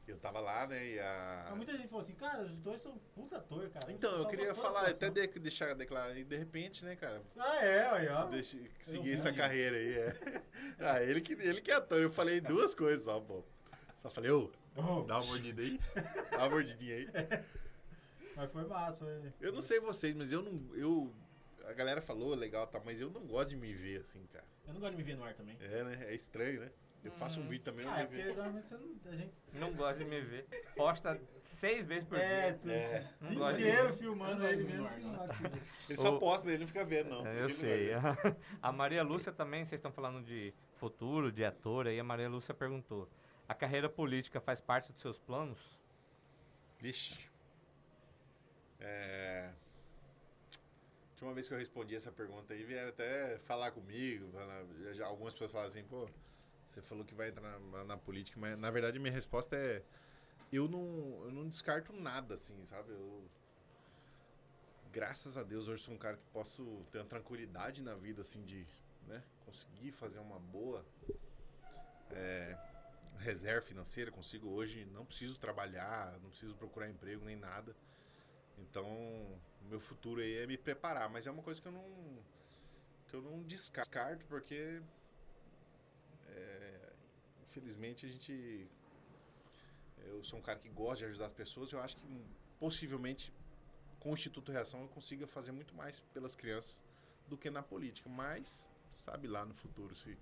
Eu 0.07 0.17
tava 0.17 0.39
lá, 0.39 0.67
né, 0.67 0.85
e 0.85 0.99
a... 0.99 1.45
Mas 1.49 1.57
muita 1.57 1.77
gente 1.77 1.87
falou 1.87 2.03
assim, 2.03 2.13
cara, 2.15 2.41
os 2.43 2.51
dois 2.57 2.81
são 2.81 2.97
puta 3.15 3.37
ator, 3.37 3.69
cara. 3.69 3.91
Então, 3.91 4.11
eu 4.13 4.23
Só 4.23 4.29
queria 4.29 4.53
falar, 4.53 4.87
até 4.87 5.09
de, 5.09 5.27
deixar 5.39 5.73
declarar 5.73 6.11
aí, 6.11 6.23
de 6.23 6.35
repente, 6.35 6.83
né, 6.83 6.95
cara, 6.95 7.21
Ah, 7.37 7.63
é, 7.63 7.89
aí, 7.89 8.07
ó. 8.09 8.25
deixa, 8.25 8.57
seguir 8.81 9.13
essa 9.13 9.31
carreira 9.31 9.77
aí, 9.77 9.93
é. 9.97 10.41
Ah, 10.79 11.03
ele 11.03 11.21
que, 11.21 11.33
ele 11.33 11.61
que 11.61 11.71
é 11.71 11.75
ator, 11.75 12.01
eu 12.01 12.11
falei 12.11 12.41
duas 12.41 12.73
coisas 12.73 13.05
só, 13.05 13.19
pô. 13.19 13.43
Só 14.01 14.09
falei, 14.09 14.31
ô, 14.31 14.51
Oh, 14.75 15.01
dá 15.01 15.17
uma 15.19 15.25
mordida 15.25 15.61
aí, 15.61 15.79
dá 16.31 16.37
uma 16.39 16.49
mordidinha 16.49 16.95
aí. 16.95 17.07
mas 18.35 18.51
foi 18.51 18.65
massa, 18.65 18.99
foi. 18.99 19.33
Eu 19.41 19.51
não 19.51 19.61
sei 19.61 19.79
vocês, 19.79 20.15
mas 20.15 20.31
eu 20.31 20.41
não, 20.41 20.75
eu, 20.75 21.13
a 21.65 21.73
galera 21.73 22.01
falou 22.01 22.33
legal, 22.33 22.65
tá, 22.67 22.81
mas 22.83 23.01
eu 23.01 23.09
não 23.09 23.21
gosto 23.27 23.49
de 23.49 23.57
me 23.57 23.73
ver 23.73 23.99
assim, 23.99 24.25
cara. 24.31 24.45
Eu 24.65 24.73
não 24.73 24.79
gosto 24.79 24.91
de 24.93 24.97
me 24.97 25.03
ver 25.03 25.17
no 25.17 25.23
ar 25.23 25.33
também. 25.33 25.57
É, 25.59 25.83
né, 25.83 26.05
é 26.07 26.15
estranho, 26.15 26.61
né? 26.61 26.71
Eu 27.03 27.11
faço 27.13 27.39
um 27.41 27.47
vídeo 27.47 27.63
também, 27.65 27.83
eu 27.85 27.91
Ah, 27.91 27.99
é 27.99 28.03
não 28.03 28.09
porque 28.09 28.23
normalmente 28.25 28.67
você 28.67 28.75
não, 28.77 29.11
a 29.11 29.15
gente 29.15 29.33
Não 29.53 29.73
gosta 29.73 29.95
de 30.03 30.05
me 30.05 30.21
ver. 30.21 30.45
Posta 30.75 31.19
seis 31.45 31.85
vezes 31.87 32.07
por 32.07 32.17
é, 32.17 32.51
dia. 32.51 32.59
tu, 32.61 32.69
É. 32.69 33.09
o 33.21 33.23
Não 33.39 33.53
de 33.53 33.61
inteiro 33.63 33.87
ver. 33.89 33.97
filmando 33.97 34.45
ele 34.45 34.63
mesmo. 34.63 34.83
não. 34.83 35.25
Ele 35.89 35.97
só 35.99 36.19
posta, 36.19 36.45
mas 36.45 36.53
ele 36.53 36.61
não 36.61 36.67
fica 36.67 36.85
vendo, 36.85 37.09
não. 37.09 37.25
É, 37.25 37.39
eu 37.39 37.49
não 37.49 37.55
sei. 37.55 37.87
ver. 37.87 37.95
A 38.61 38.71
Maria 38.71 39.01
Lúcia 39.03 39.31
também, 39.31 39.65
vocês 39.65 39.79
estão 39.79 39.91
falando 39.91 40.23
de 40.23 40.53
futuro, 40.75 41.31
de 41.31 41.43
ator, 41.43 41.87
aí 41.87 41.99
a 41.99 42.03
Maria 42.03 42.29
Lúcia 42.29 42.53
perguntou: 42.53 43.09
a 43.47 43.55
carreira 43.55 43.89
política 43.89 44.39
faz 44.39 44.61
parte 44.61 44.91
dos 44.91 45.01
seus 45.01 45.17
planos? 45.17 45.59
Vixe. 46.79 47.29
É... 48.79 49.49
Tinha 51.15 51.27
uma 51.27 51.33
vez 51.33 51.47
que 51.47 51.53
eu 51.53 51.57
respondi 51.57 51.95
essa 51.95 52.11
pergunta 52.11 52.53
aí, 52.53 52.63
vieram 52.63 52.89
até 52.89 53.37
falar 53.39 53.71
comigo. 53.71 54.31
falar- 54.31 54.65
algumas 55.07 55.33
pessoas 55.33 55.51
falam 55.51 55.67
assim, 55.67 55.83
pô, 55.83 56.07
você 56.68 56.82
falou 56.82 57.03
que 57.03 57.14
vai 57.14 57.30
entrar 57.30 57.59
na, 57.59 57.84
na 57.84 57.97
política, 57.97 58.39
mas 58.39 58.57
na 58.57 58.70
verdade 58.72 58.99
minha 58.99 59.14
resposta 59.14 59.55
é. 59.55 59.84
Eu 60.51 60.68
não, 60.68 61.24
eu 61.24 61.32
não 61.32 61.47
descarto 61.47 61.93
nada, 61.93 62.34
assim, 62.34 62.62
sabe? 62.66 62.91
Eu, 62.91 63.24
graças 64.91 65.38
a 65.38 65.43
Deus, 65.43 65.68
hoje 65.68 65.84
sou 65.84 65.93
um 65.93 65.97
cara 65.97 66.18
que 66.18 66.26
posso 66.34 66.86
ter 66.91 66.99
uma 66.99 67.05
tranquilidade 67.05 67.82
na 67.82 67.95
vida, 67.95 68.22
assim, 68.22 68.43
de 68.43 68.68
né, 69.07 69.24
conseguir 69.45 69.93
fazer 69.93 70.20
uma 70.20 70.39
boa 70.39 70.86
é, 72.12 72.57
reserva 73.20 73.66
financeira. 73.66 74.12
Consigo 74.12 74.49
hoje, 74.49 74.86
não 74.86 75.05
preciso 75.05 75.39
trabalhar, 75.39 76.20
não 76.21 76.29
preciso 76.29 76.54
procurar 76.55 76.89
emprego 76.89 77.24
nem 77.24 77.38
nada. 77.38 77.74
Então, 78.58 78.86
o 78.86 79.66
meu 79.70 79.79
futuro 79.79 80.21
aí 80.21 80.38
é 80.38 80.47
me 80.47 80.58
preparar, 80.58 81.09
mas 81.09 81.25
é 81.25 81.32
uma 81.32 81.43
coisa 81.43 81.62
que 81.62 81.67
eu 81.67 81.71
não 81.71 82.20
que 83.08 83.16
eu 83.17 83.21
não 83.21 83.43
descarto 83.43 84.25
porque 84.28 84.82
é, 86.32 86.93
infelizmente 87.43 88.05
a 88.05 88.09
gente 88.09 88.70
eu 89.97 90.24
sou 90.24 90.39
um 90.39 90.41
cara 90.41 90.59
que 90.59 90.70
gosta 90.70 91.05
de 91.05 91.12
ajudar 91.12 91.25
as 91.28 91.32
pessoas, 91.32 91.71
eu 91.71 91.79
acho 91.82 91.95
que 91.97 92.25
possivelmente 92.59 93.32
com 93.99 94.12
o 94.12 94.13
Instituto 94.13 94.51
Reação 94.51 94.82
eu 94.82 94.87
consiga 94.89 95.28
fazer 95.28 95.51
muito 95.51 95.75
mais 95.75 95.99
pelas 96.13 96.36
crianças 96.36 96.83
do 97.28 97.37
que 97.37 97.49
na 97.49 97.62
política, 97.63 98.09
mas 98.09 98.67
sabe 98.93 99.28
lá 99.28 99.45
no 99.45 99.53
futuro 99.53 99.95
se 99.95 100.17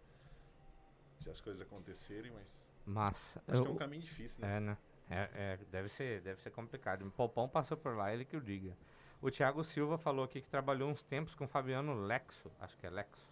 se 1.20 1.30
as 1.30 1.40
coisas 1.42 1.62
acontecerem, 1.62 2.32
mas 2.32 2.48
Massa. 2.86 3.42
acho 3.48 3.62
que 3.62 3.68
é 3.68 3.72
Eu- 3.72 3.76
um 3.76 3.78
caminho 3.78 4.02
difícil, 4.04 4.42
né? 4.42 4.58
É, 4.58 4.60
né? 4.60 4.78
É, 5.10 5.30
é, 5.34 5.58
deve, 5.72 5.90
ser, 5.90 6.22
deve 6.22 6.42
ser 6.42 6.52
complicado. 6.52 7.06
O 7.06 7.12
Popão 7.12 7.50
passou 7.50 7.76
por 7.78 7.96
lá, 7.96 8.14
ele 8.14 8.26
que 8.26 8.38
o 8.38 8.42
diga. 8.42 8.78
O 9.22 9.30
Thiago 9.32 9.64
Silva 9.64 9.98
falou 9.98 10.24
aqui 10.26 10.42
que 10.42 10.50
trabalhou 10.50 10.90
uns 10.90 11.02
tempos 11.04 11.36
com 11.36 11.46
o 11.46 11.48
Fabiano 11.48 11.94
Lexo, 11.94 12.52
acho 12.60 12.78
que 12.78 12.86
é 12.86 12.90
Lexo. 12.90 13.29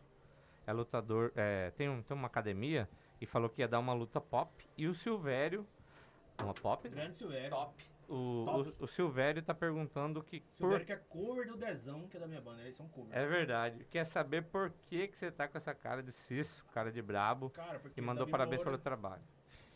É 0.68 0.74
lutador, 0.74 1.32
é, 1.34 1.72
tem, 1.72 1.88
um, 1.88 2.04
tem 2.04 2.16
uma 2.16 2.28
academia 2.28 2.90
e 3.22 3.26
falou 3.26 3.50
que 3.50 3.62
ia 3.62 3.68
dar 3.70 3.80
uma 3.80 3.94
luta 3.94 4.20
pop. 4.20 4.52
E 4.78 4.86
o 4.86 4.94
Silvério, 4.94 5.66
uma 6.44 6.54
pop? 6.54 6.90
Grande 6.90 7.16
Silvério. 7.16 7.52
Top. 7.52 7.86
O, 8.10 8.44
Top. 8.46 8.76
o, 8.78 8.84
o 8.84 8.88
Silvério 8.88 9.42
tá 9.42 9.54
perguntando 9.54 10.22
que 10.22 10.42
por 10.42 10.52
Silvério 10.52 10.86
que 10.86 10.92
é 10.92 10.98
cover 10.98 11.48
do 11.48 11.56
Dezão, 11.56 12.06
que 12.10 12.18
é 12.18 12.20
da 12.20 12.28
minha 12.28 12.42
banda. 12.42 12.62
Eles 12.62 12.76
são 12.76 12.86
cover. 12.90 13.18
É 13.18 13.26
verdade. 13.26 13.86
Quer 13.90 14.06
saber 14.06 14.44
por 14.44 14.74
que, 14.90 15.08
que 15.08 15.18
você 15.18 15.32
tá 15.32 15.48
com 15.48 15.58
essa 15.58 15.74
cara 15.74 16.04
de 16.04 16.12
cisso, 16.12 16.66
cara 16.74 16.92
de 16.92 17.02
brabo, 17.02 17.50
Cara, 17.52 17.80
porque 17.80 18.00
e 18.00 18.04
mandou 18.04 18.26
Davi 18.26 18.32
parabéns 18.32 18.58
Moura, 18.58 18.72
pelo 18.72 18.84
trabalho. 18.84 19.24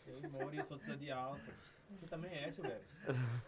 Eu 0.06 0.30
moro 0.30 0.54
e 0.54 0.62
sou 0.62 0.76
de 0.76 1.10
alta. 1.10 1.54
Você 1.88 2.06
também 2.06 2.34
é, 2.34 2.50
Silvério. 2.50 2.84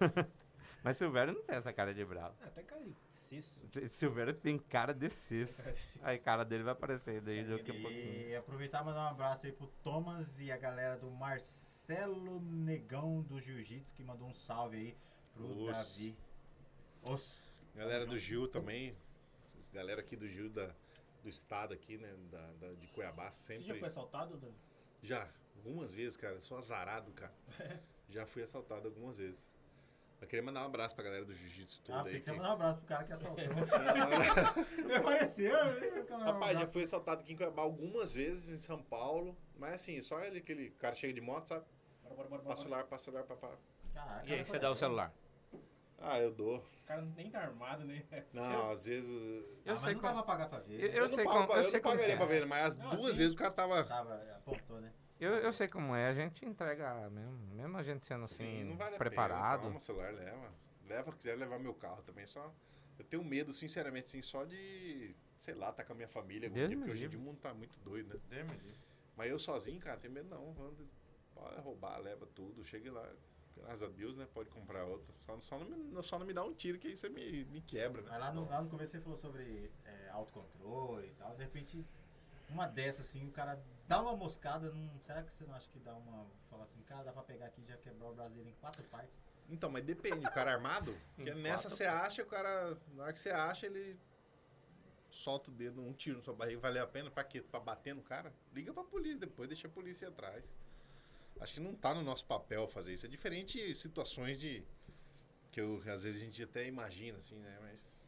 Mas 0.85 0.98
Silvério 0.98 1.32
não 1.32 1.43
tem 1.43 1.56
essa 1.56 1.73
cara 1.73 1.94
de 1.94 2.05
brabo. 2.05 2.36
Ah, 2.43 2.47
até 2.47 2.62
cara 2.62 2.85
de 2.85 2.94
cisso. 3.09 3.66
S- 3.74 3.89
Silvério 3.89 4.35
tem 4.35 4.59
cara 4.59 4.93
de 4.93 5.09
cisso. 5.09 5.55
Aí 6.02 6.16
a 6.19 6.23
cara 6.23 6.44
dele 6.44 6.62
vai 6.62 6.74
aparecer 6.74 7.23
daí 7.23 7.43
daqui 7.43 7.70
a 7.70 7.74
pouquinho. 7.81 8.28
E 8.28 8.36
aproveitar 8.36 8.82
e 8.82 8.85
mandar 8.85 9.05
um 9.06 9.09
abraço 9.09 9.47
aí 9.47 9.52
pro 9.52 9.66
Thomas 9.82 10.39
e 10.40 10.52
a 10.52 10.59
galera 10.59 10.98
do 10.98 11.11
Marcelo 11.11 12.39
Negão 12.40 13.23
do 13.23 13.40
Jiu-Jitsu 13.40 13.94
que 13.94 14.02
mandou 14.02 14.28
um 14.28 14.35
salve 14.35 14.77
aí 14.77 14.97
pro 15.32 15.47
Os. 15.47 15.73
Davi. 15.73 16.15
Os. 17.09 17.62
Galera 17.74 18.05
do 18.05 18.19
Gil 18.19 18.47
também. 18.47 18.94
Galera 19.73 20.02
aqui 20.02 20.15
do 20.16 20.28
Gil 20.28 20.51
da, 20.51 20.70
do 21.23 21.28
estado 21.31 21.73
aqui, 21.74 21.97
né? 21.97 22.15
Da, 22.31 22.52
da- 22.61 22.74
de 22.74 22.86
Cuiabá, 22.89 23.32
Você 23.32 23.43
sempre. 23.43 23.65
já 23.65 23.74
foi 23.74 23.89
assaltado? 23.89 24.36
Dan? 24.36 24.52
Já, 25.02 25.28
algumas 25.56 25.93
vezes, 25.94 26.16
cara. 26.16 26.40
Sou 26.43 26.59
azarado, 26.59 27.11
cara. 27.12 27.32
Já 28.11 28.27
fui 28.27 28.43
assaltado 28.43 28.86
algumas 28.86 29.16
vezes. 29.16 29.48
Eu 30.20 30.27
queria 30.28 30.43
mandar 30.43 30.62
um 30.62 30.66
abraço 30.66 30.95
pra 30.95 31.05
galera 31.05 31.24
do 31.24 31.35
Jiu-Jitsu 31.35 31.82
tudo 31.82 31.95
Ah, 31.95 31.99
aí. 31.99 32.05
pensei 32.05 32.19
que 32.20 32.24
você 32.24 32.31
que- 32.31 32.36
ia 32.36 32.43
mandar 32.43 32.51
um 32.51 32.55
abraço 32.55 32.78
pro 32.81 32.89
cara 32.89 33.05
que 33.05 33.12
assaltou. 33.12 33.45
Me 34.86 34.95
apareceu. 34.97 35.55
eu 35.55 36.03
mandar 36.03 36.16
um 36.16 36.20
Rapaz, 36.32 36.59
já 36.61 36.66
fui 36.66 36.82
assaltado 36.85 37.20
aqui 37.20 37.32
em 37.32 37.36
Cuiabá 37.36 37.62
algumas 37.62 38.15
vezes 38.15 38.49
em 38.55 38.59
São 38.59 38.82
Paulo. 38.82 39.36
Mas 39.57 39.74
assim, 39.74 40.01
só 40.01 40.20
ele, 40.20 40.39
aquele 40.39 40.70
cara 40.70 40.95
chega 40.95 41.12
de 41.12 41.20
moto, 41.20 41.47
sabe? 41.47 41.65
Bora, 42.03 42.15
bora, 42.15 42.28
bora. 42.28 42.43
Passa 42.43 42.61
o 42.61 42.62
celular, 42.65 42.85
passa 42.85 43.03
o 43.03 43.05
celular, 43.05 43.24
papá. 43.24 43.51
Caraca, 43.93 44.27
E 44.27 44.35
aí 44.35 44.45
você 44.45 44.59
dá 44.59 44.70
o 44.70 44.77
celular? 44.77 45.12
Ah, 45.99 46.19
eu 46.20 46.32
dou. 46.32 46.57
O 46.59 46.85
cara 46.86 47.03
nem 47.16 47.31
tá 47.31 47.41
armado, 47.41 47.85
né? 47.85 48.03
Não, 48.32 48.43
às 48.73 48.86
vezes. 48.86 49.09
Eu 49.65 49.74
ah, 49.74 49.77
sei 49.78 49.95
mas 49.95 49.95
não 49.95 50.01
como- 50.01 50.03
dá 50.03 50.12
pra 50.15 50.23
pagar 50.23 50.49
pra 50.49 50.59
ver. 50.61 50.81
Eu- 50.81 50.89
eu 50.91 51.03
Eu, 51.05 51.09
sei 51.09 51.16
não, 51.19 51.24
como- 51.32 51.47
pago, 51.47 51.53
eu 51.53 51.57
eu 51.59 51.70
sei 51.70 51.73
não 51.73 51.81
como 51.81 51.95
pagaria 51.97 52.15
é. 52.15 52.16
pra 52.16 52.27
ver, 52.27 52.47
mas 52.47 52.65
as 52.66 52.77
Não, 52.77 52.91
duas 52.91 53.05
assim- 53.07 53.16
vezes 53.19 53.35
o 53.35 53.36
cara 53.36 53.51
tava. 53.51 53.85
Tava, 53.85 54.15
apontou, 54.36 54.81
né? 54.81 54.93
Eu, 55.20 55.32
eu 55.36 55.53
sei 55.53 55.69
como 55.69 55.95
é, 55.95 56.09
a 56.09 56.15
gente 56.15 56.45
entrega 56.45 57.09
mesmo, 57.09 57.39
mesmo 57.55 57.77
a 57.77 57.82
gente 57.82 58.05
sendo 58.07 58.24
assim, 58.24 58.36
Sim, 58.36 58.65
não 58.65 58.77
vale 58.77 58.97
a 58.97 58.99
preparado. 58.99 59.61
pena. 59.61 59.62
Toma 59.69 59.77
o 59.77 59.81
celular, 59.81 60.12
leva. 60.12 60.53
Leva, 60.86 61.12
quiser 61.12 61.36
levar 61.39 61.59
meu 61.59 61.73
carro 61.74 62.03
também, 62.03 62.27
só. 62.27 62.53
Eu 62.99 63.05
tenho 63.05 63.24
medo, 63.24 63.53
sinceramente, 63.53 64.07
assim, 64.09 64.23
só 64.23 64.45
de, 64.45 65.15
sei 65.36 65.55
lá, 65.55 65.73
tá 65.73 65.82
com 65.85 65.93
a 65.93 65.97
minha 65.97 66.09
família 66.09 66.49
algum 66.49 66.57
Deus 66.57 66.69
dia, 66.69 66.77
porque 66.78 66.91
hoje 66.93 67.05
em 67.05 67.09
dia 67.09 67.19
o 67.19 67.23
mundo 67.23 67.39
tá 67.41 67.55
muito 67.55 67.78
doido, 67.81 68.20
né? 68.31 68.45
Mas 69.16 69.31
eu 69.31 69.39
sozinho, 69.39 69.81
cara, 69.81 69.97
tenho 69.97 70.12
medo 70.12 70.28
não. 70.28 70.51
Ando- 70.51 70.89
Pode 71.35 71.61
roubar, 71.62 71.99
leva 71.99 72.27
tudo. 72.27 72.65
Chega 72.65 72.93
lá, 72.93 73.09
graças 73.57 73.82
a 73.82 73.89
Deus, 73.89 74.16
né? 74.16 74.28
Pode 74.32 74.51
comprar 74.51 74.85
outro. 74.85 75.12
Só, 75.20 75.41
só, 75.41 75.59
não, 75.59 75.66
me, 75.66 76.03
só 76.03 76.19
não 76.19 76.27
me 76.27 76.32
dá 76.32 76.45
um 76.45 76.55
tiro, 76.55 76.78
que 76.78 76.86
aí 76.89 76.97
você 76.97 77.09
me, 77.09 77.45
me 77.47 77.61
quebra, 77.61 78.03
né? 78.03 78.09
Mas 78.11 78.20
lá 78.20 78.32
no, 78.32 78.49
lá 78.49 78.62
no 78.62 78.69
começo 78.70 78.93
você 78.93 79.01
falou 79.01 79.19
sobre 79.19 79.73
é, 79.85 80.11
autocontrole 80.11 81.09
e 81.09 81.12
tal. 81.15 81.35
De 81.35 81.43
repente, 81.43 81.85
uma 82.48 82.66
dessas 82.66 83.08
assim, 83.08 83.26
o 83.26 83.30
cara 83.30 83.62
dá 83.86 84.00
uma 84.00 84.16
moscada. 84.16 84.70
Não, 84.72 84.98
será 85.00 85.22
que 85.22 85.32
você 85.32 85.44
não 85.44 85.54
acha 85.54 85.68
que 85.68 85.78
dá 85.78 85.94
uma. 85.94 86.26
Fala 86.50 86.64
assim, 86.64 86.82
cara, 86.82 87.04
dá 87.04 87.12
pra 87.12 87.22
pegar 87.22 87.46
aqui 87.46 87.62
e 87.62 87.66
já 87.66 87.76
quebrar 87.76 88.10
o 88.10 88.28
dele 88.30 88.50
em 88.50 88.60
quatro 88.60 88.82
partes? 88.84 89.14
Então, 89.48 89.70
mas 89.70 89.84
depende, 89.84 90.26
o 90.26 90.32
cara 90.32 90.52
armado, 90.52 90.96
porque 91.16 91.34
nessa 91.34 91.68
você 91.68 91.84
acha, 91.84 92.22
o 92.22 92.26
cara. 92.26 92.76
Na 92.92 93.04
hora 93.04 93.12
que 93.12 93.20
você 93.20 93.30
acha, 93.30 93.66
ele 93.66 93.98
solta 95.10 95.50
o 95.50 95.54
dedo, 95.54 95.80
um 95.80 95.92
tiro 95.92 96.16
na 96.16 96.22
sua 96.22 96.34
barriga, 96.34 96.60
valeu 96.60 96.82
a 96.82 96.86
pena 96.86 97.10
pra 97.10 97.22
quê? 97.22 97.40
Pra 97.40 97.60
bater 97.60 97.94
no 97.94 98.02
cara? 98.02 98.32
Liga 98.52 98.72
pra 98.72 98.82
polícia 98.82 99.18
depois, 99.18 99.48
deixa 99.48 99.68
a 99.68 99.70
polícia 99.70 100.06
ir 100.06 100.08
atrás. 100.08 100.44
Acho 101.40 101.54
que 101.54 101.60
não 101.60 101.74
tá 101.74 101.94
no 101.94 102.02
nosso 102.02 102.24
papel 102.26 102.66
fazer 102.68 102.94
isso. 102.94 103.06
É 103.06 103.08
diferente 103.08 103.74
situações 103.74 104.38
de. 104.38 104.64
que 105.50 105.60
eu, 105.60 105.82
às 105.86 106.02
vezes 106.02 106.20
a 106.20 106.24
gente 106.24 106.42
até 106.42 106.66
imagina, 106.66 107.18
assim, 107.18 107.38
né? 107.38 107.58
Mas. 107.60 108.03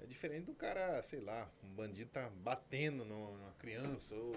É 0.00 0.06
diferente 0.06 0.46
do 0.46 0.54
cara, 0.54 1.02
sei 1.02 1.20
lá, 1.20 1.48
um 1.64 1.68
bandido 1.68 2.10
tá 2.10 2.28
batendo 2.36 3.04
numa 3.04 3.52
criança 3.58 4.14
ou. 4.14 4.34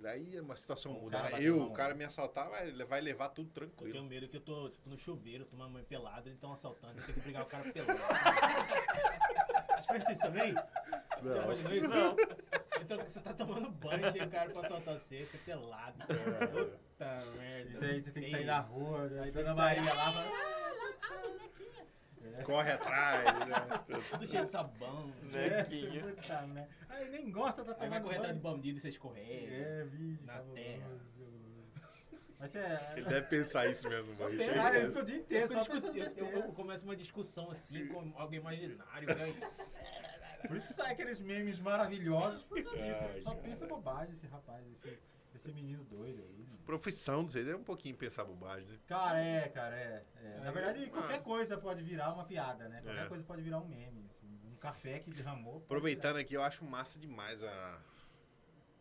Daí 0.00 0.36
é 0.36 0.40
uma 0.42 0.56
situação 0.56 0.92
O 0.92 1.00
muda. 1.02 1.16
cara 1.18 1.36
né? 1.38 1.42
Eu, 1.42 1.62
o 1.62 1.72
cara 1.72 1.94
me 1.94 2.04
assaltar, 2.04 2.50
vai, 2.50 2.70
vai 2.84 3.00
levar 3.00 3.30
tudo 3.30 3.48
Eu 3.48 3.54
tranquilo. 3.54 3.92
tenho 3.92 4.04
medo 4.04 4.28
que 4.28 4.36
eu 4.36 4.40
tô, 4.40 4.68
tipo, 4.68 4.90
no 4.90 4.98
chuveiro, 4.98 5.46
tomando 5.46 5.72
banho 5.72 5.84
pelado, 5.86 6.28
então 6.28 6.52
assaltando, 6.52 6.98
eu 6.98 7.04
tenho 7.04 7.14
que 7.14 7.20
brigar 7.20 7.42
o 7.42 7.46
cara 7.46 7.70
pelado. 7.72 7.98
Vocês 9.70 9.86
pensam 9.86 10.12
isso 10.12 10.20
também? 10.20 10.54
Já 10.54 11.44
imaginou 11.44 11.74
isso? 11.74 11.88
Não. 11.88 12.16
Então 12.82 12.98
você 12.98 13.20
tá 13.20 13.32
tomando 13.32 13.70
banho, 13.70 14.12
chega 14.12 14.26
o 14.26 14.30
cara 14.30 14.50
pra 14.50 14.60
assaltar 14.60 14.94
você, 14.98 15.24
você 15.24 15.36
é 15.36 15.40
pelado. 15.40 15.98
Puta 16.06 17.24
merda. 17.36 17.70
Isso 17.72 17.84
aí 17.84 18.02
você 18.02 18.10
tem 18.10 18.22
que 18.24 18.30
sair 18.30 18.44
na 18.44 18.60
rua, 18.60 19.08
né? 19.08 19.30
Dona 19.30 19.54
Maria 19.54 19.94
lá. 19.94 20.12
Fala, 22.30 22.44
Corre 22.44 22.70
atrás, 22.72 23.24
né? 23.48 24.00
Tudo 24.10 24.26
cheio 24.26 24.42
de 24.44 24.48
sabão. 24.50 25.12
Nequinho. 25.22 26.14
Puta, 26.14 26.40
né? 26.42 26.68
Aí 26.88 27.08
nem 27.10 27.30
gosta, 27.30 27.64
tá 27.64 27.72
Aí 27.72 27.78
vai 27.78 27.88
tomando 27.88 28.02
correr 28.04 28.16
atrás 28.18 28.34
de 28.36 28.40
bandido 28.42 28.78
e 28.78 28.80
você 28.80 28.88
escorrega. 28.88 29.54
É, 29.54 29.84
vídeo. 29.84 30.26
Na 30.26 30.38
terra. 30.40 30.90
Mas 32.38 32.50
você 32.50 32.58
é. 32.58 32.92
Ele 32.96 33.06
deve 33.06 33.26
pensar 33.28 33.66
isso 33.70 33.88
mesmo. 33.88 34.12
Isso 34.12 34.42
aí 34.42 34.54
Cara, 34.54 34.76
ele 34.76 34.84
é- 34.84 34.88
fica 34.88 35.00
o 35.00 35.04
dia 35.04 35.14
Eu, 35.16 35.20
inteiro 35.20 35.48
só 35.48 35.58
discuti- 35.58 35.92
pensando 35.92 36.18
eu, 36.18 36.38
eu 36.42 36.52
começo 36.52 36.84
uma 36.84 36.96
discussão 36.96 37.50
assim 37.50 37.86
com 37.88 38.12
alguém 38.16 38.40
imaginário. 38.40 39.08
Né? 39.08 39.34
Por 40.46 40.56
isso 40.56 40.66
que 40.68 40.74
sai 40.74 40.92
aqueles 40.92 41.20
memes 41.20 41.58
maravilhosos 41.58 42.44
por 42.44 42.62
causa 42.62 42.78
disso. 42.82 43.22
Só 43.22 43.30
cara. 43.30 43.42
pensa 43.42 43.66
bobagem 43.66 44.12
esse 44.12 44.26
rapaz, 44.26 44.62
esse, 44.72 44.98
esse 45.34 45.52
menino 45.52 45.84
doido 45.84 46.22
aí. 46.22 46.44
Profissão 46.64 47.24
de 47.24 47.32
vocês 47.32 47.46
é 47.48 47.54
um 47.56 47.62
pouquinho 47.64 47.96
pensar 47.96 48.24
bobagem, 48.24 48.66
né? 48.68 48.78
Cara, 48.86 49.18
é, 49.18 49.48
cara, 49.48 49.76
é. 49.76 50.04
é. 50.22 50.40
Na 50.40 50.50
verdade, 50.50 50.88
qualquer 50.88 51.16
Mas- 51.16 51.22
coisa 51.22 51.58
pode 51.58 51.82
virar 51.82 52.12
uma 52.12 52.24
piada, 52.24 52.68
né? 52.68 52.80
Qualquer 52.82 53.04
É. 53.04 53.08
coisa 53.08 53.24
pode 53.24 53.42
virar 53.42 53.58
um 53.60 53.66
meme. 53.68 54.06
assim. 54.10 54.40
Um 54.50 54.56
café 54.56 54.98
que 55.00 55.10
derramou. 55.10 55.58
Aproveitando 55.58 56.16
aqui, 56.16 56.34
eu 56.34 56.42
acho 56.42 56.64
massa 56.64 56.98
demais 56.98 57.42
a, 57.42 57.78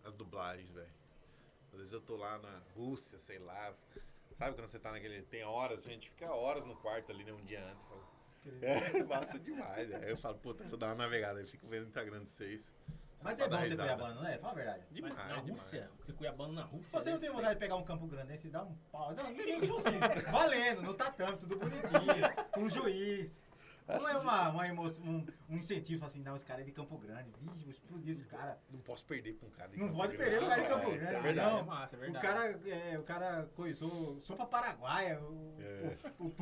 as 0.05 0.13
dublagens, 0.13 0.69
velho. 0.71 0.87
Às 1.73 1.77
vezes 1.79 1.93
eu 1.93 2.01
tô 2.01 2.15
lá 2.15 2.37
na 2.37 2.61
Rússia, 2.75 3.17
sei 3.19 3.39
lá. 3.39 3.73
Sabe 4.33 4.55
quando 4.55 4.67
você 4.67 4.79
tá 4.79 4.91
naquele. 4.91 5.21
Tem 5.23 5.43
horas, 5.43 5.85
a 5.85 5.89
gente 5.89 6.09
fica 6.09 6.31
horas 6.31 6.65
no 6.65 6.75
quarto 6.75 7.11
ali, 7.11 7.23
né? 7.23 7.33
Um 7.33 7.43
dia 7.43 7.63
antes. 7.65 7.83
Fala, 7.83 8.03
é, 8.61 9.03
massa 9.03 9.39
demais. 9.39 9.91
Aí 9.93 10.09
eu 10.09 10.17
falo, 10.17 10.37
puta, 10.37 10.63
vou 10.65 10.77
dar 10.77 10.87
uma 10.87 10.95
navegada. 10.95 11.41
Eu 11.41 11.47
fico 11.47 11.67
vendo 11.67 11.83
o 11.83 11.87
Instagram 11.87 12.23
de 12.23 12.29
vocês. 12.29 12.73
Mas 13.23 13.37
Só 13.37 13.45
é 13.45 13.47
pra 13.47 13.57
bom 13.57 13.63
ser 13.63 13.69
risada. 13.69 13.89
cuiabano, 13.95 14.21
não 14.21 14.27
é? 14.29 14.37
Fala 14.37 14.51
a 14.51 14.55
verdade. 14.55 14.83
Demais, 14.91 15.13
Mas 15.15 15.23
na 15.27 15.35
demais. 15.35 15.49
Rússia, 15.49 15.91
você 16.01 16.13
cuiabano 16.13 16.53
na 16.53 16.63
Rússia. 16.63 16.99
Você 17.01 17.11
não 17.11 17.17
tem 17.19 17.29
ser- 17.29 17.35
vontade 17.35 17.53
de 17.53 17.59
pegar 17.59 17.75
um 17.75 17.83
Campo 17.83 18.07
Grandense 18.07 18.47
e 18.47 18.51
dar 18.51 18.63
um 18.63 18.75
pau? 18.91 19.13
Não, 19.13 19.29
nem 19.31 19.59
tipo 19.61 19.77
assim, 19.77 19.99
valendo, 20.31 20.81
no 20.81 20.93
tatame, 20.93 21.37
tudo 21.37 21.57
bonitinho, 21.57 22.33
com 22.51 22.63
o 22.63 22.69
juiz. 22.69 23.33
Não 23.85 24.07
é 24.07 24.17
uma, 24.17 24.49
uma 24.49 24.65
emo- 24.67 24.87
um, 25.01 25.25
um 25.49 25.57
incentivo 25.57 26.05
assim, 26.05 26.21
não, 26.21 26.37
esse 26.37 26.45
cara 26.45 26.61
é 26.61 26.63
de 26.63 26.71
Campo 26.71 26.97
Grande. 26.97 27.29
Vixe, 27.41 27.63
vou 27.63 27.71
explodir 27.71 28.13
esse 28.15 28.23
cara. 28.25 28.57
Não 28.71 28.79
posso 28.79 29.03
perder 29.05 29.33
pra 29.33 29.45
um 29.47 29.51
cara 29.51 29.69
de 29.71 29.77
Não 29.77 29.87
Campo 29.87 29.99
pode 29.99 30.15
Grande. 30.15 30.29
perder 30.31 30.45
o 30.45 30.49
cara 30.49 30.61
de 30.61 30.67
Campo 30.69 30.89
É, 30.89 30.97
Grande. 30.97 31.15
É 31.15 31.19
verdade. 31.21 31.49
Não. 31.51 31.59
é 31.59 31.63
massa, 31.63 31.95
é 31.95 31.97
O 31.97 31.99
verdade. 31.99 32.25
cara, 32.25 32.59
é, 32.65 32.97
o 32.97 33.03
cara 33.03 33.49
coisou 33.55 34.19
sopa 34.21 34.45
paraguaia. 34.45 35.19
O, 35.19 35.57
É. 35.59 35.97
o, 36.17 36.25
o- 36.27 36.35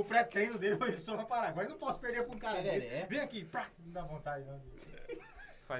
o 0.00 0.04
pré-treino 0.04 0.58
dele 0.58 0.74
foi 0.76 0.98
sopa 0.98 1.24
paraguaia. 1.24 1.68
Não 1.68 1.78
posso 1.78 2.00
perder 2.00 2.24
pra 2.24 2.34
um 2.34 2.38
cara 2.38 2.56
Tereré. 2.60 2.80
desse. 3.02 3.06
Vem 3.10 3.20
aqui, 3.20 3.44
pá, 3.44 3.68
não 3.78 3.92
dá 3.92 4.02
vontade 4.02 4.44
não. 4.44 4.60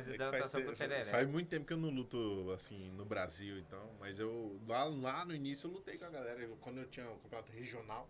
De- 0.04 0.16
Faz 0.18 0.32
É 0.34 0.48
faz, 0.48 0.64
pro 0.64 0.72
te- 0.74 0.78
tereré. 0.78 1.10
faz 1.10 1.28
muito 1.28 1.48
tempo 1.48 1.64
que 1.66 1.72
eu 1.72 1.76
não 1.76 1.90
luto 1.90 2.50
assim 2.54 2.90
no 2.92 3.04
Brasil, 3.04 3.58
então. 3.58 3.90
Mas 4.00 4.18
eu 4.18 4.60
lá, 4.66 4.84
lá 4.84 5.24
no 5.24 5.34
início 5.34 5.68
eu 5.68 5.72
lutei 5.72 5.96
com 5.96 6.04
a 6.04 6.10
galera. 6.10 6.40
Eu- 6.40 6.56
Quando 6.56 6.78
eu 6.78 6.86
tinha 6.86 7.08
o 7.08 7.16
campeonato 7.18 7.52
regional, 7.52 8.08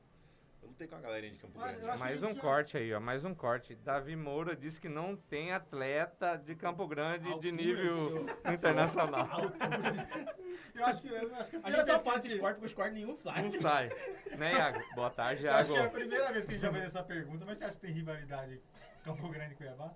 eu 0.62 0.68
lutei 0.68 0.86
com 0.88 0.96
a 0.96 1.00
galerinha 1.00 1.32
de 1.32 1.38
Campo 1.38 1.58
Mas 1.58 1.78
Grande. 1.78 1.98
Mais 1.98 2.22
um 2.22 2.28
gente 2.28 2.40
corte 2.40 2.76
aí, 2.78 2.94
ó. 2.94 2.98
Mais 3.00 3.24
um 3.26 3.34
corte. 3.34 3.74
Davi 3.74 4.16
Moura 4.16 4.56
disse 4.56 4.80
que 4.80 4.88
não 4.88 5.14
tem 5.16 5.52
atleta 5.52 6.36
de 6.36 6.54
Campo 6.56 6.86
Grande 6.88 7.24
de 7.24 7.30
Altura, 7.32 7.52
nível 7.52 8.26
seu- 8.26 8.52
internacional. 8.54 9.28
Eu 10.74 10.84
acho 10.84 11.00
que, 11.00 11.08
eu 11.08 11.34
acho 11.36 11.48
que 11.50 11.56
a 11.56 11.60
A 11.62 11.70
gente 11.70 11.86
só 11.86 11.98
fala 12.00 12.18
de 12.18 12.28
esporte 12.28 12.54
porque 12.56 12.66
os 12.66 12.74
cortes 12.74 12.92
nenhum 12.94 13.14
sai. 13.14 13.42
Não 13.42 13.60
sai. 13.62 13.88
Né, 14.36 14.52
Iago? 14.52 14.78
Boa 14.94 15.08
tarde, 15.08 15.46
Eu 15.46 15.52
acho 15.52 15.72
Iago. 15.72 15.74
que 15.74 15.96
é 15.96 16.00
a 16.00 16.00
primeira 16.00 16.32
vez 16.32 16.44
que 16.44 16.50
a 16.50 16.54
gente 16.54 16.62
vai 16.62 16.72
fazer 16.72 16.84
essa 16.86 17.02
pergunta, 17.02 17.44
mas 17.46 17.56
você 17.58 17.64
acha 17.64 17.74
que 17.74 17.80
tem 17.86 17.92
rivalidade 17.94 18.60
Campo 19.02 19.26
Grande 19.30 19.54
e 19.54 19.56
Cuiabá? 19.56 19.94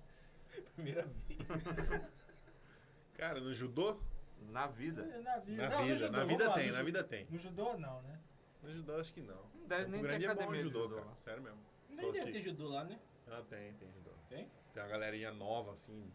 Primeira 0.75 1.03
vez. 1.03 1.37
Cara, 3.15 3.39
no 3.39 3.53
judô? 3.53 3.99
Na 4.49 4.67
vida. 4.67 5.03
É, 5.03 5.19
Na 5.19 5.37
vida, 5.37 5.63
Na 5.63 5.69
Não, 5.69 5.79
no 5.79 5.85
vida, 5.85 5.97
judô, 5.99 6.17
na 6.17 6.23
vida 6.25 6.47
lá, 6.47 6.53
tem, 6.55 6.67
no 6.67 6.73
na 6.73 6.83
vida 6.83 7.03
tem. 7.03 7.25
No 7.29 7.37
judô 7.37 7.77
não, 7.77 8.01
né? 8.01 8.19
No 8.63 8.73
judô 8.73 8.95
acho 8.95 9.13
que 9.13 9.21
não. 9.21 9.41
Não 9.55 9.67
deve 9.67 9.89
nem 9.91 10.01
ter 10.01 10.07
Grande 10.07 10.25
é 10.25 10.35
bom 10.35 10.51
de 10.51 10.61
judô, 10.61 10.81
judô 10.83 10.95
cara. 10.95 11.07
lá. 11.07 11.15
Sério 11.17 11.43
mesmo. 11.43 11.59
Nem 11.89 12.05
Tô 12.05 12.11
deve 12.11 12.23
aqui. 12.23 12.31
ter 12.33 12.41
judô 12.41 12.69
lá, 12.69 12.83
né? 12.83 12.99
Ah, 13.27 13.43
tem, 13.49 13.73
tem 13.73 13.91
judô. 13.91 14.11
Tem? 14.29 14.49
Tem 14.73 14.83
uma 14.83 14.89
galerinha 14.89 15.31
nova, 15.31 15.73
assim. 15.73 16.09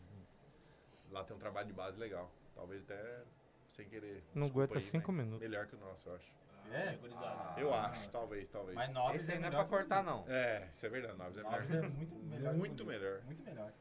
Lá 1.10 1.22
tem 1.24 1.36
um 1.36 1.38
trabalho 1.40 1.66
de 1.66 1.72
base 1.72 1.98
legal. 1.98 2.30
Talvez 2.54 2.82
até 2.82 3.22
sem 3.70 3.88
querer. 3.88 4.22
Não 4.34 4.46
aguenta 4.48 4.76
aí, 4.78 4.84
cinco 4.84 5.12
minutos. 5.12 5.40
Melhor 5.40 5.66
que 5.66 5.76
o 5.76 5.78
nosso, 5.78 6.08
eu 6.08 6.16
acho. 6.16 6.34
É? 6.72 6.96
gurizada. 6.96 7.60
eu 7.60 7.72
Ah, 7.72 7.86
acho, 7.86 8.10
talvez, 8.10 8.48
talvez. 8.48 8.74
Mas 8.74 8.90
Esse 9.14 9.32
é 9.32 9.38
não 9.38 9.46
é 9.46 9.50
pra 9.52 9.64
cortar, 9.66 10.02
não. 10.02 10.24
É, 10.26 10.68
isso 10.72 10.84
é 10.84 10.88
verdade. 10.88 11.16
Nobres 11.16 11.70
é 11.70 11.80
melhor. 11.80 11.80
É 11.80 11.88
muito 11.92 12.26
melhor. 12.26 12.54
Muito 12.56 12.84
melhor. 12.84 13.22
Muito 13.22 13.42
melhor. 13.44 13.72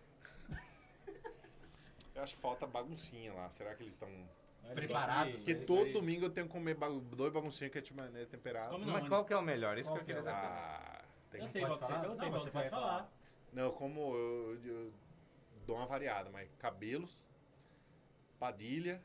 Eu 2.16 2.24
acho 2.24 2.36
que 2.36 2.42
falta 2.42 2.66
baguncinha 2.66 3.34
lá. 3.34 3.50
Será 3.50 3.76
que 3.76 3.84
eles 3.84 3.94
estão. 3.94 4.10
Preparados, 4.74 5.36
Porque 5.36 5.52
Isso 5.52 5.66
todo 5.66 5.84
aí. 5.84 5.94
domingo 5.94 6.26
eu 6.26 6.30
tenho 6.32 6.48
que 6.48 6.52
comer 6.54 6.76
dois 7.16 7.32
baguncinhos 7.32 7.72
que 7.72 7.78
é 7.78 7.82
tipo 7.84 8.02
maneira 8.02 8.28
temperada. 8.28 8.70
Come 8.70 8.84
Não, 8.84 8.94
Mas 8.94 9.04
mano. 9.04 9.10
qual 9.14 9.24
que 9.26 9.32
é 9.32 9.38
o 9.38 9.42
melhor? 9.44 9.78
Isso 9.78 9.88
Qual 9.88 10.04
que 10.04 10.12
eu 10.12 10.18
é 10.20 10.22
queria 10.22 10.22
o- 10.22 10.26
saber. 10.26 10.48
Ah, 10.48 11.06
tem 11.30 11.42
Eu 11.42 11.48
sei 11.48 11.62
Pode 11.62 11.74
que 11.74 11.80
você, 11.86 11.94
falar? 11.94 12.06
eu 12.06 12.16
sei 12.16 12.30
Não, 12.32 12.40
você 12.40 12.52
pode 12.52 12.70
falar. 12.72 12.88
falar. 12.88 13.12
Não, 13.54 13.72
como 13.72 14.16
eu, 14.16 14.60
eu 14.66 14.94
dou 15.68 15.76
uma 15.76 15.86
variada, 15.86 16.32
mas 16.32 16.50
cabelos, 16.58 17.24
padilha, 18.40 19.04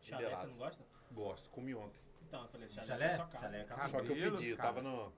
Chalé, 0.00 0.28
você 0.34 0.46
não 0.46 0.56
gosta? 0.56 0.84
gosto. 1.12 1.48
Comi 1.50 1.72
ontem. 1.74 2.00
Então, 2.26 2.42
eu 2.42 2.48
falei, 2.48 2.68
chalé, 2.68 2.86
Chalé? 2.88 3.04
é. 3.04 3.16
Chalé 3.16 3.60
é 3.60 3.64
Cabelo, 3.64 3.66
caro. 3.66 3.90
Só 3.90 4.00
que 4.00 4.10
eu 4.10 4.32
pedi, 4.32 4.48
eu 4.48 4.56
tava 4.56 4.82
no. 4.82 5.12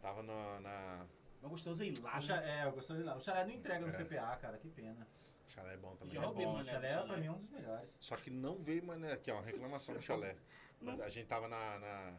Tava 0.00 0.22
no, 0.24 0.60
na. 0.60 1.06
Mas 1.40 1.50
gostoso 1.52 1.82
é 1.82 1.86
ir 1.86 1.98
lá, 2.00 2.20
né? 2.20 2.60
É, 2.62 2.66
eu 2.66 2.72
gostei 2.72 2.96
de 2.96 3.02
lá. 3.04 3.14
O 3.16 3.20
chalé 3.20 3.44
não 3.44 3.52
entrega 3.52 3.80
no 3.86 3.88
É. 3.88 3.92
CPA, 3.92 4.36
cara, 4.36 4.58
que 4.58 4.68
pena. 4.68 5.06
Chalé 5.54 5.74
é 5.74 5.76
bom 5.76 5.94
também. 5.96 6.14
Já 6.14 6.22
É 6.22 6.24
roubei, 6.24 6.44
bom, 6.46 6.52
mano, 6.52 6.64
o 6.64 6.70
chalé, 6.70 6.88
chalé. 6.88 7.06
pra 7.06 7.16
mim 7.18 7.26
é 7.26 7.30
um 7.30 7.38
dos 7.38 7.50
melhores. 7.50 7.90
Só 8.00 8.16
que 8.16 8.30
não 8.30 8.58
veio, 8.58 8.84
mano. 8.86 9.06
Aqui, 9.12 9.30
ó, 9.30 9.34
uma 9.34 9.42
reclamação 9.42 9.94
do 9.94 10.00
chalé. 10.00 10.36
A 11.04 11.08
gente 11.10 11.26
tava 11.26 11.46
na, 11.46 11.78
na, 11.78 12.18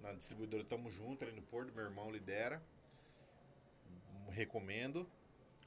na 0.00 0.12
distribuidora 0.14 0.64
Tamo 0.64 0.90
Junto, 0.90 1.22
ali 1.24 1.32
no 1.32 1.42
Porto, 1.42 1.72
meu 1.74 1.84
irmão 1.84 2.10
lidera. 2.10 2.62
Recomendo. 4.30 5.06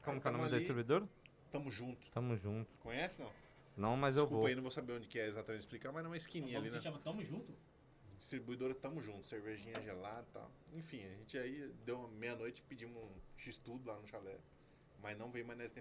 Como 0.03 0.19
que 0.19 0.27
é 0.27 0.29
o 0.29 0.33
nome 0.33 0.45
do 0.49 0.55
ali, 0.55 0.59
distribuidor? 0.59 1.07
Tamo 1.51 1.69
junto. 1.69 2.09
Tamo 2.11 2.35
junto. 2.35 2.75
Conhece, 2.79 3.19
não? 3.21 3.31
Não, 3.77 3.95
mas 3.97 4.15
eu 4.15 4.23
Desculpa 4.23 4.39
vou. 4.41 4.47
aí, 4.47 4.55
não 4.55 4.61
vou 4.61 4.71
saber 4.71 4.93
onde 4.93 5.07
que 5.07 5.19
é 5.19 5.27
exatamente 5.27 5.59
explicar, 5.61 5.91
mas 5.91 6.03
numa 6.03 6.17
esquininha 6.17 6.53
Como 6.53 6.61
ali, 6.61 6.69
se 6.69 6.75
né? 6.75 6.81
chama? 6.81 6.99
Tamo 6.99 7.23
junto? 7.23 7.53
Distribuidora 8.17 8.73
Tamo 8.73 9.01
Junto, 9.01 9.27
cervejinha 9.27 9.79
gelada 9.81 10.25
e 10.29 10.31
tal. 10.31 10.49
Enfim, 10.73 11.03
a 11.05 11.09
gente 11.15 11.37
aí 11.37 11.67
deu 11.85 11.99
uma 11.99 12.07
meia-noite 12.07 12.61
pedimos 12.61 12.95
um 13.03 13.11
X-tudo 13.37 13.85
lá 13.87 13.99
no 13.99 14.07
chalé. 14.07 14.37
Mas 15.01 15.17
não 15.17 15.29
veio 15.29 15.45
maionese 15.45 15.73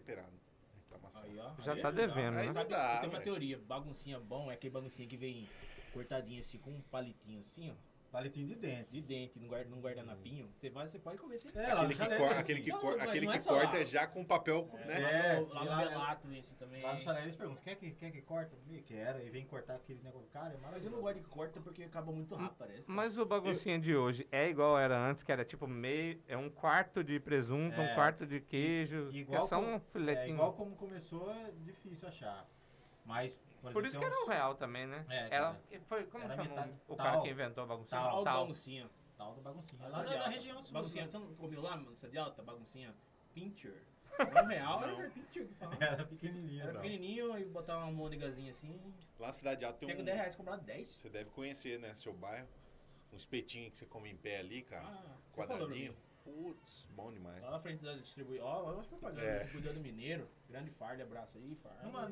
Aí, 1.15 1.39
ó. 1.39 1.63
Já 1.63 1.73
Aí 1.73 1.83
tá 1.83 1.89
é 1.89 1.93
devendo, 1.93 2.39
Aí 2.39 2.47
né? 2.47 2.53
sabe, 2.53 2.71
dá, 2.71 2.99
tenho 3.01 3.13
uma 3.13 3.21
teoria. 3.21 3.59
Baguncinha 3.59 4.19
bom 4.21 4.51
é 4.51 4.55
aquele 4.55 4.73
baguncinha 4.73 5.09
que 5.09 5.17
vem 5.17 5.49
cortadinho 5.93 6.41
assim, 6.41 6.59
com 6.59 6.71
um 6.71 6.81
palitinho 6.83 7.39
assim, 7.39 7.71
ó. 7.71 7.94
Palitinho 8.15 8.47
de 8.47 8.55
dente. 8.55 8.89
De 8.93 9.01
dente, 9.03 9.37
num 9.41 9.49
guarda- 9.49 9.69
num 9.69 9.81
guardanapinho. 9.81 10.49
Você 10.55 10.71
vai, 10.71 10.87
você 10.87 11.01
pode 11.01 11.19
comer 11.19 11.41
sem 11.41 11.51
É, 11.61 11.73
Aquele 11.73 11.95
que, 11.97 12.17
cor- 12.17 12.33
aquele 12.39 12.61
que, 12.61 12.71
Não, 12.71 12.79
cor- 12.79 13.01
aquele 13.01 13.27
não 13.27 13.33
é 13.33 13.39
que 13.41 13.45
corta 13.45 13.85
já 13.87 14.07
com 14.07 14.25
papel, 14.25 14.71
É, 14.73 14.87
né? 14.87 15.37
É, 15.37 15.41
lá 15.53 15.65
no 15.65 15.77
Belato, 15.91 16.29
assim 16.29 16.55
também. 16.55 16.81
Lá 16.81 16.95
no 16.95 17.01
chalé 17.01 17.23
eles 17.23 17.35
perguntam, 17.35 17.65
quer 17.65 17.75
que, 17.75 17.91
quer 17.91 18.13
que 18.13 18.23
corta? 18.23 18.55
Eu 18.71 18.83
quero, 18.85 19.21
e 19.21 19.31
vem 19.31 19.45
cortar 19.45 19.75
aquele 19.75 20.01
negócio. 20.01 20.29
Cara, 20.31 20.55
é 20.55 20.59
Mas 20.63 20.85
eu 20.85 20.93
não 20.93 21.01
gosto 21.01 21.17
de 21.17 21.23
corta 21.27 21.61
porque 21.61 21.83
acaba 21.83 22.13
muito 22.13 22.37
rápido, 22.37 22.57
parece. 22.57 22.83
cara. 22.87 22.93
Mas 22.97 23.19
o 23.19 23.25
baguncinha 23.27 23.81
de 23.81 23.97
hoje 23.97 24.29
é 24.31 24.49
igual 24.49 24.79
era 24.79 24.97
antes, 24.97 25.25
que 25.25 25.33
era 25.33 25.45
tipo 25.45 25.67
meio. 25.67 26.23
É 26.29 26.37
um 26.37 26.49
quarto 26.49 27.03
de 27.03 27.19
presunto, 27.19 27.81
É. 27.81 27.91
um 27.91 27.95
quarto 27.97 28.25
de 28.25 28.41
queijo. 28.41 29.09
que 29.11 29.19
Igual 29.19 29.45
é 29.45 29.49
só 29.49 29.57
como- 29.57 29.73
um 29.73 29.75
É, 29.75 29.81
filetinho. 29.93 30.35
igual 30.35 30.53
como 30.53 30.77
começou, 30.77 31.33
é 31.33 31.51
difícil 31.65 32.07
achar. 32.07 32.49
Mas, 33.05 33.37
por, 33.65 33.73
Por 33.73 33.87
isso 33.87 33.99
que 33.99 34.05
era 34.05 34.25
o 34.25 34.27
real 34.29 34.55
também, 34.55 34.87
né? 34.87 35.05
É, 35.09 35.29
cara. 35.29 35.61
foi, 35.87 36.05
como 36.07 36.25
Era 36.25 36.37
chamou 36.37 36.51
metade- 36.57 36.73
o 36.89 36.95
tal. 36.97 37.07
cara 37.07 37.21
que 37.23 37.29
inventou 37.31 37.65
a 37.65 37.67
baguncinha? 37.67 38.01
Tal. 38.01 38.25
Tal. 38.25 38.41
baguncinha. 38.41 38.91
Tal 39.17 39.35
do 39.35 39.41
baguncinha. 39.41 39.83
Lá 39.83 39.89
Lá 39.89 40.03
da, 40.03 40.17
da 40.17 40.29
região 40.29 40.65
sul. 40.65 40.73
Baguncinha, 40.73 41.07
você 41.07 41.19
não 41.19 41.35
comeu 41.35 41.63
lá, 41.63 41.77
mano? 41.77 41.95
Você 41.95 42.09
de 42.09 42.19
alta? 42.19 42.43
Baguncinha. 42.43 42.95
Pincher. 43.33 43.83
Um 44.17 44.47
real 44.47 44.85
era 44.85 45.11
pincher 45.11 45.49
que 45.49 45.55
falava. 45.55 45.85
Era 45.85 46.05
pequenininho. 46.05 46.63
Era 46.63 46.73
não. 46.73 46.81
pequenininho, 46.81 47.33
aí 47.33 47.45
botar 47.47 47.79
uma 47.79 47.91
mônegazinha 47.91 48.51
assim. 48.51 48.81
Lá 49.19 49.29
na 49.29 49.33
Cidade 49.33 49.65
Alta 49.65 49.79
tem 49.81 49.89
Pega 49.89 50.03
um... 50.03 50.05
10 50.05 50.17
reais, 50.17 50.37
comprar 50.37 50.57
10. 50.57 50.89
Você 50.89 51.09
deve 51.11 51.31
conhecer, 51.31 51.81
né? 51.81 51.95
Seu 51.95 52.13
bairro. 52.13 52.47
Um 53.13 53.17
espetinho 53.17 53.71
que 53.73 53.77
você 53.79 53.87
come 53.87 54.11
em 54.11 54.17
pé 54.17 54.39
ali, 54.39 54.63
cara. 54.63 54.87
Ah, 54.87 55.17
quadradinho. 55.33 55.97
Putz, 56.23 56.89
bom 56.93 57.13
demais. 57.13 57.43
Lá 57.43 57.51
na 57.51 57.61
frente 57.61 57.83
da 57.83 57.95
distribuidora. 57.95 58.49
Ó, 58.49 58.65
olha 58.67 58.81
as 58.81 58.87
propagandas. 58.87 59.25
É. 59.25 59.39
Distribuidor 59.41 59.75
do 59.75 59.81
Mineiro. 59.81 60.29
Grande 60.49 60.71
farda, 60.71 61.03
abraço 61.03 61.37
aí, 61.37 61.55
farda. 61.57 61.83
Numa, 61.83 62.09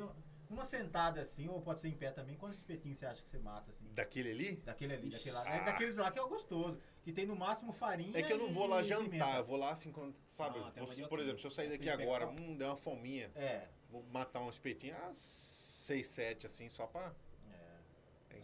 numa 0.53 0.65
sentada 0.65 1.21
assim, 1.21 1.49
ou 1.49 1.61
pode 1.61 1.81
ser 1.81 1.89
em 1.89 1.97
pé 1.97 2.11
também, 2.11 2.37
quantos 2.37 2.59
espetinhos 2.59 2.99
você 2.99 3.07
acha 3.07 3.23
que 3.23 3.29
você 3.31 3.39
mata 3.39 3.71
assim? 3.71 3.87
Daquele 3.95 4.31
ali? 4.31 4.57
Daquele 4.57 4.93
ali, 4.95 5.09
Ixi. 5.09 5.17
daquele 5.31 5.35
lá. 5.37 5.43
Ah. 5.47 5.57
É 5.57 5.65
daqueles 5.65 5.97
lá 5.97 6.11
que 6.13 6.19
é 6.19 6.23
o 6.23 6.29
gostoso. 6.29 6.79
Que 7.03 7.13
tem 7.13 7.27
no 7.27 7.35
máximo 7.35 7.73
farinha. 7.73 8.17
É 8.17 8.23
que 8.23 8.33
eu 8.33 8.39
não 8.39 8.49
vou 8.53 8.67
lá 8.67 8.83
jantar, 8.83 9.03
pimenta. 9.11 9.37
eu 9.39 9.45
vou 9.45 9.57
lá 9.57 9.71
assim, 9.73 9.91
quando, 9.91 10.15
sabe? 10.29 10.59
Ah, 10.59 10.71
vou- 10.77 10.95
uma 10.95 11.09
por 11.09 11.19
exemplo, 11.19 11.41
se 11.41 11.47
eu 11.47 11.51
sair 11.51 11.69
Tem 11.69 11.79
daqui 11.79 11.89
agora, 11.91 12.29
hum, 12.29 12.57
deu 12.57 12.69
uma 12.69 12.77
fominha, 12.77 13.31
É. 13.35 13.67
vou 13.91 14.03
matar 14.05 14.41
um 14.41 14.51
espetinho, 14.51 14.95
ah, 14.97 15.11
6, 15.15 16.07
7 16.07 16.47
assim, 16.47 16.69
só 16.69 16.87
pra. 16.87 17.13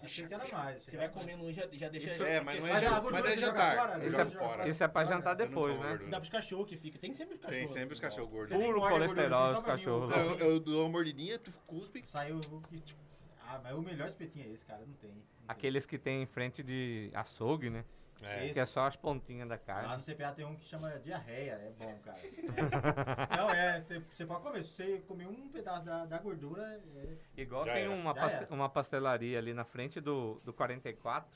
É. 0.01 0.05
Achei 0.05 0.27
que 0.27 0.35
era 0.35 0.47
mais. 0.52 0.85
Você 0.85 0.97
vai 0.97 1.09
comendo 1.09 1.44
um, 1.44 1.52
já, 1.52 1.66
já 1.73 1.89
deixa. 1.89 2.15
Isso 2.15 2.24
é, 2.24 2.40
mas 2.40 2.60
não 2.60 2.66
é, 2.66 2.73
Mas 2.73 2.82
mas 2.82 2.93
não 3.02 3.19
é 3.19 3.23
você 3.23 3.36
joga 3.36 3.60
jantar. 3.60 3.77
fora, 3.77 3.93
eu 4.05 4.10
jogo 4.10 4.31
Joga 4.31 4.31
fora. 4.39 4.69
Isso 4.69 4.85
é 4.85 4.89
pra 4.89 5.05
jantar 5.05 5.35
depois, 5.35 5.78
né? 5.81 5.89
gordura. 5.89 6.10
Dá 6.10 6.16
pros 6.19 6.31
cachorros 6.31 6.69
que 6.69 6.77
fica. 6.77 6.98
Tem 6.98 7.12
sempre 7.12 7.35
os 7.35 7.40
cachorros. 7.40 7.66
Tem 7.66 7.69
sempre 7.81 7.94
os 7.94 8.01
cachorros 8.01 8.31
gordos. 8.31 8.56
Puro 8.56 8.81
colesterol, 8.81 9.52
os 9.52 9.59
o- 9.59 9.62
cachorros. 9.62 10.16
Eu, 10.16 10.35
eu 10.39 10.60
dou 10.60 10.82
uma 10.85 10.90
mordidinha, 10.90 11.39
tu 11.39 11.52
cuspe. 11.66 12.02
Saiu. 12.06 12.40
e, 12.73 12.81
tipo, 12.81 13.01
Ah, 13.47 13.60
mas 13.62 13.74
o 13.74 13.81
melhor 13.82 14.09
espetinho 14.09 14.47
é 14.47 14.52
esse, 14.52 14.65
cara. 14.65 14.81
Não 14.86 14.94
tem. 14.94 15.10
não 15.10 15.16
tem. 15.16 15.24
Aqueles 15.48 15.86
que 15.86 15.98
tem 15.98 16.23
em 16.23 16.27
frente 16.27 16.62
de 16.62 17.10
açougue, 17.15 17.70
né? 17.70 17.85
É. 18.23 18.49
Que 18.53 18.59
é 18.59 18.66
só 18.66 18.86
as 18.86 18.97
pontinhas 18.97 19.49
da 19.49 19.55
Lá 19.55 19.61
carne. 19.61 19.97
no 19.97 20.03
CPA 20.03 20.32
tem 20.32 20.45
um 20.45 20.57
que 20.57 20.65
chama 20.65 20.90
diarreia, 20.99 21.53
é 21.53 21.73
bom, 21.78 21.97
cara. 22.05 22.19
É. 22.19 23.36
Não, 23.36 23.51
é, 23.51 23.81
você- 23.81 24.27
pode 24.27 24.43
comer. 24.43 24.65
Se 24.65 24.70
você 24.74 24.99
comer 25.07 25.27
um 25.28 25.49
pedaço 25.49 25.85
da, 25.85 26.05
da 26.05 26.19
gordura, 26.19 26.62
é, 26.97 27.16
Igual 27.40 27.65
Já 27.66 27.74
tem 27.74 27.82
era. 27.85 27.90
uma, 27.93 28.15
Já 28.15 28.20
pas- 28.20 28.32
era. 28.32 28.47
uma 28.55 28.69
pastelaria 28.69 29.39
ali 29.39 29.55
na 29.55 29.65
frente 29.65 30.01
do, 30.01 30.40
do 30.45 30.53
44, 30.53 31.31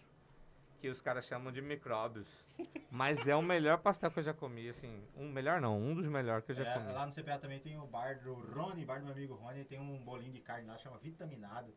que 0.81 0.89
os 0.89 1.01
caras 1.01 1.25
chamam 1.27 1.53
de 1.53 1.63
micróbios. 1.63 2.27
Mas 2.91 3.27
é 3.29 3.35
o 3.37 3.41
melhor 3.43 3.79
pastel 3.79 4.11
que 4.11 4.19
eu 4.19 4.25
já 4.25 4.35
comi, 4.35 4.69
assim. 4.69 5.03
Um 5.17 5.31
melhor 5.31 5.61
não, 5.61 5.81
um 5.81 5.95
dos 5.95 6.07
melhores 6.07 6.45
que 6.45 6.51
eu 6.53 6.57
já 6.57 6.65
é, 6.69 6.75
comi. 6.75 6.93
lá 6.93 7.07
no 7.07 7.13
CPA 7.13 7.39
também 7.39 7.61
tem 7.61 7.79
o 7.79 7.87
bar 7.87 8.19
do 8.21 8.35
Rony, 8.35 8.85
bar 8.85 8.99
do 8.99 9.05
meu 9.07 9.15
amigo 9.15 9.35
Rony, 9.35 9.65
tem 9.65 9.79
um 9.81 9.99
bolinho 10.05 10.33
de 10.33 10.41
carne 10.41 10.67
lá, 10.67 10.77
chama 10.77 10.99
vitaminado. 10.99 11.73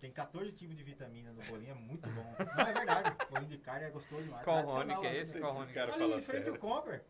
Tem 0.00 0.10
14 0.10 0.52
tipos 0.52 0.74
de 0.76 0.82
vitamina 0.82 1.30
no 1.32 1.42
bolinho, 1.42 1.72
é 1.72 1.74
muito 1.74 2.08
bom. 2.10 2.34
Não, 2.38 2.62
é 2.66 2.72
verdade, 2.72 3.16
bolinho 3.28 3.50
de 3.50 3.58
carne 3.58 3.84
é 3.86 3.90
gostoso 3.90 4.22
demais. 4.22 4.44
Qual 4.44 4.64
Rony 4.64 4.96
que 4.96 5.06
é 5.06 5.10
no 5.12 5.18
esse? 5.18 5.38
Qual 5.40 5.52
Rony? 5.52 5.72
caras 5.74 5.94
Ali 5.94 6.12
em 6.14 6.22
frente 6.22 6.48
ao 6.48 6.56
Comper, 6.56 7.04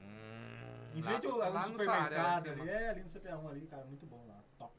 em 0.00 0.98
Hum, 0.98 1.02
frente 1.02 1.26
lá- 1.28 1.46
ao, 1.46 1.52
no 1.54 1.62
supermercado 1.64 2.46
em 2.46 2.50
ali. 2.50 2.68
É, 2.68 2.88
ali 2.90 3.02
no 3.02 3.08
CPA 3.08 3.36
1 3.38 3.48
ali, 3.48 3.66
cara, 3.66 3.84
muito 3.84 4.06
bom 4.06 4.26
lá, 4.26 4.42
top. 4.58 4.74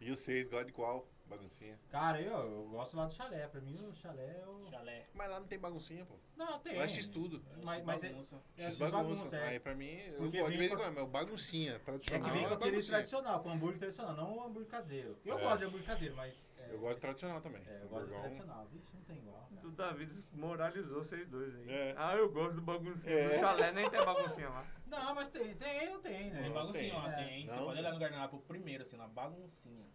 E 0.00 0.10
vocês 0.10 0.44
gostam 0.48 0.66
de 0.66 0.72
qual? 0.72 1.06
Baguncinha. 1.36 1.78
Cara, 1.90 2.20
eu, 2.20 2.32
eu 2.32 2.68
gosto 2.70 2.96
lá 2.96 3.06
do 3.06 3.12
chalé. 3.14 3.46
Pra 3.48 3.60
mim, 3.60 3.86
o 3.86 3.94
chalé 3.94 4.40
é 4.42 4.46
o. 4.46 4.68
Chalé. 4.70 5.06
Mas 5.14 5.30
lá 5.30 5.40
não 5.40 5.46
tem 5.46 5.58
baguncinha, 5.58 6.04
pô. 6.04 6.14
Não, 6.36 6.58
tem. 6.60 6.76
Lá 6.76 6.84
é 6.84 6.88
X 6.88 7.06
tudo. 7.06 7.42
Mas, 7.62 7.84
mas 7.84 8.02
é, 8.02 8.08
Bagunça. 8.10 8.42
é 8.56 8.64
X 8.64 8.78
bagunça. 8.78 9.36
é. 9.36 9.48
Aí 9.48 9.60
pra 9.60 9.74
mim, 9.74 9.90
eu 9.90 10.14
Porque 10.18 10.38
gosto 10.38 10.52
de 10.52 10.58
vez 10.58 10.72
em 10.72 10.76
quando, 10.76 10.94
mas 10.94 11.04
o 11.04 11.06
baguncinha, 11.06 11.72
É 11.74 11.78
tradicional. 11.78 12.24
que 12.24 12.30
vem 12.36 12.48
com 12.48 12.54
aquele 12.54 12.70
baguncinha. 12.70 12.96
tradicional, 12.96 13.42
com 13.42 13.50
hambúrguer 13.50 13.78
tradicional, 13.78 14.14
não 14.16 14.36
o 14.36 14.42
hambúrguer 14.44 14.68
caseiro. 14.70 15.18
Eu 15.24 15.38
É. 15.38 15.42
gosto 15.42 15.58
de 15.58 15.64
hambúrguer 15.64 15.86
caseiro, 15.86 16.16
mas. 16.16 16.52
é, 16.58 16.74
Eu 16.74 16.78
gosto 16.80 16.94
de 16.94 17.00
tradicional 17.00 17.40
também. 17.40 17.62
É, 17.66 17.80
eu 17.82 17.88
gosto 17.88 18.06
de 18.06 18.12
tradicional. 18.14 18.66
Vixe, 18.66 18.88
não 18.94 19.02
tem 19.02 19.16
igual. 19.18 19.48
cara. 19.54 19.66
O 19.66 19.70
Davi 19.70 20.24
moralizou 20.32 21.04
vocês 21.04 21.28
dois 21.28 21.54
aí. 21.54 21.70
É. 21.70 21.94
Ah, 21.96 22.14
eu 22.16 22.30
gosto 22.30 22.54
do 22.56 22.62
baguncinho. 22.62 23.12
É. 23.18 23.34
Do 23.34 23.40
chalé 23.40 23.72
nem 23.72 23.88
tem 23.90 24.04
baguncinha 24.04 24.48
lá. 24.48 24.66
Não, 24.86 25.14
mas 25.14 25.28
tem, 25.28 25.54
tem, 25.54 25.88
não 25.90 26.00
tem, 26.02 26.30
né? 26.30 26.40
Tem 26.40 26.48
Não, 26.48 26.54
baguncinha, 26.54 26.94
É. 26.94 27.24
tem. 27.24 27.46
Você 27.46 27.56
pode 27.58 27.78
olhar 27.78 27.92
no 27.92 27.98
guardanapo 27.98 28.38
primeiro, 28.40 28.82
assim, 28.82 28.96
na 28.96 29.08
baguncinha. 29.08 29.86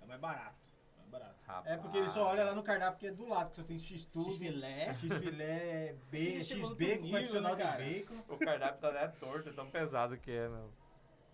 É 0.00 0.06
mais 0.06 0.20
barato. 0.20 0.56
Barato. 1.10 1.36
É 1.64 1.76
porque 1.76 1.98
ele 1.98 2.08
só 2.10 2.24
olha 2.26 2.44
lá 2.44 2.54
no 2.54 2.62
cardápio 2.62 2.98
que 2.98 3.06
é 3.06 3.12
do 3.12 3.26
lado, 3.28 3.50
que 3.50 3.56
só 3.56 3.62
tem 3.62 3.78
X 3.78 4.04
tudo. 4.06 4.30
X-filé. 4.32 4.88
X 4.94 5.00
filé, 5.00 5.94
B, 6.10 6.18
Ele 6.18 6.36
X 6.38 6.46
chegou 6.48 6.70
no 6.70 6.76
bacon, 6.76 7.02
nível, 7.02 7.18
adicional 7.18 7.56
né, 7.56 7.64
de 7.76 7.84
bacon. 8.00 8.34
O 8.34 8.38
cardápio 8.38 8.80
tá 8.80 8.88
até 8.88 9.08
torto, 9.08 9.48
é 9.48 9.52
tão 9.52 9.70
pesado 9.70 10.16
que 10.18 10.30
é, 10.30 10.48
meu. 10.48 10.72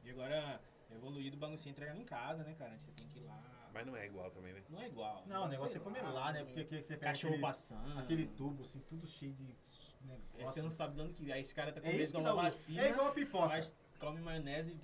E 0.04 0.10
agora, 0.10 0.60
evoluído, 0.90 1.36
o 1.36 1.40
baguncinha 1.40 1.70
entregando 1.72 2.00
em 2.00 2.04
casa, 2.04 2.42
né, 2.44 2.54
cara? 2.58 2.78
Você 2.78 2.90
tem 2.92 3.06
que 3.08 3.18
ir 3.20 3.22
lá. 3.22 3.40
Mas 3.72 3.86
não 3.86 3.96
é 3.96 4.04
igual 4.06 4.30
também, 4.30 4.52
né? 4.52 4.62
Não 4.68 4.80
é 4.80 4.86
igual. 4.86 5.24
Não, 5.26 5.44
o 5.44 5.48
negócio 5.48 5.76
é 5.76 5.80
comer 5.80 6.02
lá, 6.02 6.30
né? 6.32 6.44
Porque 6.44 6.64
que 6.64 6.82
você 6.82 6.94
pega 6.96 7.12
Cachorro 7.12 7.30
aquele, 7.32 7.46
passando. 7.46 7.98
aquele 7.98 8.26
tubo, 8.26 8.62
assim, 8.62 8.80
tudo 8.80 9.06
cheio 9.06 9.32
de 9.32 9.44
Aí 9.44 10.18
negócio. 10.38 10.54
você 10.54 10.62
não 10.62 10.70
sabe 10.70 10.94
de 10.96 11.00
onde 11.00 11.14
que 11.14 11.32
Aí 11.32 11.40
esse 11.40 11.54
cara 11.54 11.72
tá 11.72 11.80
com 11.80 11.86
É 11.86 11.92
medo 11.92 12.10
de 12.12 12.16
uma 12.18 12.34
vacina. 12.34 12.82
É 12.82 12.90
igual 12.90 13.06
a 13.08 13.12
pipoca. 13.12 13.48
Mas 13.48 13.74
come 13.98 14.20
maionese. 14.20 14.78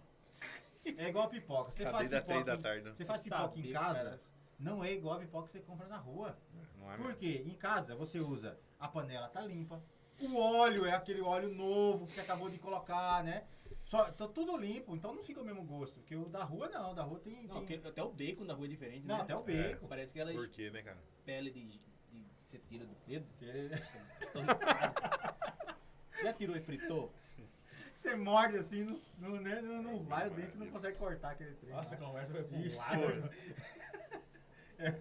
É 0.97 1.09
igual 1.09 1.27
a 1.27 1.29
pipoca. 1.29 1.71
Você 1.71 1.83
Cadê 1.85 1.97
faz 1.97 2.09
da 2.09 2.17
pipoca, 2.23 2.33
três 2.33 2.45
da 2.47 2.55
em- 2.55 2.63
tarde, 2.63 2.85
né? 2.85 2.93
Você 2.95 3.05
faz 3.05 3.21
Saber, 3.23 3.49
pipoca 3.51 3.69
em 3.69 3.73
casa, 3.73 3.95
cara. 4.05 4.21
Não 4.59 4.83
é 4.83 4.93
igual 4.93 5.17
a 5.17 5.21
pipoca 5.21 5.47
que 5.47 5.53
você 5.53 5.61
compra 5.61 5.87
na 5.87 5.97
rua. 5.97 6.37
Não 6.79 6.93
é 6.93 6.97
Por 6.97 7.15
quê? 7.15 7.43
Em 7.47 7.55
casa 7.55 7.95
você 7.95 8.19
usa 8.19 8.59
a 8.79 8.89
panela 8.89 9.29
tá 9.29 9.41
limpa, 9.41 9.83
o 10.21 10.37
óleo 10.37 10.85
é 10.85 10.93
aquele 10.93 11.21
óleo 11.21 11.49
novo 11.55 12.07
que 12.07 12.13
você 12.13 12.21
acabou 12.21 12.51
de 12.51 12.59
colocar, 12.59 13.23
né? 13.25 13.45
Só, 13.85 14.11
tá 14.11 14.29
tudo 14.29 14.57
limpo, 14.57 14.95
então 14.95 15.15
não 15.15 15.23
fica 15.23 15.41
o 15.41 15.45
mesmo 15.45 15.63
gosto. 15.65 15.95
Porque 16.01 16.15
o 16.15 16.29
da 16.29 16.45
rua 16.45 16.69
não, 16.69 16.95
da 16.95 17.03
rua 17.03 17.19
tem. 17.21 17.43
Não, 17.47 17.65
tem- 17.65 17.81
que- 17.81 17.89
até 17.89 18.03
o 18.03 18.11
bacon 18.13 18.45
da 18.45 18.53
rua 18.55 18.67
é 18.67 18.69
diferente, 18.69 19.07
Não, 19.07 19.17
né? 19.17 19.23
até 19.23 19.35
o 19.35 19.43
bacon. 19.43 19.87
Parece 19.87 20.13
que 20.13 20.21
ela 20.21 20.33
Por 20.33 20.49
quê, 20.49 20.71
né, 20.71 20.83
cara? 20.83 20.99
pele 21.25 21.51
de, 21.51 21.65
de- 21.69 21.81
Você 22.45 22.59
tira 22.59 22.85
do 22.85 22.95
dedo. 23.07 23.27
Caro. 24.33 24.47
Já 26.23 26.33
tirou 26.33 26.57
e 26.57 26.61
fritou? 26.61 27.13
Você 27.95 28.15
morde 28.17 28.57
assim, 28.59 28.85
não, 28.85 28.97
não, 29.31 29.41
né, 29.41 29.61
não, 29.61 29.83
não 29.83 30.05
vai, 30.05 30.27
o 30.29 30.31
dente 30.35 30.57
não 30.57 30.69
consegue 30.69 30.99
cortar 30.99 31.31
aquele 31.33 31.55
trem. 31.55 31.73
Nossa, 31.73 31.95
a 31.95 31.99
conversa 31.99 32.33
foi 32.33 32.59
Ixi, 32.61 32.77
pro 32.77 32.79
lado. 32.79 33.31
é, 34.79 34.93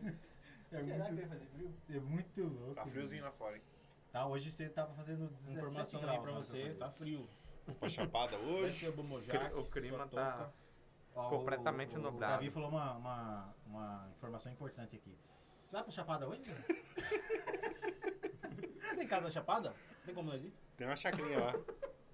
Será 0.81 1.05
que 1.05 1.11
muito, 1.11 1.15
vai 1.15 1.25
fazer 1.27 1.45
frio? 1.45 1.73
é 1.89 1.99
muito 1.99 2.43
louco. 2.43 2.75
Tá 2.75 2.85
friozinho 2.85 3.23
lá 3.23 3.31
fora, 3.31 3.55
hein? 3.55 3.61
Tá, 4.11 4.25
hoje 4.27 4.51
você 4.51 4.67
tava 4.69 4.93
fazendo 4.93 5.27
17 5.29 5.57
Informação 5.57 6.01
graus. 6.01 6.17
aí 6.17 6.21
pra 6.23 6.31
né, 6.31 6.37
você, 6.37 6.73
tá 6.75 6.89
frio. 6.91 7.29
Pra 7.79 7.89
Chapada 7.89 8.37
hoje. 8.37 8.87
o 8.87 9.63
clima 9.65 10.07
tá- 10.07 10.49
Ó, 11.15 11.29
completamente 11.29 11.95
o, 11.95 11.99
o, 11.99 12.01
nublado. 12.03 12.33
O 12.33 12.37
Davi 12.37 12.49
falou 12.51 12.69
uma, 12.69 12.93
uma, 12.93 13.55
uma 13.65 14.09
informação 14.15 14.51
importante 14.51 14.95
aqui. 14.95 15.17
Você 15.65 15.71
vai 15.73 15.83
pra 15.83 15.91
Chapada 15.91 16.27
hoje? 16.27 16.43
Você 18.81 18.95
tem 18.95 19.07
casa 19.07 19.23
na 19.23 19.29
Chapada? 19.29 19.73
Tem 20.05 20.13
como 20.15 20.29
nós 20.31 20.43
ir? 20.43 20.53
Tem 20.77 20.87
uma 20.87 20.95
chacrinha 20.95 21.39
lá. 21.39 21.53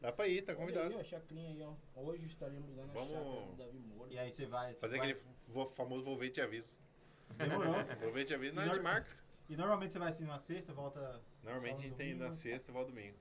Dá 0.02 0.12
pra 0.12 0.28
ir, 0.28 0.42
tá 0.42 0.52
Olha 0.54 0.60
convidado. 0.62 0.90
aí, 0.94 1.00
ó, 1.00 1.04
chacrinha 1.04 1.50
aí, 1.50 1.62
ó. 1.62 1.74
Hoje 2.02 2.26
estaremos 2.26 2.76
lá 2.76 2.86
na 2.86 2.94
Vamos- 2.94 3.10
chácara 3.12 3.46
do 3.46 3.56
Davi 3.56 3.80
Moura. 3.80 4.12
E 4.12 4.18
aí 4.20 4.32
você 4.32 4.46
vai. 4.46 4.74
você 4.74 4.80
Fazer 4.80 4.98
vai- 4.98 5.12
aquele 5.12 5.66
famoso 5.76 6.04
vou 6.04 6.18
ver 6.18 6.28
e 6.28 6.32
te 6.32 6.42
aviso. 6.42 6.76
Demorou. 7.38 7.74
Vou 8.02 8.12
ver 8.12 8.22
e 8.22 8.26
te 8.26 8.34
aviso, 8.34 8.56
não, 8.56 8.64
a 8.64 8.66
Nor- 8.66 8.76
gente 8.76 8.84
marca. 8.84 9.10
E 9.50 9.56
normalmente 9.58 9.92
você 9.94 10.00
vai 10.00 10.08
assim 10.10 10.24
numa 10.24 10.40
sexta, 10.40 10.74
volta. 10.74 11.22
Normalmente 11.44 11.80
a 11.80 11.82
gente 11.82 11.96
tem 11.96 12.14
na 12.16 12.32
sexta 12.32 12.72
e 12.72 12.74
volta 12.74 12.90
domingo. 12.92 13.18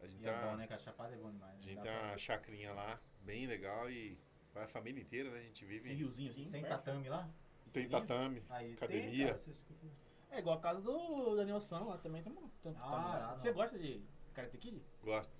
A 0.00 0.06
gente 0.06 0.22
E 0.22 0.26
é 0.28 0.32
bom, 0.32 0.40
tá. 0.40 0.56
né? 0.56 0.66
Que 0.66 0.72
a 0.74 0.78
Chapada 0.78 1.14
é 1.14 1.18
bom 1.18 1.30
demais. 1.30 1.52
A 1.52 1.56
né? 1.56 1.62
gente 1.62 1.74
tem 1.82 1.92
pra- 1.92 2.02
uma 2.08 2.18
chacrinha 2.18 2.72
lá, 2.72 2.98
bem 3.22 3.46
legal 3.46 3.90
e 3.90 4.18
vai 4.54 4.64
a 4.64 4.68
família 4.68 5.00
inteira, 5.02 5.30
né? 5.30 5.38
A 5.38 5.42
gente 5.42 5.60
Tem 5.66 5.68
vive. 5.68 5.92
riozinho 5.94 6.30
assim? 6.30 6.48
Tem 6.50 6.62
perto? 6.62 6.68
tatame 6.84 7.08
lá? 7.08 7.28
Tem 7.72 7.88
tatame, 7.88 8.42
Aí, 8.48 8.64
tem, 8.66 8.74
academia. 8.74 9.34
vocês- 9.34 9.56
É 10.30 10.38
igual 10.38 10.58
a 10.58 10.60
casa 10.60 10.80
do 10.80 11.36
Daniel 11.36 11.60
San 11.60 11.80
lá 11.84 11.98
também. 11.98 12.22
Tem 12.22 12.32
um 12.32 12.48
tanto 12.62 12.78
Ah, 12.80 13.34
Você 13.36 13.52
gosta 13.52 13.78
de 13.78 14.00
Karate 14.32 14.56
Kid? 14.58 14.82
Gosto. 15.02 15.32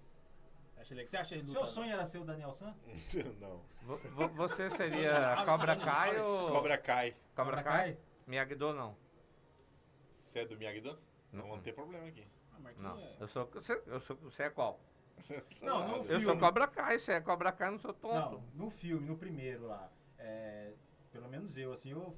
Acha 0.81 0.95
legal? 0.95 1.09
Você 1.09 1.17
acha 1.17 1.35
ele 1.35 1.51
Seu 1.51 1.67
sonho 1.67 1.93
era 1.93 2.07
ser 2.07 2.19
o 2.19 2.25
Daniel 2.25 2.53
San? 2.53 2.75
não. 3.41 3.61
Vo- 3.83 4.29
Você 4.29 4.71
seria 4.71 5.37
Cobra 5.45 5.77
Kai 5.77 6.19
ou... 6.21 6.49
Cobra 6.51 6.79
Kai. 6.79 7.17
Cobra 7.37 7.63
Kai? 7.63 7.99
Miyagi-Do 8.27 8.73
não. 8.73 8.97
Você 10.19 10.41
é 10.41 10.45
do 10.47 10.57
Miyagi-Do? 10.57 10.99
Não, 11.33 11.49
Não. 11.49 11.61
tem 11.61 11.73
problema 11.73 12.07
aqui. 12.07 12.27
Ah, 12.53 12.59
Marquinhos 12.61 12.89
Não. 12.95 12.99
é- 12.99 13.17
Eu 13.21 13.29
sou... 13.29 13.47
Você, 13.47 13.83
eu 13.87 14.01
sou, 14.01 14.17
você 14.17 14.45
é 14.45 14.51
qual? 14.51 14.81
Não, 15.63 15.87
no 15.87 15.97
Eu 15.99 16.05
filme. 16.05 16.25
sou 16.25 16.39
Cobra 16.39 16.67
Kai, 16.67 16.99
você 16.99 17.13
é 17.13 17.21
Cobra 17.21 17.53
Kai, 17.53 17.69
eu 17.69 17.73
não 17.73 17.79
sou 17.79 17.93
tonto. 17.93 18.15
Não, 18.37 18.65
no 18.65 18.71
filme, 18.71 19.07
no 19.07 19.17
primeiro 19.19 19.67
lá. 19.67 19.91
é, 20.19 20.73
pelo 21.13 21.29
menos 21.29 21.57
eu, 21.59 21.73
assim, 21.73 21.91
eu 21.91 22.17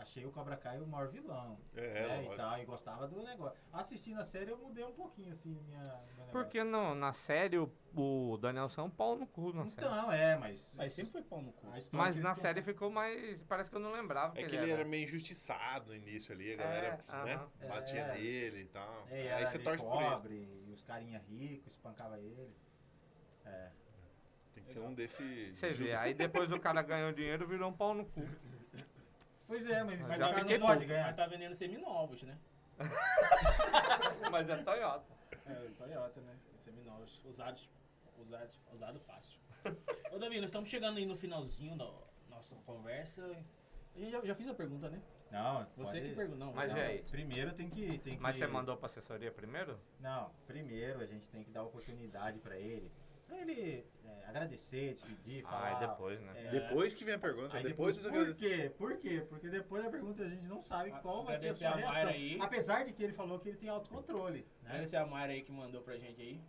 achei 0.00 0.24
o 0.24 0.30
Cobra 0.32 0.56
Kai 0.56 0.80
o 0.80 0.86
maior 0.86 1.08
vilão. 1.08 1.58
É, 1.74 2.08
né, 2.08 2.24
e 2.24 2.36
tal, 2.36 2.58
e 2.58 2.64
gostava 2.64 3.06
do 3.06 3.22
negócio. 3.22 3.58
Assistindo 3.72 4.18
a 4.20 4.24
série, 4.24 4.50
eu 4.50 4.58
mudei 4.58 4.84
um 4.84 4.92
pouquinho, 4.92 5.30
assim, 5.30 5.54
minha, 5.66 5.82
negócio. 5.82 6.32
Porque 6.32 6.64
no, 6.64 6.94
na 6.94 7.12
série 7.12 7.58
o, 7.58 7.70
o 7.94 8.38
Daniel 8.38 8.68
São 8.68 8.86
um 8.86 8.90
pau 8.90 9.16
no 9.16 9.26
cu 9.26 9.52
na 9.52 9.64
série. 9.64 9.86
Então, 9.86 10.12
é, 10.12 10.36
mas... 10.36 10.72
Mas 10.74 10.92
sempre 10.92 11.12
foi 11.12 11.22
pau 11.22 11.42
no 11.42 11.52
cu. 11.52 11.66
Mas 11.92 12.16
na 12.16 12.30
eles 12.30 12.40
série 12.40 12.62
ficou 12.62 12.90
mais. 12.90 13.42
Parece 13.42 13.70
que 13.70 13.76
eu 13.76 13.80
não 13.80 13.92
lembrava. 13.92 14.38
É 14.38 14.44
que 14.44 14.56
ele 14.56 14.70
era 14.70 14.84
meio 14.84 15.04
injustiçado 15.04 15.88
no 15.90 15.96
início 15.96 16.34
ali, 16.34 16.54
a 16.54 16.56
galera, 16.56 16.86
É, 16.86 16.90
né? 16.90 17.34
aham. 17.34 17.50
Batia 17.68 18.00
É. 18.00 18.14
nele 18.14 18.60
e 18.62 18.66
tal. 18.66 19.06
É, 19.10 19.14
Aí 19.14 19.28
era 19.28 19.46
você 19.46 19.58
torce 19.58 19.84
pobre, 19.84 20.34
e 20.66 20.72
os 20.72 20.82
carinha 20.82 21.18
ricos, 21.28 21.72
espancava 21.72 22.18
ele. 22.18 22.54
É. 23.44 23.70
Tem 24.54 24.64
que 24.64 24.72
ter 24.74 24.80
um 24.80 24.94
desse. 24.94 25.52
Você 25.54 25.70
vê, 25.70 25.94
aí 25.94 26.14
depois 26.14 26.50
o 26.50 26.58
cara 26.58 26.82
ganhou 26.82 27.12
dinheiro 27.12 27.46
virou 27.46 27.70
um 27.70 27.72
pau 27.72 27.94
no 27.94 28.04
cu. 28.04 28.26
Pois 29.50 29.68
é, 29.68 29.82
mas, 29.82 29.98
Mas 29.98 30.06
o 30.06 30.10
já 30.12 30.18
cara 30.18 30.44
não 30.44 30.60
pode 30.60 30.78
Mas 30.78 30.84
ganhar. 30.86 31.16
tá 31.16 31.26
vendendo 31.26 31.56
seminovos, 31.56 32.22
né? 32.22 32.38
Mas 34.30 34.48
é 34.48 34.56
Toyota. 34.62 35.12
É, 35.44 35.54
Toyota, 35.76 36.20
né? 36.20 36.36
Seminovos. 36.64 37.20
Usados, 37.24 37.68
usados, 38.16 38.60
usado 38.72 39.00
fácil. 39.00 39.40
Ô, 40.12 40.18
Davi, 40.20 40.36
nós 40.36 40.50
estamos 40.50 40.68
chegando 40.68 40.98
aí 40.98 41.04
no 41.04 41.16
finalzinho 41.16 41.76
da 41.76 41.90
nossa 42.28 42.54
conversa. 42.64 43.24
A 43.96 43.98
gente 43.98 44.12
já, 44.12 44.20
já 44.24 44.34
fiz 44.36 44.46
a 44.46 44.54
pergunta, 44.54 44.88
né? 44.88 45.02
Não, 45.32 45.66
Você 45.76 45.82
pode- 45.94 46.08
que 46.10 46.14
pergunta. 46.14 46.44
Não, 46.44 46.52
Mas 46.54 46.72
e 46.72 46.78
aí? 46.80 47.02
Primeiro 47.10 47.52
tem 47.52 47.68
que, 47.68 47.98
tem 47.98 48.14
que... 48.14 48.22
Mas 48.22 48.36
você 48.36 48.46
mandou 48.46 48.76
pra 48.76 48.86
assessoria 48.86 49.32
primeiro? 49.32 49.76
Não, 49.98 50.30
primeiro 50.46 51.00
a 51.00 51.06
gente 51.06 51.28
tem 51.28 51.42
que 51.42 51.50
dar 51.50 51.64
oportunidade 51.64 52.38
pra 52.38 52.56
ele. 52.56 52.88
Pra 53.30 53.38
ele 53.42 53.84
é, 54.04 54.24
agradecer, 54.26 54.94
despedir, 54.94 55.44
Ah, 55.46 55.50
falar... 55.50 55.72
e 55.82 55.86
depois, 55.88 56.20
né? 56.20 56.32
é, 56.34 56.50
Depois 56.50 56.94
que 56.94 57.04
vem 57.04 57.14
a 57.14 57.18
pergunta, 57.18 57.56
Aí 57.56 57.62
depois, 57.62 57.96
depois, 57.96 58.26
por 58.28 58.34
quê? 58.36 58.72
Por 58.76 58.96
quê? 58.98 59.26
Porque 59.28 59.48
depois 59.48 59.84
da 59.84 59.90
pergunta 59.90 60.24
a 60.24 60.28
gente 60.28 60.46
não 60.48 60.60
sabe 60.60 60.90
A- 60.90 60.98
qual 60.98 61.24
vai 61.24 61.38
ser 61.38 61.48
a 61.48 61.54
sua 61.54 61.70
reação. 61.76 62.08
aí. 62.08 62.38
Apesar 62.42 62.84
de 62.84 62.92
que 62.92 63.04
ele 63.04 63.12
falou 63.12 63.38
que 63.38 63.48
ele 63.50 63.58
tem 63.58 63.68
autocontrole. 63.68 64.40
Né? 64.64 64.70
Agradecer 64.70 64.96
a 64.96 65.06
Mayra 65.06 65.32
aí 65.32 65.42
que 65.42 65.52
mandou 65.52 65.80
pra 65.80 65.96
gente 65.96 66.20
aí. 66.20 66.40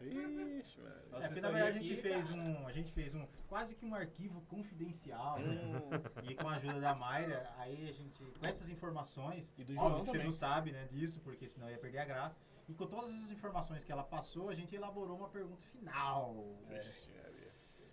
Ixi, 0.00 0.80
velho. 0.80 0.94
É, 1.08 1.10
Nossa 1.10 1.26
porque 1.26 1.40
na 1.40 1.50
verdade 1.50 1.78
a 1.78 1.80
gente 1.82 1.92
aqui, 1.92 2.02
fez 2.02 2.28
cara. 2.28 2.40
um. 2.40 2.66
A 2.68 2.72
gente 2.72 2.92
fez 2.92 3.14
um. 3.14 3.26
Quase 3.48 3.74
que 3.74 3.84
um 3.84 3.94
arquivo 3.94 4.40
confidencial. 4.42 5.38
né? 5.40 5.58
E 6.30 6.34
com 6.36 6.48
a 6.48 6.54
ajuda 6.54 6.80
da 6.80 6.94
Mayra, 6.94 7.50
aí 7.58 7.88
a 7.88 7.92
gente. 7.92 8.22
Com 8.38 8.46
essas 8.46 8.68
informações. 8.68 9.52
E 9.58 9.64
do 9.64 9.72
óbvio 9.72 9.88
João 9.88 10.00
que 10.00 10.06
você 10.06 10.12
também. 10.12 10.26
não 10.26 10.32
sabe, 10.32 10.70
né, 10.72 10.86
disso, 10.90 11.20
porque 11.24 11.48
senão 11.48 11.68
ia 11.68 11.78
perder 11.78 11.98
a 11.98 12.04
graça. 12.04 12.38
E 12.68 12.74
com 12.74 12.86
todas 12.86 13.08
essas 13.14 13.30
informações 13.30 13.82
que 13.82 13.90
ela 13.90 14.04
passou, 14.04 14.50
a 14.50 14.54
gente 14.54 14.74
elaborou 14.74 15.16
uma 15.16 15.28
pergunta 15.30 15.62
final. 15.72 16.58
É. 16.70 17.08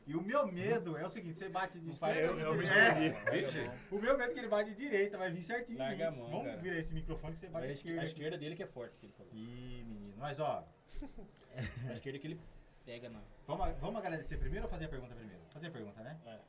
E 0.08 0.16
o 0.16 0.22
meu 0.22 0.46
medo 0.46 0.96
é 0.98 1.04
o 1.06 1.10
seguinte, 1.10 1.38
você 1.38 1.50
bate 1.50 1.80
de 1.80 1.86
Não 1.88 1.94
esquerda. 1.94 2.20
eu- 2.20 2.38
eu 2.40 2.56
me 2.56 2.66
é, 2.66 3.80
o 3.90 3.96
meu 3.98 4.16
medo 4.18 4.30
é 4.30 4.34
que 4.34 4.40
ele 4.40 4.48
bate 4.48 4.70
de 4.72 4.76
direita, 4.76 5.18
vai 5.18 5.32
vir 5.32 5.42
certinho. 5.42 5.80
Larga 5.80 6.12
mão, 6.12 6.30
Vamos 6.30 6.46
cara. 6.46 6.58
virar 6.62 6.78
esse 6.78 6.94
microfone 6.94 7.34
que 7.34 7.40
você 7.40 7.48
bate 7.48 7.68
de 7.68 7.74
esquerda, 7.74 7.90
esquerda. 7.96 8.02
a 8.02 8.04
aqui. 8.04 8.12
esquerda 8.14 8.38
dele 8.38 8.56
que 8.56 8.62
é 8.64 8.68
forte, 8.68 8.96
que 9.00 9.06
ele 9.08 9.14
falou. 9.14 9.32
Ih, 9.34 9.84
menino. 9.84 10.14
Mas 10.18 10.40
ó, 10.40 10.64
A 11.90 11.94
esquerda 11.94 12.20
que 12.20 12.28
ele 12.28 12.40
pega 12.86 13.10
na. 13.10 13.20
vamos, 13.48 13.78
vamos 13.80 13.96
agradecer 14.00 14.38
primeiro 14.38 14.66
ou 14.66 14.70
fazer 14.70 14.86
a 14.86 14.90
pergunta 14.90 15.16
primeiro? 15.16 15.42
Fazer 15.50 15.68
a 15.68 15.72
pergunta, 15.72 16.04
né? 16.04 16.20
É. 16.26 16.40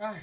Ai. 0.00 0.22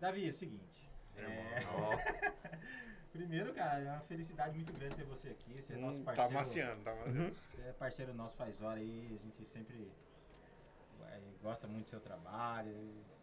Davi, 0.00 0.26
é 0.26 0.30
o 0.30 0.34
seguinte. 0.34 0.88
Irmão, 1.16 1.92
é, 1.92 2.32
primeiro, 3.18 3.54
cara, 3.54 3.80
é 3.80 3.90
uma 3.90 4.00
felicidade 4.00 4.54
muito 4.56 4.72
grande 4.72 4.96
ter 4.96 5.04
você 5.04 5.28
aqui. 5.30 5.60
Você 5.60 5.72
é 5.74 5.76
nosso 5.76 5.98
Hum, 5.98 6.04
parceiro. 6.04 6.28
Tá 6.30 6.34
maciando, 6.38 6.82
tá 6.82 6.94
maciando. 6.94 7.34
Você 7.54 7.62
é 7.62 7.72
parceiro 7.72 8.14
nosso 8.14 8.36
faz 8.36 8.60
hora 8.60 8.78
aí, 8.80 9.18
a 9.18 9.24
gente 9.24 9.44
sempre 9.46 9.90
é, 11.06 11.20
gosta 11.42 11.66
muito 11.66 11.86
do 11.86 11.90
seu 11.90 12.00
trabalho. 12.00 12.72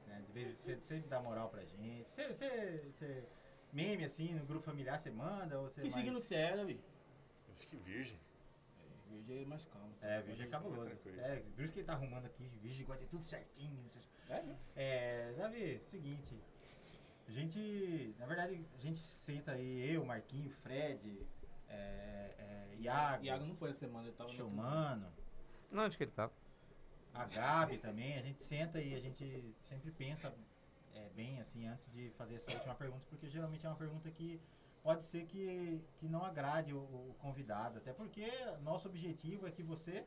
né, 0.07 0.21
De 0.25 0.31
vez 0.33 0.47
em 0.47 0.51
quando 0.55 0.59
você 0.63 0.75
sempre 0.81 1.09
dá 1.09 1.21
moral 1.21 1.49
pra 1.49 1.63
gente. 1.65 2.09
Você, 2.09 2.27
você, 2.33 2.83
você 2.91 3.23
meme 3.73 4.03
assim 4.05 4.33
no 4.33 4.45
grupo 4.45 4.63
familiar, 4.65 4.97
você 4.99 5.11
manda? 5.11 5.57
Ou 5.59 5.67
você 5.69 5.81
Que 5.81 5.89
mais- 5.89 5.93
signo 5.93 6.19
que 6.19 6.25
você 6.25 6.35
é, 6.35 6.55
Davi? 6.55 6.79
Acho 7.53 7.67
que 7.67 7.77
virgem. 7.77 8.17
Virgem 9.09 9.41
é 9.41 9.45
mais 9.45 9.65
calmo. 9.65 9.93
É, 10.01 10.21
Virgem 10.21 10.45
é 10.45 10.49
cabuloso. 10.49 10.89
É, 11.17 11.35
por 11.53 11.63
isso 11.63 11.73
que 11.73 11.79
ele 11.79 11.85
tá 11.87 11.93
arrumando 11.93 12.25
aqui, 12.25 12.47
Virgem 12.61 12.85
gosta 12.85 13.03
de 13.03 13.09
tudo 13.09 13.23
certinho. 13.25 13.85
É? 14.29 14.43
É, 14.77 15.33
Davi, 15.37 15.81
seguinte. 15.85 16.41
A 17.31 17.33
gente, 17.33 18.13
na 18.19 18.25
verdade, 18.25 18.59
a 18.75 18.81
gente 18.81 18.99
senta 18.99 19.53
aí, 19.53 19.93
eu, 19.93 20.03
Marquinho, 20.03 20.49
Fred, 20.49 21.25
é, 21.69 22.35
é, 22.37 22.75
Iago, 22.77 23.23
Iago 23.23 23.45
não 23.45 23.55
foi 23.55 23.69
essa 23.69 23.79
semana, 23.79 24.05
ele 24.09 24.17
tava 24.17 24.29
no- 24.29 24.35
Xomano, 24.35 25.07
Não, 25.71 25.85
onde 25.85 25.95
que 25.95 26.03
ele 26.03 26.11
tava? 26.11 26.33
a 27.13 27.23
Gabi 27.23 27.77
também, 27.77 28.17
a 28.17 28.21
gente 28.21 28.43
senta 28.43 28.81
e 28.81 28.93
a 28.93 28.99
gente 28.99 29.55
sempre 29.59 29.91
pensa 29.91 30.33
é, 30.93 31.07
bem 31.15 31.39
assim 31.39 31.65
antes 31.67 31.89
de 31.93 32.09
fazer 32.17 32.35
essa 32.35 32.51
última 32.51 32.75
pergunta, 32.75 33.05
porque 33.09 33.29
geralmente 33.29 33.65
é 33.65 33.69
uma 33.69 33.77
pergunta 33.77 34.11
que 34.11 34.37
pode 34.83 35.01
ser 35.03 35.25
que, 35.25 35.81
que 35.99 36.09
não 36.09 36.25
agrade 36.25 36.73
o, 36.73 36.79
o 36.79 37.15
convidado, 37.19 37.77
até 37.77 37.93
porque 37.93 38.25
nosso 38.61 38.89
objetivo 38.89 39.47
é 39.47 39.51
que 39.51 39.63
você 39.63 40.05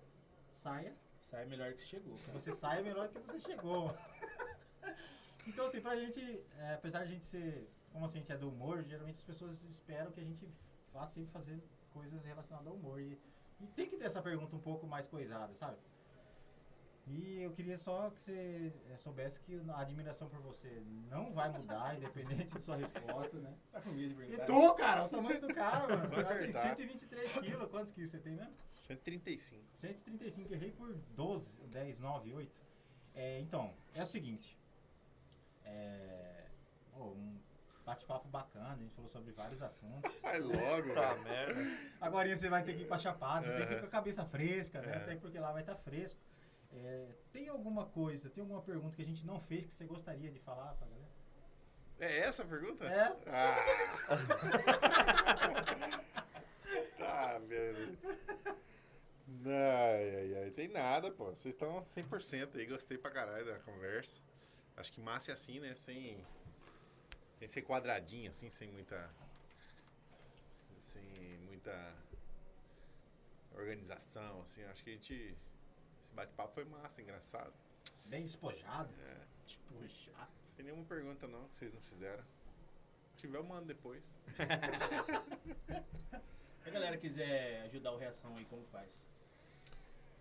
saia, 0.52 0.94
Sai 1.22 1.46
melhor 1.46 1.72
que 1.72 1.80
chegou, 1.80 2.16
que 2.16 2.26
cara. 2.26 2.38
você 2.38 2.52
saia 2.52 2.82
melhor 2.82 3.08
que 3.08 3.18
você 3.18 3.40
chegou. 3.40 3.96
então 5.46 5.64
assim, 5.66 5.80
pra 5.80 5.96
gente, 5.96 6.20
é, 6.58 6.74
apesar 6.74 7.00
de 7.00 7.04
a 7.04 7.12
gente 7.12 7.24
ser, 7.24 7.68
como 7.92 8.04
assim, 8.04 8.18
a 8.18 8.20
gente 8.20 8.32
é 8.32 8.36
do 8.36 8.48
humor, 8.48 8.82
geralmente 8.84 9.16
as 9.16 9.24
pessoas 9.24 9.62
esperam 9.64 10.10
que 10.12 10.20
a 10.20 10.24
gente 10.24 10.48
vá 10.92 11.06
sempre 11.06 11.30
fazer 11.32 11.62
coisas 11.92 12.24
relacionadas 12.24 12.68
ao 12.68 12.74
humor 12.74 13.00
e, 13.00 13.18
e 13.60 13.66
tem 13.68 13.88
que 13.88 13.96
ter 13.96 14.04
essa 14.04 14.22
pergunta 14.22 14.54
um 14.56 14.60
pouco 14.60 14.86
mais 14.86 15.06
coisada, 15.06 15.54
sabe? 15.54 15.76
E 17.06 17.42
eu 17.42 17.52
queria 17.52 17.76
só 17.76 18.08
que 18.10 18.18
você 18.18 18.72
eh, 18.90 18.96
soubesse 18.96 19.38
que 19.40 19.60
a 19.68 19.80
admiração 19.80 20.26
por 20.26 20.40
você 20.40 20.82
não 21.10 21.34
vai 21.34 21.50
mudar, 21.50 21.94
independente 21.98 22.46
de 22.56 22.62
sua 22.62 22.76
resposta, 22.76 23.38
né? 23.38 23.54
Você 23.60 23.68
tá 23.72 23.80
com 23.82 23.90
medo 23.90 24.14
de 24.14 24.14
E 24.14 24.16
perguntar? 24.16 24.46
tô, 24.46 24.74
cara, 24.74 25.04
o 25.04 25.08
tamanho 25.10 25.38
do 25.40 25.52
cara, 25.52 25.86
mano. 25.86 26.06
O 26.08 26.10
cara 26.10 26.28
tem 26.38 26.50
perguntar. 26.50 26.76
123 26.76 27.32
quilos. 27.40 27.70
Quantos 27.70 27.92
quilos 27.92 28.10
você 28.10 28.18
tem 28.18 28.36
mesmo? 28.36 28.54
135. 28.72 29.62
135, 29.74 30.54
errei 30.54 30.72
por 30.72 30.94
12, 31.14 31.56
10, 31.66 32.00
9, 32.00 32.32
8. 32.32 32.62
É, 33.14 33.38
então, 33.40 33.74
é 33.94 34.02
o 34.02 34.06
seguinte. 34.06 34.58
É, 35.64 36.44
pô, 36.92 37.10
um 37.12 37.38
bate-papo 37.84 38.28
bacana, 38.28 38.72
a 38.72 38.76
gente 38.76 38.94
falou 38.94 39.10
sobre 39.10 39.32
vários 39.32 39.62
assuntos. 39.62 40.10
Vai 40.22 40.40
logo, 40.40 40.94
Tá, 40.94 41.14
merda. 41.16 41.60
Agora 42.00 42.34
você 42.34 42.48
vai 42.48 42.62
ter 42.62 42.74
que 42.74 42.82
ir 42.82 42.86
pra 42.86 42.98
Chapada, 42.98 43.46
você 43.46 43.56
tem 43.56 43.66
que 43.66 43.74
ir 43.74 43.80
com 43.80 43.86
a 43.86 43.90
cabeça 43.90 44.24
fresca, 44.24 44.80
né? 44.80 44.92
É. 44.92 44.96
Até 44.96 45.16
porque 45.16 45.38
lá 45.38 45.52
vai 45.52 45.62
estar 45.62 45.76
fresco. 45.76 46.18
É, 46.72 47.06
tem 47.32 47.48
alguma 47.48 47.86
coisa, 47.86 48.28
tem 48.28 48.42
alguma 48.42 48.60
pergunta 48.62 48.96
que 48.96 49.02
a 49.02 49.06
gente 49.06 49.24
não 49.24 49.40
fez 49.40 49.64
que 49.64 49.72
você 49.72 49.84
gostaria 49.84 50.30
de 50.30 50.40
falar 50.40 50.74
pra 50.74 50.86
galera? 50.88 51.04
É 52.00 52.18
essa 52.20 52.42
a 52.42 52.46
pergunta? 52.46 52.84
É? 52.84 53.16
Ah! 53.28 53.56
tá, 56.98 57.38
velho. 57.38 57.96
Ai, 59.46 60.16
ai, 60.16 60.34
ai. 60.42 60.50
Tem 60.50 60.68
nada, 60.68 61.10
pô. 61.12 61.26
Vocês 61.26 61.54
estão 61.54 61.82
100% 61.84 62.56
aí. 62.56 62.66
Gostei 62.66 62.98
pra 62.98 63.10
caralho 63.10 63.46
da 63.46 63.58
conversa. 63.60 64.16
Acho 64.76 64.92
que 64.92 65.00
massa 65.00 65.30
é 65.30 65.34
assim, 65.34 65.60
né? 65.60 65.74
Sem, 65.76 66.24
sem 67.38 67.48
ser 67.48 67.62
quadradinho, 67.62 68.28
assim, 68.28 68.50
sem 68.50 68.70
muita. 68.70 69.10
Sem 70.80 71.38
muita 71.46 71.94
organização, 73.54 74.42
assim. 74.42 74.64
Acho 74.64 74.82
que 74.82 74.90
a 74.90 74.94
gente. 74.94 75.36
Esse 76.02 76.12
bate-papo 76.12 76.54
foi 76.54 76.64
massa, 76.64 77.00
engraçado. 77.00 77.52
Bem 78.06 78.22
despojado. 78.22 78.92
É. 79.00 79.26
Não 79.70 80.56
tem 80.56 80.66
nenhuma 80.66 80.84
pergunta 80.84 81.26
não 81.26 81.48
que 81.48 81.56
vocês 81.56 81.74
não 81.74 81.80
fizeram. 81.82 82.22
Se 83.12 83.18
tiver, 83.18 83.38
eu 83.38 83.44
mando 83.44 83.66
depois. 83.66 84.12
Se 86.62 86.68
a 86.68 86.72
galera 86.72 86.96
quiser 86.96 87.62
ajudar 87.62 87.92
o 87.92 87.96
Reação 87.96 88.36
aí, 88.36 88.44
como 88.46 88.64
faz? 88.66 88.90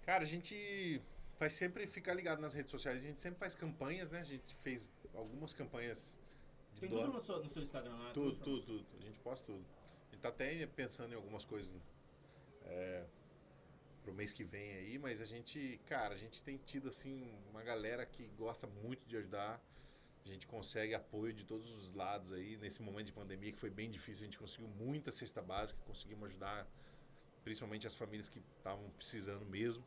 Cara, 0.05 0.23
a 0.23 0.27
gente 0.27 1.01
faz 1.43 1.53
sempre 1.53 1.85
ficar 1.87 2.13
ligado 2.13 2.39
nas 2.39 2.53
redes 2.53 2.71
sociais. 2.71 3.03
A 3.03 3.05
gente 3.05 3.21
sempre 3.21 3.37
faz 3.37 3.53
campanhas, 3.53 4.09
né? 4.11 4.21
A 4.21 4.23
gente 4.23 4.55
fez 4.61 4.87
algumas 5.13 5.53
campanhas 5.53 6.17
de 6.73 6.81
Tem 6.81 6.89
tudo 6.89 7.11
no 7.11 7.21
seu, 7.21 7.43
no 7.43 7.49
seu 7.49 7.61
Instagram 7.61 7.95
lá? 7.95 8.13
Tudo, 8.13 8.37
tudo, 8.37 8.63
tudo. 8.63 8.85
A 8.97 9.01
gente 9.01 9.19
posta 9.19 9.45
tudo. 9.45 9.65
A 10.07 10.11
gente 10.11 10.21
tá 10.21 10.29
até 10.29 10.65
pensando 10.67 11.11
em 11.11 11.15
algumas 11.15 11.43
coisas 11.43 11.75
é, 12.61 13.05
pro 14.01 14.13
mês 14.13 14.31
que 14.31 14.45
vem 14.45 14.71
aí, 14.71 14.97
mas 14.97 15.19
a 15.19 15.25
gente, 15.25 15.81
cara, 15.85 16.15
a 16.15 16.17
gente 16.17 16.41
tem 16.41 16.57
tido 16.57 16.87
assim 16.87 17.29
uma 17.49 17.61
galera 17.61 18.05
que 18.05 18.25
gosta 18.37 18.65
muito 18.65 19.05
de 19.05 19.17
ajudar. 19.17 19.61
A 20.23 20.27
gente 20.29 20.47
consegue 20.47 20.93
apoio 20.93 21.33
de 21.33 21.43
todos 21.43 21.69
os 21.69 21.93
lados 21.93 22.31
aí. 22.31 22.55
Nesse 22.55 22.81
momento 22.81 23.07
de 23.07 23.11
pandemia 23.11 23.51
que 23.51 23.59
foi 23.59 23.69
bem 23.69 23.91
difícil, 23.91 24.21
a 24.21 24.25
gente 24.27 24.39
conseguiu 24.39 24.69
muita 24.69 25.11
cesta 25.11 25.41
básica, 25.41 25.77
conseguimos 25.85 26.29
ajudar 26.29 26.65
principalmente 27.43 27.85
as 27.85 27.95
famílias 27.95 28.29
que 28.29 28.41
estavam 28.57 28.89
precisando 28.91 29.45
mesmo. 29.45 29.83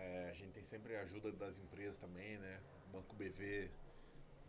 É, 0.00 0.28
a 0.30 0.32
gente 0.32 0.52
tem 0.52 0.62
sempre 0.62 0.96
a 0.96 1.02
ajuda 1.02 1.30
das 1.32 1.58
empresas 1.58 1.96
também, 1.96 2.38
né? 2.38 2.60
O 2.86 2.92
Banco 2.92 3.14
BV 3.14 3.70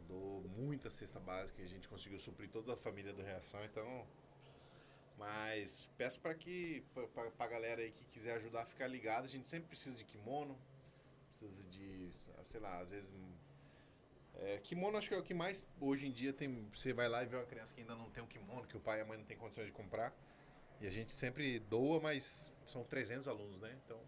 dou 0.07 0.41
muita 0.57 0.89
cesta 0.89 1.19
básica 1.19 1.61
e 1.61 1.65
a 1.65 1.67
gente 1.67 1.87
conseguiu 1.87 2.19
suprir 2.19 2.49
toda 2.49 2.73
a 2.73 2.77
família 2.77 3.13
do 3.13 3.21
Reação, 3.21 3.63
então. 3.65 4.07
Mas 5.17 5.87
peço 5.97 6.19
para 6.19 6.33
que 6.33 6.83
pra, 7.37 7.47
galera 7.47 7.81
aí 7.81 7.91
que 7.91 8.03
quiser 8.05 8.33
ajudar 8.37 8.65
ficar 8.65 8.87
ligado, 8.87 9.25
a 9.25 9.27
gente 9.27 9.47
sempre 9.47 9.67
precisa 9.67 9.95
de 9.95 10.03
kimono, 10.03 10.57
precisa 11.29 11.69
de, 11.69 12.09
sei 12.45 12.59
lá, 12.59 12.79
às 12.79 12.89
vezes 12.89 13.13
é, 14.35 14.57
kimono 14.59 14.97
acho 14.97 15.09
que 15.09 15.13
é 15.13 15.17
o 15.17 15.23
que 15.23 15.33
mais 15.33 15.63
hoje 15.79 16.07
em 16.07 16.11
dia 16.11 16.33
tem. 16.33 16.67
Você 16.73 16.93
vai 16.93 17.07
lá 17.07 17.23
e 17.23 17.25
vê 17.27 17.35
uma 17.35 17.45
criança 17.45 17.73
que 17.73 17.81
ainda 17.81 17.95
não 17.95 18.09
tem 18.09 18.23
um 18.23 18.27
kimono, 18.27 18.65
que 18.65 18.77
o 18.77 18.79
pai 18.79 18.99
e 18.99 19.01
a 19.01 19.05
mãe 19.05 19.17
não 19.17 19.25
tem 19.25 19.37
condições 19.37 19.65
de 19.67 19.71
comprar. 19.71 20.13
E 20.79 20.87
a 20.87 20.89
gente 20.89 21.11
sempre 21.11 21.59
doa, 21.59 21.99
mas 21.99 22.51
são 22.65 22.83
300 22.83 23.27
alunos, 23.27 23.59
né? 23.59 23.77
Então, 23.85 23.99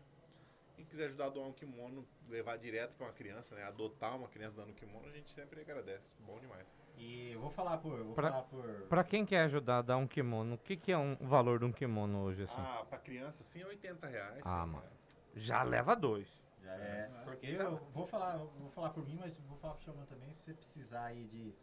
quem 0.76 0.86
quiser 0.86 1.06
ajudar 1.06 1.26
a 1.26 1.30
doar 1.30 1.48
um 1.48 1.54
kimono, 1.54 2.06
levar 2.28 2.58
direto 2.58 2.94
para 2.95 3.08
uma 3.08 3.14
criança, 3.14 3.56
né? 3.56 3.64
Adotar 3.64 4.16
uma 4.16 4.28
criança 4.28 4.56
dando 4.58 4.70
um 4.72 4.74
kimono, 4.74 5.08
a 5.08 5.12
gente 5.12 5.30
sempre 5.32 5.62
agradece. 5.62 6.14
Bom 6.20 6.40
demais. 6.40 6.66
E 6.98 7.32
eu 7.32 7.40
vou 7.40 7.50
falar 7.52 7.78
por. 7.78 8.04
Vou 8.04 8.14
Pra- 8.14 8.30
falar 8.32 8.44
por. 8.44 8.64
Pra 8.88 9.04
quem 9.04 9.26
quer 9.26 9.41
ajudar 9.45 9.80
a 9.80 9.82
dar 9.82 9.98
um 9.98 10.08
kimono, 10.08 10.56
o 10.56 10.58
que, 10.58 10.76
que 10.78 10.91
é 10.91 10.98
um 10.98 11.18
o 11.20 11.26
valor 11.28 11.60
de 11.60 11.66
um 11.66 11.72
kimono 11.72 12.24
hoje, 12.24 12.44
assim? 12.44 12.54
Ah, 12.62 12.86
para 12.88 13.00
criança, 13.00 13.44
sim, 13.44 13.64
80 13.64 14.08
reais. 14.08 14.41
Ah, 14.45 14.50
100 14.64 14.68
mano. 14.68 14.80
reais. 14.80 14.94
Já 15.36 15.64
leva 15.64 15.95
dois. 15.95 16.28
Já 16.62 16.74
é. 16.76 17.10
Porque 17.26 17.48
Eu 17.48 17.78
vou 17.94 18.06
falar, 18.08 18.36
eu 18.36 18.48
vou 18.60 18.70
falar 18.70 18.91
por 18.91 19.06
mim, 19.06 19.18
mas 19.20 19.36
vou 19.41 19.58
falar 19.58 19.74
pro 19.74 19.84
Xamã 19.84 20.06
também. 20.06 20.32
Se 20.34 20.41
você 20.41 20.54
precisar 20.54 21.06
aí 21.06 21.26
de 21.26 21.54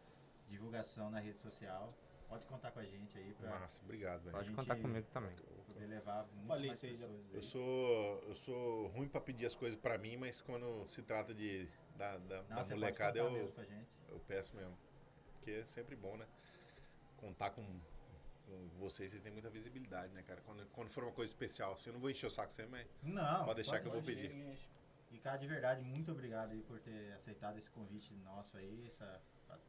divulgação 0.49 1.11
na 1.11 1.21
rede 1.21 1.39
social, 1.39 1.95
pode 2.29 2.45
contar 2.47 2.71
com 2.73 2.81
a 2.81 2.85
gente 2.85 3.17
aí 3.17 3.33
pra 3.35 3.51
Massa, 3.51 3.83
obrigado, 3.85 4.21
velho. 4.23 4.33
Pode 4.33 4.47
gente- 4.49 4.57
contar 4.57 4.77
comigo 4.77 5.07
também. 5.13 5.33
Poder 5.81 5.87
levar 5.87 6.27
muito 6.35 6.47
Falei 6.47 6.69
mais 6.69 6.81
pessoas. 6.81 7.11
Eu 7.33 7.43
sou, 7.43 8.23
eu 8.29 8.35
sou 8.35 8.87
ruim 8.89 9.09
para 9.09 9.21
pedir 9.21 9.47
as 9.47 9.55
coisas 9.55 9.79
para 9.81 9.97
mim, 9.97 10.17
mas 10.17 10.41
quando 10.43 10.87
se 10.87 11.03
trata 11.03 11.33
de, 11.35 11.67
da, 11.97 12.19
da, 12.19 12.43
Não, 12.43 12.57
da 12.57 12.65
molecada, 12.65 13.23
pode 13.23 13.37
eu, 13.37 13.55
eu 14.11 14.21
peço 14.21 14.55
mesmo. 14.55 14.77
Porque 15.35 15.53
é 15.53 15.65
sempre 15.65 15.97
bom, 15.97 16.17
né? 16.17 16.27
Contar 17.17 17.51
com, 17.51 17.65
vocês, 18.79 19.11
vocês 19.11 19.23
têm 19.23 19.33
muita 19.33 19.49
visibilidade, 19.49 20.13
né, 20.13 20.23
cara? 20.23 20.41
Quando, 20.43 20.67
quando 20.67 20.91
for 20.91 21.05
uma 21.05 21.13
coisa 21.13 21.33
especial, 21.33 21.73
assim, 21.73 21.91
eu 21.91 21.95
não 21.95 22.01
vou 22.01 22.11
encher 22.11 22.27
o 22.27 22.31
saco 22.31 22.53
sempre, 22.53 22.73
mas 22.73 22.87
Não, 23.03 23.45
Pode 23.45 23.57
deixar 23.57 23.81
que 23.81 23.87
eu 23.87 23.93
vou 23.93 24.03
pedir. 24.03 24.59
E 25.11 25.19
cara, 25.19 25.39
de 25.39 25.47
verdade, 25.47 25.83
muito 25.83 26.13
obrigado 26.13 26.53
aí 26.53 26.63
por 26.63 26.79
ter 26.79 27.13
aceitado 27.15 27.59
esse 27.59 27.69
convite 27.71 28.15
nosso 28.15 28.57
aí, 28.57 28.87
essa, 28.87 29.21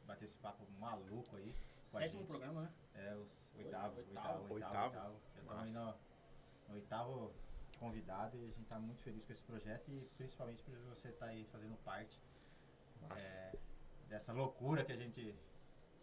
bater 0.05 0.25
esse 0.25 0.37
papo 0.37 0.67
maluco 0.79 1.35
aí. 1.35 1.55
Com 1.91 1.97
a 1.97 2.01
Sétimo 2.01 2.19
gente. 2.21 2.29
programa, 2.29 2.61
né? 2.61 2.73
É, 2.95 3.15
os 3.15 3.27
oitavo, 3.57 3.97
Oitavo. 3.99 4.53
oitavo, 4.53 5.21
oitavo, 5.39 5.99
Oitavo? 6.69 7.33
convidado 7.77 8.37
e 8.37 8.45
a 8.45 8.47
gente 8.51 8.65
tá 8.67 8.79
muito 8.79 9.01
feliz 9.01 9.25
com 9.25 9.33
esse 9.33 9.43
projeto 9.43 9.89
e 9.91 10.07
principalmente 10.15 10.63
por 10.63 10.75
você 10.95 11.09
estar 11.09 11.25
aí 11.25 11.45
fazendo 11.45 11.75
parte 11.77 12.21
é, 13.17 13.57
dessa 14.07 14.31
loucura 14.31 14.85
que 14.85 14.91
a 14.91 14.95
gente 14.95 15.35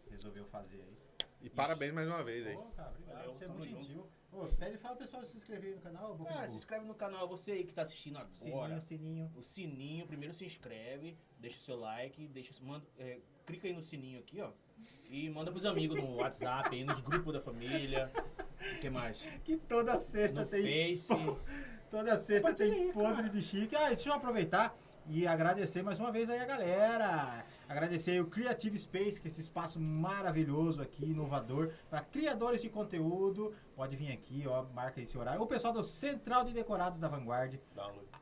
resolveu 0.09 0.45
fazer 0.45 0.81
aí. 0.81 0.97
E 1.41 1.49
parabéns 1.49 1.93
mais 1.93 2.07
uma 2.07 2.21
vez 2.21 2.45
aí. 2.45 2.55
Pô, 2.55 2.63
cara, 2.71 2.89
obrigado, 2.89 3.15
Valeu, 3.15 3.33
você 3.33 3.45
é 3.45 3.47
muito 3.47 3.69
junto. 3.69 3.81
gentil. 3.81 4.09
Ô, 4.31 4.45
pede, 4.45 4.77
fala 4.77 4.95
pro 4.95 5.05
pessoal 5.05 5.25
se 5.25 5.37
inscrever 5.37 5.69
aí 5.69 5.75
no 5.75 5.81
canal, 5.81 6.15
Boca 6.15 6.33
Cara, 6.33 6.47
se 6.47 6.55
inscreve 6.55 6.85
no 6.85 6.93
canal, 6.93 7.27
você 7.27 7.53
aí 7.53 7.63
que 7.63 7.73
tá 7.73 7.81
assistindo 7.81 8.17
agora. 8.17 8.79
Sininho, 8.81 8.81
sininho. 8.81 9.31
O 9.35 9.41
sininho, 9.41 10.05
primeiro 10.05 10.33
se 10.33 10.43
inscreve, 10.45 11.17
deixa 11.39 11.57
o 11.57 11.61
seu 11.61 11.77
like, 11.77 12.27
deixa, 12.27 12.53
manda, 12.63 12.85
é, 12.97 13.21
clica 13.45 13.67
aí 13.67 13.73
no 13.73 13.81
sininho 13.81 14.19
aqui, 14.19 14.41
ó. 14.41 14.51
E 15.09 15.29
manda 15.29 15.51
pros 15.51 15.65
amigos 15.65 15.99
no 15.99 16.15
WhatsApp, 16.17 16.75
aí, 16.75 16.83
nos 16.83 16.99
grupos 16.99 17.33
da 17.33 17.41
família. 17.41 18.11
O 18.59 18.79
que 18.79 18.89
mais? 18.89 19.23
Que 19.43 19.57
toda 19.57 19.97
sexta 19.97 20.41
No 20.41 20.47
tem 20.47 20.95
Face. 20.95 21.37
Toda 21.89 22.15
sexta 22.17 22.53
tem 22.53 22.91
podre 22.91 23.15
cara. 23.15 23.29
de 23.29 23.41
chique. 23.41 23.75
Ah, 23.75 23.89
deixa 23.89 24.09
eu 24.09 24.13
aproveitar 24.13 24.77
e 25.07 25.25
agradecer 25.25 25.81
mais 25.81 25.99
uma 25.99 26.11
vez 26.11 26.29
aí 26.29 26.39
a 26.39 26.45
galera. 26.45 27.43
Agradecer 27.69 28.11
aí 28.11 28.19
o 28.19 28.25
Creative 28.25 28.79
Space, 28.79 29.21
que 29.21 29.27
é 29.27 29.29
esse 29.29 29.41
espaço 29.41 29.79
maravilhoso 29.79 30.81
aqui, 30.81 31.05
inovador, 31.05 31.71
para 31.87 32.01
criadores 32.01 32.63
de 32.63 32.67
conteúdo. 32.67 33.53
Pode 33.75 33.95
vir 33.95 34.11
aqui, 34.11 34.43
ó, 34.47 34.65
marca 34.73 34.99
esse 34.99 35.15
horário. 35.15 35.39
O 35.39 35.45
pessoal 35.45 35.71
do 35.71 35.83
Central 35.83 36.43
de 36.43 36.51
Decorados 36.51 36.99
da 36.99 37.07
Vanguard, 37.07 37.59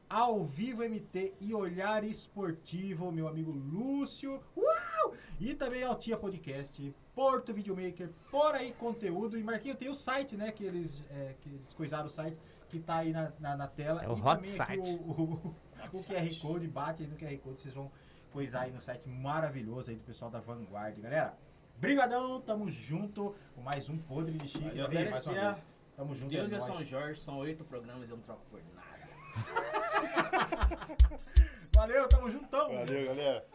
ao 0.09 0.43
vivo 0.43 0.83
MT 0.83 1.35
e 1.39 1.53
Olhar 1.53 2.03
Esportivo, 2.03 3.09
meu 3.09 3.25
amigo 3.25 3.49
Lúcio. 3.49 4.43
Uau! 4.57 5.13
E 5.39 5.53
também 5.53 5.81
ao 5.81 5.95
Tia 5.95 6.17
Podcast, 6.17 6.93
Porto 7.15 7.53
Videomaker, 7.53 8.09
Por 8.29 8.53
Aí 8.53 8.73
Conteúdo. 8.73 9.39
E 9.39 9.43
Marquinho 9.45 9.77
tem 9.77 9.87
o 9.87 9.95
site, 9.95 10.35
né? 10.35 10.51
Que 10.51 10.65
eles, 10.65 11.01
é, 11.09 11.35
que 11.39 11.47
eles 11.47 11.73
coisaram 11.73 12.07
o 12.07 12.09
site, 12.09 12.37
que 12.67 12.81
tá 12.81 12.97
aí 12.97 13.13
na, 13.13 13.31
na, 13.39 13.55
na 13.55 13.67
tela. 13.67 14.03
É 14.03 14.09
o 14.09 14.11
e 14.11 14.21
hot 14.21 14.21
também 14.23 14.59
aqui 14.59 14.75
site. 14.75 14.89
o, 14.89 15.11
o, 15.11 15.23
o 15.23 15.55
Hot 15.85 16.03
QR. 16.03 16.41
Code, 16.41 16.67
bate 16.67 17.03
aí 17.03 17.07
no 17.07 17.15
QR 17.15 17.37
Code, 17.37 17.61
vocês 17.61 17.73
vão 17.73 17.89
coisar 18.37 18.61
aí 18.61 18.71
no 18.71 18.79
site 18.79 19.09
maravilhoso 19.09 19.89
aí 19.89 19.95
do 19.95 20.03
pessoal 20.03 20.29
da 20.29 20.39
Vanguard. 20.39 20.95
Galera, 20.99 21.35
brigadão, 21.77 22.39
tamo 22.39 22.69
junto 22.69 23.35
com 23.55 23.61
mais 23.61 23.89
um 23.89 23.97
Podre 23.97 24.37
de 24.37 24.47
Chique. 24.47 24.63
Valeu, 24.63 24.87
Davi, 24.87 25.09
mais 25.09 25.25
uma 25.25 25.53
vez. 25.53 25.65
Tamo 25.95 26.15
junto. 26.15 26.29
Deus 26.29 26.51
é 26.51 26.57
é. 26.57 26.59
São 26.59 26.85
Jorge, 26.85 27.19
são 27.19 27.39
oito 27.39 27.65
programas 27.65 28.07
e 28.07 28.11
eu 28.11 28.17
não 28.17 28.23
troco 28.23 28.45
por 28.51 28.61
nada. 28.75 29.07
Valeu, 31.73 32.07
tamo 32.07 32.29
juntão. 32.29 32.75
Valeu, 32.75 33.07
galera. 33.07 33.47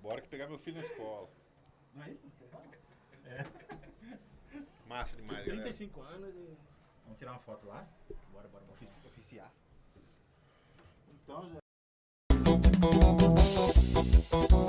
Bora 0.00 0.22
que 0.22 0.28
pegar 0.28 0.46
meu 0.46 0.58
filho 0.58 0.78
na 0.78 0.86
escola. 0.86 1.28
Não 1.94 2.04
é 2.04 2.10
isso? 2.10 2.32
Massa 4.88 5.14
demais, 5.14 5.44
galera. 5.44 5.62
35 5.62 6.00
anos 6.00 6.34
e. 6.34 6.56
Vamos 7.04 7.18
tirar 7.18 7.32
uma 7.32 7.40
foto 7.40 7.66
lá? 7.66 7.86
Bora, 8.32 8.48
bora, 8.48 8.64
bora. 8.64 8.72
Ofici- 8.72 9.06
oficiar. 9.06 9.52
Então, 11.22 11.50
já... 11.50 11.61
Thank 12.82 14.52
you. 14.52 14.61